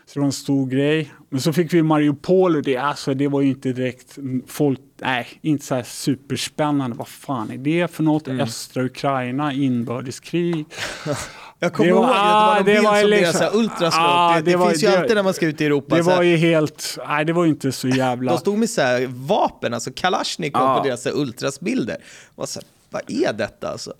Så 0.08 0.14
det 0.14 0.20
var 0.20 0.26
en 0.26 0.32
stor 0.32 0.68
grej. 0.68 1.14
Men 1.30 1.42
så 1.42 1.54
fick 1.54 1.74
vi 1.74 1.84
Mariupol 1.84 2.56
och 2.56 2.64
det, 2.64 2.78
alltså, 2.78 3.14
det 3.14 3.28
var 3.28 3.42
ju 3.42 3.50
inte 3.50 3.74
direkt 3.74 4.18
folk, 4.48 4.80
nej, 5.02 5.28
inte 5.42 5.66
så 5.66 5.82
superspännande. 5.86 6.98
Vad 6.98 7.08
fan 7.08 7.52
är 7.52 7.58
det 7.58 7.92
för 7.92 8.04
något? 8.04 8.28
Mm. 8.28 8.40
Östra 8.42 8.84
Ukraina, 8.84 9.54
inbördeskrig. 9.54 10.66
Jag 11.60 11.74
kommer 11.74 11.90
ihåg 11.90 12.04
att 12.04 12.10
det 12.10 12.14
var 12.16 12.24
ah, 12.26 12.56
någon 12.56 12.66
det 12.66 12.74
bild 12.74 12.84
var 12.86 13.02
som 13.02 13.10
liksom- 13.10 13.42
här 13.42 13.56
ultraslåt. 13.56 13.94
Ah, 14.06 14.34
det, 14.36 14.42
det, 14.42 14.52
det 14.52 14.58
var- 14.58 14.70
finns 14.70 14.84
ju 14.84 14.88
det- 14.88 15.00
alltid 15.00 15.16
när 15.16 15.24
man 15.24 15.34
ska 15.34 15.46
ut 15.48 15.62
i 15.62 15.66
Europa. 15.66 15.96
Det 15.96 16.02
var 16.02 16.22
ju 16.24 16.36
helt, 16.38 16.98
nej 17.08 17.26
det 17.26 17.34
var 17.34 17.44
ju 17.44 17.50
inte 17.50 17.72
så 17.72 17.88
jävla... 17.88 18.32
De 18.32 18.38
stod 18.38 18.58
med 18.58 18.70
så 18.70 18.82
här 18.82 19.08
vapen, 19.10 19.74
alltså 19.74 19.92
Kalashnikov 19.96 20.62
Ja. 20.62 20.78
på 20.78 20.88
deras 20.88 21.06
ultrasbilder. 21.06 21.98
Vad 22.36 23.02
är 23.08 23.34
detta 23.34 23.70
alltså? 23.70 23.94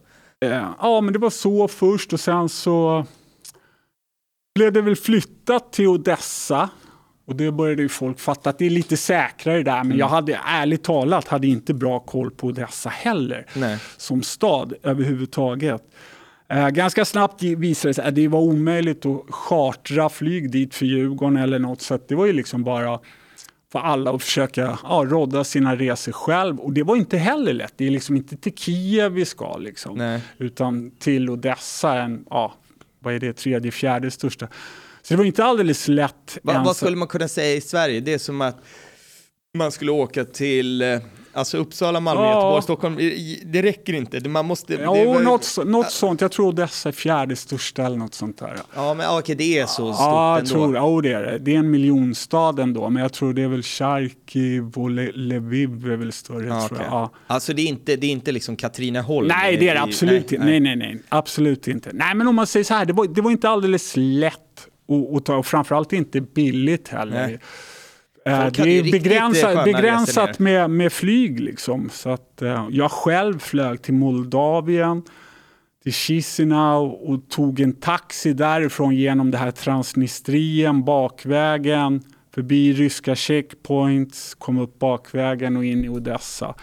Eh, 0.52 0.70
Ja, 0.82 1.02
men 1.02 1.14
det 1.14 1.20
var 1.20 1.30
så 1.30 1.68
först 1.68 2.14
och 2.14 2.20
sen 2.20 2.50
så 2.50 3.06
blev 4.56 4.74
det 4.74 4.82
väl 4.82 4.96
flyttat 4.96 5.74
till 5.74 5.88
Odessa. 5.88 6.70
Och 7.28 7.36
det 7.36 7.52
började 7.52 7.82
ju 7.82 7.90
folk 7.90 8.20
fatta 8.20 8.50
att 8.50 8.60
det 8.60 8.66
är 8.66 8.70
lite 8.70 8.98
säkrare 8.98 9.64
där. 9.64 9.84
Men 9.84 9.98
jag 9.98 10.08
hade 10.08 10.40
ärligt 10.46 10.84
talat 10.84 11.28
hade 11.28 11.48
inte 11.48 11.74
bra 11.74 12.00
koll 12.00 12.32
på 12.32 12.48
Odessa 12.48 12.90
heller. 12.90 13.46
Nej. 13.56 13.78
Som 13.98 14.24
stad 14.24 14.74
överhuvudtaget. 14.84 15.82
Eh, 16.50 16.70
ganska 16.70 17.06
snabbt 17.06 17.44
visade 17.44 17.90
det 17.90 17.94
sig 17.94 18.06
att 18.06 18.16
det 18.16 18.28
var 18.28 18.40
omöjligt 18.40 19.06
att 19.06 19.22
chartra 19.30 20.10
flyg 20.10 20.52
dit 20.52 20.76
för 20.76 20.86
Djurgården 20.86 21.38
eller 21.38 21.60
något. 21.60 21.82
Så 21.82 22.00
det 22.08 22.16
var 22.16 22.26
ju 22.26 22.34
liksom 22.34 22.64
bara 22.64 23.00
för 23.76 23.80
alla 23.80 24.12
att 24.12 24.24
försöka 24.24 24.80
ja, 24.84 25.06
rodda 25.08 25.44
sina 25.44 25.76
resor 25.76 26.12
själv. 26.12 26.60
Och 26.60 26.74
det 26.74 26.84
var 26.84 26.96
inte 26.96 27.18
heller 27.18 27.54
lätt. 27.54 27.74
Det 27.78 27.88
är 27.88 27.92
liksom 27.92 28.16
inte 28.16 28.38
till 28.38 28.58
Kiev 28.58 29.12
vi 29.12 29.26
ska 29.26 29.58
liksom. 29.58 29.98
Nej. 29.98 30.22
Utan 30.38 30.92
till 30.92 31.30
Odessa, 31.30 31.94
en, 31.94 32.26
ja, 32.30 32.54
vad 33.00 33.14
är 33.14 33.20
det, 33.20 33.34
tredje, 33.34 33.72
fjärde 33.72 34.12
största. 34.12 34.48
Så 35.02 35.14
det 35.14 35.18
var 35.18 35.26
inte 35.26 35.44
alldeles 35.44 35.88
lätt. 35.88 36.38
Va, 36.44 36.64
vad 36.66 36.76
skulle 36.76 36.96
man 36.96 37.08
kunna 37.08 37.28
säga 37.28 37.56
i 37.56 37.62
Sverige? 37.62 38.00
Det 38.00 38.14
är 38.14 38.18
som 38.18 38.42
att 38.42 38.58
man 39.58 39.72
skulle 39.72 39.92
åka 39.92 40.26
till 40.26 40.82
eh, 40.82 41.00
alltså 41.36 41.58
Uppsala, 41.58 42.00
Malmö, 42.00 42.24
Ja. 42.24 42.30
Göteborg, 42.36 42.62
Stockholm. 42.64 42.96
Det 43.46 43.62
räcker 43.62 43.94
inte. 43.94 44.30
Man 44.30 44.46
måste... 44.46 44.74
Ja, 44.74 44.94
det 44.96 45.06
var- 45.06 45.20
något, 45.22 45.58
något 45.66 45.92
sånt. 45.92 46.22
Jag 46.22 46.32
tror 46.32 46.48
Odessa 46.48 46.90
är 46.90 46.94
fjärde 46.94 47.36
största 47.36 47.86
eller 47.86 47.98
något 47.98 48.14
sånt 48.14 48.38
där. 48.40 48.58
Ja, 48.76 48.94
men 48.94 49.18
okej, 49.18 49.36
det 49.36 49.60
är 49.60 49.66
så 49.66 49.94
stort 49.94 49.96
Ja, 50.00 50.38
ändå. 50.40 50.50
tror 50.50 50.76
ja, 50.76 51.00
det 51.04 51.12
är 51.12 51.24
det. 51.24 51.38
Det 51.38 51.56
är 51.56 51.60
en 51.60 51.72
miljonstad 51.72 52.56
ändå, 52.62 52.90
men 52.90 53.02
jag 53.02 53.14
tror 53.14 53.34
det 53.34 53.42
är 53.42 53.48
väl 53.48 53.64
Charkiv 53.64 54.72
och 54.76 54.90
Le- 54.90 55.12
Lviv 55.12 55.92
är 55.92 55.96
väl 55.98 56.12
större. 56.12 56.48
Ja, 56.48 56.60
tror 56.68 56.78
okej. 56.78 56.86
jag. 56.90 56.94
Ja. 56.94 57.12
Alltså 57.28 57.54
det 57.54 57.62
är 57.62 57.68
inte, 57.68 57.96
det 57.96 58.08
är 58.08 58.12
inte 58.12 58.32
liksom 58.32 58.56
Katrineholm? 58.56 59.28
Nej, 59.28 59.58
det 59.58 59.70
är 59.70 59.76
det 59.76 59.82
absolut 59.82 60.32
inte. 60.32 60.46
Nej, 60.46 60.60
nej, 60.60 60.76
nej. 60.76 61.00
Absolut 61.10 61.68
inte. 61.68 61.90
Nej, 61.94 62.16
men 62.16 62.28
om 62.28 62.36
man 62.36 62.48
säger 62.48 62.64
så 62.64 62.74
här, 62.74 62.86
det 62.86 62.94
var, 62.94 63.08
det 63.08 63.22
var 63.22 63.32
inte 63.32 63.50
alldeles 63.50 63.94
lätt 63.96 64.40
att 65.18 65.26
ta 65.26 65.36
och 65.38 65.46
framförallt 65.46 65.94
inte 65.94 66.22
billigt 66.22 66.88
heller. 66.88 67.28
Nej. 67.28 67.40
Eh, 68.26 68.42
Folk 68.42 68.56
Det 68.56 68.80
är 68.80 68.92
begränsat, 68.92 69.66
begränsat 69.66 70.40
med, 70.40 70.70
med 70.70 70.94
flyg. 70.94 71.40
Liksom. 71.40 71.90
Så 71.90 72.10
att, 72.10 72.42
eh, 72.42 72.68
jag 72.72 72.92
själv 72.92 73.40
flög 73.40 73.82
till 73.82 73.94
Moldavien, 73.94 75.04
till 75.84 75.94
Chisinau 75.94 76.86
och 76.86 77.30
tog 77.30 77.60
en 77.60 77.74
taxi 77.74 78.34
därifrån 78.34 78.96
genom 78.96 79.32
det 79.32 79.38
här 79.38 79.52
Transnistrien, 79.52 80.84
bakvägen, 80.84 82.02
förbi 82.34 82.74
ryska 82.74 83.16
checkpoints, 83.16 84.36
kom 84.36 84.60
upp 84.60 84.80
bakvägen 84.80 85.58
och 85.58 85.66
in 85.66 85.86
i 85.86 85.90
Odessa. 85.90 86.56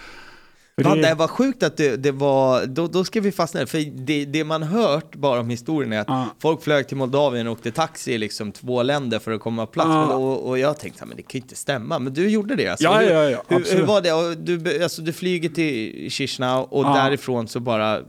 Det- 0.77 1.03
det 1.03 1.15
var 1.15 1.29
sjukt 1.29 1.63
att 1.63 1.77
det, 1.77 1.97
det 1.97 2.13
var, 2.13 2.67
då, 2.67 2.87
då 2.87 3.05
ska 3.05 3.21
vi 3.21 3.33
fastna 3.33 3.67
för 3.67 3.79
det, 4.07 4.25
det 4.25 4.45
man 4.45 4.63
hört 4.63 5.15
bara 5.17 5.41
om 5.41 5.51
historien 5.51 5.93
är 5.93 6.01
att 6.01 6.09
Ja. 6.09 6.27
folk 6.39 6.63
flög 6.63 6.89
till 6.89 6.97
Moldavien 6.97 7.47
och 7.47 7.53
åkte 7.53 7.71
taxi 7.71 8.13
i 8.13 8.19
liksom 8.19 8.53
två 8.53 8.83
länder 8.83 9.19
för 9.19 9.33
att 9.33 9.41
komma 9.41 9.67
på 9.67 9.73
plats. 9.73 9.89
Ja. 9.89 10.15
Och, 10.15 10.49
och 10.49 10.59
jag 10.59 10.79
tänkte, 10.79 11.07
men 11.07 11.17
det 11.17 11.23
kan 11.23 11.39
ju 11.39 11.43
inte 11.43 11.55
stämma, 11.55 11.99
men 11.99 12.13
du 12.15 12.29
gjorde 12.29 12.55
det 12.55 12.69
alltså. 12.69 12.85
Ja, 12.85 13.03
ja, 13.03 13.31
ja, 13.31 13.43
hur, 13.49 13.77
hur 13.77 13.83
var 13.83 14.01
det? 14.01 14.13
Och 14.13 14.37
du, 14.37 14.83
alltså, 14.83 15.03
du 15.03 15.13
flyger 15.13 15.49
till 15.49 16.11
Chisinau 16.11 16.67
och 16.71 16.85
därifrån 16.85 17.49
så 17.49 17.61
bara, 17.61 18.01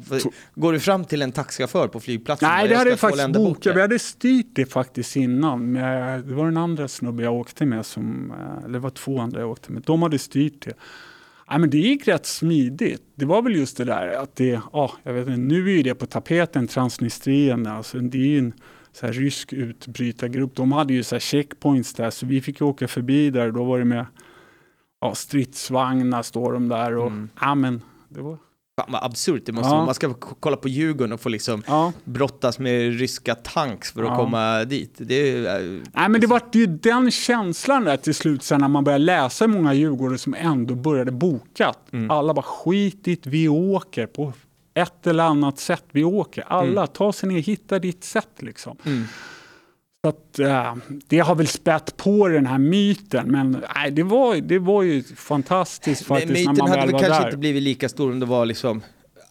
går 0.56 0.74
du 0.74 0.80
fram 0.80 1.06
till 1.06 1.22
en 1.22 1.32
taxichaufför 1.32 1.88
på 1.88 2.00
flygplatsen? 2.00 2.50
Nej, 2.50 2.68
det 2.68 2.76
hade 2.76 2.90
jag 2.90 3.00
faktiskt 3.00 3.30
bokat. 3.30 3.76
Vi 3.76 3.82
hade 3.82 4.00
styrt 4.00 4.48
det 4.54 4.66
faktiskt 4.66 5.16
innan. 5.16 5.72
Men 5.72 6.28
det 6.28 6.34
var 6.34 6.46
den 6.46 6.58
andra 6.58 6.88
snubben 6.88 7.26
jag 7.26 7.34
åkte 7.34 7.66
med, 7.66 7.86
som, 7.86 8.32
eh, 8.32 8.64
eller 8.64 8.74
det 8.74 8.80
var 8.80 8.90
två 8.90 9.20
andra 9.20 9.40
jag 9.40 9.50
åkte 9.52 9.72
med. 9.72 9.82
De 9.86 10.02
hade 10.02 10.20
styrt 10.20 10.66
det. 10.66 10.74
Ja, 11.48 11.58
men 11.58 11.70
det 11.70 11.78
gick 11.78 12.08
rätt 12.08 12.26
smidigt. 12.26 13.02
Det 13.16 13.26
var 13.26 13.42
väl 13.42 13.56
just 13.56 13.78
det 13.78 13.84
där 13.86 14.08
att 14.08 14.36
det, 14.36 14.62
ja, 14.74 14.92
jag 15.04 15.14
vet 15.14 15.28
inte, 15.28 15.40
nu 15.40 15.70
är 15.70 15.74
ju 15.76 15.84
det 15.84 15.96
på 15.96 16.06
tapeten, 16.06 16.68
Transnistrien. 16.68 17.68
Alltså, 17.68 18.00
det 18.00 18.18
är 18.18 18.28
ju 18.28 18.40
en 18.40 18.54
så 18.92 19.06
här, 19.06 19.14
rysk 19.14 19.54
utbrytargrupp. 19.54 20.56
De 20.56 20.72
hade 20.72 20.94
ju 20.94 21.04
så 21.04 21.16
här, 21.16 21.20
checkpoints 21.20 21.94
där, 21.94 22.10
så 22.10 22.26
vi 22.26 22.42
fick 22.42 22.62
åka 22.62 22.88
förbi 22.88 23.30
där. 23.30 23.52
Då 23.52 23.64
var 23.64 23.80
det 23.80 23.86
med 23.86 24.06
ja, 25.02 25.16
stridsvagnar, 25.16 26.22
står 26.22 26.54
de 26.54 26.68
där. 26.70 26.96
Och, 26.98 27.08
Mm. 27.08 27.30
ja, 27.42 27.56
men, 27.56 27.82
det 28.10 28.22
var, 28.22 28.38
Fan 28.82 28.92
vad 28.92 29.04
absurt 29.04 29.46
det 29.46 29.52
måste 29.52 29.68
Ja. 29.70 29.74
vara. 29.76 29.86
Man 29.86 29.94
ska 29.96 30.14
kolla 30.14 30.58
på 30.58 30.68
Djurgården 30.70 31.14
och 31.14 31.22
få 31.22 31.30
liksom 31.30 31.64
ja. 31.68 31.94
brottas 32.04 32.60
med 32.60 33.00
ryska 33.00 33.36
tanks 33.36 33.92
för 33.92 34.04
att 34.04 34.10
Ja. 34.10 34.16
komma 34.16 34.64
dit. 34.64 34.94
Det 34.98 35.16
är, 35.32 35.62
eh, 35.62 35.82
Nej, 35.94 36.10
men 36.10 36.22
det 36.22 36.28
var 36.28 36.42
ju 36.54 36.66
den 36.68 37.12
känslan 37.12 37.84
där 37.84 37.98
till 37.98 38.16
slut 38.16 38.44
sen 38.44 38.62
när 38.62 38.68
man 38.68 38.84
började 38.84 39.04
läsa 39.04 39.48
många 39.48 39.74
Djurgårdare 39.74 40.18
som 40.18 40.34
ändå 40.34 40.76
började 40.76 41.12
boka. 41.12 41.74
Mm. 41.92 42.12
Alla 42.12 42.34
bara 42.34 42.42
skit 42.46 43.08
i 43.08 43.16
det, 43.16 43.30
vi 43.30 43.48
åker 43.50 44.06
på 44.08 44.34
ett 44.74 45.08
eller 45.08 45.24
annat 45.24 45.60
sätt. 45.60 45.84
Vi 45.92 46.04
åker. 46.04 46.44
Alla, 46.48 46.88
ta 46.88 47.14
sig 47.14 47.30
ner, 47.30 47.40
hitta 47.40 47.80
ditt 47.80 48.04
sätt 48.04 48.30
liksom. 48.40 48.78
Mm. 48.84 49.04
Så 50.06 50.10
att, 50.10 50.40
eh, 50.40 50.76
det 51.08 51.20
har 51.20 51.36
väl 51.36 51.48
spett 51.48 51.98
på 51.98 52.28
den 52.28 52.46
här 52.46 52.58
myten, 52.58 53.32
men 53.32 53.64
nej, 53.76 53.92
det, 53.92 54.04
var, 54.04 54.36
det 54.36 54.60
var 54.60 54.84
ju 54.84 55.04
fantastiskt 55.04 56.10
Men 56.10 56.18
faktiskt 56.18 56.46
när 56.46 56.52
myten 56.52 56.56
man 56.58 56.70
hade 56.70 56.82
väl 56.82 56.92
var 56.92 57.00
kanske 57.00 57.20
där. 57.22 57.26
inte 57.28 57.38
blivit 57.38 57.64
lika 57.64 57.90
stor 57.90 58.12
om 58.12 58.20
det 58.20 58.26
var 58.26 58.46
liksom 58.46 58.82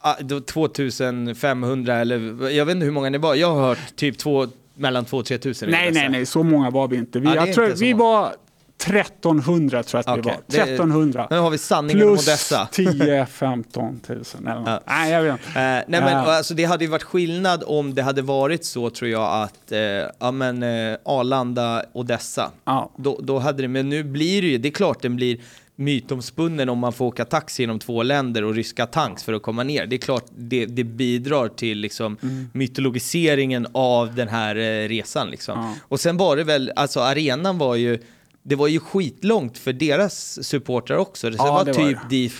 ah, 0.00 0.14
det 0.20 0.34
var 0.34 0.40
2500 0.40 1.96
eller 1.96 2.48
jag 2.50 2.66
vet 2.66 2.74
inte 2.74 2.84
hur 2.84 2.92
många 2.92 3.10
det 3.10 3.18
var. 3.18 3.34
Jag 3.34 3.54
har 3.54 3.62
hört 3.62 3.96
typ 3.96 4.18
två, 4.18 4.46
mellan 4.74 5.04
2 5.04 5.16
och 5.16 5.24
3 5.26 5.38
tusen. 5.38 5.70
Nej, 5.70 5.90
nej, 5.92 6.08
nej, 6.08 6.26
så 6.26 6.42
många 6.42 6.70
var 6.70 6.88
vi 6.88 6.96
inte. 6.96 7.20
Vi, 7.20 7.26
Ja, 7.26 7.34
jag 7.46 7.54
tror, 7.54 7.66
vi 7.80 7.92
var 7.92 8.32
1300 8.80 9.82
tror 9.82 10.02
jag 10.06 10.12
att 10.12 10.18
vi 10.18 10.22
Okej, 10.22 10.32
var. 10.32 10.42
det- 10.46 10.58
1300. 10.72 11.26
Nu 11.30 11.38
har 11.38 11.50
vi 11.50 11.58
sanningen 11.58 12.08
om 12.08 12.14
Plus 12.14 12.28
Odessa. 12.28 12.68
10-15 12.72 14.00
tusen 14.00 14.46
eller 14.46 14.60
något. 14.60 14.68
Ja. 14.68 14.80
Nej, 14.86 15.12
jag 15.12 15.22
vet 15.22 15.32
inte. 15.32 15.48
Eh, 15.60 15.64
nej 15.64 15.84
men 15.88 16.02
Ja. 16.12 16.36
alltså, 16.36 16.54
det 16.54 16.64
hade 16.64 16.84
ju 16.84 16.90
varit 16.90 17.02
skillnad 17.02 17.64
om 17.66 17.94
det 17.94 18.02
hade 18.02 18.22
varit 18.22 18.64
så 18.64 18.90
tror 18.90 19.10
jag 19.10 19.42
att 19.42 19.72
eh, 19.72 19.78
ja, 20.18 20.30
men, 20.30 20.62
eh, 20.62 20.96
Arlanda, 21.04 21.82
Odessa. 21.92 22.50
Ja. 22.64 22.92
Då, 22.96 23.20
då 23.22 23.38
hade 23.38 23.62
det, 23.62 23.68
men 23.68 23.88
nu 23.88 24.02
blir 24.04 24.42
det 24.42 24.48
ju, 24.48 24.58
det 24.58 24.68
är 24.68 24.72
klart 24.72 25.02
den 25.02 25.16
blir 25.16 25.38
mytomspunnen 25.76 26.68
om 26.68 26.78
man 26.78 26.92
får 26.92 27.04
åka 27.04 27.24
taxi 27.24 27.62
genom 27.62 27.78
två 27.78 28.02
länder 28.02 28.44
och 28.44 28.54
ryska 28.54 28.86
tanks 28.86 29.24
för 29.24 29.32
att 29.32 29.42
komma 29.42 29.62
ner. 29.62 29.86
Det 29.86 29.96
är 29.96 29.98
klart 29.98 30.24
det, 30.36 30.66
det 30.66 30.84
bidrar 30.84 31.48
till 31.48 31.78
liksom, 31.78 32.16
Mm. 32.22 32.50
mytologiseringen 32.52 33.66
av 33.72 34.14
den 34.14 34.28
här 34.28 34.56
eh, 34.56 34.88
resan. 34.88 35.30
Liksom. 35.30 35.74
Och 35.88 36.00
sen 36.00 36.16
var 36.16 36.36
det 36.36 36.44
väl, 36.44 36.72
alltså 36.76 37.00
arenan 37.00 37.58
var 37.58 37.74
ju, 37.76 37.98
det 38.42 38.56
var 38.56 38.68
ju 38.68 38.80
skitlångt 38.80 39.58
för 39.58 39.72
deras 39.72 40.44
supportrar 40.46 40.96
också. 40.96 41.30
Det 41.30 41.36
Ja, 41.36 41.44
var 41.52 41.64
det 41.64 41.72
var 41.72 41.78
typ 41.90 41.98
det. 42.02 42.08
dit 42.16 42.32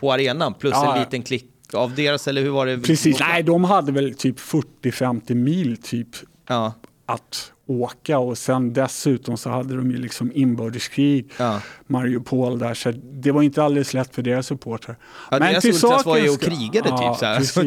på 0.00 0.12
arenan 0.12 0.54
plus 0.54 0.72
Ja, 0.74 0.94
en 0.94 1.00
liten 1.00 1.22
klick 1.22 1.50
av 1.72 1.94
deras, 1.94 2.28
eller 2.28 2.42
hur 2.42 2.50
var 2.50 2.66
det? 2.66 2.78
Precis, 2.78 3.20
nej 3.20 3.42
de 3.42 3.64
hade 3.64 3.92
väl 3.92 4.14
typ 4.14 4.38
40-50 4.38 5.34
mil 5.34 5.76
typ 5.82 6.08
Ja. 6.48 6.72
att 7.06 7.52
åka 7.68 8.18
och 8.18 8.38
sen 8.38 8.72
dessutom 8.72 9.36
så 9.36 9.50
hade 9.50 9.76
de 9.76 9.90
ju 9.90 9.96
liksom 9.96 10.32
inbördeskrig, 10.34 11.30
Ja. 11.38 11.60
Mariupol 11.86 12.58
där, 12.58 12.74
så 12.74 12.92
det 13.12 13.30
var 13.32 13.42
inte 13.42 13.62
alldeles 13.62 13.94
lätt 13.94 14.14
för 14.14 14.22
deras 14.22 14.46
supportrar. 14.46 14.96
Ja, 15.30 15.38
Men 15.38 15.40
deras 15.52 15.62
till 15.62 15.74
ultras 15.74 16.06
var 16.06 16.16
ju 16.18 16.28
och 16.28 16.34
saken 16.34 16.56
krigade 16.58 16.88
Ja, 16.88 17.12
typ 17.14 17.18
så 17.20 17.26
alltså, 17.26 17.62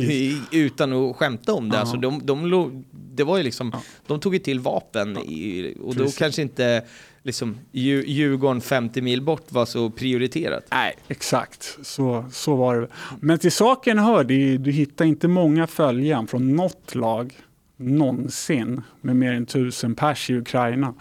utan 0.52 0.94
att 0.94 1.16
skämta 1.16 1.54
om 1.54 1.70
det. 1.70 1.76
Ja. 1.76 1.82
Alltså, 1.82 1.98
de, 1.98 2.22
de, 2.26 2.84
det 2.92 3.24
var 3.24 3.38
ju 3.38 3.44
liksom, 3.44 3.72
de 4.08 4.20
tog 4.20 4.34
ju 4.34 4.40
till 4.40 4.60
vapen 4.60 5.18
i, 5.18 5.74
och 5.82 5.96
då 5.96 6.04
Precis. 6.04 6.18
kanske 6.18 6.42
inte 6.42 6.84
liksom, 7.30 7.58
Dju- 7.72 8.04
Djurgården 8.08 8.62
50 8.62 9.02
mil 9.02 9.22
bort 9.22 9.52
var 9.52 9.66
så 9.66 9.90
prioriterat. 9.90 10.64
Nej, 10.72 10.96
exakt. 11.08 11.78
Så, 11.82 12.26
så 12.32 12.56
var 12.56 12.76
det. 12.76 12.88
Men 13.20 13.40
till 13.40 13.52
saken 13.52 14.00
hör, 14.00 14.24
det, 14.24 14.58
du 14.58 14.72
hittar 14.72 15.06
inte 15.06 15.28
många 15.28 15.68
följaren 15.68 16.28
från 16.28 16.56
något 16.56 16.96
lag 16.96 17.34
någonsin 17.78 18.82
med 19.02 19.16
mer 19.16 19.34
än 19.34 19.46
tusen 19.46 19.96
pers 19.96 20.30
i 20.30 20.34
Ukraina. 20.38 20.94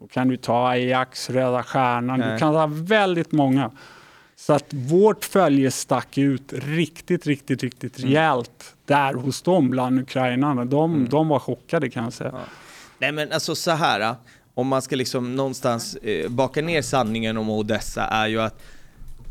Då 0.00 0.06
kan 0.06 0.28
du 0.28 0.36
ta 0.36 0.68
Ajax, 0.68 1.30
Röda 1.30 1.62
Stjärnan, 1.62 2.20
Nej. 2.20 2.32
du 2.32 2.38
kan 2.38 2.52
ta 2.52 2.66
väldigt 2.72 3.32
många. 3.32 3.70
Så 4.36 4.52
att 4.52 4.74
vårt 4.74 5.24
följe 5.24 5.70
stack 5.70 6.18
ut 6.18 6.52
riktigt, 6.52 7.26
riktigt, 7.26 7.62
riktigt 7.62 7.98
Mm. 7.98 8.10
rejält 8.10 8.74
där 8.84 9.14
hos 9.14 9.42
dem 9.42 9.70
bland 9.70 10.00
ukrainarna. 10.00 10.64
De, 10.64 11.08
de 11.10 11.28
var 11.28 11.38
chockade 11.38 11.90
kan 11.90 12.04
jag 12.04 12.12
säga. 12.12 12.30
Ja. 12.32 12.40
Nej 12.98 13.12
men 13.12 13.32
alltså 13.32 13.54
så 13.54 13.70
här, 13.70 14.14
om 14.56 14.68
man 14.68 14.82
ska 14.82 14.96
liksom 14.96 15.36
någonstans 15.36 15.96
eh, 15.96 16.28
baka 16.28 16.62
ner 16.62 16.82
sanningen 16.82 17.36
om 17.36 17.50
Odessa 17.50 18.02
är 18.02 18.26
ju 18.26 18.40
att 18.40 18.62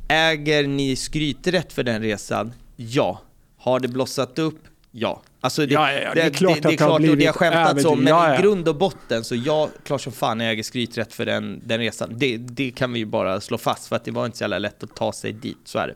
äger 0.08 0.68
ni 0.68 0.96
skryträtt 0.96 1.74
för 1.74 1.84
den 1.84 2.02
resan? 2.02 2.54
Ja. 2.76 3.22
Har 3.58 3.80
det 3.80 3.88
blossat 3.88 4.40
upp? 4.40 4.60
Ja. 4.92 5.22
Alltså 5.42 5.66
det, 5.66 5.74
Ja, 5.74 5.92
ja, 5.94 6.00
ja, 6.00 6.14
det 6.14 6.22
är 6.22 6.30
klart 6.30 6.56
det, 6.56 6.62
det 6.62 6.68
är 6.68 6.72
det 6.72 6.78
klart 6.78 7.02
och 7.10 7.18
det 7.18 7.26
har 7.26 7.34
skämtats 7.34 7.86
om, 7.86 8.00
men 8.00 8.34
i 8.34 8.42
grund 8.42 8.68
och 8.68 8.76
botten 8.76 9.24
så 9.24 9.36
ja, 9.36 9.70
klart 9.84 10.02
som 10.02 10.14
fan 10.14 10.40
jag 10.40 10.52
äger 10.52 10.64
skryträtt 10.64 11.14
för 11.14 11.26
den, 11.26 11.62
den 11.66 11.80
resan. 11.80 12.14
Det, 12.16 12.38
det 12.38 12.72
kan 12.72 12.94
vi 12.94 13.00
ju 13.00 13.06
bara 13.06 13.42
slå 13.42 13.58
fast 13.58 13.88
för 13.88 13.96
att 13.96 14.06
det 14.06 14.12
var 14.12 14.26
inte 14.26 14.38
så 14.38 14.44
jävla 14.44 14.60
lätt 14.60 14.84
att 14.84 14.96
ta 14.96 15.12
sig 15.12 15.34
dit, 15.34 15.58
så 15.64 15.80
är 15.80 15.88
det. 15.88 15.96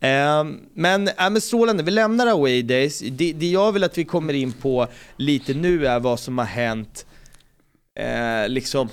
Ehm, 0.00 0.60
men, 0.74 1.08
äh, 1.08 1.14
men 1.16 1.40
strålande, 1.40 1.82
vi 1.82 1.90
lämnar 1.90 2.26
away 2.26 2.62
days. 2.62 2.98
Det, 2.98 3.32
det 3.32 3.46
jag 3.46 3.72
vill 3.72 3.84
att 3.84 3.98
vi 3.98 4.04
kommer 4.04 4.32
in 4.34 4.52
på 4.52 4.86
lite 5.16 5.54
nu 5.54 5.86
är 5.86 6.00
vad 6.00 6.20
som 6.20 6.38
har 6.38 6.44
hänt, 6.44 7.06
eh, 7.98 8.48
liksom, 8.48 8.88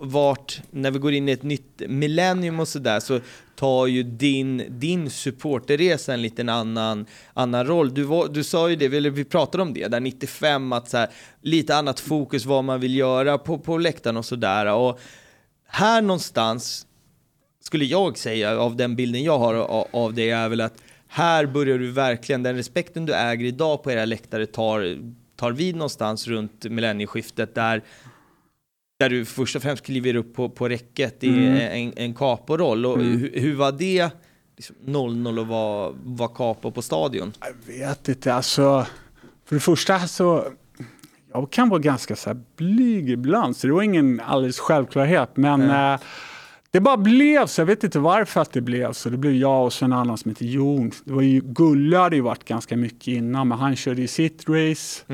vart, 0.00 0.60
när 0.70 0.90
vi 0.90 0.98
går 0.98 1.12
in 1.12 1.28
i 1.28 1.32
ett 1.32 1.42
nytt 1.42 1.82
millennium 1.88 2.60
och 2.60 2.68
sådär, 2.68 3.00
så 3.00 3.20
tar 3.56 3.86
ju 3.86 4.02
din, 4.02 4.64
din 4.68 5.10
supporterresa 5.10 6.14
en 6.14 6.22
liten 6.22 6.48
annan, 6.48 7.06
annan 7.34 7.66
roll. 7.66 7.94
Du, 7.94 8.02
var, 8.02 8.28
du 8.28 8.44
sa 8.44 8.70
ju 8.70 8.76
det, 8.76 8.84
eller 8.84 9.10
vi 9.10 9.24
pratade 9.24 9.62
om 9.62 9.74
det, 9.74 9.88
där 9.88 10.00
95, 10.00 10.72
att 10.72 10.88
så 10.88 10.96
här, 10.96 11.08
lite 11.40 11.76
annat 11.76 12.00
fokus 12.00 12.44
vad 12.44 12.64
man 12.64 12.80
vill 12.80 12.94
göra 12.94 13.38
på, 13.38 13.58
på 13.58 13.78
läktaren 13.78 14.16
och 14.16 14.24
sådär. 14.24 14.66
Och 14.74 15.00
här 15.66 16.02
någonstans, 16.02 16.86
skulle 17.60 17.84
jag 17.84 18.18
säga, 18.18 18.58
av 18.58 18.76
den 18.76 18.96
bilden 18.96 19.22
jag 19.22 19.38
har 19.38 19.54
av, 19.54 19.86
av 19.90 20.14
det, 20.14 20.30
är 20.30 20.48
väl 20.48 20.60
att 20.60 20.74
här 21.08 21.46
börjar 21.46 21.78
du 21.78 21.90
verkligen, 21.90 22.42
den 22.42 22.56
respekten 22.56 23.06
du 23.06 23.14
äger 23.14 23.44
idag 23.46 23.82
på 23.82 23.92
era 23.92 24.04
läktare 24.04 24.46
tar, 24.46 24.98
tar 25.44 25.52
vid 25.52 25.76
någonstans 25.76 26.28
runt 26.28 26.64
millennieskiftet 26.64 27.54
där 27.54 27.82
där 29.00 29.08
du 29.08 29.24
först 29.24 29.56
och 29.56 29.62
främst 29.62 29.84
kliver 29.86 30.14
upp 30.16 30.34
på, 30.34 30.48
på 30.48 30.68
räcket 30.68 31.24
i 31.24 31.28
Mm. 31.28 31.56
en, 31.56 31.92
en 31.96 32.14
capo-roll. 32.14 32.86
Och 32.86 32.94
Mm. 33.00 33.18
hur, 33.18 33.40
hur 33.40 33.54
var 33.54 33.72
det 33.72 34.10
liksom 34.56 34.76
0-0 34.86 35.38
och 35.40 35.46
vara 35.46 35.92
var 36.04 36.28
capo 36.28 36.70
på 36.70 36.82
stadion? 36.82 37.32
Jag 37.40 37.74
vet 37.74 38.08
inte, 38.08 38.34
alltså. 38.34 38.86
För 39.46 39.54
det 39.56 39.60
första 39.60 39.98
så, 40.08 40.44
jag 41.32 41.50
kan 41.52 41.68
vara 41.68 41.80
ganska 41.80 42.16
så 42.16 42.30
här 42.30 42.40
blyg 42.56 43.10
ibland, 43.10 43.56
så 43.56 43.66
det 43.66 43.72
var 43.72 43.82
ingen 43.82 44.20
alldeles 44.20 44.58
självklarhet. 44.58 45.36
Men 45.36 45.60
Nej. 45.60 45.94
eh, 45.94 46.00
det 46.74 46.80
bara 46.80 46.96
blev 46.96 47.46
så, 47.46 47.60
jag 47.60 47.66
vet 47.66 47.84
inte 47.84 47.98
varför 47.98 48.40
att 48.40 48.52
det 48.52 48.60
blev 48.60 48.92
så. 48.92 49.08
Det 49.08 49.16
blev 49.16 49.32
jag 49.32 49.64
och 49.64 49.72
så 49.72 49.84
en 49.84 49.92
annan 49.92 50.18
som 50.18 50.30
heter 50.30 50.44
Jon. 50.44 50.90
Det 51.04 51.12
var 51.12 51.22
ju, 51.22 51.40
Gulle 51.40 51.96
hade 51.96 52.16
ju 52.16 52.22
varit 52.22 52.44
ganska 52.44 52.76
mycket 52.76 53.08
innan, 53.08 53.48
men 53.48 53.58
han 53.58 53.76
körde 53.76 54.00
ju 54.00 54.06
sitt 54.06 54.48
race. 54.48 55.04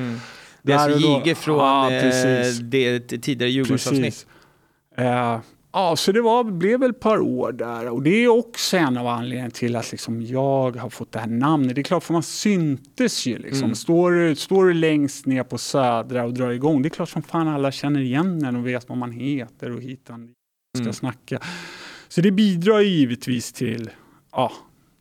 Det 0.63 0.73
är 0.73 0.77
alltså 0.79 0.99
Jige 0.99 1.35
från 1.35 1.59
Ja, 1.59 1.91
eh, 1.91 2.03
det 2.61 3.01
tidigare 3.01 3.51
Djurgårdsavsnitt. 3.51 4.27
Eh, 4.97 5.41
ja, 5.73 5.97
så 5.97 6.13
det 6.13 6.21
var, 6.21 6.45
blev 6.45 6.81
väl 6.81 6.91
ett 6.91 7.01
par 7.01 7.19
år 7.19 7.53
där 7.53 7.89
och 7.89 8.03
det 8.03 8.25
är 8.25 8.29
också 8.29 8.77
en 8.77 8.97
av 8.97 9.07
anledningarna 9.07 9.51
till 9.51 9.77
att 9.77 9.93
liksom 9.93 10.23
jag 10.23 10.77
har 10.77 10.91
fått 10.91 11.13
det 11.13 11.19
här 11.19 11.27
namnet. 11.27 11.75
Det 11.75 11.81
är 11.81 11.83
klart, 11.83 12.05
för 12.05 12.13
man 12.13 12.23
syntes 12.23 13.27
ju. 13.27 13.39
Liksom. 13.39 13.65
Mm. 13.65 13.75
Står, 13.75 14.11
du, 14.11 14.37
står 14.37 14.65
du 14.65 14.75
längst 14.75 15.27
ner 15.27 15.43
på 15.43 15.59
Södra 15.59 16.25
och 16.25 16.35
drar 16.35 16.51
igång, 16.51 16.83
det 16.83 16.89
är 16.89 16.91
klart 16.91 17.09
som 17.09 17.23
fan 17.23 17.49
alla 17.49 17.73
känner 17.73 18.01
igen 18.01 18.45
en 18.45 18.57
och 18.57 18.67
vet 18.67 18.89
vad 18.89 18.99
man 18.99 19.13
heter 19.13 19.71
och 19.71 19.83
hit 19.83 20.11
och 20.11 20.19
dit 20.19 20.37
ska 20.77 20.83
Mm. 20.83 20.93
snacka. 20.93 21.39
Så 22.09 22.21
det 22.21 22.31
bidrar 22.31 22.81
ju 22.81 22.89
givetvis 22.89 23.53
till 23.53 23.91
ja, 24.33 24.53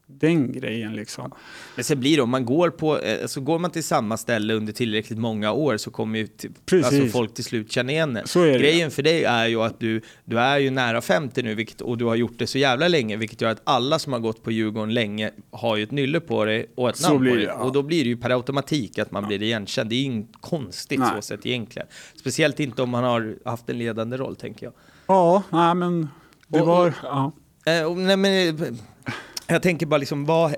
den 0.08 0.52
grejen. 0.52 0.96
Liksom. 0.96 1.32
Men 1.76 1.84
sen 1.84 2.00
blir 2.00 2.16
det, 2.16 2.22
om 2.24 2.30
man 2.30 2.46
går 2.46 2.70
på, 2.70 3.00
alltså 3.22 3.42
går 3.42 3.60
man 3.60 3.72
till 3.72 3.84
samma 3.84 4.18
ställe 4.18 4.54
under 4.54 4.74
tillräckligt 4.74 5.20
många 5.20 5.52
år 5.52 5.78
så 5.78 5.92
kommer 5.92 6.20
ju 6.20 6.28
till, 6.28 6.86
alltså 6.86 7.06
folk 7.06 7.34
till 7.34 7.44
slut 7.44 7.72
känna 7.72 7.92
igen 7.92 8.18
en. 8.18 8.28
Så 8.28 8.42
är 8.44 8.52
det. 8.54 8.60
Grejen 8.60 8.92
för 8.92 9.04
dig 9.04 9.24
är 9.24 9.48
ju 9.48 9.62
att 9.62 9.80
du, 9.80 10.02
du 10.26 10.40
är 10.40 10.58
ju 10.58 10.70
nära 10.70 11.02
50 11.02 11.44
nu 11.44 11.56
vilket, 11.56 11.82
och 11.82 11.98
du 11.98 12.06
har 12.06 12.16
gjort 12.16 12.38
det 12.40 12.48
så 12.48 12.58
jävla 12.58 12.88
länge 12.88 13.18
vilket 13.18 13.42
gör 13.42 13.50
att 13.52 13.62
alla 13.64 14.00
som 14.00 14.14
har 14.14 14.20
gått 14.20 14.44
på 14.44 14.52
Djurgården 14.52 14.94
länge 14.94 15.32
har 15.52 15.78
ju 15.78 15.84
ett 15.84 15.92
nylle 15.92 16.20
på 16.20 16.46
dig 16.46 16.72
och 16.76 16.90
ett 16.90 16.98
Så 16.98 17.08
namn 17.08 17.20
på 17.20 17.24
det, 17.24 17.36
dig. 17.36 17.44
ja. 17.46 17.54
Och 17.54 17.74
då 17.74 17.82
blir 17.84 18.04
det 18.04 18.10
ju 18.10 18.18
per 18.18 18.30
automatik 18.30 19.00
att 19.00 19.12
man 19.12 19.28
blir 19.28 19.42
igenkänd. 19.44 19.90
Det 19.90 19.96
är 19.96 19.98
ju 19.98 20.04
inget 20.06 20.30
konstigt 20.42 21.00
Nej. 21.00 21.10
så 21.16 21.22
sett 21.22 21.46
egentligen. 21.46 21.88
Speciellt 22.16 22.60
inte 22.60 22.82
om 22.82 22.90
man 22.90 23.04
har 23.04 23.36
haft 23.46 23.70
en 23.70 23.78
ledande 23.78 24.18
roll 24.18 24.36
tänker 24.36 24.66
jag. 24.66 24.74
Ja, 25.10 25.44
nej, 25.50 25.76
men 25.76 26.10
det 26.48 26.62
Och- 26.62 26.68
var... 26.68 26.94
ja. 27.04 27.32
Eh, 27.66 27.84
och, 27.84 27.98
nej, 27.98 28.18
men, 28.18 28.60
eh, 28.60 28.66
jag 29.48 29.62
tänker 29.62 29.86
bara 29.86 29.98
liksom, 29.98 30.26
vad, 30.26 30.56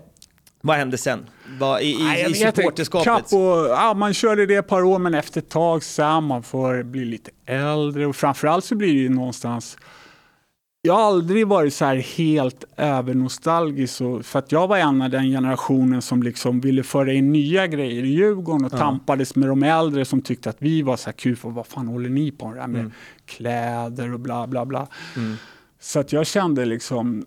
vad 0.62 0.76
hände 0.78 0.97
sen? 0.97 1.26
Vad, 1.60 1.82
I 1.82 1.86
i, 1.91 2.04
Nej, 2.04 2.32
i 2.32 2.34
supporterskapet? 2.34 3.26
Ja, 3.70 3.93
man 3.93 4.14
körde 4.14 4.45
det 4.45 4.56
ett 4.56 4.68
par 4.68 4.84
år, 4.84 4.99
men 4.99 5.14
efter 5.14 5.41
ett 5.41 5.49
tag 5.49 5.84
så 5.84 6.22
man 6.22 6.43
får 6.43 6.84
bli 6.84 7.06
lite 7.06 7.32
äldre 7.45 8.06
och 8.06 8.16
framförallt 8.16 8.66
så 8.66 8.76
blir 8.76 8.93
det 8.93 8.99
ju 8.99 9.10
någonstans 9.10 9.78
jag 10.82 10.94
har 10.94 11.02
aldrig 11.02 11.48
varit 11.48 11.74
så 11.74 11.86
här 11.86 11.96
helt 11.96 12.64
övernostalgisk, 12.78 13.98
för 14.24 14.38
att 14.40 14.52
jag 14.52 14.68
var 14.68 14.78
en 14.78 15.02
av 15.02 15.10
den 15.10 15.24
generationen 15.24 16.02
som 16.02 16.24
liksom 16.24 16.62
ville 16.62 16.84
föra 16.84 17.14
in 17.14 17.32
nya 17.32 17.68
grejer 17.68 18.04
i 18.04 18.08
Djurgården 18.08 18.66
och 18.66 18.74
Ja. 18.74 18.78
tampades 18.78 19.36
med 19.36 19.50
de 19.50 19.64
äldre 19.64 20.06
som 20.06 20.22
tyckte 20.22 20.50
att 20.50 20.58
vi 20.60 20.82
var 20.82 20.98
så 20.98 21.06
här 21.06 21.14
kul, 21.14 21.36
för 21.36 21.50
vad 21.50 21.68
fan 21.68 21.88
håller 21.88 22.10
ni 22.10 22.32
på 22.32 22.48
med 22.48 22.56
det 22.58 22.62
här 22.62 22.68
med 22.68 22.80
Mm. 22.82 22.92
kläder 23.26 24.14
och 24.14 24.20
bla 24.20 24.48
bla 24.48 24.66
bla. 24.66 24.88
Mm. 25.18 25.36
Så 25.80 26.00
att 26.00 26.14
jag 26.14 26.28
kände 26.28 26.66
liksom, 26.66 27.26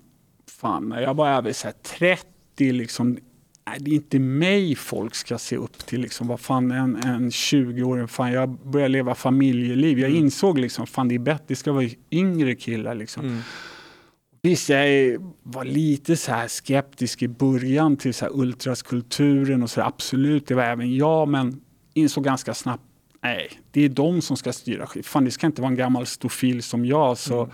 fan, 0.61 0.89
när 0.89 1.01
jag 1.03 1.15
var 1.15 1.29
över 1.29 1.53
så 1.53 1.67
här 1.67 1.75
30, 1.99 2.73
liksom, 2.73 3.19
nej, 3.67 3.77
det 3.81 3.91
är 3.91 3.95
inte 3.95 4.19
mig 4.19 4.75
folk 4.77 5.15
ska 5.15 5.39
se 5.39 5.57
upp 5.57 5.79
till. 5.87 6.01
Liksom, 6.01 6.27
vad 6.29 6.41
fan, 6.41 6.71
en, 6.71 6.97
en 6.97 7.31
20-åring, 7.31 8.09
fan, 8.09 8.33
jag 8.33 8.49
började 8.51 8.89
leva 8.93 9.15
familjeliv. 9.15 9.99
Jag 9.99 10.11
Mm. 10.11 10.23
insåg 10.25 10.59
liksom, 10.59 10.87
fan 10.87 11.09
det 11.09 11.15
är 11.15 11.19
bättre, 11.19 11.45
det 11.47 11.57
ska 11.57 11.73
vara 11.73 11.89
yngre 12.11 12.55
killar. 12.55 12.95
Liksom. 12.95 13.25
Mm. 13.27 13.41
Visst, 14.43 14.69
jag 14.69 15.17
var 15.43 15.65
lite 15.65 16.17
så 16.17 16.33
här 16.33 16.49
skeptisk 16.49 17.23
i 17.23 17.29
början 17.29 17.97
till 17.97 18.15
så 18.15 18.25
här 18.25 18.33
ultraskulturen 18.41 19.63
och 19.63 19.71
så 19.71 19.81
där. 19.81 19.87
absolut, 19.87 20.47
det 20.47 20.55
var 20.55 20.63
även 20.63 20.97
jag, 20.97 21.29
men 21.29 21.61
insåg 21.95 22.25
ganska 22.25 22.55
snabbt, 22.55 22.83
nej, 23.23 23.51
det 23.71 23.81
är 23.85 23.89
de 23.89 24.21
som 24.23 24.37
ska 24.37 24.53
styra 24.53 24.87
skit. 24.87 25.07
Fan, 25.07 25.25
det 25.25 25.31
ska 25.31 25.47
inte 25.47 25.63
vara 25.63 25.71
en 25.71 25.77
gammal 25.77 26.07
stofil 26.07 26.63
som 26.63 26.85
jag. 26.87 27.19
Så, 27.19 27.35
Mm. 27.39 27.51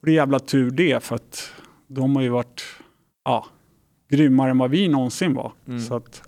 och 0.00 0.06
det 0.06 0.10
är 0.10 0.14
jävla 0.14 0.38
tur 0.38 0.70
det, 0.70 1.02
för 1.04 1.16
att 1.16 1.52
de 1.88 2.16
har 2.16 2.22
ju 2.22 2.28
varit 2.28 2.62
ja, 3.24 3.46
grymmare 4.08 4.50
än 4.50 4.58
vad 4.58 4.70
vi 4.70 4.88
någonsin 4.88 5.34
var. 5.34 5.52
Mm. 5.68 5.80
Så 5.80 5.96
att, 5.96 6.22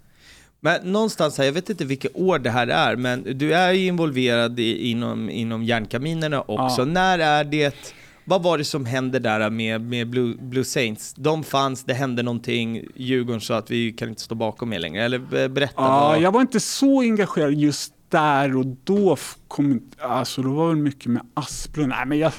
Men 0.60 0.92
någonstans 0.92 1.38
här, 1.38 1.44
jag 1.44 1.52
vet 1.52 1.70
inte 1.70 1.84
vilka 1.84 2.08
år 2.14 2.38
det 2.38 2.50
här 2.50 2.66
är, 2.66 2.96
men 2.96 3.38
du 3.38 3.54
är 3.54 3.72
ju 3.72 3.86
involverad 3.86 4.60
i, 4.60 4.90
inom, 4.90 5.30
inom 5.30 5.64
järnkaminerna 5.64 6.40
också. 6.40 6.80
Ja. 6.80 6.84
När 6.84 7.18
är 7.18 7.44
det, 7.44 7.92
vad 8.24 8.42
var 8.42 8.58
det 8.58 8.64
som 8.64 8.84
hände 8.86 9.18
där 9.18 9.50
med, 9.50 9.80
med 9.80 10.08
Blue, 10.08 10.34
Blue 10.40 10.64
Saints? 10.64 11.14
De 11.14 11.44
fanns, 11.44 11.84
det 11.84 11.94
hände 11.94 12.22
någonting, 12.22 12.84
Djurgården 12.94 13.40
sa 13.40 13.56
att 13.56 13.70
vi 13.70 13.92
kan 13.92 14.08
inte 14.08 14.22
stå 14.22 14.34
bakom 14.34 14.72
er 14.72 14.78
längre, 14.78 15.04
eller 15.04 15.18
be- 15.18 15.48
berätta. 15.48 15.72
ja, 15.82 15.88
vad, 16.08 16.20
jag 16.20 16.32
var 16.32 16.40
inte 16.40 16.60
så 16.60 17.00
engagerad 17.00 17.54
just 17.54 17.92
där 18.08 18.56
och 18.56 18.66
då. 18.84 19.16
Kom, 19.48 19.82
alltså, 19.98 20.42
det 20.42 20.48
var 20.48 20.68
väl 20.68 20.76
mycket 20.76 21.06
med 21.06 21.22
Asplund. 21.34 21.88
Nej, 21.88 22.06
men 22.06 22.18
jag, 22.18 22.32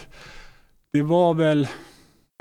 det 0.94 1.02
var 1.02 1.34
väl... 1.34 1.68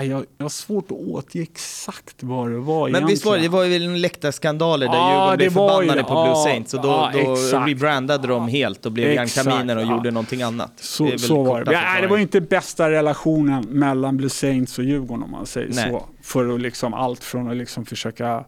Jag, 0.03 0.25
jag 0.37 0.45
har 0.45 0.49
svårt 0.49 0.85
att 0.85 0.97
återge 0.97 1.43
exakt 1.43 2.23
vad 2.23 2.51
det 2.51 2.57
var 2.57 2.89
men 2.89 3.05
visst 3.07 3.25
var 3.25 3.35
det, 3.37 3.41
det 3.41 3.49
var 3.49 3.63
ju 3.63 3.79
läktarskandaler 3.97 4.87
där 4.87 4.93
Ja, 4.93 5.09
Djurgården 5.11 5.37
blev 5.37 5.47
ju 5.47 5.53
förbannade 5.53 5.99
det. 5.99 6.03
på 6.03 6.23
Blue 6.23 6.35
Saints 6.35 6.73
och 6.73 6.81
då, 6.81 6.87
ja, 6.87 7.11
då 7.53 7.59
rebrandade 7.65 8.27
de 8.27 8.47
helt 8.47 8.85
och 8.85 8.91
blev 8.91 9.13
järnkaminer 9.13 9.77
och 9.77 9.83
gjorde 9.83 10.11
någonting 10.11 10.41
annat. 10.41 10.71
Så, 10.75 11.17
så 11.17 11.43
var 11.43 11.63
det. 11.63 11.71
Ja, 11.73 11.79
det 11.79 11.85
var 11.85 11.91
förklaringen. 11.93 12.19
inte 12.21 12.41
bästa 12.41 12.89
relationen 12.89 13.63
mellan 13.69 14.17
Blue 14.17 14.29
Saints 14.29 14.77
och 14.77 14.83
Djurgården 14.83 15.23
om 15.23 15.31
man 15.31 15.45
säger 15.45 15.69
Nej. 15.73 15.89
så. 15.91 16.05
För 16.21 16.53
att 16.55 16.61
liksom 16.61 16.93
allt 16.93 17.23
från 17.23 17.49
att 17.51 17.57
liksom 17.57 17.85
försöka 17.85 18.45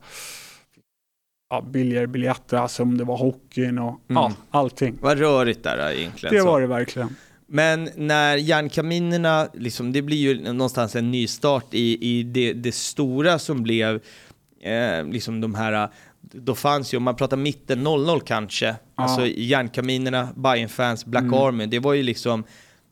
ja, 1.49 1.61
billigare 1.61 2.07
biljetter, 2.07 2.57
alltså 2.57 2.83
om 2.83 2.97
det 2.97 3.03
var 3.03 3.17
hockeyn 3.17 3.79
och 3.79 3.89
Mm. 4.09 4.23
ja, 4.23 4.31
allting. 4.51 4.97
Vad 5.01 5.19
rörigt 5.19 5.63
där 5.63 5.91
egentligen. 5.91 6.35
Det 6.35 6.41
så. 6.41 6.47
var 6.47 6.61
det 6.61 6.67
verkligen. 6.67 7.15
Men 7.53 7.89
när 7.95 8.37
järnkaminerna, 8.37 9.47
liksom, 9.53 9.91
det 9.91 10.01
blir 10.01 10.17
ju 10.17 10.53
någonstans 10.53 10.95
en 10.95 11.11
nystart 11.11 11.73
i, 11.73 12.09
i 12.09 12.23
det, 12.23 12.53
det 12.53 12.75
stora 12.75 13.39
som 13.39 13.63
blev 13.63 14.01
eh, 14.61 15.05
liksom 15.05 15.41
de 15.41 15.55
här, 15.55 15.89
då 16.21 16.55
fanns 16.55 16.93
ju, 16.93 16.97
om 16.97 17.03
man 17.03 17.15
pratar 17.15 17.37
mitten 17.37 17.83
00 17.83 18.21
kanske, 18.21 18.75
alltså 18.95 19.27
järnkaminerna, 19.27 20.29
Bayern-fans, 20.35 21.05
Black 21.05 21.23
Mm. 21.23 21.33
Army, 21.33 21.65
det 21.65 21.79
var 21.79 21.93
ju 21.93 22.03
liksom 22.03 22.43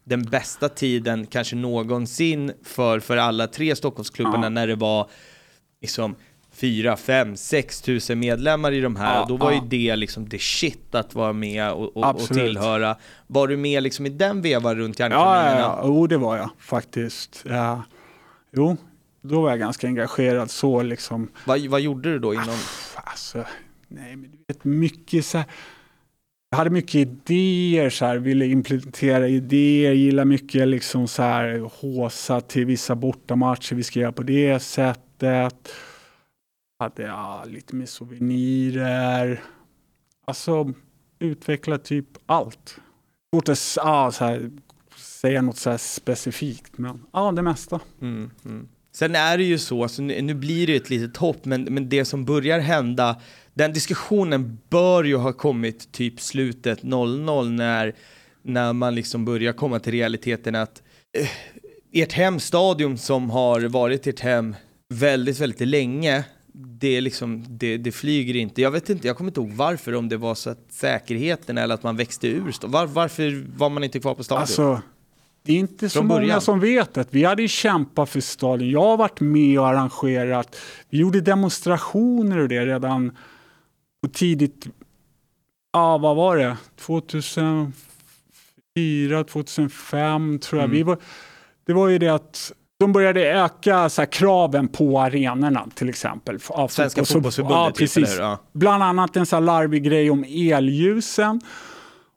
den 0.04 0.24
bästa 0.24 0.70
tiden 0.70 1.26
kanske 1.26 1.56
någonsin 1.56 2.52
för, 2.64 3.00
för 3.00 3.18
alla 3.18 3.48
tre 3.48 3.76
Stockholmsklubbarna 3.76 4.46
Ja. 4.46 4.50
när 4.50 4.68
det 4.68 4.76
var 4.76 5.10
liksom 5.82 6.16
4, 6.60 6.98
5, 6.98 7.36
6 7.36 7.82
tusen 7.82 8.20
medlemmar 8.20 8.72
i 8.72 8.82
de 8.82 8.96
här. 8.96 9.16
Ja, 9.16 9.22
och 9.22 9.28
då 9.28 9.38
var 9.38 9.52
ju 9.52 9.58
ja. 9.58 9.64
det 9.70 9.96
liksom 9.96 10.30
det 10.30 10.42
shit 10.42 10.96
att 10.96 11.16
vara 11.16 11.34
med 11.34 11.72
och, 11.72 11.98
och, 11.98 12.16
och 12.16 12.28
tillhöra. 12.28 12.96
Var 13.28 13.48
du 13.48 13.58
med 13.58 13.84
liksom 13.84 14.06
i 14.06 14.10
den 14.10 14.42
vevan 14.42 14.76
runt 14.76 15.00
Ja, 15.00 15.06
järnkaminerna? 15.06 15.60
ja, 15.60 15.80
ja, 15.82 15.84
jo 15.86 16.08
det 16.08 16.18
var 16.18 16.38
jag 16.38 16.50
faktiskt. 16.60 17.46
Ja. 17.50 17.84
Jo, 18.52 18.78
då 19.22 19.42
var 19.42 19.50
jag 19.50 19.60
ganska 19.60 19.88
engagerad 19.88 20.52
så 20.52 20.82
liksom. 20.82 21.32
Vad, 21.46 21.66
vad 21.66 21.82
gjorde 21.82 22.12
du 22.12 22.20
då 22.20 22.34
inom... 22.34 22.58
Alltså, 22.96 23.44
nej 23.88 24.16
men 24.16 24.32
du 24.32 24.38
vet 24.48 24.64
mycket 24.64 25.26
så 25.26 25.38
här. 25.38 25.48
Jag 26.52 26.58
hade 26.58 26.70
mycket 26.70 26.96
idéer 26.96 27.90
så 27.90 28.06
här, 28.06 28.18
ville 28.18 28.46
implementera 28.46 29.28
idéer, 29.28 29.92
gillar 29.92 30.26
mycket 30.26 30.68
liksom 30.68 31.08
så 31.08 31.24
här 31.24 31.70
håsa 31.82 32.42
till 32.42 32.66
vissa 32.66 32.96
bortamatcher, 32.96 33.76
vi 33.76 33.84
ska 33.84 34.00
göra 34.00 34.12
på 34.12 34.24
det 34.24 34.60
sättet. 34.60 35.70
Hade 36.80 37.04
jag 37.04 37.48
lite 37.48 37.76
med 37.76 37.90
souvenirer. 37.90 39.44
Alltså 40.26 40.74
utveckla 41.20 41.78
typ 41.78 42.06
allt. 42.26 42.80
Svårt 43.34 43.50
att 43.50 43.78
ah, 43.82 44.12
så 44.12 44.26
här, 44.26 44.52
säga 44.96 45.42
något 45.42 45.58
så 45.58 45.70
här 45.70 45.78
specifikt, 45.78 46.78
men 46.78 47.06
ja, 47.14 47.32
det 47.32 47.42
mesta. 47.42 47.80
Mm, 48.02 48.32
mm. 48.46 48.68
Sen 48.92 49.16
är 49.16 49.38
det 49.38 49.44
ju 49.44 49.58
så, 49.58 49.84
alltså, 49.84 50.02
nu, 50.02 50.22
nu 50.22 50.34
blir 50.34 50.68
det 50.68 50.76
ett 50.76 50.90
litet 50.90 51.18
hopp, 51.18 51.46
men, 51.46 51.64
men 51.64 51.90
det 51.90 52.06
som 52.06 52.26
börjar 52.26 52.60
hända, 52.60 53.22
den 53.54 53.74
diskussionen 53.74 54.60
bör 54.70 55.04
ju 55.04 55.16
ha 55.16 55.34
kommit 55.34 55.92
typ 55.92 56.22
slutet 56.22 56.84
00 56.84 57.52
när, 57.52 57.96
när 58.42 58.74
man 58.74 58.96
liksom 58.96 59.26
börjar 59.26 59.54
komma 59.54 59.80
till 59.80 59.92
realiteten 59.92 60.56
att 60.56 60.84
eh, 61.18 61.30
ert 61.94 62.14
hemstadion 62.14 62.98
som 62.98 63.30
har 63.30 63.62
varit 63.62 64.08
ert 64.08 64.20
hem 64.20 64.56
väldigt, 64.94 65.40
väldigt 65.40 65.68
länge, 65.68 66.24
det, 66.62 67.02
liksom, 67.02 67.46
det, 67.50 67.78
det 67.78 67.92
flyger 67.92 68.36
inte. 68.36 68.62
Jag 68.62 68.72
vet 68.72 68.90
inte, 68.90 69.08
jag 69.08 69.18
kommer 69.18 69.30
inte 69.30 69.40
ihåg 69.40 69.52
varför, 69.52 69.96
om 69.96 70.10
det 70.10 70.18
var 70.18 70.36
så 70.36 70.50
att 70.50 70.66
säkerheten 70.70 71.58
eller 71.58 71.76
att 71.76 71.84
man 71.84 71.98
växte 71.98 72.28
ur. 72.28 72.68
Var, 72.68 72.86
varför 72.86 73.46
var 73.58 73.70
man 73.70 73.84
inte 73.84 74.00
kvar 74.00 74.16
på 74.16 74.24
stadion? 74.24 74.42
Alltså, 74.42 74.82
det 75.44 75.54
är 75.54 75.58
inte 75.58 75.90
så 75.90 76.00
Från 76.00 76.08
många 76.08 76.20
början. 76.20 76.42
som 76.42 76.60
vet 76.60 76.98
att 76.98 77.08
vi 77.14 77.24
hade 77.24 77.48
kämpat 77.48 78.10
för 78.10 78.20
stadion. 78.20 78.70
Jag 78.70 78.82
har 78.84 78.98
varit 78.98 79.20
med 79.20 79.60
och 79.60 79.68
arrangerat. 79.68 80.56
Vi 80.90 80.98
gjorde 80.98 81.22
demonstrationer 81.22 82.38
och 82.38 82.48
det 82.48 82.66
redan 82.66 83.18
på 84.02 84.08
tidigt, 84.08 84.68
ja 85.74 85.98
vad 85.98 86.16
var 86.16 86.38
det, 86.38 86.58
2004, 86.76 87.74
2005 89.24 90.40
tror 90.40 90.62
jag. 90.62 90.66
Mm. 90.66 90.78
Vi 90.78 90.84
var, 90.84 90.98
det 91.66 91.74
var 91.74 91.88
ju 91.88 91.98
det 91.98 92.10
att 92.10 92.54
de 92.80 92.92
började 92.94 93.22
öka 93.32 93.90
så 93.90 94.02
här, 94.02 94.06
kraven 94.12 94.68
på 94.68 95.00
arenorna 95.00 95.68
till 95.76 95.90
exempel. 95.90 96.40
Av 96.48 96.68
Svenska 96.68 97.02
fotbolls- 97.02 97.14
fotbollsförbundet, 97.14 97.58
Ja, 97.58 97.72
typ, 97.72 97.78
eller 97.78 97.88
precis. 98.06 98.18
hur? 98.20 98.24
Ja. 98.24 98.38
Bland 98.54 98.84
annat 98.84 99.16
en 99.16 99.26
sån 99.26 99.38
här 99.38 99.42
larvig 99.46 99.84
grej 99.84 100.10
om 100.12 100.24
elljusen. 100.54 101.42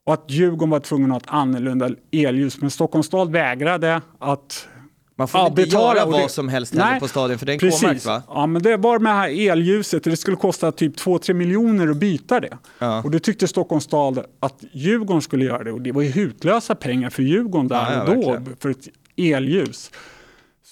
Och 0.07 0.15
att 0.15 0.25
Djurgården 0.31 0.71
var 0.71 0.81
tvungen 0.81 1.13
att 1.13 1.27
ha 1.27 1.35
ett 1.35 1.41
annorlunda 1.41 1.91
elljus. 2.13 2.61
Men 2.61 2.71
Stockholms 2.71 3.07
stad 3.07 3.33
vägrade 3.33 4.01
att 4.19 4.69
Man 5.17 5.29
får 5.29 5.41
Ja, 5.41 5.47
inte 5.49 5.63
betala 5.63 5.97
göra 5.97 6.07
vad 6.11 6.21
det- 6.21 6.29
som 6.29 6.49
helst 6.49 6.75
heller 6.75 6.91
Nej, 6.91 7.01
på 7.01 7.09
stadion 7.09 7.39
för 7.39 7.47
det 7.47 7.53
är 7.53 7.65
en 7.65 7.71
K-mark 7.71 8.05
va? 8.05 8.23
Ja, 8.29 8.47
men 8.47 8.63
det 8.63 8.77
var 8.77 8.99
med 8.99 9.13
det 9.13 9.17
här 9.17 9.51
elljuset 9.51 10.07
och 10.07 10.11
det 10.11 10.17
skulle 10.17 10.37
kosta 10.37 10.73
typ 10.73 10.97
2-3 10.97 11.35
miljoner 11.35 11.89
att 11.91 11.97
byta 11.97 12.41
det. 12.41 12.59
Ja. 12.79 13.03
Och 13.03 13.11
det 13.11 13.21
tyckte 13.21 13.49
Stockholms 13.49 13.85
stad 13.85 14.25
att 14.41 14.65
Djurgården 14.73 15.23
skulle 15.23 15.45
göra 15.45 15.65
det 15.65 15.73
och 15.73 15.81
det 15.81 15.93
var 15.93 16.03
ju 16.03 16.09
hutlösa 16.09 16.75
pengar 16.75 17.11
för 17.11 17.23
Djurgården 17.23 17.69
där 17.69 17.77
Ja, 17.77 17.93
ja, 17.95 18.01
och 18.01 18.07
då 18.07 18.31
verkligen. 18.33 18.57
för 18.61 18.71
ett 18.71 18.89
elljus. 19.17 19.91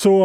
Så 0.03 0.21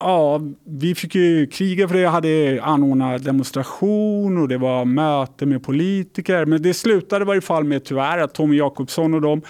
ja, 0.00 0.40
vi 0.66 0.94
fick 0.94 1.14
ju 1.14 1.46
kriga 1.46 1.88
för 1.88 1.94
det. 1.94 2.00
Jag 2.00 2.10
hade 2.10 2.60
anordnat 2.62 3.24
demonstration 3.24 4.38
och 4.38 4.48
det 4.48 4.58
var 4.58 4.84
möte 4.84 5.46
med 5.46 5.62
politiker. 5.62 6.44
Men 6.46 6.62
det 6.62 6.74
slutade 6.74 7.22
i 7.22 7.26
varje 7.26 7.40
fall 7.40 7.64
med 7.64 7.84
tyvärr 7.84 8.18
att 8.18 8.34
Tommy 8.34 8.56
Jakobsson 8.56 9.14
och 9.14 9.20
de 9.20 9.42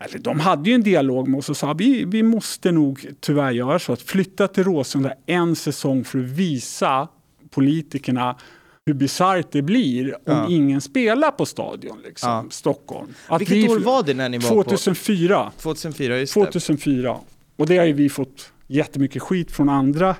eller 0.00 0.18
de 0.18 0.40
hade 0.40 0.68
ju 0.70 0.74
en 0.74 0.82
dialog 0.82 1.28
med 1.28 1.38
oss 1.38 1.50
och 1.50 1.56
sa 1.56 1.72
vi, 1.72 2.04
vi 2.04 2.22
måste 2.22 2.72
nog 2.72 3.06
tyvärr 3.20 3.50
göra 3.50 3.78
så 3.78 3.92
att 3.92 4.02
flytta 4.02 4.48
till 4.48 4.64
Råsunda 4.64 5.12
en 5.26 5.56
säsong 5.56 6.04
för 6.04 6.18
att 6.18 6.24
visa 6.24 7.08
politikerna 7.50 8.36
hur 8.86 8.94
bisarrt 8.94 9.46
det 9.52 9.62
blir 9.62 10.14
om 10.14 10.20
Ja. 10.24 10.46
ingen 10.48 10.80
spelar 10.80 11.30
på 11.30 11.46
stadion, 11.46 11.98
liksom, 12.04 12.30
Ja. 12.30 12.44
Stockholm. 12.50 13.08
Att 13.28 13.40
Vilket 13.40 13.56
vi- 13.56 13.68
år 13.68 13.78
var 13.78 14.02
det 14.02 14.14
när 14.14 14.28
ni 14.28 14.38
var 14.38 14.48
på? 14.48 14.54
2004. 14.64 15.52
2004, 15.58 16.18
just 16.18 16.34
det. 16.34 16.40
2004. 16.40 17.16
Och 17.56 17.66
det 17.66 17.78
har 17.78 17.84
ju 17.84 17.92
vi 17.92 18.08
fått 18.08 18.52
jättemycket 18.66 19.22
skit 19.22 19.52
från 19.52 19.68
andra. 19.68 20.16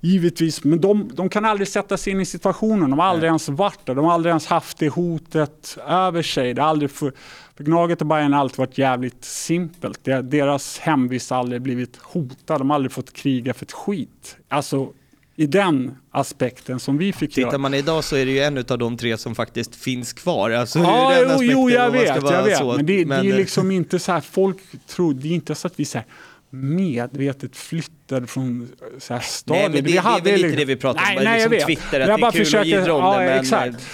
Givetvis, 0.00 0.64
men 0.64 0.80
de, 0.80 1.10
de 1.14 1.28
kan 1.28 1.44
aldrig 1.44 1.68
sätta 1.68 1.96
sig 1.96 2.12
in 2.12 2.20
i 2.20 2.24
situationen. 2.24 2.90
De 2.90 2.98
har 2.98 3.06
aldrig 3.06 3.22
Nej. 3.22 3.28
ens 3.28 3.48
varit 3.48 3.86
där. 3.86 3.94
De 3.94 4.04
har 4.04 4.12
aldrig 4.12 4.30
ens 4.30 4.46
haft 4.46 4.78
det 4.78 4.88
hotet 4.88 5.78
över 5.88 6.22
sig. 6.22 6.54
Det 6.54 6.62
har 6.62 6.68
aldrig 6.68 6.90
för, 6.90 7.12
för 7.56 7.64
Gnaget 7.64 8.00
och 8.00 8.06
Bayern 8.06 8.32
har 8.32 8.40
alltid 8.40 8.58
varit 8.58 8.78
jävligt 8.78 9.24
simpelt. 9.24 10.04
Det, 10.04 10.22
deras 10.22 10.78
hemvist 10.78 11.30
har 11.30 11.36
aldrig 11.36 11.62
blivit 11.62 11.96
hotad. 11.96 12.60
De 12.60 12.70
har 12.70 12.74
aldrig 12.74 12.92
fått 12.92 13.12
kriga 13.12 13.54
för 13.54 13.64
ett 13.64 13.72
skit. 13.72 14.36
Alltså 14.48 14.92
i 15.36 15.46
den 15.46 15.94
aspekten 16.10 16.80
som 16.80 16.98
vi 16.98 17.12
fick 17.12 17.36
göra. 17.36 17.50
Tittar 17.50 17.58
man 17.58 17.74
idag 17.74 18.04
så 18.04 18.16
är 18.16 18.26
det 18.26 18.32
ju 18.32 18.38
en 18.38 18.58
av 18.58 18.78
de 18.78 18.96
tre 18.96 19.18
som 19.18 19.34
faktiskt 19.34 19.74
finns 19.74 20.12
kvar. 20.12 20.50
Alltså, 20.50 20.78
Ja, 20.78 21.14
jo, 21.28 21.42
jo, 21.42 21.70
jag 21.70 21.90
vet, 21.90 22.06
jag 22.06 22.44
vet. 22.44 22.76
men 22.76 22.86
det, 22.86 23.04
det 23.04 23.14
är 23.14 23.36
liksom 23.36 23.70
inte 23.70 23.98
så 23.98 24.12
här, 24.12 24.20
folk 24.20 24.56
tror, 24.86 25.14
det 25.14 25.28
är 25.28 25.32
inte 25.32 25.54
så 25.54 25.66
att 25.66 25.80
vi 25.80 25.84
här 25.94 26.04
medvetet 26.50 27.56
flyttade 27.56 28.26
från 28.26 28.68
så 28.98 29.14
här 29.14 29.20
stadion. 29.20 29.60
Nej, 29.60 29.68
men 29.68 29.76
det, 29.76 29.82
Vi 29.82 29.92
det 29.92 29.98
är 29.98 30.02
hade 30.02 30.30
väl 30.30 30.32
lite 30.34 30.42
liksom- 30.48 30.58
det 30.58 30.64
vi 30.64 30.76
pratar 30.76 31.00
om, 31.00 31.04
Nej, 31.06 31.16
bara 31.16 31.24
nej, 31.24 31.40
jag 31.42 31.50
liksom 31.50 31.74
vet. 31.74 31.80
Twitter, 31.80 32.00
Jag 32.00 32.10
att 32.10 32.16
det 32.16 32.20
bara 32.20 32.28
är 32.28 32.32
kul 32.32 32.44
försöker- 32.44 32.60
att 32.60 32.66
jiddra 32.66 32.94
om 32.94 33.04
ja, 33.04 33.18
det. 33.18 33.24
Men, 33.24 33.38
exakt. 33.40 33.86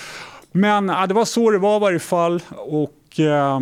Men 0.53 0.89
ja, 0.89 1.07
det 1.07 1.15
var 1.15 1.25
så 1.25 1.51
det 1.51 1.59
var 1.59 1.77
i 1.77 1.81
varje 1.81 1.99
fall. 1.99 2.43
Och, 2.57 3.21
eh, 3.21 3.61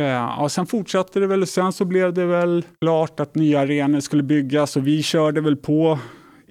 eh, 0.00 0.06
ja, 0.06 0.48
sen 0.50 0.66
fortsatte 0.66 1.20
det 1.20 1.26
väl. 1.26 1.46
Sen 1.46 1.72
så 1.72 1.84
blev 1.84 2.14
det 2.14 2.26
väl 2.26 2.64
klart 2.80 3.20
att 3.20 3.34
nya 3.34 3.60
arenor 3.60 4.00
skulle 4.00 4.22
byggas 4.22 4.76
och 4.76 4.86
vi 4.86 5.02
körde 5.02 5.40
väl 5.40 5.56
på 5.56 5.98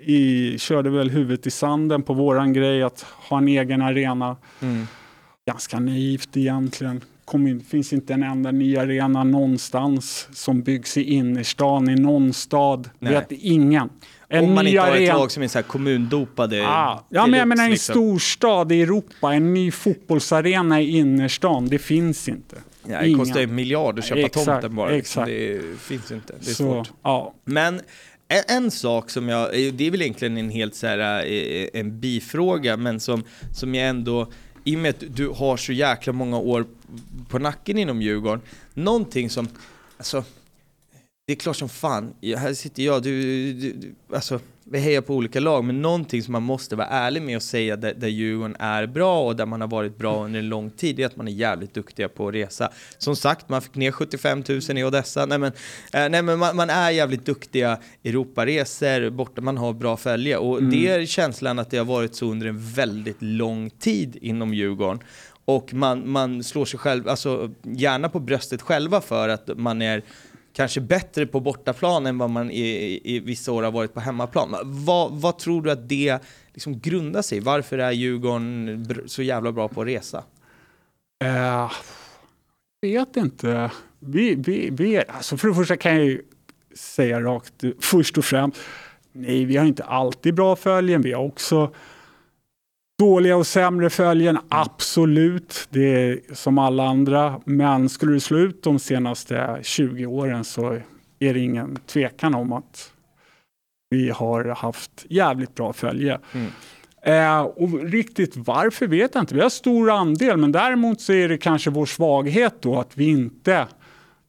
i, 0.06 0.58
körde 0.60 0.90
väl 0.90 1.10
huvudet 1.10 1.48
i 1.48 1.52
sanden 1.52 2.02
på 2.02 2.14
våran 2.14 2.54
grej 2.54 2.84
att 2.84 3.06
ha 3.30 3.38
en 3.38 3.48
egen 3.48 3.82
arena. 3.82 4.36
Mm. 4.62 4.88
Ganska 5.48 5.80
naivt 5.80 6.38
egentligen. 6.38 7.02
Kom 7.26 7.48
in, 7.48 7.60
finns 7.61 7.93
inte 7.93 8.14
en 8.14 8.23
enda 8.23 8.52
ny 8.52 8.77
arena 8.77 9.23
någonstans 9.23 10.27
som 10.34 10.61
byggs 10.61 10.98
i 10.98 11.03
innerstan 11.03 11.89
i 11.89 11.95
någon 11.95 12.34
stad. 12.34 12.89
Nej. 12.99 13.14
Vet 13.14 13.31
ingen. 13.31 13.89
En 14.27 14.43
Om 14.43 14.53
man 14.53 14.68
inte 14.68 14.81
har 14.81 14.95
ett 14.95 15.07
lag 15.07 15.31
som 15.31 15.43
är 15.43 15.48
så 15.48 15.57
här 15.57 15.64
kommundopade 15.64 16.64
Ah, 16.68 17.06
ja, 17.10 17.27
men 17.27 17.39
jag 17.39 17.48
menar 17.48 17.64
en 17.64 17.72
liksom. 17.72 17.93
storstad 17.93 18.72
i 18.72 18.81
Europa, 18.81 19.34
en 19.34 19.53
ny 19.53 19.72
fotbollsarena 19.72 20.81
i 20.81 20.98
innerstan, 20.98 21.65
det 21.68 21.80
finns 21.80 22.30
inte. 22.30 22.56
Ja, 22.88 22.99
det 23.02 23.07
Ingen. 23.07 23.19
kostar 23.19 23.39
ju 23.39 23.43
en 23.43 23.56
miljard 23.56 23.99
att 23.99 24.06
köpa 24.06 24.22
Exakt, 24.22 24.45
tomten 24.45 24.76
bara. 24.76 24.89
Liksom. 24.89 25.23
exakt. 25.23 25.38
Det 25.38 25.80
finns 25.80 26.11
inte. 26.11 26.34
Det 26.39 26.49
är 26.49 26.53
Så, 26.53 26.64
svårt. 26.64 26.91
Ja, 27.03 27.34
Men 27.45 27.81
en, 28.27 28.43
en 28.57 28.72
sak 28.72 29.10
som 29.10 29.30
jag, 29.30 29.41
eh, 29.65 29.73
det 29.73 29.88
är 29.88 29.91
väl 29.91 30.02
egentligen 30.02 30.38
en 30.38 30.49
helt 30.49 30.76
så 30.76 30.88
här, 30.88 31.26
eh, 31.26 31.68
en 31.73 31.99
bifråga, 31.99 32.77
men 32.77 32.99
som, 32.99 33.23
som 33.53 33.76
jag 33.76 33.88
ändå, 33.89 34.31
i 34.64 34.76
och 34.76 34.80
med 34.80 34.90
att 34.90 35.16
du 35.16 35.28
har 35.28 35.58
så 35.58 35.74
jäkla 35.74 36.14
många 36.14 36.38
år 36.38 36.66
på 37.30 37.40
nacken 37.40 37.78
inom 37.78 38.02
Djurgården, 38.02 38.42
någonting 38.74 39.30
som, 39.30 39.48
alltså, 39.98 40.24
det 41.28 41.34
är 41.34 41.38
klart 41.38 41.58
som 41.58 41.70
fan, 41.70 42.14
här 42.22 42.54
sitter 42.54 42.84
jag, 42.84 43.04
du, 43.04 43.54
du, 43.54 43.72
du 43.72 44.16
alltså, 44.16 44.40
vi 44.72 44.80
hejar 44.80 45.02
på 45.02 45.15
olika 45.15 45.39
lag, 45.39 45.64
men 45.64 45.81
någonting 45.81 46.23
som 46.23 46.31
man 46.31 46.43
måste 46.43 46.76
vara 46.76 46.88
ärlig 46.88 47.22
med 47.22 47.35
och 47.35 47.43
säga 47.43 47.76
där, 47.76 47.93
där 47.93 48.07
Djurgården 48.07 48.56
är 48.60 48.88
bra 48.88 49.26
och 49.27 49.35
där 49.35 49.45
man 49.45 49.61
har 49.61 49.68
varit 49.68 49.98
bra 49.98 50.26
under 50.26 50.39
en 50.39 50.49
lång 50.49 50.69
tid, 50.69 50.99
är 50.99 51.06
att 51.06 51.15
man 51.15 51.27
är 51.27 51.31
jävligt 51.31 51.73
duktiga 51.73 52.10
på 52.10 52.27
att 52.27 52.34
resa. 52.34 52.72
Som 52.98 53.15
sagt, 53.15 53.49
man 53.49 53.61
fick 53.61 53.76
ner 53.76 53.91
75 53.91 54.43
000 54.49 54.77
i 54.77 54.84
Odessa, 54.84 55.26
nej 55.26 55.38
men, 55.38 55.52
eh, 55.93 56.10
nej, 56.10 56.22
men 56.22 56.39
man, 56.39 56.56
man 56.56 56.69
är 56.69 56.91
jävligt 56.91 57.26
duktiga 57.26 57.77
Europaresor, 58.03 59.10
borta, 59.10 59.41
man 59.41 59.57
har 59.57 59.73
bra 59.73 59.98
följe 59.98 60.38
och 60.38 60.64
det 60.64 60.88
är 60.88 61.06
känslan 61.06 61.60
att 61.60 61.69
det 61.69 61.77
har 61.77 61.85
varit 61.85 62.15
så 62.15 62.26
under 62.26 62.48
en 62.48 62.60
väldigt 62.60 63.22
lång 63.22 63.69
tid 63.69 64.18
inom 64.22 64.53
Djurgården. 64.53 64.99
Och 65.45 65.73
man, 65.73 66.10
man 66.10 66.43
slår 66.43 66.65
sig 66.65 66.80
själv, 66.80 67.10
alltså 67.10 67.52
gärna 67.64 68.10
på 68.10 68.19
bröstet 68.19 68.61
själva 68.61 69.02
för 69.02 69.30
att 69.30 69.49
man 69.57 69.81
är 69.81 70.03
kanske 70.53 70.82
bättre 70.82 71.26
på 71.26 71.40
bortaplan 71.40 72.06
än 72.06 72.18
vad 72.18 72.30
man 72.30 72.52
i, 72.52 73.02
i, 73.03 73.19
vissa 73.19 73.52
år 73.52 73.64
har 73.64 73.72
varit 73.72 73.94
på 73.94 73.99
hemmaplan. 73.99 74.56
Vad, 74.64 75.11
vad 75.11 75.38
tror 75.38 75.61
du 75.61 75.72
att 75.72 75.90
det 75.90 76.19
liksom 76.53 76.80
grundar 76.80 77.22
sig 77.22 77.40
Varför 77.40 77.78
är 77.78 77.91
Djurgården 77.91 79.03
så 79.07 79.23
jävla 79.23 79.52
bra 79.52 79.68
på 79.68 79.82
att 79.82 79.88
resa? 79.88 80.23
Uh, 81.23 81.72
vet 82.82 83.18
inte. 83.18 83.72
Vi, 83.99 84.36
vi, 84.36 84.69
vi, 84.69 85.03
alltså 85.07 85.38
för 85.38 85.48
det 85.48 85.56
första 85.56 85.78
kan 85.78 85.95
jag 85.95 86.06
ju 86.06 86.22
säga 86.76 87.22
rakt 87.22 87.64
först 87.80 88.18
och 88.18 88.26
främst, 88.26 88.60
nej 89.11 89.45
vi 89.45 89.57
har 89.57 89.65
inte 89.65 89.84
alltid 89.84 90.36
bra 90.36 90.56
följen. 90.56 91.02
Vi 91.02 91.14
har 91.14 91.23
också 91.23 91.73
dåliga 93.02 93.38
och 93.38 93.48
sämre 93.48 93.90
följen, 93.90 94.38
absolut. 94.49 95.68
Det 95.69 96.10
är 96.10 96.19
som 96.34 96.57
alla 96.57 96.88
andra. 96.88 97.41
Men 97.45 97.90
skulle 97.90 98.14
du 98.14 98.19
slå 98.19 98.38
ut 98.38 98.64
de 98.64 98.80
senaste 98.80 99.60
20 99.61 100.06
åren 100.06 100.44
så 100.44 100.78
är 101.19 101.34
det 101.34 101.40
ingen 101.40 101.76
tvekan 101.76 102.36
om 102.36 102.53
att 102.53 102.91
vi 103.90 104.10
har 104.10 104.45
haft 104.45 105.06
jävligt 105.10 105.56
bra 105.56 105.73
följe. 105.73 106.19
Mm. 106.34 106.48
Eh, 107.03 107.41
och 107.41 107.84
riktigt 107.84 108.38
varför 108.38 108.88
vet 108.88 109.15
jag 109.15 109.23
inte. 109.23 109.36
Vi 109.36 109.41
har 109.41 109.49
stor 109.49 109.91
andel, 109.91 110.38
men 110.38 110.52
däremot 110.52 111.02
så 111.02 111.14
är 111.14 111.30
det 111.30 111.38
kanske 111.38 111.69
vår 111.69 111.86
svaghet 111.86 112.56
då 112.61 112.80
att 112.80 112.98
vi 112.98 113.06
inte 113.06 113.68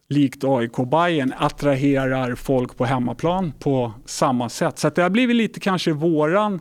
likt 0.09 0.45
AIK 0.45 0.77
Bayern 0.91 1.33
attraherar 1.39 2.35
folk 2.35 2.77
på 2.77 2.85
hemmaplan 2.85 3.53
på 3.59 3.93
samma 4.07 4.49
sätt. 4.49 4.79
Så 4.79 4.89
det 4.89 5.03
har 5.03 5.11
blivit 5.11 5.37
lite 5.37 5.61
kanske 5.61 5.93
våran, 5.93 6.61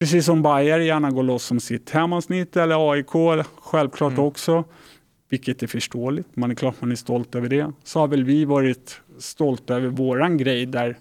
precis 0.00 0.26
som 0.26 0.42
Bayern 0.42 0.86
gärna 0.86 1.10
går 1.10 1.22
loss 1.22 1.50
om 1.50 1.60
sitt 1.60 1.90
hemmasnitt 1.90 2.56
eller 2.56 2.92
AIK 2.92 3.44
självklart 3.56 4.12
mm. 4.12 4.24
också, 4.24 4.64
vilket 5.28 5.62
är 5.62 5.66
förståeligt. 5.66 6.36
Man 6.36 6.50
är 6.50 6.54
klart 6.54 6.74
man 6.80 6.92
är 6.92 6.96
stolt 6.96 7.34
över 7.34 7.48
det. 7.48 7.72
Så 7.84 7.98
har 7.98 8.08
väl 8.08 8.24
vi 8.24 8.44
varit 8.44 9.00
stolta 9.18 9.74
över 9.74 9.88
våran 9.88 10.36
grej 10.36 10.66
där 10.66 10.98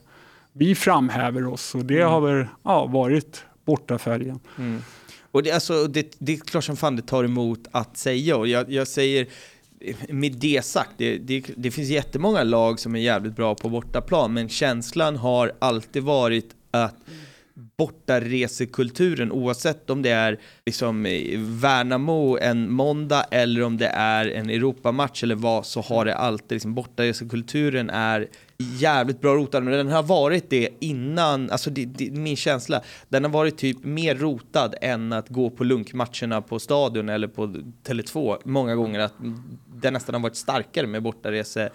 vi 0.53 0.75
framhäver 0.75 1.47
oss 1.47 1.75
och 1.75 1.85
det 1.85 1.99
mm. 1.99 2.09
har 2.09 2.21
väl 2.21 2.47
ja, 2.63 2.85
varit 2.85 3.45
bortafärgen. 3.65 4.39
Mm. 4.57 4.81
Och 5.31 5.43
det, 5.43 5.51
alltså, 5.51 5.87
det, 5.87 6.15
det 6.19 6.33
är 6.33 6.37
klart 6.37 6.63
som 6.63 6.77
fan 6.77 6.95
det 6.95 7.01
tar 7.01 7.23
emot 7.23 7.67
att 7.71 7.97
säga 7.97 8.37
och 8.37 8.47
jag, 8.47 8.71
jag 8.71 8.87
säger 8.87 9.27
med 10.09 10.31
det 10.31 10.65
sagt, 10.65 10.91
det, 10.97 11.17
det, 11.17 11.43
det, 11.55 11.71
finns 11.71 11.89
jättemånga 11.89 12.43
lag 12.43 12.79
som 12.79 12.95
är 12.95 12.99
jävligt 12.99 13.35
bra 13.35 13.55
på 13.55 13.69
bortaplan, 13.69 14.33
men 14.33 14.49
känslan 14.49 15.15
har 15.15 15.51
alltid 15.59 16.03
varit 16.03 16.55
att 16.71 16.95
bortaresekulturen, 17.79 19.31
oavsett 19.31 19.89
om 19.89 20.01
det 20.01 20.09
är 20.09 20.39
liksom 20.65 21.03
Värnamo 21.37 22.37
en 22.41 22.71
måndag 22.71 23.25
eller 23.31 23.63
om 23.63 23.77
det 23.77 23.87
är 23.87 24.25
en 24.25 24.49
Europamatch 24.49 25.23
eller 25.23 25.35
vad, 25.35 25.65
så 25.65 25.81
har 25.81 26.05
det 26.05 26.15
alltid, 26.15 26.55
liksom, 26.55 26.75
bortaresekulturen 26.75 27.89
är 27.89 28.27
jävligt 28.57 29.21
bra 29.21 29.35
rotad, 29.35 29.63
men 29.63 29.73
den 29.73 29.87
har 29.87 30.03
varit 30.03 30.49
det 30.49 30.69
innan, 30.79 31.49
alltså 31.49 31.69
det, 31.69 31.85
det, 31.85 32.11
min 32.11 32.35
känsla, 32.35 32.81
den 33.09 33.23
har 33.23 33.31
varit 33.31 33.57
typ 33.57 33.83
mer 33.83 34.15
rotad 34.15 34.75
än 34.81 35.13
att 35.13 35.29
gå 35.29 35.49
på 35.49 35.63
lunkmatcherna 35.63 36.41
på 36.41 36.59
Stadion 36.59 37.09
eller 37.09 37.27
på 37.27 37.47
Tele2 37.87 38.37
många 38.43 38.75
gånger, 38.75 38.99
att 38.99 39.13
den 39.75 39.93
nästan 39.93 40.15
har 40.15 40.21
varit 40.21 40.35
starkare 40.35 40.87
med 40.87 41.03
bortarese 41.03 41.69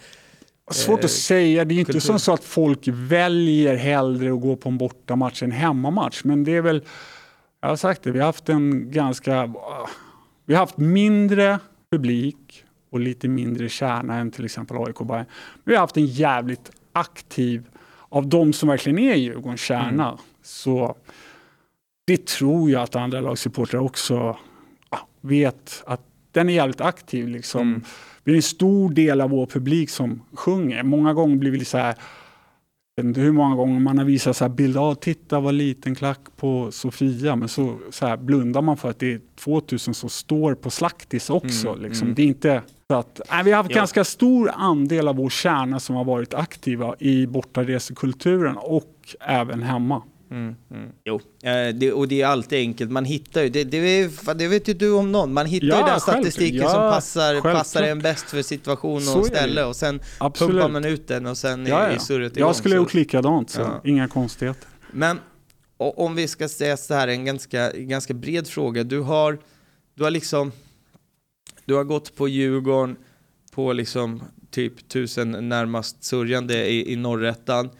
Svårt 0.70 0.98
att 0.98 1.04
eh, 1.04 1.08
säga, 1.08 1.64
det 1.64 1.74
är 1.74 1.78
inte 1.78 2.00
som 2.00 2.18
så 2.18 2.32
att 2.32 2.44
folk 2.44 2.88
väljer 2.88 3.76
hellre 3.76 4.32
att 4.32 4.40
gå 4.40 4.56
på 4.56 4.68
en 4.68 4.78
bortamatch 4.78 5.42
än 5.42 5.52
hemmamatch, 5.52 6.24
men 6.24 6.44
det 6.44 6.56
är 6.56 6.62
väl, 6.62 6.82
jag 7.60 7.68
har 7.68 7.76
sagt 7.76 8.02
det, 8.02 8.10
vi 8.10 8.18
har 8.18 8.26
haft 8.26 8.48
en 8.48 8.90
ganska, 8.90 9.54
vi 10.44 10.54
har 10.54 10.60
haft 10.60 10.76
mindre 10.76 11.58
publik 11.90 12.64
och 12.90 13.00
lite 13.00 13.28
mindre 13.28 13.68
kärna 13.68 14.16
än 14.16 14.30
till 14.30 14.44
exempel 14.44 14.76
AIK 14.76 14.98
Bayern. 14.98 15.26
Vi 15.64 15.74
har 15.74 15.80
haft 15.80 15.96
en 15.96 16.06
jävligt 16.06 16.70
aktiv, 16.92 17.68
av 18.08 18.26
de 18.26 18.52
som 18.52 18.68
verkligen 18.68 18.98
är 18.98 19.14
Djurgårdens 19.14 19.60
kärna, 19.60 20.06
mm. 20.06 20.18
så 20.42 20.96
det 22.06 22.26
tror 22.26 22.70
jag 22.70 22.82
att 22.82 22.96
andra 22.96 23.20
lagsupportrar 23.20 23.80
också 23.80 24.36
vet 25.20 25.82
att 25.86 26.00
den 26.32 26.48
är 26.48 26.52
jävligt 26.52 26.80
aktiv. 26.80 27.28
Liksom. 27.28 27.60
Mm. 27.60 27.84
Vi 28.24 28.32
är 28.32 28.36
en 28.36 28.42
stor 28.42 28.90
del 28.90 29.20
av 29.20 29.30
vår 29.30 29.46
publik 29.46 29.90
som 29.90 30.22
sjunger. 30.32 30.82
Många 30.82 31.12
gånger 31.12 31.36
blir 31.36 31.50
vi 31.50 31.64
så 31.64 31.78
här, 31.78 31.94
jag 32.96 33.04
vet 33.04 33.08
inte 33.08 33.20
hur 33.20 33.32
många 33.32 33.56
gånger 33.56 33.80
man 33.80 33.98
har 33.98 34.04
visat 34.04 34.36
så 34.36 34.44
här 34.44 34.48
bilder, 34.48 34.80
ah, 34.90 34.94
titta 34.94 35.40
vad 35.40 35.54
liten 35.54 35.94
klack 35.94 36.20
på 36.36 36.72
Sofia, 36.72 37.36
men 37.36 37.48
så, 37.48 37.78
så 37.90 38.06
här, 38.06 38.16
blundar 38.16 38.62
man 38.62 38.76
för 38.76 38.90
att 38.90 38.98
det 38.98 39.12
är 39.12 39.20
2000 39.44 39.94
som 39.94 40.10
står 40.10 40.54
på 40.54 40.70
Slaktis 40.70 41.30
också. 41.30 41.68
Mm, 41.68 41.82
liksom. 41.82 42.06
mm. 42.06 42.14
Det 42.14 42.22
är 42.22 42.26
inte 42.26 42.62
så 42.90 42.96
att, 42.96 43.20
nej, 43.30 43.44
vi 43.44 43.50
har 43.50 43.56
haft 43.56 43.70
ja. 43.70 43.76
ganska 43.76 44.04
stor 44.04 44.50
andel 44.54 45.08
av 45.08 45.16
vår 45.16 45.30
kärna 45.30 45.80
som 45.80 45.96
har 45.96 46.04
varit 46.04 46.34
aktiva 46.34 46.94
i 46.98 47.26
bortaresekulturen 47.26 48.56
och 48.56 49.16
även 49.20 49.62
hemma. 49.62 50.02
Mm, 50.34 50.54
mm. 50.70 50.92
Jo, 51.04 51.20
eh, 51.42 51.74
det, 51.74 51.92
och 51.92 52.08
det 52.08 52.22
är 52.22 52.26
alltid 52.26 52.58
enkelt. 52.58 52.90
Man 52.90 53.04
hittar 53.04 53.42
ju, 53.42 53.48
det, 53.48 53.64
det, 53.64 54.10
det 54.34 54.48
vet 54.48 54.68
ju 54.68 54.74
du 54.74 54.92
om 54.92 55.12
någon, 55.12 55.32
man 55.32 55.46
hittar 55.46 55.66
ja, 55.66 55.78
ju 55.78 55.84
den 55.84 56.00
statistiken 56.00 56.60
ja, 56.60 56.68
som 56.68 56.80
passar, 56.80 57.40
passar 57.40 57.82
en 57.82 57.98
bäst 57.98 58.30
för 58.30 58.42
situation 58.42 59.08
och 59.16 59.26
ställe 59.26 59.64
och 59.64 59.76
sen 59.76 60.00
Absolut. 60.18 60.52
pumpar 60.52 60.68
man 60.68 60.84
ut 60.84 61.08
den 61.08 61.26
och 61.26 61.38
sen 61.38 61.66
ja, 61.66 61.78
är, 61.78 61.90
är 61.90 61.98
surret 61.98 62.36
igång. 62.36 62.48
Jag 62.48 62.56
skulle 62.56 62.76
gjort 62.76 62.94
likadant, 62.94 63.50
så 63.50 63.60
ja. 63.60 63.80
inga 63.84 64.08
konstigheter. 64.08 64.68
Men 64.92 65.18
om 65.76 66.14
vi 66.14 66.28
ska 66.28 66.48
säga 66.48 66.76
så 66.76 66.94
här, 66.94 67.08
en 67.08 67.24
ganska, 67.24 67.72
ganska 67.72 68.14
bred 68.14 68.46
fråga. 68.46 68.84
Du 68.84 69.00
har, 69.00 69.38
du 69.94 70.04
har 70.04 70.10
liksom, 70.10 70.52
du 71.64 71.74
har 71.74 71.84
gått 71.84 72.16
på 72.16 72.28
Djurgården 72.28 72.96
på 73.52 73.72
liksom 73.72 74.22
typ 74.50 74.88
tusen 74.88 75.48
närmast 75.48 76.04
sörjande 76.04 76.66
i, 76.66 76.92
i 76.92 76.96
norrättan 76.96 77.70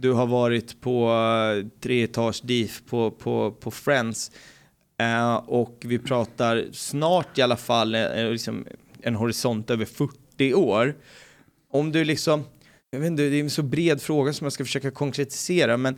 du 0.00 0.12
har 0.12 0.26
varit 0.26 0.80
på 0.80 1.10
eh, 1.10 1.66
tre 1.80 2.02
etage 2.02 2.40
DIF 2.44 2.82
på, 2.86 3.10
på, 3.10 3.50
på 3.60 3.70
Friends. 3.70 4.30
Uh, 5.02 5.34
och 5.34 5.82
vi 5.84 5.98
pratar 5.98 6.68
snart 6.72 7.38
i 7.38 7.42
alla 7.42 7.56
fall 7.56 7.94
uh, 7.94 8.30
liksom 8.30 8.66
en 9.02 9.14
horisont 9.14 9.70
över 9.70 9.84
40 9.84 10.54
år. 10.54 10.96
Om 11.72 11.92
du 11.92 12.04
liksom, 12.04 12.44
jag 12.90 13.00
vet 13.00 13.06
inte, 13.06 13.22
det 13.22 13.36
är 13.36 13.40
en 13.40 13.50
så 13.50 13.62
bred 13.62 14.02
fråga 14.02 14.32
som 14.32 14.44
jag 14.44 14.52
ska 14.52 14.64
försöka 14.64 14.90
konkretisera, 14.90 15.76
men 15.76 15.96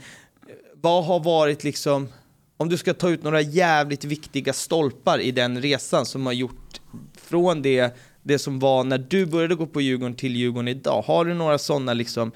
vad 0.75 1.05
har 1.05 1.21
varit 1.21 1.65
liksom, 1.65 2.09
om 2.57 2.69
du 2.69 2.79
ska 2.79 2.95
ta 2.95 3.11
ut 3.11 3.23
några 3.23 3.41
jävligt 3.41 4.05
viktiga 4.05 4.53
stolpar 4.53 5.19
i 5.19 5.31
den 5.31 5.63
resan 5.63 6.07
som 6.07 6.27
har 6.27 6.33
gjort 6.33 6.81
från 7.17 7.63
det, 7.63 7.97
det 8.23 8.39
som 8.39 8.59
var 8.59 8.85
när 8.85 8.99
du 8.99 9.27
började 9.27 9.55
gå 9.55 9.67
på 9.67 9.81
Djurgården 9.81 10.15
till 10.15 10.37
Djurgården 10.37 10.69
idag, 10.69 11.03
har 11.03 11.25
du 11.25 11.35
några 11.35 11.59
sådana 11.59 11.95
liksom 11.95 12.33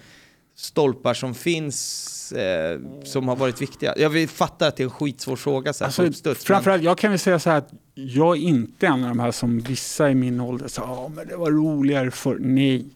stolpar 0.56 1.14
som 1.14 1.34
finns 1.34 2.32
eh, 2.32 2.80
som 3.04 3.28
har 3.28 3.36
varit 3.36 3.62
viktiga? 3.62 3.94
Jag 3.96 4.30
fattar 4.30 4.68
att 4.68 4.76
det 4.76 4.82
är 4.82 4.84
en 4.84 4.90
skitsvår 4.90 5.36
fråga 5.36 5.72
så 5.72 5.84
här 5.84 5.86
alltså, 5.86 6.04
uppstuds, 6.04 6.44
Framförallt, 6.44 6.80
men... 6.82 6.86
jag 6.86 6.98
kan 6.98 7.10
väl 7.10 7.18
säga 7.18 7.38
så 7.38 7.50
här 7.50 7.58
att 7.58 7.72
jag 7.94 8.36
är 8.36 8.40
inte 8.40 8.86
en 8.86 9.02
av 9.02 9.08
de 9.08 9.20
här 9.20 9.30
som 9.30 9.60
vissa 9.60 10.10
i 10.10 10.14
min 10.14 10.40
ålder 10.40 10.68
sa, 10.68 10.82
ja 10.82 11.08
men 11.08 11.28
det 11.28 11.36
var 11.36 11.50
roligare 11.50 12.10
för 12.10 12.36
Nej. 12.40 12.86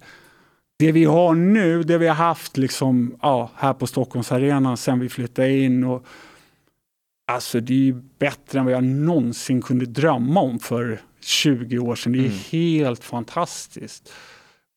Det 0.78 0.92
vi 0.92 1.04
har 1.04 1.34
nu, 1.34 1.82
det 1.82 1.98
vi 1.98 2.08
har 2.08 2.14
haft 2.14 2.56
liksom, 2.56 3.18
ja, 3.22 3.50
här 3.54 3.74
på 3.74 3.86
Stockholmsarenan 3.86 4.76
sen 4.76 5.00
vi 5.00 5.08
flyttade 5.08 5.58
in 5.58 5.84
och 5.84 6.06
Alltså 7.30 7.60
det 7.60 7.72
är 7.72 7.78
ju 7.78 8.02
bättre 8.18 8.58
än 8.58 8.64
vad 8.64 8.74
jag 8.74 8.84
någonsin 8.84 9.62
kunde 9.62 9.86
drömma 9.86 10.40
om 10.40 10.58
för 10.58 11.00
20 11.20 11.78
år 11.78 11.96
sedan. 11.96 12.12
Det 12.12 12.18
är 12.18 12.24
mm. 12.24 12.38
helt 12.50 13.04
fantastiskt 13.04 14.12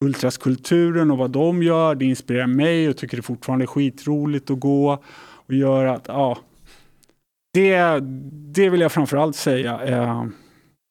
ultraskulturen 0.04 1.12
och 1.12 1.18
vad 1.18 1.32
de 1.32 1.64
gör. 1.64 1.96
Det 1.96 2.06
inspirerar 2.06 2.48
mig 2.48 2.90
och 2.90 2.98
tycker 2.98 3.18
det 3.18 3.24
fortfarande 3.24 3.66
är 3.66 3.68
skitroligt 3.68 4.50
att 4.50 4.60
gå 4.60 5.04
och 5.48 5.54
göra 5.54 5.94
att, 5.94 6.06
ja, 6.08 6.38
det, 7.54 8.00
det 8.54 8.70
vill 8.70 8.82
jag 8.82 8.92
framförallt 8.92 9.36
säga. 9.36 9.82
Eh, 9.86 10.26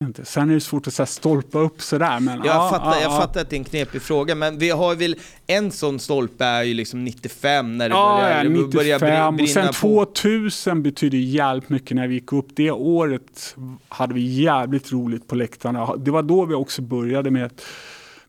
inte. 0.04 0.24
Sen 0.24 0.50
är 0.50 0.54
det 0.54 0.60
svårt 0.60 0.86
att 0.86 0.94
så 0.94 1.02
här, 1.02 1.06
stolpa 1.06 1.58
upp 1.58 1.82
sådär. 1.82 2.20
Men, 2.20 2.38
jag, 2.38 2.46
ja, 2.46 2.70
fattar, 2.70 2.90
ja, 2.90 3.00
jag 3.00 3.12
ja. 3.12 3.20
fattar 3.20 3.40
att 3.40 3.50
det 3.50 3.56
är 3.56 3.58
en 3.58 3.64
knepig 3.64 4.02
fråga, 4.02 4.34
men 4.34 4.58
vi 4.58 4.70
har 4.70 4.94
väl 4.94 5.16
en 5.46 5.70
sån 5.70 5.98
stolpe 5.98 6.44
är 6.44 6.62
ju 6.62 6.74
liksom 6.74 7.04
95 7.04 7.78
när 7.78 7.88
det 7.88 7.94
ja, 7.94 8.20
börjar, 8.22 8.44
ja, 8.44 8.50
95, 8.50 8.70
börjar 8.70 9.32
brinna 9.32 9.42
och 9.42 9.48
sen 9.48 9.72
2000 9.72 10.82
betyder 10.82 11.18
jävligt 11.18 11.68
mycket 11.68 11.96
när 11.96 12.08
vi 12.08 12.14
gick 12.14 12.32
upp. 12.32 12.46
Det 12.54 12.70
året 12.70 13.56
hade 13.88 14.14
vi 14.14 14.20
jävligt 14.20 14.92
roligt 14.92 15.28
på 15.28 15.34
läktarna. 15.34 15.96
Det 15.96 16.10
var 16.10 16.22
då 16.22 16.44
vi 16.44 16.54
också 16.54 16.82
började 16.82 17.30
med 17.30 17.42
med 17.42 17.62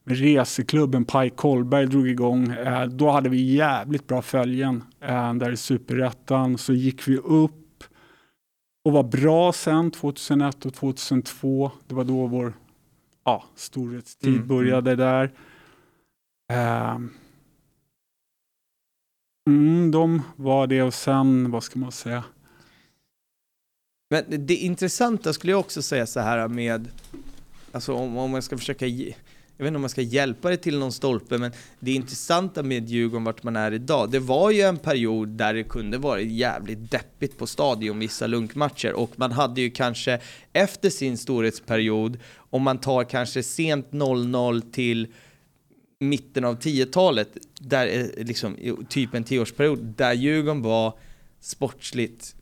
reseklubben 0.05 1.05
Pike 1.05 1.35
Kolberg 1.35 1.85
drog 1.85 2.09
igång. 2.09 2.51
Eh, 2.51 2.85
då 2.85 3.11
hade 3.11 3.29
vi 3.29 3.55
jävligt 3.55 4.07
bra 4.07 4.21
följen 4.21 4.83
eh, 5.01 5.33
där 5.33 5.51
i 5.51 5.57
superettan. 5.57 6.57
Så 6.57 6.73
gick 6.73 7.07
vi 7.07 7.17
upp 7.17 7.83
och 8.85 8.91
var 8.91 9.03
bra 9.03 9.53
sen 9.53 9.91
2001 9.91 10.65
och 10.65 10.73
2002. 10.73 11.71
Det 11.87 11.95
var 11.95 12.03
då 12.03 12.27
vår 12.27 12.53
ja, 13.23 13.43
storhetstid 13.55 14.29
mm. 14.29 14.37
mm. 14.43 14.47
började 14.47 14.95
där. 14.95 15.31
Eh, 16.51 16.97
mm, 19.49 19.91
de 19.91 20.21
var 20.35 20.67
det 20.67 20.81
och 20.81 20.93
sen, 20.93 21.51
vad 21.51 21.63
ska 21.63 21.79
man 21.79 21.91
säga? 21.91 22.23
Men 24.09 24.45
det 24.47 24.55
intressanta 24.55 25.33
skulle 25.33 25.53
jag 25.53 25.59
också 25.59 25.81
säga 25.81 26.05
så 26.05 26.19
här 26.19 26.47
med, 26.47 26.87
alltså 27.71 27.93
om, 27.93 28.17
om 28.17 28.33
jag 28.33 28.43
ska 28.43 28.57
försöka 28.57 28.85
ge, 28.85 29.15
jag 29.57 29.63
vet 29.63 29.67
inte 29.67 29.75
om 29.75 29.81
man 29.81 29.89
ska 29.89 30.01
hjälpa 30.01 30.49
det 30.49 30.57
till 30.57 30.79
någon 30.79 30.91
stolpe, 30.91 31.37
men 31.37 31.51
det 31.79 31.91
intressanta 31.91 32.63
med 32.63 32.89
Djurgården 32.89 33.23
vart 33.23 33.43
man 33.43 33.55
är 33.55 33.71
idag, 33.71 34.11
det 34.11 34.19
var 34.19 34.51
ju 34.51 34.61
en 34.61 34.77
period 34.77 35.29
där 35.29 35.53
det 35.53 35.63
kunde 35.63 35.97
vara 35.97 36.21
jävligt 36.21 36.91
deppigt 36.91 37.37
på 37.37 37.47
stadion 37.47 37.99
vissa 37.99 38.27
lunkmatcher. 38.27 38.93
Och 38.93 39.11
man 39.15 39.31
hade 39.31 39.61
ju 39.61 39.69
kanske 39.69 40.19
efter 40.53 40.89
sin 40.89 41.17
storhetsperiod, 41.17 42.19
om 42.35 42.61
man 42.61 42.77
tar 42.77 43.03
kanske 43.03 43.43
sent 43.43 43.91
00 43.91 44.61
till 44.61 45.07
mitten 45.99 46.45
av 46.45 46.59
10-talet, 46.59 47.37
där 47.59 47.87
eh, 47.87 48.25
liksom 48.25 48.57
typ 48.89 49.13
en 49.13 49.23
tioårsperiod, 49.23 49.79
där 49.97 50.13
Djurgården 50.13 50.61
var 50.61 50.97
sportsligt 51.39 52.35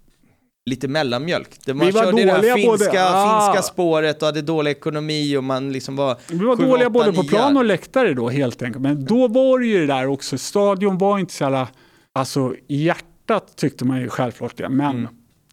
lite 0.66 0.88
mellanmjölk. 0.88 1.50
Det 1.66 1.74
man 1.74 1.86
Vi 1.86 1.92
var 1.92 2.04
körde 2.04 2.24
det 2.24 2.32
här 2.32 2.38
dåliga 2.38 2.56
finska, 2.56 2.86
både- 2.86 3.10
ah. 3.14 3.52
finska 3.54 3.64
spåret 3.64 4.22
och 4.22 4.26
hade 4.26 4.42
dålig 4.42 4.72
ekonomi 4.72 5.38
och 5.38 5.44
man 5.44 5.72
liksom 5.72 5.96
var 5.96 6.18
Vi 6.28 6.38
var 6.46 6.58
sju, 6.58 6.64
dåliga 6.66 6.88
åtta, 6.88 6.94
både 6.94 7.14
på 7.14 7.24
plan 7.24 7.58
och 7.58 7.66
läktare 7.66 8.14
då 8.14 8.30
helt 8.30 8.62
enkelt. 8.62 8.82
Men 8.84 9.06
då 9.06 9.28
var 9.28 9.60
det 9.60 9.66
ju 9.66 9.80
det 9.80 9.88
där 9.94 10.08
också, 10.08 10.38
stadion 10.38 10.98
var 10.98 11.20
inte 11.20 11.34
så 11.34 11.44
jävla, 11.44 11.68
alltså 12.14 12.56
i 12.68 12.84
hjärtat 12.86 13.56
tyckte 13.56 13.86
man 13.86 14.02
ju 14.02 14.10
självklart 14.10 14.58
det. 14.58 14.70
Men 14.70 14.96
Mm. 14.98 15.08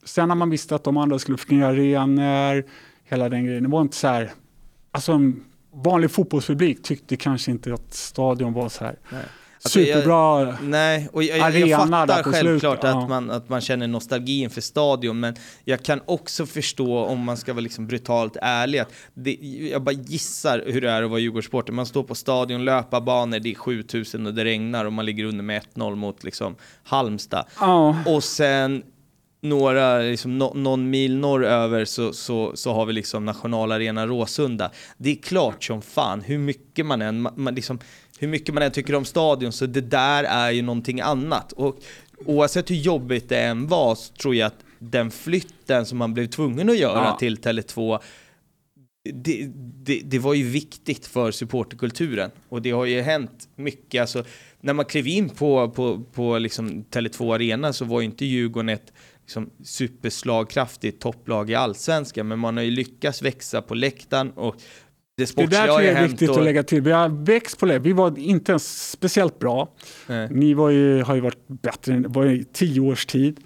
sen 0.05 0.29
när 0.29 0.35
man 0.35 0.51
visste 0.51 0.75
att 0.75 0.85
de 0.85 0.97
andra 0.97 1.19
skulle 1.19 1.39
få 1.39 1.55
nya 1.55 1.67
arenor, 1.67 2.65
hela 3.05 3.29
den 3.29 3.45
grejen, 3.47 3.63
det 3.63 3.69
var 3.69 3.81
inte 3.81 3.97
så 3.97 4.07
här, 4.09 4.33
alltså 4.93 5.13
en 5.13 5.45
vanlig 5.85 6.11
fotbollspublik 6.11 6.83
tyckte 6.83 7.17
kanske 7.17 7.51
inte 7.51 7.75
att 7.75 7.95
stadion 7.95 8.53
var 8.53 8.69
så 8.69 8.85
här 8.85 8.97
Nej. 9.13 9.23
Alltså, 9.63 9.81
jag- 9.81 9.87
superbra. 9.89 10.57
Nej, 10.63 11.09
och 11.13 11.23
jag, 11.23 11.41
Arena 11.41 11.67
jag 11.67 11.81
där 11.91 12.07
fattar 12.07 12.23
självklart 12.23 12.79
ja. 12.83 12.89
att, 13.03 13.09
man, 13.09 13.31
att 13.31 13.49
man 13.49 13.61
känner 13.61 13.87
nostalgi 13.87 14.41
inför 14.43 14.61
stadion, 14.61 15.21
men 15.21 15.35
jag 15.65 15.83
kan 15.83 16.01
också 16.07 16.47
förstå, 16.47 16.99
om 16.99 17.21
man 17.25 17.37
ska 17.37 17.53
vara 17.53 17.61
liksom 17.63 17.87
brutalt 17.87 18.37
ärlig, 18.43 18.79
att 18.79 18.93
det, 19.15 19.35
jag 19.73 19.83
bara 19.83 19.93
gissar 19.93 20.63
hur 20.67 20.81
det 20.81 20.91
är 20.91 21.03
att 21.03 21.11
vara 21.11 21.21
Djurgårdssporter. 21.21 21.73
Man 21.73 21.87
står 21.87 22.03
på 22.03 22.15
stadion, 22.15 22.65
löparbanor, 22.65 23.39
det 23.39 23.51
är 23.51 23.55
7000 23.55 24.27
och 24.27 24.35
det 24.35 24.45
regnar 24.45 24.85
och 24.85 24.93
man 24.93 25.07
ligger 25.07 25.25
under 25.25 25.45
med 25.45 25.63
1-0 25.75 25.95
mot 25.95 26.25
liksom 26.25 26.57
Halmstad. 26.85 27.45
Ja, 27.61 27.97
Och 28.07 28.25
sen 28.25 28.83
några, 29.41 29.99
liksom, 29.99 30.39
nå- 30.39 30.55
någon 30.55 30.91
mil 30.91 31.17
norröver 31.17 31.85
så, 31.85 32.13
så, 32.13 32.53
så 32.55 32.73
har 32.73 32.87
vi 32.87 32.93
liksom 32.93 33.25
nationalarena 33.25 34.07
Råsunda. 34.07 34.71
Det 34.97 35.11
är 35.11 35.15
klart 35.17 35.65
som 35.65 35.83
fan, 35.83 36.21
hur 36.21 36.39
mycket 36.39 36.87
man 36.87 37.03
än, 37.03 37.21
man, 37.21 37.33
man 37.37 37.55
liksom, 37.55 37.79
hur 38.19 38.29
mycket 38.29 38.55
man 38.55 38.63
än 38.63 38.73
tycker 38.73 38.95
om 38.95 39.05
stadion, 39.05 39.53
så 39.53 39.67
det 39.67 39.81
där 39.81 40.25
är 40.25 40.51
ju 40.51 40.63
någonting 40.63 41.01
annat. 41.01 41.53
Och 41.53 41.77
oavsett 42.27 42.71
hur 42.71 42.77
jobbigt 42.77 43.29
det 43.29 43.41
än 43.41 43.67
var, 43.67 43.95
så 43.95 44.15
tror 44.15 44.35
jag 44.35 44.47
att 44.47 44.65
den 44.79 45.11
flytten 45.11 45.87
som 45.87 45.99
man 45.99 46.15
blev 46.15 46.27
tvungen 46.27 46.71
att 46.71 46.79
göra 46.79 47.05
Ja. 47.05 47.17
till 47.19 47.39
Tele2 47.39 47.99
det, 49.15 49.51
det, 49.85 50.01
det 50.05 50.19
var 50.19 50.35
ju 50.35 50.45
viktigt 50.45 51.07
för 51.07 51.31
supporterkulturen 51.31 52.31
och 52.49 52.63
det 52.63 52.71
har 52.71 52.85
ju 52.85 53.01
hänt 53.01 53.49
mycket. 53.57 54.01
Alltså, 54.01 54.25
när 54.61 54.73
man 54.73 54.85
klev 54.85 55.07
in 55.07 55.29
på, 55.29 55.71
på, 55.71 56.05
på 56.13 56.39
liksom 56.39 56.85
Tele2 56.85 57.35
Arena 57.35 57.73
så 57.73 57.85
var 57.85 58.01
ju 58.01 58.07
inte 58.07 58.25
Djurgården 58.25 58.69
ett 58.69 58.93
liksom, 59.23 59.51
superslagkraftigt 59.65 61.03
topplag 61.03 61.51
i 61.51 61.55
allsvenskan, 61.55 62.29
men 62.29 62.39
man 62.39 62.57
har 62.57 62.65
ju 62.65 62.71
lyckats 62.71 63.23
växa 63.23 63.63
på 63.63 63.75
läktaren 63.75 64.31
och 64.31 64.57
det 65.19 65.23
det 65.23 65.27
sportsliga 65.27 65.61
där 65.61 65.69
har 65.69 65.75
tror 65.75 65.83
jag 65.83 65.99
är 65.99 66.09
viktigt 66.09 66.31
och, 66.31 66.39
att 66.39 66.45
lägga 66.45 66.63
till. 66.63 66.83
Vi 66.83 66.93
har 66.93 67.09
växt 67.09 67.59
på 67.59 67.67
det. 67.67 67.79
Vi 67.79 67.93
var 67.93 68.19
inte 68.19 68.53
ens 68.53 68.91
speciellt 68.91 69.39
bra. 69.39 69.69
Nej. 70.07 70.29
Ni 70.31 70.47
ju, 70.47 71.03
har 71.03 71.15
ju 71.15 71.21
varit 71.21 71.49
bättre, 71.49 71.99
det 71.99 72.09
var 72.09 72.27
i 72.27 72.45
tio 72.45 72.81
års 72.81 73.07
tid. 73.07 73.41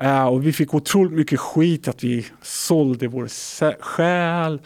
Eh, 0.00 0.26
och 0.26 0.46
vi 0.46 0.52
fick 0.52 0.74
otroligt 0.74 1.12
mycket 1.12 1.40
skit 1.40 1.88
att 1.88 2.04
vi 2.04 2.26
sålde 2.42 3.08
vår 3.08 3.28
själ. 3.80 4.60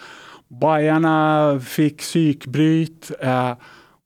Bajarna 0.48 1.60
fick 1.64 1.98
psykbryt. 1.98 3.10
Eh, 3.20 3.52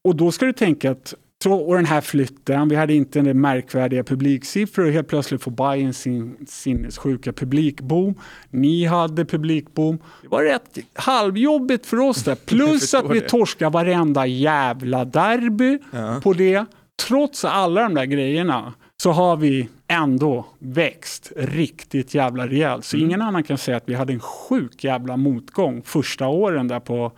och 0.04 0.16
då 0.16 0.32
ska 0.32 0.46
du 0.46 0.52
tänka 0.52 0.90
att 0.90 1.14
och 1.50 1.76
den 1.76 1.84
här 1.86 2.00
flytten, 2.00 2.68
vi 2.68 2.76
hade 2.76 2.94
inte 2.94 3.20
den 3.20 3.40
märkvärdiga 3.40 4.04
publiksiffror 4.04 4.86
och 4.86 4.92
helt 4.92 5.08
plötsligt 5.08 5.42
får 5.42 5.50
Bayern 5.50 5.92
sin 5.92 6.36
sinnessjuka 6.48 7.32
publikboom. 7.32 8.14
Ni 8.50 8.84
hade 8.84 9.24
publikboom. 9.24 9.98
Det 10.22 10.28
var 10.28 10.42
rätt 10.42 10.78
halvjobbigt 10.94 11.86
för 11.86 12.00
oss 12.00 12.24
där. 12.24 12.34
Plus 12.46 12.94
att 12.94 13.10
vi 13.10 13.20
det. 13.20 13.28
torskade 13.28 13.70
varenda 13.70 14.26
jävla 14.26 15.04
derby 15.04 15.78
Ja. 15.92 16.20
på 16.22 16.32
det. 16.32 16.64
Trots 17.08 17.44
alla 17.44 17.82
de 17.82 17.94
där 17.94 18.04
grejerna 18.04 18.74
så 18.96 19.10
har 19.12 19.36
vi 19.36 19.68
ändå 19.88 20.46
växt 20.58 21.32
riktigt 21.36 22.14
jävla 22.14 22.46
rejält. 22.46 22.84
Så 22.84 22.96
ingen 22.96 23.22
annan 23.22 23.42
kan 23.42 23.58
säga 23.58 23.76
att 23.76 23.88
vi 23.88 23.94
hade 23.94 24.12
en 24.12 24.20
sjuk 24.20 24.84
jävla 24.84 25.16
motgång 25.16 25.82
första 25.84 26.26
åren 26.28 26.68
där 26.68 26.80
på 26.80 27.12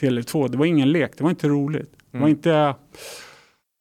Tele2. 0.00 0.48
Det 0.48 0.56
var 0.58 0.66
ingen 0.66 0.92
lek, 0.92 1.10
det 1.16 1.22
var 1.22 1.30
inte 1.30 1.48
roligt. 1.48 1.92
Det 2.12 2.18
var 2.18 2.28
inte... 2.28 2.74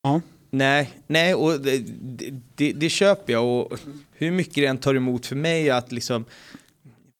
Ja. 0.03 0.21
Nej, 0.49 0.89
nej 1.07 1.35
och 1.35 1.61
det, 1.61 1.77
det, 1.77 2.33
det, 2.55 2.73
det 2.73 2.89
köper 2.89 3.33
jag 3.33 3.45
och 3.45 3.79
hur 4.11 4.31
mycket 4.31 4.55
det 4.55 4.65
än 4.65 4.77
tar 4.77 4.95
emot 4.95 5.25
för 5.25 5.35
mig 5.35 5.69
att 5.69 5.91
liksom 5.91 6.25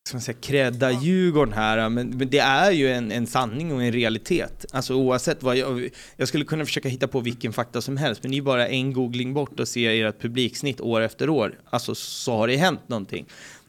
ska 0.07 0.15
man 0.15 0.21
säga, 0.21 0.37
credda 0.41 0.91
Djurgården 0.91 1.53
här, 1.53 1.89
men, 1.89 2.09
men 2.09 2.29
det 2.29 2.39
är 2.39 2.71
ju 2.71 2.91
en, 2.91 3.11
en 3.11 3.27
sanning 3.27 3.73
och 3.73 3.83
en 3.83 3.91
realitet. 3.91 4.65
Alltså 4.73 4.93
oavsett 4.93 5.43
vad 5.43 5.57
jag, 5.57 5.89
jag 6.15 6.27
skulle 6.27 6.45
kunna 6.45 6.65
försöka 6.65 6.89
hitta 6.89 7.07
på 7.07 7.19
vilken 7.19 7.53
fakta 7.53 7.81
som 7.81 7.97
helst, 7.97 8.23
men 8.23 8.31
ni 8.31 8.37
är 8.37 8.41
bara 8.41 8.67
en 8.67 8.93
googling 8.93 9.33
bort 9.33 9.59
och 9.59 9.67
ser 9.67 10.05
ert 10.05 10.21
publiksnitt 10.21 10.81
år 10.81 11.01
efter 11.01 11.29
år. 11.29 11.59
Alltså 11.69 11.95
så 11.95 12.37
har 12.37 12.47
det 12.47 12.57
hänt 12.57 12.89
någonting. 12.89 13.25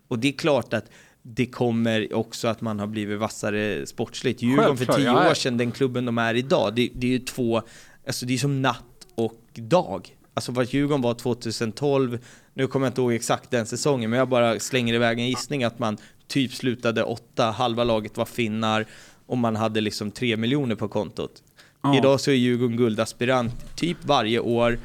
Och 0.08 0.18
det 0.18 0.28
är 0.28 0.32
klart 0.32 0.72
att 0.72 0.90
det 1.22 1.46
kommer 1.46 2.14
också 2.14 2.48
att 2.48 2.60
man 2.60 2.80
har 2.80 2.86
blivit 2.86 3.18
vassare 3.18 3.86
sportsligt. 3.86 4.42
Djurgården 4.42 4.76
för 4.76 4.92
tio 4.92 5.30
år 5.30 5.34
sedan, 5.34 5.56
den 5.56 5.72
klubben 5.72 6.04
de 6.04 6.18
är 6.18 6.34
idag, 6.34 6.74
det, 6.74 6.88
det 6.94 7.06
är 7.06 7.10
ju 7.10 7.18
två, 7.18 7.62
alltså 8.06 8.26
det 8.26 8.34
är 8.34 8.38
som 8.38 8.62
natt 8.62 8.97
och 9.18 9.40
dag. 9.54 10.16
Alltså 10.34 10.52
vad 10.52 10.66
Djurgården 10.66 11.02
var 11.02 11.14
2012, 11.14 12.18
nu 12.54 12.66
kommer 12.66 12.86
jag 12.86 12.90
inte 12.90 13.00
ihåg 13.00 13.12
exakt 13.12 13.50
den 13.50 13.66
säsongen, 13.66 14.10
men 14.10 14.18
jag 14.18 14.28
bara 14.28 14.60
slänger 14.60 14.94
iväg 14.94 15.18
en 15.18 15.28
gissning 15.28 15.64
att 15.64 15.78
man 15.78 15.96
typ 16.26 16.52
slutade 16.52 17.02
åtta, 17.02 17.50
halva 17.50 17.84
laget 17.84 18.16
var 18.16 18.24
finnar 18.24 18.86
och 19.26 19.38
man 19.38 19.56
hade 19.56 19.80
liksom 19.80 20.10
tre 20.10 20.36
miljoner 20.36 20.74
på 20.74 20.88
kontot. 20.88 21.42
Ja. 21.82 21.96
Idag 21.96 22.20
så 22.20 22.30
är 22.30 22.34
Djurgården 22.34 22.76
guldaspirant 22.76 23.76
typ 23.76 23.96
varje 24.04 24.40
år. 24.40 24.78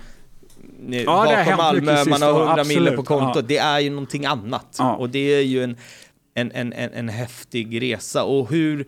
Hänt 0.90 1.06
Bakom 1.06 1.58
Malmö, 1.58 2.06
man 2.06 2.22
har 2.22 2.34
åren, 2.34 2.48
100 2.48 2.64
miljoner 2.64 2.96
på 2.96 3.04
kontot. 3.04 3.36
Ja. 3.36 3.42
Det 3.42 3.58
är 3.58 3.80
ju 3.80 3.90
någonting 3.90 4.26
annat. 4.26 4.76
Ja. 4.80 4.96
Och 4.96 5.10
det 5.10 5.20
är 5.20 5.42
ju 5.42 5.64
en, 5.64 5.78
en, 6.34 6.52
en, 6.52 6.74
en, 6.74 6.94
en 6.94 7.10
häftig 7.10 7.82
resa. 7.82 8.24
Och 8.24 8.50
hur, 8.50 8.86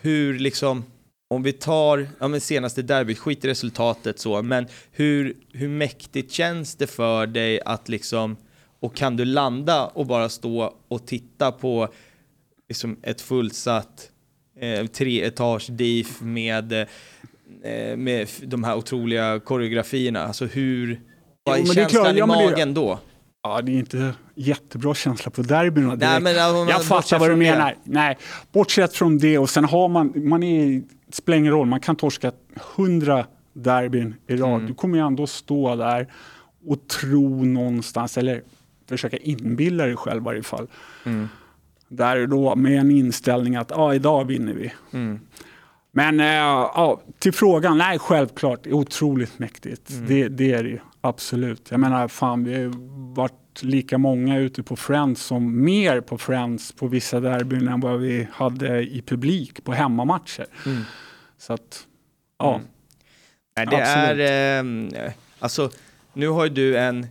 hur 0.00 0.38
liksom, 0.38 0.84
om 1.30 1.42
vi 1.42 1.52
tar, 1.52 2.08
ja 2.18 2.28
men 2.28 2.40
senaste 2.40 2.82
derbyt, 2.82 3.18
skit 3.18 3.44
i 3.44 3.48
resultatet 3.48 4.18
så, 4.18 4.42
men 4.42 4.66
hur, 4.92 5.36
hur 5.52 5.68
mäktigt 5.68 6.32
känns 6.32 6.74
det 6.76 6.86
för 6.86 7.26
dig 7.26 7.60
att 7.64 7.88
liksom, 7.88 8.36
och 8.80 8.96
kan 8.96 9.16
du 9.16 9.24
landa 9.24 9.86
och 9.86 10.06
bara 10.06 10.28
stå 10.28 10.74
och 10.88 11.06
titta 11.06 11.52
på 11.52 11.88
liksom 12.68 12.96
ett 13.02 13.20
fullsatt 13.20 14.10
eh, 14.60 14.86
treetage 14.86 15.70
DIF 15.70 16.20
med, 16.20 16.72
eh, 16.72 17.96
med 17.96 18.28
de 18.42 18.64
här 18.64 18.76
otroliga 18.76 19.40
koreografierna, 19.40 20.20
alltså 20.26 20.44
hur, 20.46 21.00
vad 21.44 21.58
är 21.58 21.62
Jo, 21.64 21.70
är 21.70 21.74
känslan 21.74 22.02
klart, 22.04 22.14
i 22.14 22.18
ja, 22.18 22.26
men 22.26 22.38
det- 22.38 22.44
magen 22.50 22.74
då? 22.74 22.98
Ja, 23.42 23.62
det 23.62 23.72
är 23.72 23.76
inte 23.78 24.12
jättebra 24.34 24.94
känsla 24.94 25.30
på 25.30 25.42
derbyn. 25.42 25.84
direkt. 25.84 26.00
Nej, 26.00 26.20
men, 26.20 26.34
ja, 26.34 26.52
man 26.52 26.68
jag 26.68 26.84
fattar 26.84 27.18
vad 27.18 27.28
du 27.28 27.32
från 27.32 27.38
det. 27.40 27.50
menar. 27.50 27.76
Nej, 27.84 28.18
bortsett 28.52 28.92
från 28.94 29.18
det 29.18 29.38
och 29.38 29.50
sen 29.50 29.64
har 29.64 29.88
man, 29.88 30.12
man 30.28 30.42
är, 30.42 30.82
spelar 31.16 31.38
ingen 31.38 31.52
roll, 31.52 31.66
man 31.66 31.80
kan 31.80 31.96
torska 31.96 32.32
hundra 32.76 33.26
derbyn 33.52 34.14
i 34.26 34.36
rad. 34.36 34.54
Mm. 34.54 34.66
Du 34.66 34.74
kommer 34.74 34.98
ju 34.98 35.06
ändå 35.06 35.26
stå 35.26 35.76
där 35.76 36.06
och 36.66 36.88
tro 36.88 37.44
någonstans, 37.44 38.18
eller 38.18 38.42
försöka 38.88 39.16
inbilla 39.16 39.86
dig 39.86 39.96
själv 39.96 40.22
i 40.22 40.24
varje 40.24 40.42
fall. 40.42 40.66
Mm. 41.04 41.28
Där 41.88 42.26
då 42.26 42.56
med 42.56 42.80
en 42.80 42.90
inställning 42.90 43.56
att 43.56 43.70
ja, 43.70 43.94
idag 43.94 44.24
vinner 44.24 44.52
vi. 44.52 44.72
Mm. 44.92 45.20
Men 45.92 46.20
eh, 46.20 46.26
ja, 46.26 47.00
till 47.18 47.32
frågan, 47.32 47.78
nej 47.78 47.98
självklart, 47.98 48.60
det 48.62 48.72
otroligt 48.72 49.38
mäktigt. 49.38 49.90
Mm. 49.90 50.06
Det, 50.06 50.28
det 50.28 50.52
är 50.52 50.62
det 50.62 50.68
ju, 50.68 50.78
absolut. 51.00 51.70
Jag 51.70 51.80
menar, 51.80 52.08
fan 52.08 52.44
vi 52.44 52.52
har 52.52 52.60
ju 52.60 52.72
varit 53.14 53.39
lika 53.60 53.98
många 53.98 54.38
ute 54.38 54.62
på 54.62 54.76
Friends 54.76 55.22
som 55.22 55.64
mer 55.64 56.00
på 56.00 56.18
Friends 56.18 56.72
på 56.72 56.86
vissa 56.86 57.20
derbyn 57.20 57.68
än 57.68 57.80
vad 57.80 58.00
vi 58.00 58.28
hade 58.32 58.82
i 58.82 59.02
publik 59.02 59.64
på 59.64 59.72
hemmamatcher. 59.72 60.46
Mm. 60.66 60.82
Så 61.38 61.52
att, 61.52 61.86
ja. 62.38 62.54
Mm. 62.54 62.66
Nej, 63.56 63.66
det 63.66 63.76
Absolut. 63.76 64.28
är, 64.28 65.04
eh, 65.06 65.12
alltså, 65.38 65.70
nu 66.12 66.28
har 66.28 66.44
ju 66.44 66.50
du 66.50 66.78
en, 66.78 67.06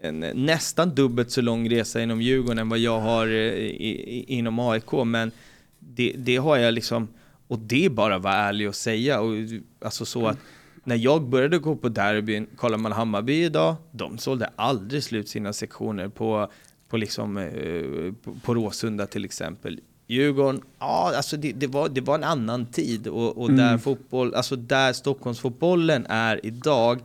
en 0.00 0.20
nästan 0.20 0.94
dubbelt 0.94 1.30
så 1.30 1.40
lång 1.40 1.70
resa 1.70 2.02
inom 2.02 2.22
Djurgården 2.22 2.58
än 2.58 2.68
vad 2.68 2.78
jag 2.78 3.00
har 3.00 3.26
eh, 3.26 3.32
i, 3.32 4.24
inom 4.28 4.58
AIK, 4.58 4.92
men 5.04 5.30
det, 5.78 6.14
det 6.16 6.36
har 6.36 6.56
jag 6.56 6.74
liksom, 6.74 7.08
och 7.48 7.58
det 7.58 7.84
är 7.84 7.90
bara 7.90 8.16
att 8.16 8.22
vara 8.22 8.34
ärlig 8.34 8.68
och 8.68 8.74
säga, 8.74 9.20
och, 9.20 9.34
alltså 9.80 10.04
så 10.04 10.26
att 10.26 10.38
när 10.86 10.96
jag 10.96 11.22
började 11.22 11.58
gå 11.58 11.76
på 11.76 11.88
derbyn, 11.88 12.46
kollar 12.56 12.78
man 12.78 12.92
Hammarby 12.92 13.44
idag, 13.44 13.76
de 13.92 14.18
sålde 14.18 14.50
aldrig 14.56 15.02
slut 15.02 15.28
sina 15.28 15.52
sektioner 15.52 16.08
på, 16.08 16.50
på, 16.88 16.96
liksom, 16.96 17.36
eh, 17.36 18.12
på, 18.22 18.34
på 18.44 18.54
Råsunda 18.54 19.06
till 19.06 19.24
exempel. 19.24 19.80
Djurgården, 20.06 20.62
ja 20.78 21.12
alltså 21.16 21.36
det, 21.36 21.52
det, 21.52 21.66
var, 21.66 21.88
det 21.88 22.00
var 22.00 22.14
en 22.14 22.24
annan 22.24 22.66
tid 22.66 23.08
och, 23.08 23.38
och 23.38 23.52
där 23.52 23.78
fotboll, 23.78 24.34
alltså 24.34 24.56
där 24.56 24.92
Stockholmsfotbollen 24.92 26.06
är 26.08 26.46
idag, 26.46 27.00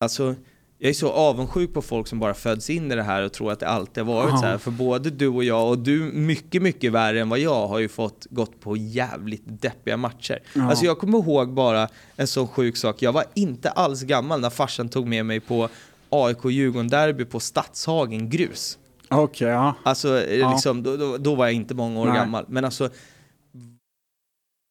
alltså 0.00 0.34
jag 0.82 0.90
är 0.90 0.94
så 0.94 1.10
avundsjuk 1.12 1.74
på 1.74 1.82
folk 1.82 2.06
som 2.08 2.18
bara 2.18 2.34
föds 2.34 2.70
in 2.70 2.92
i 2.92 2.94
det 2.96 3.02
här 3.02 3.22
och 3.22 3.32
tror 3.32 3.52
att 3.52 3.60
det 3.60 3.68
alltid 3.68 4.04
har 4.04 4.14
varit 4.14 4.30
Ja. 4.30 4.36
så 4.38 4.46
här. 4.46 4.58
För 4.58 4.70
både 4.70 5.10
du 5.10 5.28
och 5.28 5.44
jag, 5.44 5.68
och 5.68 5.78
du 5.78 6.00
mycket, 6.12 6.62
mycket 6.62 6.92
värre 6.92 7.20
än 7.20 7.28
vad 7.28 7.38
jag, 7.38 7.66
har 7.68 7.78
ju 7.78 7.88
fått 7.88 8.26
gått 8.30 8.60
på 8.60 8.76
jävligt 8.76 9.42
deppiga 9.46 9.96
matcher. 9.96 10.38
Ja. 10.54 10.68
Alltså 10.70 10.84
jag 10.84 10.98
kommer 10.98 11.18
ihåg 11.18 11.52
bara 11.54 11.88
en 12.16 12.26
sån 12.26 12.48
sjuk 12.48 12.76
sak. 12.76 13.02
Jag 13.02 13.12
var 13.12 13.24
inte 13.34 13.70
alls 13.70 14.02
gammal 14.02 14.40
när 14.40 14.50
farsan 14.50 14.88
tog 14.88 15.06
med 15.06 15.26
mig 15.26 15.40
på 15.40 15.68
AIK-Djurgården-derby 16.10 17.24
på 17.24 17.40
Stadshagen 17.40 18.30
grus. 18.30 18.78
Okej, 19.08 19.48
ja. 19.48 19.74
Alltså, 19.82 20.26
Ja. 20.28 20.52
liksom, 20.52 20.82
då, 20.82 20.96
då, 20.96 21.16
då 21.16 21.34
var 21.34 21.46
jag 21.46 21.54
inte 21.54 21.74
många 21.74 22.00
år 22.00 22.06
Nej. 22.06 22.14
gammal. 22.14 22.44
Men 22.48 22.64
alltså, 22.64 22.88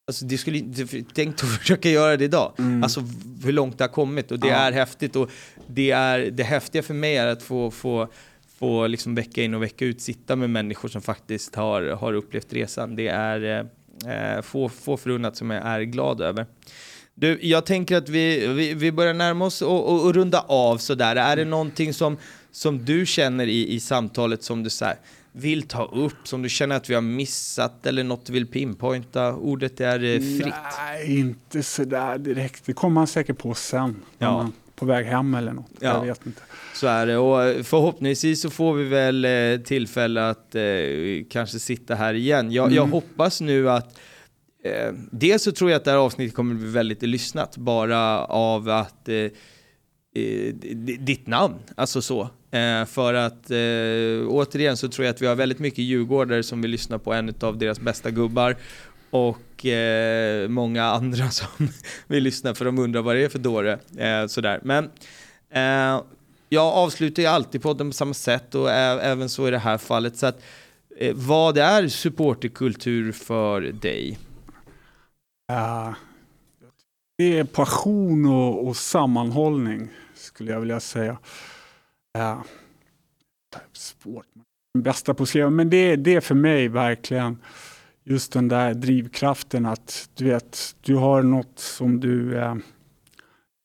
alltså 0.09 0.25
det 0.25 0.37
skulle, 0.37 0.63
tänk 1.13 1.33
att 1.43 1.49
försöka 1.49 1.89
göra 1.89 2.17
det 2.17 2.25
idag. 2.25 2.53
Mm. 2.57 2.83
Alltså 2.83 3.03
hur 3.43 3.51
långt 3.51 3.77
det 3.77 3.83
har 3.83 3.89
kommit 3.89 4.31
och 4.31 4.39
det 4.39 4.47
Ja. 4.47 4.53
är 4.55 4.71
häftigt. 4.71 5.15
Och 5.15 5.29
det, 5.67 5.91
är, 5.91 6.19
det 6.19 6.43
häftiga 6.43 6.83
för 6.83 6.93
mig 6.93 7.17
är 7.17 7.27
att 7.27 7.43
få, 7.43 7.71
få, 7.71 8.07
få 8.59 8.87
liksom 8.87 9.15
vecka 9.15 9.43
in 9.43 9.53
och 9.53 9.63
vecka 9.63 9.85
ut 9.85 10.01
sitta 10.01 10.35
med 10.35 10.49
människor 10.49 10.89
som 10.89 11.01
faktiskt 11.01 11.55
har, 11.55 11.81
har 11.83 12.13
upplevt 12.13 12.53
resan. 12.53 12.95
Det 12.95 13.07
är 13.07 13.65
eh, 14.07 14.41
få, 14.41 14.69
få 14.69 14.97
förunnat 14.97 15.37
som 15.37 15.49
jag 15.49 15.65
är 15.67 15.81
glad 15.81 16.21
över. 16.21 16.45
Du, 17.15 17.39
jag 17.41 17.65
tänker 17.65 17.97
att 17.97 18.09
vi, 18.09 18.47
vi, 18.47 18.73
vi 18.73 18.91
börjar 18.91 19.13
närma 19.13 19.45
oss 19.45 19.61
och, 19.61 19.89
och, 19.89 20.05
och 20.05 20.13
runda 20.13 20.39
av 20.39 20.77
sådär. 20.77 21.15
Är 21.15 21.35
det 21.35 21.45
någonting 21.45 21.93
som, 21.93 22.17
som 22.51 22.85
du 22.85 23.05
känner 23.05 23.47
i, 23.47 23.73
i 23.73 23.79
samtalet 23.79 24.43
som 24.43 24.63
du 24.63 24.69
här, 24.81 24.95
vill 25.39 25.61
ta 25.67 25.85
upp, 25.85 26.27
som 26.27 26.41
du 26.41 26.49
känner 26.49 26.75
att 26.75 26.89
vi 26.89 26.93
har 26.93 27.01
missat 27.01 27.85
eller 27.85 28.03
något 28.03 28.25
du 28.25 28.33
vill 28.33 28.47
pinpointa? 28.47 29.33
Ordet 29.35 29.81
är 29.81 30.03
eh, 30.03 30.19
fritt. 30.19 30.53
Nej, 30.79 31.19
inte 31.19 31.63
sådär 31.63 32.17
direkt. 32.17 32.65
Det 32.65 32.73
kommer 32.73 32.93
man 32.93 33.07
säkert 33.07 33.37
på 33.37 33.53
sen. 33.53 33.95
Ja. 34.17 34.49
på 34.75 34.85
väg 34.85 35.05
hem 35.05 35.35
eller 35.35 35.53
något. 35.53 35.69
Ja. 35.79 35.87
Jag 35.87 36.05
vet 36.05 36.25
inte. 36.25 36.41
Så 36.75 36.87
är 36.87 37.05
det 37.07 37.17
och 37.17 37.65
förhoppningsvis 37.65 38.41
så 38.41 38.49
får 38.49 38.73
vi 38.73 38.83
väl 38.83 39.25
eh, 39.25 39.63
tillfälle 39.65 40.29
att 40.29 40.55
eh, 40.55 40.61
kanske 41.29 41.59
sitta 41.59 41.95
här 41.95 42.13
igen. 42.13 42.51
Jag, 42.51 42.71
jag 42.71 42.77
Mm. 42.83 42.91
hoppas 42.91 43.41
nu 43.41 43.69
att 43.69 43.99
eh, 44.63 44.93
dels 45.11 45.43
så 45.43 45.51
tror 45.51 45.69
jag 45.71 45.77
att 45.77 45.85
det 45.85 45.91
här 45.91 45.97
avsnittet 45.97 46.35
kommer 46.35 46.55
bli 46.55 46.67
väldigt 46.69 47.01
lyssnat 47.01 47.57
bara 47.57 48.25
av 48.25 48.69
att 48.69 49.09
eh, 49.09 49.15
eh, 49.15 49.31
ditt 50.99 51.27
namn, 51.27 51.55
alltså 51.75 52.01
så. 52.01 52.21
Eh, 52.51 52.85
för 52.85 53.13
att 53.13 53.51
eh, 53.51 54.27
återigen 54.27 54.77
så 54.77 54.87
tror 54.87 55.05
jag 55.05 55.13
att 55.13 55.21
vi 55.21 55.27
har 55.27 55.35
väldigt 55.35 55.59
mycket 55.59 55.79
djurgårdare 55.79 56.43
som 56.43 56.61
vill 56.61 56.71
lyssna 56.71 56.99
på 56.99 57.13
en 57.13 57.33
av 57.41 57.57
deras 57.57 57.79
bästa 57.79 58.11
gubbar 58.11 58.55
och 59.09 59.65
eh, 59.65 60.49
många 60.49 60.83
andra 60.83 61.29
som 61.29 61.67
vill 62.07 62.23
lyssna 62.23 62.55
för 62.55 62.65
de 62.65 62.79
undrar 62.79 63.01
vad 63.01 63.15
det 63.15 63.23
är 63.23 63.29
för 63.29 63.39
dåre. 63.39 63.79
Eh, 63.97 64.27
sådär. 64.27 64.59
Men 64.63 64.89
eh, 65.49 66.01
jag 66.49 66.73
avslutar 66.73 67.23
ju 67.23 67.29
alltid 67.29 67.61
podden 67.61 67.89
på 67.89 67.93
samma 67.93 68.13
sätt 68.13 68.55
och 68.55 68.71
även 68.71 69.29
så 69.29 69.47
i 69.47 69.51
det 69.51 69.59
här 69.59 69.77
fallet. 69.77 70.17
Så 70.17 70.25
att, 70.25 70.41
eh, 70.97 71.15
vad 71.15 71.57
är 71.57 71.87
supporterkultur 71.87 73.11
för 73.11 73.61
dig? 73.61 74.19
Uh, 75.51 75.93
det 77.17 77.39
är 77.39 77.43
passion 77.43 78.25
och, 78.25 78.67
och 78.67 78.77
sammanhållning 78.77 79.89
skulle 80.19 80.51
jag 80.51 80.59
vilja 80.59 80.79
säga. 80.79 81.17
Ja, 82.13 82.43
svårt. 83.73 84.25
Bästa 84.77 85.13
på 85.13 85.25
skriva, 85.25 85.49
men 85.49 85.69
det, 85.69 85.95
det 85.95 86.15
är 86.15 86.21
för 86.21 86.35
mig 86.35 86.67
verkligen 86.67 87.37
just 88.03 88.33
den 88.33 88.47
där 88.47 88.73
drivkraften 88.73 89.65
att 89.65 90.09
du 90.13 90.25
vet, 90.25 90.75
du 90.81 90.95
har 90.95 91.23
något 91.23 91.59
som 91.59 91.99
du 91.99 92.37
eh, 92.37 92.55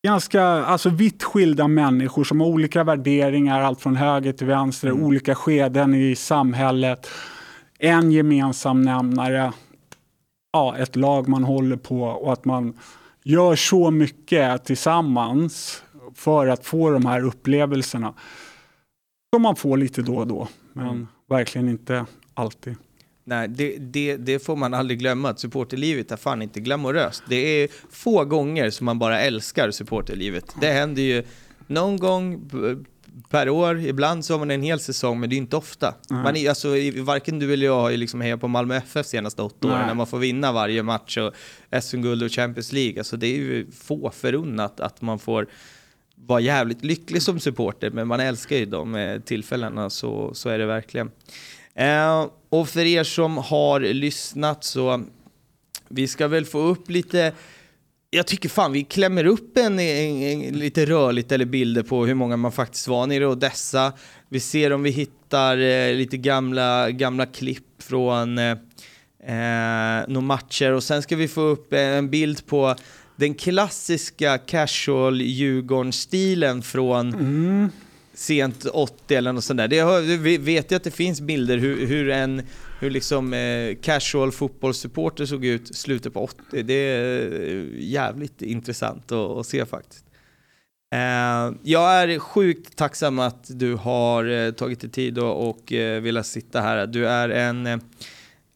ganska 0.06 0.42
alltså 0.44 0.88
vitt 0.88 1.22
skilda 1.22 1.68
människor 1.68 2.24
som 2.24 2.40
har 2.40 2.48
olika 2.48 2.84
värderingar, 2.84 3.60
allt 3.60 3.80
från 3.80 3.96
höger 3.96 4.32
till 4.32 4.46
vänster, 4.46 4.88
Mm. 4.88 5.04
olika 5.04 5.34
skeden 5.34 5.94
i 5.94 6.16
samhället. 6.16 7.08
En 7.78 8.12
gemensam 8.12 8.82
nämnare, 8.82 9.52
ja, 10.52 10.76
ett 10.76 10.96
lag 10.96 11.28
man 11.28 11.44
håller 11.44 11.76
på 11.76 12.02
och 12.02 12.32
att 12.32 12.44
man 12.44 12.78
gör 13.22 13.56
så 13.56 13.90
mycket 13.90 14.64
tillsammans 14.64 15.83
för 16.14 16.46
att 16.46 16.66
få 16.66 16.90
de 16.90 17.06
här 17.06 17.24
upplevelserna. 17.24 18.14
Som 19.34 19.42
man 19.42 19.56
får 19.56 19.76
lite 19.76 20.02
då 20.02 20.16
och 20.16 20.26
då, 20.26 20.48
men 20.72 20.86
Mm. 20.86 21.06
verkligen 21.28 21.68
inte 21.68 22.06
alltid. 22.34 22.74
Nej, 23.24 23.48
det, 23.48 23.76
det, 23.78 24.16
det 24.16 24.38
får 24.38 24.56
man 24.56 24.74
aldrig 24.74 24.98
glömma, 24.98 25.28
att 25.30 25.40
supporterlivet 25.40 26.12
är 26.12 26.16
fan 26.16 26.42
inte 26.42 26.60
glamoröst. 26.60 27.22
Det 27.28 27.36
är 27.62 27.68
få 27.90 28.24
gånger 28.24 28.70
som 28.70 28.84
man 28.84 28.98
bara 28.98 29.20
älskar 29.20 29.70
supporterlivet. 29.70 30.54
Det 30.60 30.70
händer 30.72 31.02
ju 31.02 31.22
någon 31.66 31.96
gång 31.96 32.50
per 33.30 33.48
år, 33.48 33.80
ibland 33.80 34.24
så 34.24 34.32
har 34.34 34.38
man 34.38 34.50
en 34.50 34.62
hel 34.62 34.80
säsong, 34.80 35.20
men 35.20 35.30
det 35.30 35.36
är 35.36 35.38
inte 35.38 35.56
ofta. 35.56 35.94
Nej. 36.10 36.22
Man 36.22 36.36
är, 36.36 36.48
alltså, 36.48 36.68
varken 37.02 37.38
du 37.38 37.52
eller 37.52 37.66
jag 37.66 37.80
har 37.80 37.90
ju 37.90 37.96
liksom 37.96 38.20
hejat 38.20 38.40
på 38.40 38.48
Malmö 38.48 38.76
FF 38.76 39.06
senaste 39.06 39.42
åtta 39.42 39.68
åren, 39.68 39.86
när 39.86 39.94
man 39.94 40.06
får 40.06 40.18
vinna 40.18 40.52
varje 40.52 40.82
match 40.82 41.18
och 41.18 41.32
SM-guld 41.82 42.22
och 42.22 42.30
Champions 42.32 42.72
League. 42.72 43.00
Alltså, 43.00 43.16
det 43.16 43.26
är 43.26 43.36
ju 43.36 43.70
få 43.70 44.10
förunnat 44.10 44.80
att 44.80 45.02
man 45.02 45.18
får 45.18 45.46
vara 46.26 46.40
jävligt 46.40 46.84
lycklig 46.84 47.22
som 47.22 47.40
supporter, 47.40 47.90
men 47.90 48.08
man 48.08 48.20
älskar 48.20 48.56
ju 48.56 48.66
de 48.66 48.94
eh, 48.94 49.20
tillfällena, 49.20 49.90
så, 49.90 50.34
så 50.34 50.48
är 50.48 50.58
det 50.58 50.66
verkligen. 50.66 51.10
Eh, 51.74 52.26
och 52.48 52.68
för 52.68 52.84
er 52.84 53.04
som 53.04 53.36
har 53.36 53.80
lyssnat 53.80 54.64
så, 54.64 55.04
vi 55.88 56.08
ska 56.08 56.28
väl 56.28 56.44
få 56.44 56.58
upp 56.58 56.90
lite, 56.90 57.32
jag 58.10 58.26
tycker 58.26 58.48
fan 58.48 58.72
vi 58.72 58.84
klämmer 58.84 59.26
upp 59.26 59.56
en, 59.56 59.78
en, 59.78 60.22
en 60.22 60.58
lite 60.58 60.86
rörligt 60.86 61.32
eller 61.32 61.44
bilder 61.44 61.82
på 61.82 62.06
hur 62.06 62.14
många 62.14 62.36
man 62.36 62.52
faktiskt 62.52 62.88
var 62.88 63.06
nere 63.06 63.24
i 63.24 63.26
Odessa. 63.26 63.92
Vi 64.28 64.40
ser 64.40 64.72
om 64.72 64.82
vi 64.82 64.90
hittar 64.90 65.58
eh, 65.58 65.94
lite 65.94 66.16
gamla, 66.16 66.90
gamla 66.90 67.26
klipp 67.26 67.82
från 67.82 68.38
eh, 68.38 68.50
eh 69.26 70.04
några 70.08 70.20
matcher 70.20 70.72
och 70.72 70.82
sen 70.82 71.02
ska 71.02 71.16
vi 71.16 71.28
få 71.28 71.40
upp 71.40 71.72
en 71.72 72.10
bild 72.10 72.46
på 72.46 72.74
den 73.16 73.34
klassiska 73.34 74.38
casual 74.38 75.20
Djurgården-stilen 75.20 76.62
från 76.62 77.14
Mm. 77.14 77.68
sent 78.14 78.66
80 78.66 79.14
eller 79.14 79.32
något 79.32 79.44
sånt 79.44 79.58
där. 79.58 79.68
Det 79.68 80.38
vet 80.38 80.72
ju 80.72 80.76
att 80.76 80.84
det 80.84 80.90
finns 80.90 81.20
bilder 81.20 81.58
hur, 81.58 81.86
hur 81.86 82.08
en 82.10 82.42
hur 82.80 82.90
liksom 82.90 83.32
eh, 83.34 83.74
casual 83.82 84.32
fotbollssupporter 84.32 85.26
såg 85.26 85.44
ut 85.44 85.76
slutet 85.76 86.14
på 86.14 86.20
80. 86.24 86.62
Det 86.62 86.74
är 86.74 87.32
eh, 87.50 87.64
jävligt 87.78 88.42
intressant 88.42 89.12
att, 89.12 89.30
att 89.30 89.46
se 89.46 89.66
faktiskt. 89.66 90.04
Eh, 90.94 91.52
jag 91.62 91.92
är 92.02 92.18
sjukt 92.18 92.76
tacksam 92.76 93.18
att 93.18 93.46
du 93.48 93.74
har 93.74 94.24
eh, 94.24 94.50
tagit 94.50 94.80
dig 94.80 94.90
tid 94.90 95.18
och, 95.18 95.48
och 95.48 95.72
eh, 95.72 96.02
velat 96.02 96.26
sitta 96.26 96.60
här. 96.60 96.86
Du 96.86 97.08
är 97.08 97.28
en, 97.28 97.66
eh, 97.66 97.78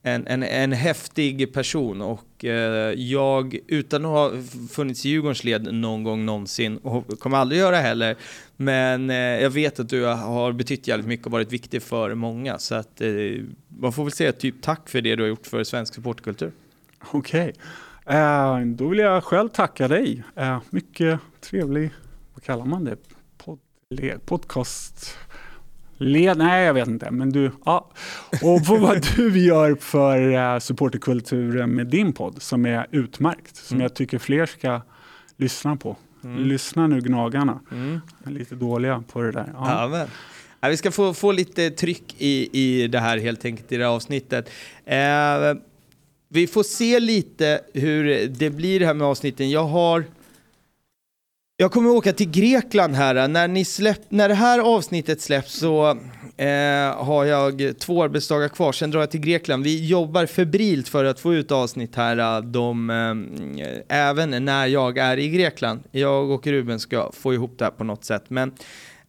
en, 0.02 0.26
en, 0.26 0.42
en 0.42 0.72
häftig 0.72 1.52
person 1.52 2.02
och 2.02 2.44
eh, 2.44 2.92
jag, 2.92 3.58
utan 3.66 4.04
att 4.04 4.10
ha 4.10 4.32
funnits 4.70 5.06
i 5.06 5.08
Djurgårdens 5.08 5.44
led 5.44 5.74
någon 5.74 6.04
gång 6.04 6.24
någonsin, 6.26 6.76
och 6.76 7.18
kommer 7.18 7.36
aldrig 7.38 7.60
göra 7.60 7.76
heller, 7.76 8.16
men 8.56 9.10
eh, 9.10 9.16
jag 9.16 9.50
vet 9.50 9.80
att 9.80 9.88
du 9.88 10.04
har 10.04 10.52
betytt 10.52 10.88
jävligt 10.88 11.06
mycket 11.06 11.26
och 11.26 11.32
varit 11.32 11.52
viktig 11.52 11.82
för 11.82 12.14
många. 12.14 12.58
Så 12.58 12.74
att 12.74 13.00
eh, 13.00 13.10
man 13.68 13.92
får 13.92 14.04
väl 14.04 14.12
säga 14.12 14.32
typ 14.32 14.62
tack 14.62 14.88
för 14.88 15.00
det 15.00 15.16
du 15.16 15.22
har 15.22 15.28
gjort 15.28 15.46
för 15.46 15.64
svensk 15.64 15.94
supportkultur. 15.94 16.52
Okej, 17.10 17.52
eh, 18.06 18.60
då 18.60 18.88
vill 18.88 18.98
jag 18.98 19.24
själv 19.24 19.48
tacka 19.48 19.88
dig. 19.88 20.22
Eh, 20.36 20.60
mycket 20.70 21.20
trevlig, 21.40 21.90
vad 22.34 22.42
kallar 22.42 22.64
man 22.64 22.84
det? 22.84 22.96
Pod, 23.38 23.58
podcast? 24.26 25.18
Led, 26.00 26.38
nej, 26.38 26.64
jag 26.64 26.74
vet 26.74 26.88
inte, 26.88 27.10
men 27.10 27.30
du, 27.30 27.50
ja. 27.64 27.90
Och 28.42 28.60
vad 28.60 29.06
du 29.16 29.38
gör 29.46 29.74
för 29.80 30.32
eh, 30.54 30.58
supporterkulturen 30.58 31.70
med 31.74 31.86
din 31.86 32.12
podd 32.12 32.42
som 32.42 32.66
är 32.66 32.86
utmärkt, 32.90 33.56
som 33.56 33.74
Mm. 33.74 33.82
jag 33.82 33.94
tycker 33.94 34.18
fler 34.18 34.46
ska 34.46 34.80
lyssna 35.36 35.76
på. 35.76 35.96
Mm. 36.24 36.42
Lyssna 36.44 36.86
nu 36.86 37.00
Gnagarna, 37.00 37.60
Mm. 37.72 38.00
Lite 38.26 38.54
dåliga 38.54 39.04
på 39.12 39.22
det 39.22 39.32
där. 39.32 39.50
Ja. 39.54 40.06
Ja, 40.60 40.68
vi 40.68 40.76
ska 40.76 40.90
få, 40.90 41.14
få 41.14 41.32
lite 41.32 41.70
tryck 41.70 42.14
i, 42.18 42.48
i 42.52 42.88
det 42.88 42.98
här 42.98 43.18
helt 43.18 43.44
enkelt 43.44 43.72
i 43.72 43.76
det 43.76 43.84
här 43.84 43.90
avsnittet. 43.90 44.50
Eh, 44.84 44.98
vi 46.28 46.46
får 46.46 46.62
se 46.62 47.00
lite 47.00 47.60
hur 47.74 48.26
det 48.28 48.50
blir 48.50 48.80
här 48.80 48.94
med 48.94 49.06
avsnitten. 49.06 49.50
Jag 49.50 49.64
har... 49.64 50.04
Jag 51.60 51.72
kommer 51.72 51.90
åka 51.90 52.12
till 52.12 52.30
Grekland 52.30 52.94
här. 52.94 53.28
När, 53.28 53.48
ni 53.48 53.64
släpp, 53.64 54.00
när 54.08 54.28
det 54.28 54.34
här 54.34 54.58
avsnittet 54.58 55.20
släpps 55.20 55.52
så 55.58 55.90
eh, 56.36 57.04
har 57.04 57.24
jag 57.24 57.78
två 57.78 58.02
arbetsdagar 58.02 58.48
kvar. 58.48 58.72
Sen 58.72 58.90
drar 58.90 59.00
jag 59.00 59.10
till 59.10 59.20
Grekland. 59.20 59.64
Vi 59.64 59.86
jobbar 59.86 60.26
febrilt 60.26 60.88
för 60.88 61.04
att 61.04 61.20
få 61.20 61.34
ut 61.34 61.52
avsnitt 61.52 61.96
här. 61.96 62.18
Eh, 62.18 62.42
de, 62.42 62.90
eh, 62.90 63.98
även 63.98 64.44
när 64.44 64.66
jag 64.66 64.98
är 64.98 65.16
i 65.16 65.28
Grekland. 65.28 65.80
Jag 65.90 66.30
och 66.30 66.46
Ruben 66.46 66.80
ska 66.80 67.12
få 67.12 67.34
ihop 67.34 67.54
det 67.58 67.64
här 67.64 67.72
på 67.72 67.84
något 67.84 68.04
sätt. 68.04 68.24
Men 68.28 68.52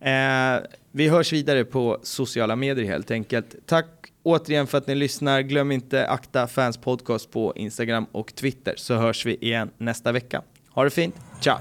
Eh, 0.01 0.59
Vi 0.91 1.07
hörs 1.09 1.33
vidare 1.33 1.65
på 1.65 1.99
sociala 2.03 2.55
medier 2.55 2.85
helt 2.85 3.11
enkelt. 3.11 3.55
Tack 3.65 3.85
återigen 4.23 4.67
för 4.67 4.77
att 4.77 4.87
ni 4.87 4.95
lyssnar. 4.95 5.41
Glöm 5.41 5.71
inte 5.71 6.07
Akta 6.07 6.47
Fans 6.47 6.77
Podcast 6.77 7.31
på 7.31 7.53
Instagram 7.55 8.05
och 8.11 8.35
Twitter 8.35 8.73
så 8.77 8.95
hörs 8.95 9.25
vi 9.25 9.35
igen 9.35 9.69
nästa 9.77 10.11
vecka. 10.11 10.41
Ha 10.73 10.83
det 10.83 10.89
fint. 10.89 11.15
Ciao! 11.41 11.57